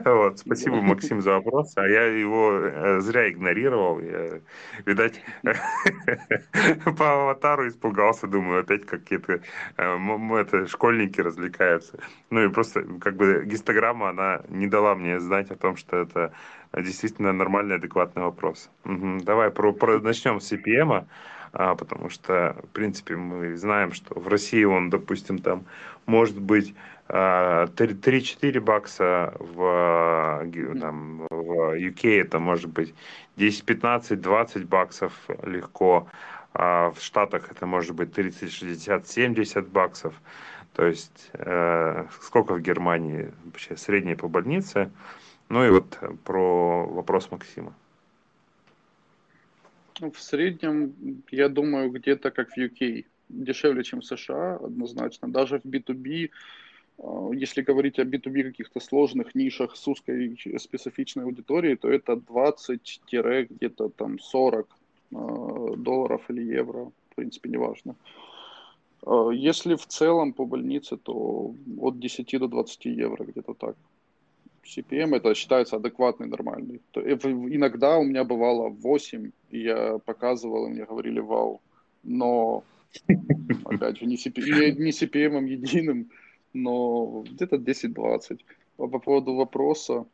вот, 0.15 0.39
спасибо, 0.39 0.81
Максим, 0.81 1.21
за 1.21 1.33
вопрос. 1.33 1.73
А 1.77 1.87
я 1.89 2.05
его 2.05 2.53
э, 2.53 3.01
зря 3.01 3.29
игнорировал. 3.29 3.99
Я, 3.99 4.41
видать, 4.87 5.21
по 6.99 7.13
аватару 7.13 7.67
испугался, 7.67 8.29
думаю, 8.29 8.61
опять 8.61 8.87
какие-то 8.87 9.41
э, 9.77 10.41
это, 10.41 10.69
школьники 10.69 11.21
развлекаются. 11.21 11.99
Ну 12.31 12.45
и 12.45 12.49
просто, 12.49 12.85
как 13.01 13.17
бы, 13.17 13.43
гистограмма, 13.45 14.11
она 14.11 14.43
не 14.49 14.69
дала 14.69 14.95
мне 14.95 15.19
знать 15.19 15.51
о 15.51 15.57
том, 15.57 15.77
что 15.77 15.97
это 15.97 16.33
действительно 16.73 17.33
нормальный, 17.33 17.77
адекватный 17.77 18.23
вопрос. 18.23 18.71
Угу. 18.85 19.21
Давай 19.23 19.51
про, 19.51 19.73
про, 19.73 19.99
начнем 19.99 20.41
с 20.41 20.53
CPM. 20.53 20.93
а, 20.93 21.07
потому 21.75 22.09
что, 22.09 22.57
в 22.63 22.69
принципе, 22.69 23.17
мы 23.17 23.57
знаем, 23.57 23.93
что 23.93 24.19
в 24.19 24.29
России 24.29 24.63
он, 24.63 24.91
допустим, 24.91 25.41
там 25.41 25.65
может 26.07 26.41
быть 26.41 26.73
3-4 27.09 28.59
а, 28.59 28.61
бакса, 28.61 29.35
в, 29.41 30.47
там, 30.81 31.27
в 31.31 31.77
UK 31.77 32.21
это 32.21 32.39
может 32.39 32.71
быть 32.71 32.95
10, 33.37 33.65
15, 33.65 34.21
20 34.21 34.65
баксов 34.67 35.13
легко, 35.43 36.07
а 36.55 36.93
в 36.93 37.01
Штатах 37.01 37.51
это 37.51 37.67
может 37.67 37.95
быть 37.95 38.13
30, 38.13 38.53
60, 38.53 39.09
70 39.09 39.69
баксов. 39.69 40.15
То 40.75 40.87
есть 40.87 41.31
э, 41.33 42.05
сколько 42.23 42.55
в 42.55 42.61
Германии 42.61 43.33
вообще 43.45 43.77
среднее 43.77 44.17
по 44.17 44.29
больнице. 44.29 44.93
Ну 45.49 45.65
и 45.65 45.71
вот 45.71 45.99
про 46.25 46.87
вопрос 46.87 47.33
Максима. 47.33 47.75
В 50.01 50.21
среднем, 50.21 51.23
я 51.31 51.49
думаю, 51.49 51.91
где-то 51.91 52.31
как 52.31 52.51
в 52.51 52.59
UK. 52.59 53.05
Дешевле, 53.29 53.85
чем 53.85 54.01
в 54.01 54.07
США, 54.07 54.57
однозначно. 54.57 55.31
Даже 55.31 55.59
в 55.59 55.65
B2B, 55.65 56.31
а, 56.99 57.31
если 57.35 57.63
говорить 57.63 57.99
о 57.99 58.05
B2B 58.05 58.43
каких-то 58.45 58.81
сложных 58.81 59.35
нишах 59.35 59.77
с 59.77 59.87
узкой 59.89 60.39
специфичной 60.59 61.25
аудиторией, 61.25 61.77
то 61.77 61.91
это 61.91 62.17
20 62.17 63.01
где-то 63.51 63.89
там 63.91 64.19
40 64.19 64.69
а, 65.13 65.77
долларов 65.77 66.23
или 66.31 66.43
евро. 66.43 66.91
В 67.11 67.15
принципе, 67.17 67.51
неважно. 67.51 67.97
А, 69.05 69.31
если 69.31 69.75
в 69.75 69.87
целом 69.87 70.33
по 70.33 70.47
больнице, 70.47 70.97
то 70.97 71.55
от 71.81 71.99
10 71.99 72.39
до 72.39 72.49
20 72.49 72.85
евро 72.87 73.25
где-то 73.25 73.55
так. 73.55 73.77
CPM 74.65 75.17
это 75.17 75.35
считается 75.35 75.77
адекватный, 75.77 76.27
нормальный. 76.27 76.81
То, 76.91 77.01
иногда 77.01 77.99
у 77.99 78.05
меня 78.05 78.25
бывало 78.25 78.69
8, 78.69 79.31
и 79.51 79.61
я 79.61 79.99
показывал, 79.99 80.67
и 80.67 80.71
мне 80.71 80.85
говорили 80.85 81.21
вау. 81.21 81.61
Но, 82.03 82.65
опять 83.65 83.99
же, 83.99 84.07
не, 84.07 84.17
CP, 84.17 84.41
не, 84.41 84.85
не 84.85 84.91
CPM 84.91 85.47
единым, 85.47 86.11
но 86.53 87.25
где-то 87.31 87.57
10-20. 87.57 88.41
По, 88.77 88.89
по 88.89 88.99
поводу 88.99 89.35
вопроса, 89.35 90.07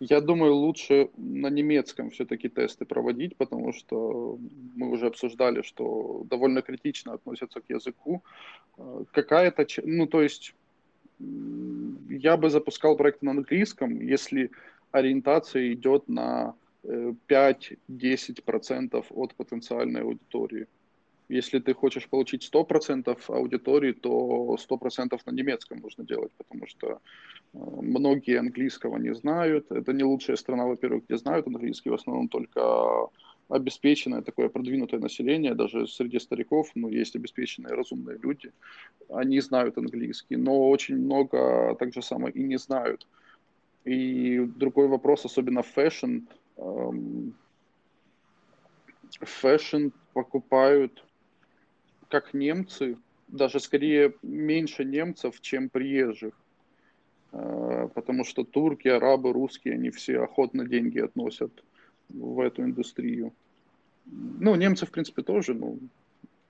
Я 0.00 0.22
думаю, 0.22 0.54
лучше 0.54 1.10
на 1.18 1.50
немецком 1.50 2.10
все-таки 2.10 2.48
тесты 2.48 2.86
проводить, 2.86 3.36
потому 3.36 3.74
что 3.74 4.38
мы 4.74 4.88
уже 4.90 5.06
обсуждали, 5.06 5.60
что 5.60 6.24
довольно 6.24 6.62
критично 6.62 7.12
относятся 7.12 7.60
к 7.60 7.68
языку. 7.68 8.22
Э, 8.78 9.04
какая-то, 9.12 9.66
ну 9.84 10.06
то 10.06 10.22
есть 10.22 10.54
я 11.18 12.36
бы 12.38 12.48
запускал 12.48 12.96
проект 12.96 13.20
на 13.20 13.32
английском, 13.32 14.00
если 14.00 14.50
ориентация 14.90 15.70
идет 15.74 16.08
на 16.08 16.54
5-10% 16.82 17.76
э, 18.92 19.02
от 19.10 19.34
потенциальной 19.34 20.00
аудитории. 20.00 20.66
Если 21.30 21.60
ты 21.60 21.74
хочешь 21.74 22.08
получить 22.08 22.42
100% 22.42 23.16
аудитории, 23.28 23.92
то 23.92 24.56
100% 24.58 25.20
на 25.26 25.30
немецком 25.30 25.78
нужно 25.78 26.04
делать, 26.04 26.32
потому 26.36 26.66
что 26.66 26.88
э, 26.88 26.98
многие 27.52 28.38
английского 28.38 28.98
не 28.98 29.14
знают. 29.14 29.70
Это 29.70 29.92
не 29.92 30.02
лучшая 30.02 30.36
страна, 30.36 30.66
во-первых, 30.66 31.04
где 31.04 31.16
знают 31.16 31.46
английский, 31.46 31.90
в 31.90 31.94
основном 31.94 32.28
только 32.28 32.60
обеспеченное 33.48 34.22
такое 34.22 34.48
продвинутое 34.48 35.00
население, 35.00 35.54
даже 35.54 35.86
среди 35.86 36.18
стариков, 36.18 36.70
ну, 36.74 36.88
есть 36.88 37.16
обеспеченные 37.16 37.74
разумные 37.74 38.18
люди, 38.18 38.52
они 39.08 39.40
знают 39.40 39.78
английский, 39.78 40.36
но 40.36 40.68
очень 40.68 40.96
много 40.96 41.76
так 41.78 41.92
же 41.92 42.02
самое 42.02 42.34
и 42.34 42.42
не 42.42 42.58
знают. 42.58 43.06
И 43.84 44.38
другой 44.56 44.88
вопрос, 44.88 45.24
особенно 45.24 45.62
fashion, 45.62 46.18
эм, 46.56 47.34
fashion 49.20 49.88
покупают 50.12 51.04
как 52.10 52.34
немцы, 52.34 52.98
даже 53.28 53.60
скорее 53.60 54.14
меньше 54.22 54.84
немцев, 54.84 55.40
чем 55.40 55.70
приезжих. 55.70 56.34
Э, 57.32 57.88
потому 57.94 58.24
что 58.24 58.44
турки, 58.44 58.88
арабы, 58.88 59.32
русские, 59.32 59.74
они 59.74 59.90
все 59.90 60.20
охотно 60.20 60.66
деньги 60.66 60.98
относят 60.98 61.52
в 62.08 62.40
эту 62.40 62.62
индустрию. 62.62 63.32
Ну, 64.06 64.56
немцы, 64.56 64.86
в 64.86 64.90
принципе, 64.90 65.22
тоже, 65.22 65.54
ну, 65.54 65.78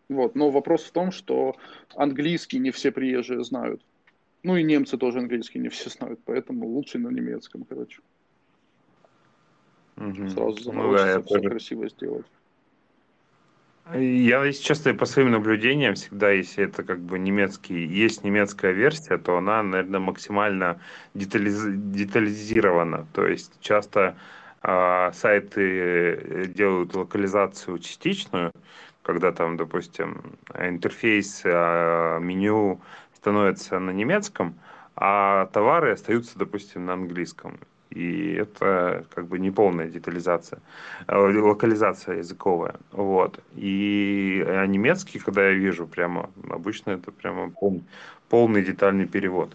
вот. 0.09 0.35
Но 0.35 0.51
вопрос 0.51 0.85
в 0.85 0.93
том, 0.93 1.12
что 1.12 1.57
английский 1.95 2.59
не 2.59 2.70
все 2.70 2.91
приезжие 2.91 3.45
знают. 3.45 3.82
Ну 4.43 4.57
и 4.57 4.62
немцы 4.62 4.97
тоже 4.97 5.19
английский 5.19 5.59
не 5.59 5.69
все 5.69 5.91
знают, 5.91 6.19
поэтому 6.24 6.66
лучше 6.66 6.99
на 6.99 7.09
немецком, 7.09 7.65
короче. 7.69 8.01
Угу. 9.97 10.28
Сразу 10.31 10.62
заморочиться, 10.62 10.73
ну, 10.73 10.93
да, 10.93 11.23
все 11.23 11.35
тоже... 11.35 11.49
красиво 11.51 11.89
сделать. 11.91 12.27
Я, 13.95 14.45
если 14.45 14.62
честно, 14.62 14.95
по 14.95 15.05
своим 15.05 15.33
наблюдениям, 15.33 15.95
всегда, 15.95 16.31
если 16.31 16.65
это 16.65 16.85
как 16.85 17.01
бы 17.01 17.19
немецкий, 17.19 17.87
есть 17.87 18.23
немецкая 18.23 18.73
версия, 18.73 19.19
то 19.19 19.37
она, 19.37 19.62
наверное, 19.65 19.99
максимально 19.99 20.81
детализ, 21.15 21.65
детализирована. 21.67 23.07
То 23.12 23.27
есть 23.27 23.53
часто 23.61 24.17
э, 24.62 25.11
сайты 25.12 26.53
делают 26.55 26.95
локализацию 26.95 27.79
частичную, 27.81 28.53
когда 29.03 29.33
там, 29.33 29.57
допустим, 29.57 30.23
интерфейс, 30.55 31.43
э, 31.45 32.19
меню 32.21 32.81
становится 33.17 33.81
на 33.81 33.91
немецком, 33.91 34.55
а 34.95 35.47
товары 35.47 35.93
остаются, 35.93 36.39
допустим, 36.39 36.85
на 36.87 36.93
английском 36.93 37.59
и 37.91 38.35
это 38.35 39.05
как 39.15 39.27
бы 39.27 39.39
не 39.39 39.51
полная 39.51 39.89
детализация, 39.89 40.61
э, 41.07 41.17
локализация 41.17 42.19
языковая, 42.19 42.75
вот. 42.93 43.41
И 43.57 44.45
а 44.47 44.67
немецкий, 44.67 45.19
когда 45.19 45.49
я 45.49 45.55
вижу, 45.55 45.87
прямо 45.87 46.31
обычно 46.49 46.93
это 46.93 47.12
прямо 47.12 47.51
пол, 47.51 47.83
полный 48.29 48.62
детальный 48.62 49.07
перевод. 49.07 49.55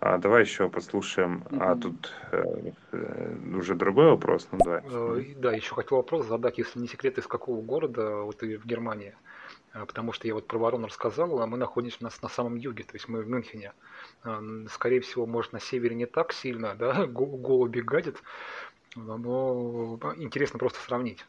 А 0.00 0.18
давай 0.18 0.42
еще 0.42 0.68
послушаем. 0.68 1.44
Mm-hmm. 1.48 1.58
А 1.62 1.76
тут 1.76 2.12
э, 2.32 2.72
э, 2.92 3.36
уже 3.56 3.74
другой 3.74 4.10
вопрос. 4.10 4.46
Ну, 4.52 4.58
давай. 4.62 4.82
Э, 4.84 5.34
да, 5.38 5.52
еще 5.52 5.74
хотел 5.74 5.96
вопрос 5.96 6.26
задать, 6.26 6.58
если 6.58 6.78
не 6.78 6.88
секрет, 6.88 7.16
из 7.16 7.26
какого 7.26 7.62
города 7.62 8.16
вот 8.16 8.36
ты 8.36 8.58
в 8.58 8.66
Германии? 8.66 9.14
А, 9.74 9.86
потому 9.86 10.12
что 10.12 10.28
я 10.28 10.34
вот 10.34 10.46
про 10.46 10.56
Ворон 10.56 10.84
рассказал, 10.84 11.40
а 11.40 11.46
мы 11.48 11.58
находимся 11.58 12.04
на, 12.04 12.10
на 12.22 12.28
самом 12.28 12.54
юге, 12.54 12.84
то 12.84 12.94
есть 12.94 13.08
мы 13.08 13.22
в 13.22 13.28
Мюнхене. 13.28 13.72
А, 14.22 14.40
скорее 14.70 15.00
всего, 15.00 15.26
может, 15.26 15.52
на 15.52 15.58
севере 15.58 15.96
не 15.96 16.06
так 16.06 16.32
сильно, 16.32 16.76
да, 16.76 17.06
голуби 17.08 17.80
гадят, 17.80 18.22
но 18.94 19.98
интересно 20.16 20.60
просто 20.60 20.78
сравнить. 20.78 21.26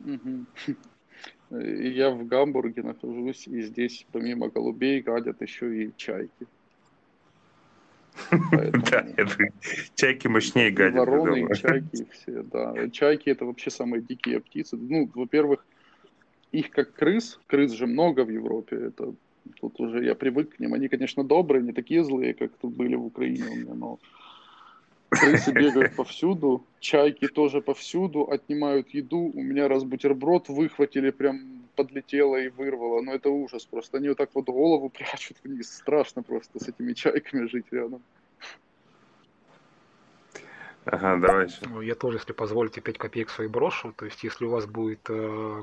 Я 1.50 2.10
в 2.10 2.26
Гамбурге 2.28 2.84
нахожусь, 2.84 3.48
и 3.48 3.60
здесь 3.62 4.06
помимо 4.12 4.48
голубей 4.48 5.02
гадят 5.02 5.42
еще 5.42 5.84
и 5.84 5.96
чайки. 5.96 6.46
Да, 8.30 9.06
чайки 9.94 10.28
мощнее 10.28 10.70
гадят. 10.70 10.98
Вороны, 10.98 11.54
чайки 11.54 12.06
все, 12.12 12.42
да. 12.42 12.88
Чайки 12.90 13.30
это 13.30 13.44
вообще 13.44 13.70
самые 13.70 14.02
дикие 14.02 14.40
птицы. 14.40 14.76
Ну, 14.76 15.10
во-первых, 15.14 15.64
их 16.52 16.70
как 16.70 16.94
крыс, 16.94 17.38
крыс 17.46 17.72
же 17.72 17.86
много 17.86 18.24
в 18.24 18.30
Европе, 18.30 18.76
это 18.76 19.14
тут 19.60 19.80
уже 19.80 20.04
я 20.04 20.14
привык 20.14 20.56
к 20.56 20.60
ним. 20.60 20.74
Они, 20.74 20.88
конечно, 20.88 21.24
добрые, 21.24 21.62
не 21.62 21.72
такие 21.72 22.04
злые, 22.04 22.34
как 22.34 22.52
тут 22.60 22.74
были 22.74 22.94
в 22.94 23.06
Украине 23.06 23.44
у 23.50 23.56
меня, 23.56 23.74
но 23.74 23.98
крысы 25.10 25.52
бегают 25.52 25.94
повсюду, 25.96 26.64
чайки 26.80 27.28
тоже 27.28 27.60
повсюду, 27.60 28.30
отнимают 28.30 28.90
еду. 28.90 29.30
У 29.34 29.42
меня 29.42 29.68
раз 29.68 29.84
бутерброд 29.84 30.48
выхватили, 30.48 31.10
прям 31.10 31.60
подлетело 31.76 32.36
и 32.36 32.48
вырвало. 32.48 33.02
Но 33.02 33.14
это 33.14 33.30
ужас 33.30 33.64
просто. 33.64 33.98
Они 33.98 34.08
вот 34.08 34.18
так 34.18 34.30
вот 34.34 34.46
голову 34.46 34.88
прячут 34.98 35.36
вниз. 35.44 35.72
Страшно 35.72 36.22
просто 36.22 36.58
с 36.58 36.68
этими 36.68 36.92
чайками 36.92 37.46
жить 37.46 37.66
рядом. 37.70 38.02
Ага, 40.84 41.16
давай 41.16 41.46
еще. 41.46 41.60
Ну, 41.68 41.80
я 41.80 41.94
тоже, 41.94 42.18
если 42.18 42.32
позволите, 42.32 42.80
5 42.80 42.98
копеек 42.98 43.30
свои 43.30 43.48
брошу. 43.48 43.92
То 43.96 44.06
есть, 44.06 44.24
если 44.24 44.44
у 44.44 44.50
вас 44.50 44.66
будет 44.66 45.00
э, 45.08 45.62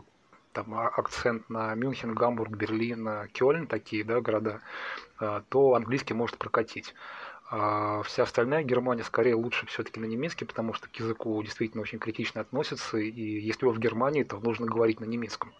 там 0.53 0.73
а, 0.73 0.87
акцент 0.87 1.49
на 1.49 1.73
Мюнхен, 1.75 2.13
Гамбург, 2.13 2.51
Берлин, 2.55 3.07
э, 3.07 3.27
Кёльн, 3.33 3.67
такие 3.67 4.03
да, 4.03 4.21
города, 4.21 4.61
э, 5.19 5.41
то 5.49 5.73
английский 5.73 6.13
может 6.13 6.37
прокатить. 6.37 6.93
А 7.49 8.01
вся 8.03 8.23
остальная 8.23 8.63
Германия 8.63 9.03
скорее 9.03 9.35
лучше 9.35 9.65
все-таки 9.67 9.99
на 9.99 10.05
немецкий, 10.05 10.45
потому 10.45 10.73
что 10.73 10.89
к 10.89 10.95
языку 10.95 11.41
действительно 11.41 11.81
очень 11.81 11.97
критично 11.97 12.41
относятся, 12.41 12.97
и 12.97 13.21
если 13.21 13.65
вы 13.65 13.71
в 13.71 13.79
Германии, 13.79 14.23
то 14.23 14.37
нужно 14.39 14.65
говорить 14.65 14.99
на 14.99 15.05
немецком. 15.05 15.53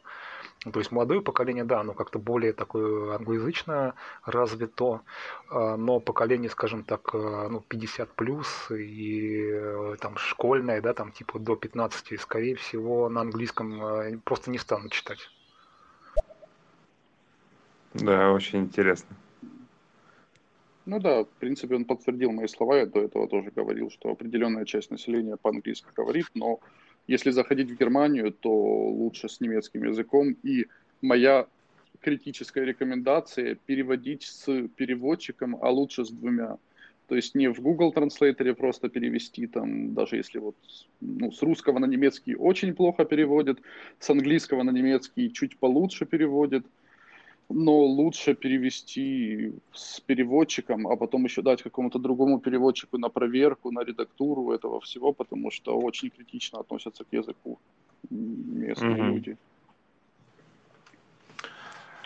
То 0.59 0.79
есть 0.79 0.91
молодое 0.91 1.21
поколение, 1.21 1.63
да, 1.63 1.81
оно 1.81 1.93
как-то 1.93 2.19
более 2.19 2.51
такое 2.51 3.15
англоязычно 3.15 3.93
развито, 4.25 5.01
а, 5.49 5.77
но 5.77 5.99
поколение, 5.99 6.49
скажем 6.49 6.83
так, 6.83 7.11
э, 7.13 7.47
ну, 7.49 7.61
50 7.61 8.09
плюс 8.13 8.71
и 8.71 9.49
э, 9.51 9.95
там 9.99 10.17
школьное, 10.17 10.81
да, 10.81 10.93
там 10.93 11.11
типа 11.11 11.39
до 11.39 11.55
15, 11.55 12.19
скорее 12.19 12.55
всего, 12.55 13.07
на 13.07 13.21
английском 13.21 13.81
э, 13.81 14.17
просто 14.23 14.49
не 14.49 14.57
станут 14.57 14.91
читать. 14.91 15.19
Да, 17.93 18.31
очень 18.31 18.59
интересно. 18.59 19.15
Ну 20.85 20.99
да, 20.99 21.23
в 21.23 21.29
принципе, 21.39 21.75
он 21.75 21.85
подтвердил 21.85 22.31
мои 22.31 22.47
слова. 22.47 22.77
Я 22.77 22.85
до 22.85 23.01
этого 23.01 23.27
тоже 23.27 23.51
говорил, 23.51 23.91
что 23.91 24.09
определенная 24.09 24.65
часть 24.65 24.89
населения 24.89 25.35
по-английски 25.35 25.87
говорит, 25.95 26.27
но 26.33 26.59
если 27.07 27.31
заходить 27.31 27.71
в 27.71 27.77
Германию, 27.77 28.31
то 28.31 28.51
лучше 28.51 29.29
с 29.29 29.41
немецким 29.41 29.83
языком. 29.83 30.35
И 30.43 30.67
моя 31.01 31.47
критическая 32.01 32.65
рекомендация 32.65 33.55
переводить 33.65 34.23
с 34.23 34.67
переводчиком, 34.75 35.57
а 35.61 35.69
лучше 35.69 36.05
с 36.05 36.09
двумя. 36.09 36.57
То 37.07 37.15
есть 37.15 37.35
не 37.35 37.47
в 37.47 37.61
Google 37.61 37.93
Translator 37.95 38.53
просто 38.53 38.89
перевести, 38.89 39.47
там, 39.47 39.93
даже 39.93 40.17
если 40.17 40.39
вот 40.39 40.55
ну, 40.99 41.31
с 41.31 41.41
русского 41.41 41.79
на 41.79 41.85
немецкий 41.85 42.35
очень 42.35 42.73
плохо 42.73 43.05
переводит, 43.05 43.59
с 43.99 44.09
английского 44.09 44.63
на 44.63 44.71
немецкий 44.71 45.31
чуть 45.31 45.57
получше 45.57 46.05
переводит– 46.05 46.65
но 47.49 47.79
лучше 47.79 48.35
перевести 48.35 49.53
с 49.71 49.99
переводчиком, 50.01 50.87
а 50.87 50.95
потом 50.95 51.23
еще 51.23 51.41
дать 51.41 51.63
какому-то 51.63 51.99
другому 51.99 52.39
переводчику 52.39 52.97
на 52.97 53.09
проверку, 53.09 53.71
на 53.71 53.83
редактуру 53.83 54.51
этого 54.51 54.81
всего, 54.81 55.13
потому 55.13 55.51
что 55.51 55.79
очень 55.79 56.09
критично 56.09 56.59
относятся 56.59 57.03
к 57.03 57.13
языку 57.13 57.59
местные 58.09 58.95
mm-hmm. 58.95 59.09
люди. 59.09 59.37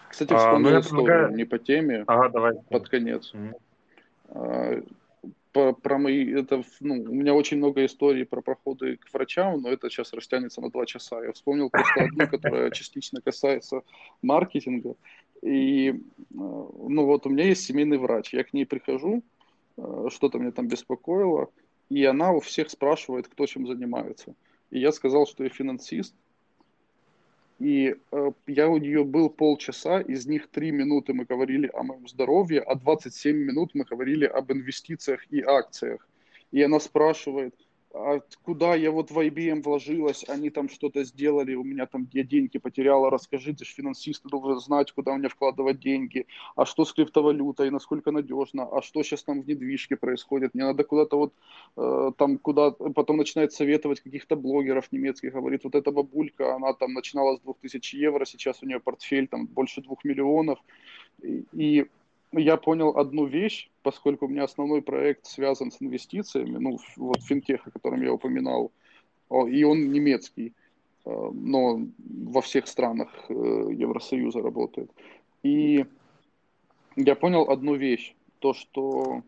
Кстати, 0.10 0.34
вспомнил 0.34 0.70
а, 0.70 0.74
ну, 0.74 0.80
историю, 0.80 1.06
предлагаю... 1.06 1.36
не 1.36 1.46
по 1.46 1.58
теме, 1.58 2.04
ага, 2.06 2.30
давай. 2.30 2.56
под 2.70 2.90
конец. 2.90 3.34
Mm-hmm 3.34 4.88
про, 5.52 5.74
про 5.74 5.98
мои, 5.98 6.34
это, 6.34 6.64
ну, 6.80 6.96
у 6.96 7.14
меня 7.14 7.34
очень 7.34 7.58
много 7.58 7.86
историй 7.86 8.26
про 8.26 8.42
проходы 8.42 8.98
к 8.98 9.14
врачам, 9.14 9.62
но 9.62 9.70
это 9.70 9.90
сейчас 9.90 10.14
растянется 10.14 10.62
на 10.62 10.70
два 10.70 10.86
часа. 10.86 11.24
Я 11.24 11.34
вспомнил 11.34 11.70
просто 11.70 12.04
одну, 12.04 12.28
которая 12.28 12.72
частично 12.72 13.22
касается 13.22 13.82
маркетинга. 14.22 14.96
И, 15.42 15.90
э, 15.90 15.94
ну, 16.32 17.06
вот 17.06 17.26
у 17.26 17.30
меня 17.30 17.46
есть 17.46 17.66
семейный 17.66 17.98
врач, 17.98 18.34
я 18.34 18.44
к 18.44 18.54
ней 18.54 18.66
прихожу, 18.66 19.24
э, 19.78 20.08
что-то 20.10 20.38
меня 20.38 20.52
там 20.52 20.68
беспокоило, 20.68 21.50
и 21.90 22.06
она 22.06 22.32
у 22.32 22.40
всех 22.40 22.70
спрашивает, 22.70 23.28
кто 23.28 23.46
чем 23.48 23.68
занимается. 23.68 24.36
И 24.70 24.80
я 24.80 24.92
сказал, 24.92 25.28
что 25.28 25.44
я 25.44 25.50
финансист, 25.50 26.16
И 27.60 27.96
э, 28.12 28.32
я 28.48 28.70
у 28.70 28.78
нее 28.78 29.04
был 29.04 29.30
полчаса, 29.30 30.02
из 30.02 30.26
них 30.26 30.48
3 30.48 30.72
минуты 30.72 31.14
мы 31.14 31.26
говорили 31.26 31.70
о 31.74 31.84
моем 31.84 32.08
здоровье, 32.08 32.62
а 32.62 32.76
27 32.76 33.36
минут 33.38 33.72
мы 33.76 33.84
говорили 33.84 34.26
об 34.26 34.52
инвестициях 34.52 35.22
и 35.32 35.42
акциях. 35.42 36.08
И 36.52 36.62
она 36.64 36.80
спрашивает, 36.80 37.54
куда 38.44 38.76
я 38.76 38.92
вот 38.92 39.12
в 39.12 39.20
IBM 39.20 39.64
вложилась, 39.64 40.24
они 40.30 40.50
там 40.50 40.70
что-то 40.70 41.04
сделали, 41.04 41.56
у 41.56 41.64
меня 41.64 41.86
там 41.86 42.08
я 42.14 42.24
деньги 42.24 42.58
потеряла, 42.58 43.10
расскажи, 43.10 43.54
ты 43.54 43.66
же 43.66 43.74
финансист, 43.74 44.24
ты 44.24 44.30
должен 44.30 44.60
знать, 44.60 44.92
куда 44.92 45.14
мне 45.16 45.28
вкладывать 45.28 45.80
деньги, 45.80 46.26
а 46.56 46.66
что 46.66 46.86
с 46.86 46.94
криптовалютой, 46.94 47.70
насколько 47.70 48.12
надежно, 48.12 48.64
а 48.64 48.82
что 48.82 49.04
сейчас 49.04 49.24
там 49.24 49.42
в 49.42 49.48
недвижке 49.48 49.98
происходит, 49.98 50.54
мне 50.54 50.64
надо 50.64 50.84
куда-то 50.84 51.18
вот 51.18 51.34
э, 51.78 52.12
там 52.18 52.38
куда, 52.38 52.72
потом 52.72 53.18
начинает 53.18 53.52
советовать 53.52 54.02
каких-то 54.02 54.36
блогеров 54.36 54.92
немецких, 54.92 55.34
говорит, 55.34 55.64
вот 55.64 55.76
эта 55.76 55.92
бабулька, 55.92 56.56
она 56.56 56.74
там 56.74 56.94
начинала 56.94 57.38
с 57.38 57.42
2000 57.42 57.96
евро, 57.96 58.26
сейчас 58.26 58.64
у 58.64 58.66
нее 58.66 58.80
портфель 58.80 59.28
там 59.28 59.48
больше 59.48 59.82
2 59.82 59.96
миллионов, 60.04 60.60
и, 61.22 61.44
и 61.52 61.88
я 62.40 62.58
понял 62.58 62.98
одну 62.98 63.26
вещь, 63.26 63.70
поскольку 63.84 64.26
у 64.26 64.30
меня 64.30 64.44
основной 64.44 64.82
проект 64.82 65.26
связан 65.26 65.72
с 65.72 65.82
инвестициями, 65.82 66.58
ну, 66.58 66.80
вот 66.96 67.22
финтех, 67.24 67.68
о 67.68 67.72
котором 67.72 68.02
я 68.02 68.14
упоминал, 68.14 68.72
и 69.30 69.64
он 69.64 69.92
немецкий, 69.92 70.54
э, 71.06 71.30
но 71.34 71.82
во 72.00 72.42
всех 72.42 72.68
странах 72.68 73.10
э, 73.30 73.34
Евросоюза 73.34 74.42
работает. 74.42 74.92
И 75.44 75.86
я 76.96 77.16
понял 77.16 77.50
одну 77.50 77.76
вещь, 77.76 78.16
то, 78.40 78.54
что 78.54 79.24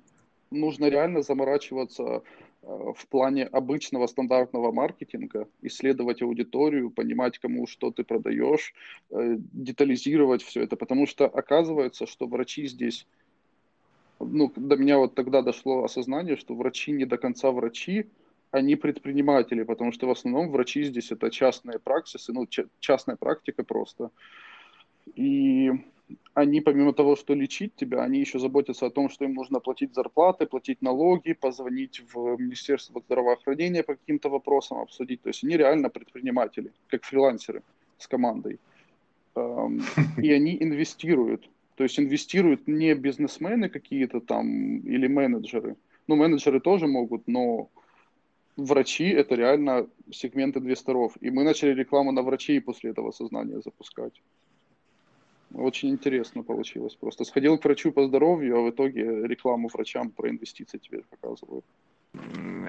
нужно 0.51 0.85
реально 0.85 1.21
заморачиваться 1.21 2.23
в 2.63 3.07
плане 3.07 3.45
обычного 3.45 4.07
стандартного 4.07 4.71
маркетинга, 4.71 5.47
исследовать 5.61 6.21
аудиторию, 6.21 6.89
понимать, 6.89 7.37
кому 7.37 7.67
что 7.67 7.91
ты 7.91 8.03
продаешь, 8.03 8.73
э, 9.11 9.35
детализировать 9.51 10.43
все 10.43 10.63
это, 10.63 10.75
потому 10.75 11.05
что 11.05 11.25
оказывается, 11.25 12.05
что 12.05 12.25
врачи 12.25 12.67
здесь, 12.67 13.05
ну, 14.19 14.51
до 14.55 14.77
меня 14.77 14.97
вот 14.97 15.13
тогда 15.15 15.41
дошло 15.41 15.83
осознание, 15.83 16.37
что 16.37 16.55
врачи 16.55 16.91
не 16.91 17.05
до 17.05 17.17
конца 17.17 17.51
врачи, 17.51 18.05
они 18.51 18.75
предприниматели, 18.75 19.63
потому 19.63 19.91
что 19.91 20.07
в 20.07 20.11
основном 20.11 20.49
врачи 20.49 20.83
здесь 20.83 21.11
это 21.11 21.29
частные 21.31 21.79
практики, 21.79 22.31
ну, 22.31 22.47
частная 22.79 23.15
практика 23.17 23.63
просто. 23.63 24.11
И 25.15 25.71
они 26.33 26.61
помимо 26.61 26.93
того, 26.93 27.15
что 27.15 27.35
лечить 27.35 27.75
тебя, 27.75 28.03
они 28.03 28.19
еще 28.19 28.39
заботятся 28.39 28.85
о 28.85 28.89
том, 28.89 29.09
что 29.09 29.25
им 29.25 29.33
нужно 29.33 29.59
платить 29.59 29.93
зарплаты, 29.93 30.45
платить 30.45 30.81
налоги, 30.81 31.33
позвонить 31.33 32.01
в 32.13 32.37
Министерство 32.37 33.01
здравоохранения 33.01 33.83
по 33.83 33.95
каким-то 33.95 34.29
вопросам 34.29 34.77
обсудить. 34.79 35.21
То 35.21 35.29
есть 35.29 35.43
они 35.43 35.57
реально 35.57 35.89
предприниматели, 35.89 36.71
как 36.87 37.03
фрилансеры 37.03 37.61
с 37.97 38.07
командой. 38.07 38.59
Эм, 39.35 39.81
и 40.17 40.31
они 40.31 40.57
инвестируют. 40.59 41.49
То 41.75 41.83
есть 41.83 41.99
инвестируют 41.99 42.67
не 42.67 42.93
бизнесмены 42.95 43.69
какие-то 43.69 44.19
там 44.19 44.79
или 44.79 45.07
менеджеры. 45.07 45.75
Ну, 46.07 46.15
менеджеры 46.15 46.59
тоже 46.59 46.87
могут, 46.87 47.27
но 47.27 47.69
врачи– 48.57 49.09
это 49.09 49.35
реально 49.35 49.87
сегмент 50.11 50.57
инвесторов. 50.57 51.13
И 51.21 51.31
мы 51.31 51.43
начали 51.43 51.73
рекламу 51.73 52.11
на 52.11 52.21
врачей 52.21 52.61
после 52.61 52.91
этого 52.91 53.11
сознания 53.11 53.61
запускать. 53.61 54.21
Очень 55.53 55.89
интересно 55.89 56.43
получилось. 56.43 56.95
Просто 56.95 57.25
сходил 57.25 57.57
к 57.57 57.65
врачу 57.65 57.91
по 57.91 58.05
здоровью, 58.05 58.57
а 58.57 58.61
в 58.61 58.69
итоге 58.71 59.27
рекламу 59.27 59.69
врачам 59.71 60.09
про 60.09 60.29
инвестиции 60.29 60.79
тебе 60.79 61.03
показывают. 61.09 61.65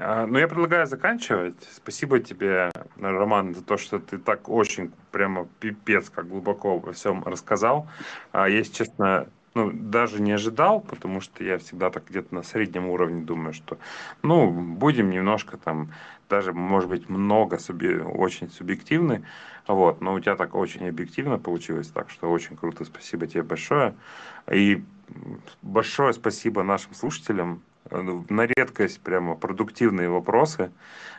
А, 0.01 0.27
ну, 0.27 0.39
я 0.39 0.49
предлагаю 0.49 0.87
заканчивать. 0.87 1.57
Спасибо 1.73 2.21
тебе, 2.21 2.71
Роман, 3.01 3.55
за 3.55 3.65
то, 3.65 3.77
что 3.79 3.99
ты 3.99 4.19
так 4.19 4.49
очень 4.49 4.93
прямо 5.13 5.49
пипец, 5.61 6.11
как 6.11 6.29
глубоко 6.29 6.79
во 6.79 6.93
всем 6.93 7.23
рассказал. 7.25 7.89
А, 8.33 8.49
если 8.49 8.73
честно, 8.73 9.29
ну, 9.55 9.71
даже 9.73 10.21
не 10.21 10.33
ожидал, 10.33 10.81
потому 10.81 11.21
что 11.21 11.45
я 11.45 11.59
всегда 11.59 11.91
так 11.91 12.05
где-то 12.09 12.35
на 12.35 12.43
среднем 12.43 12.89
уровне 12.89 13.23
думаю, 13.23 13.53
что, 13.53 13.79
ну, 14.23 14.51
будем 14.51 15.11
немножко 15.11 15.57
там, 15.57 15.93
даже, 16.29 16.53
может 16.53 16.89
быть, 16.89 17.09
много 17.09 17.59
суби, 17.59 17.99
очень 17.99 18.51
субъективны, 18.51 19.25
вот, 19.67 20.01
но 20.01 20.15
у 20.15 20.21
тебя 20.21 20.37
так 20.37 20.55
очень 20.55 20.89
объективно 20.89 21.39
получилось, 21.39 21.89
так 21.89 22.11
что 22.11 22.31
очень 22.31 22.57
круто, 22.57 22.85
спасибо 22.85 23.27
тебе 23.27 23.43
большое. 23.43 23.95
И 24.51 24.85
большое 25.63 26.13
спасибо 26.13 26.63
нашим 26.63 26.95
слушателям, 26.95 27.63
на 27.91 28.47
редкость 28.47 29.01
прямо 29.03 29.37
продуктивные 29.37 30.09
вопросы. 30.09 30.73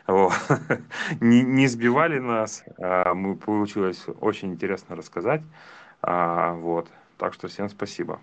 Вот. 0.06 0.34
не, 1.20 1.42
не 1.42 1.66
сбивали 1.68 2.18
нас, 2.18 2.64
а 2.78 3.14
мы 3.14 3.36
получилось 3.36 4.04
очень 4.20 4.52
интересно 4.52 4.96
рассказать. 4.96 5.42
А, 6.02 6.54
вот. 6.54 6.90
Так 7.18 7.34
что 7.34 7.48
всем 7.48 7.68
спасибо. 7.68 8.20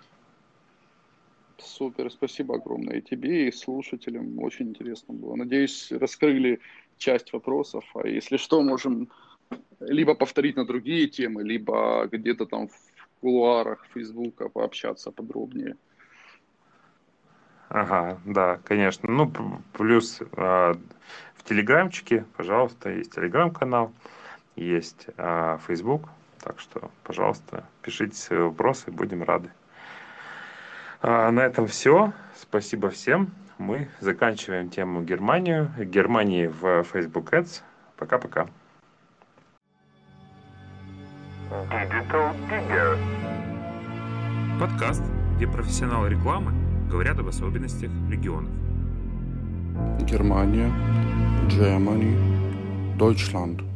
Супер, 1.58 2.12
спасибо 2.12 2.56
огромное 2.56 2.98
и 2.98 3.02
тебе, 3.02 3.48
и 3.48 3.52
слушателям. 3.52 4.40
Очень 4.40 4.70
интересно 4.70 5.14
было. 5.14 5.36
Надеюсь, 5.36 5.92
раскрыли 5.92 6.60
часть 6.98 7.34
вопросов. 7.34 7.86
А 7.96 8.08
если 8.08 8.38
что, 8.38 8.62
можем 8.62 9.10
либо 9.80 10.16
повторить 10.16 10.56
на 10.56 10.66
другие 10.66 11.08
темы, 11.08 11.44
либо 11.44 12.08
где-то 12.12 12.46
там 12.46 12.68
в 12.68 13.20
кулуарах 13.22 13.86
Фейсбука 13.94 14.50
пообщаться 14.50 15.12
подробнее. 15.12 15.78
Ага, 17.70 18.20
да, 18.26 18.60
конечно. 18.64 19.10
Ну, 19.10 19.32
плюс 19.74 20.22
э, 20.22 20.26
в 20.36 21.44
Телеграмчике, 21.44 22.26
пожалуйста, 22.38 22.92
есть 22.92 23.16
Телеграм-канал, 23.16 23.92
есть 24.56 25.08
э, 25.18 25.58
Facebook, 25.68 26.10
так 26.44 26.60
что, 26.60 26.92
пожалуйста, 27.04 27.64
пишите 27.82 28.16
свои 28.16 28.40
вопросы, 28.40 28.92
будем 28.92 29.24
рады. 29.24 29.50
А 31.02 31.32
на 31.32 31.42
этом 31.42 31.68
все. 31.68 32.14
Спасибо 32.36 32.90
всем. 32.90 33.32
Мы 33.58 33.88
заканчиваем 34.00 34.70
тему 34.70 35.04
Германию. 35.04 35.72
Германии 35.78 36.48
в 36.48 36.84
Facebook 36.84 37.34
Ads. 37.34 37.62
Пока-пока. 37.98 38.48
Digital 41.70 42.36
Digger. 42.50 42.98
Подкаст, 44.60 45.04
где 45.36 45.48
профессионалы 45.48 46.10
рекламы 46.10 46.52
говорят 46.90 47.20
об 47.20 47.28
особенностях 47.28 47.92
регионов. 48.10 48.52
Германия, 50.02 50.72
Germany, 51.50 52.98
Deutschland. 52.98 53.73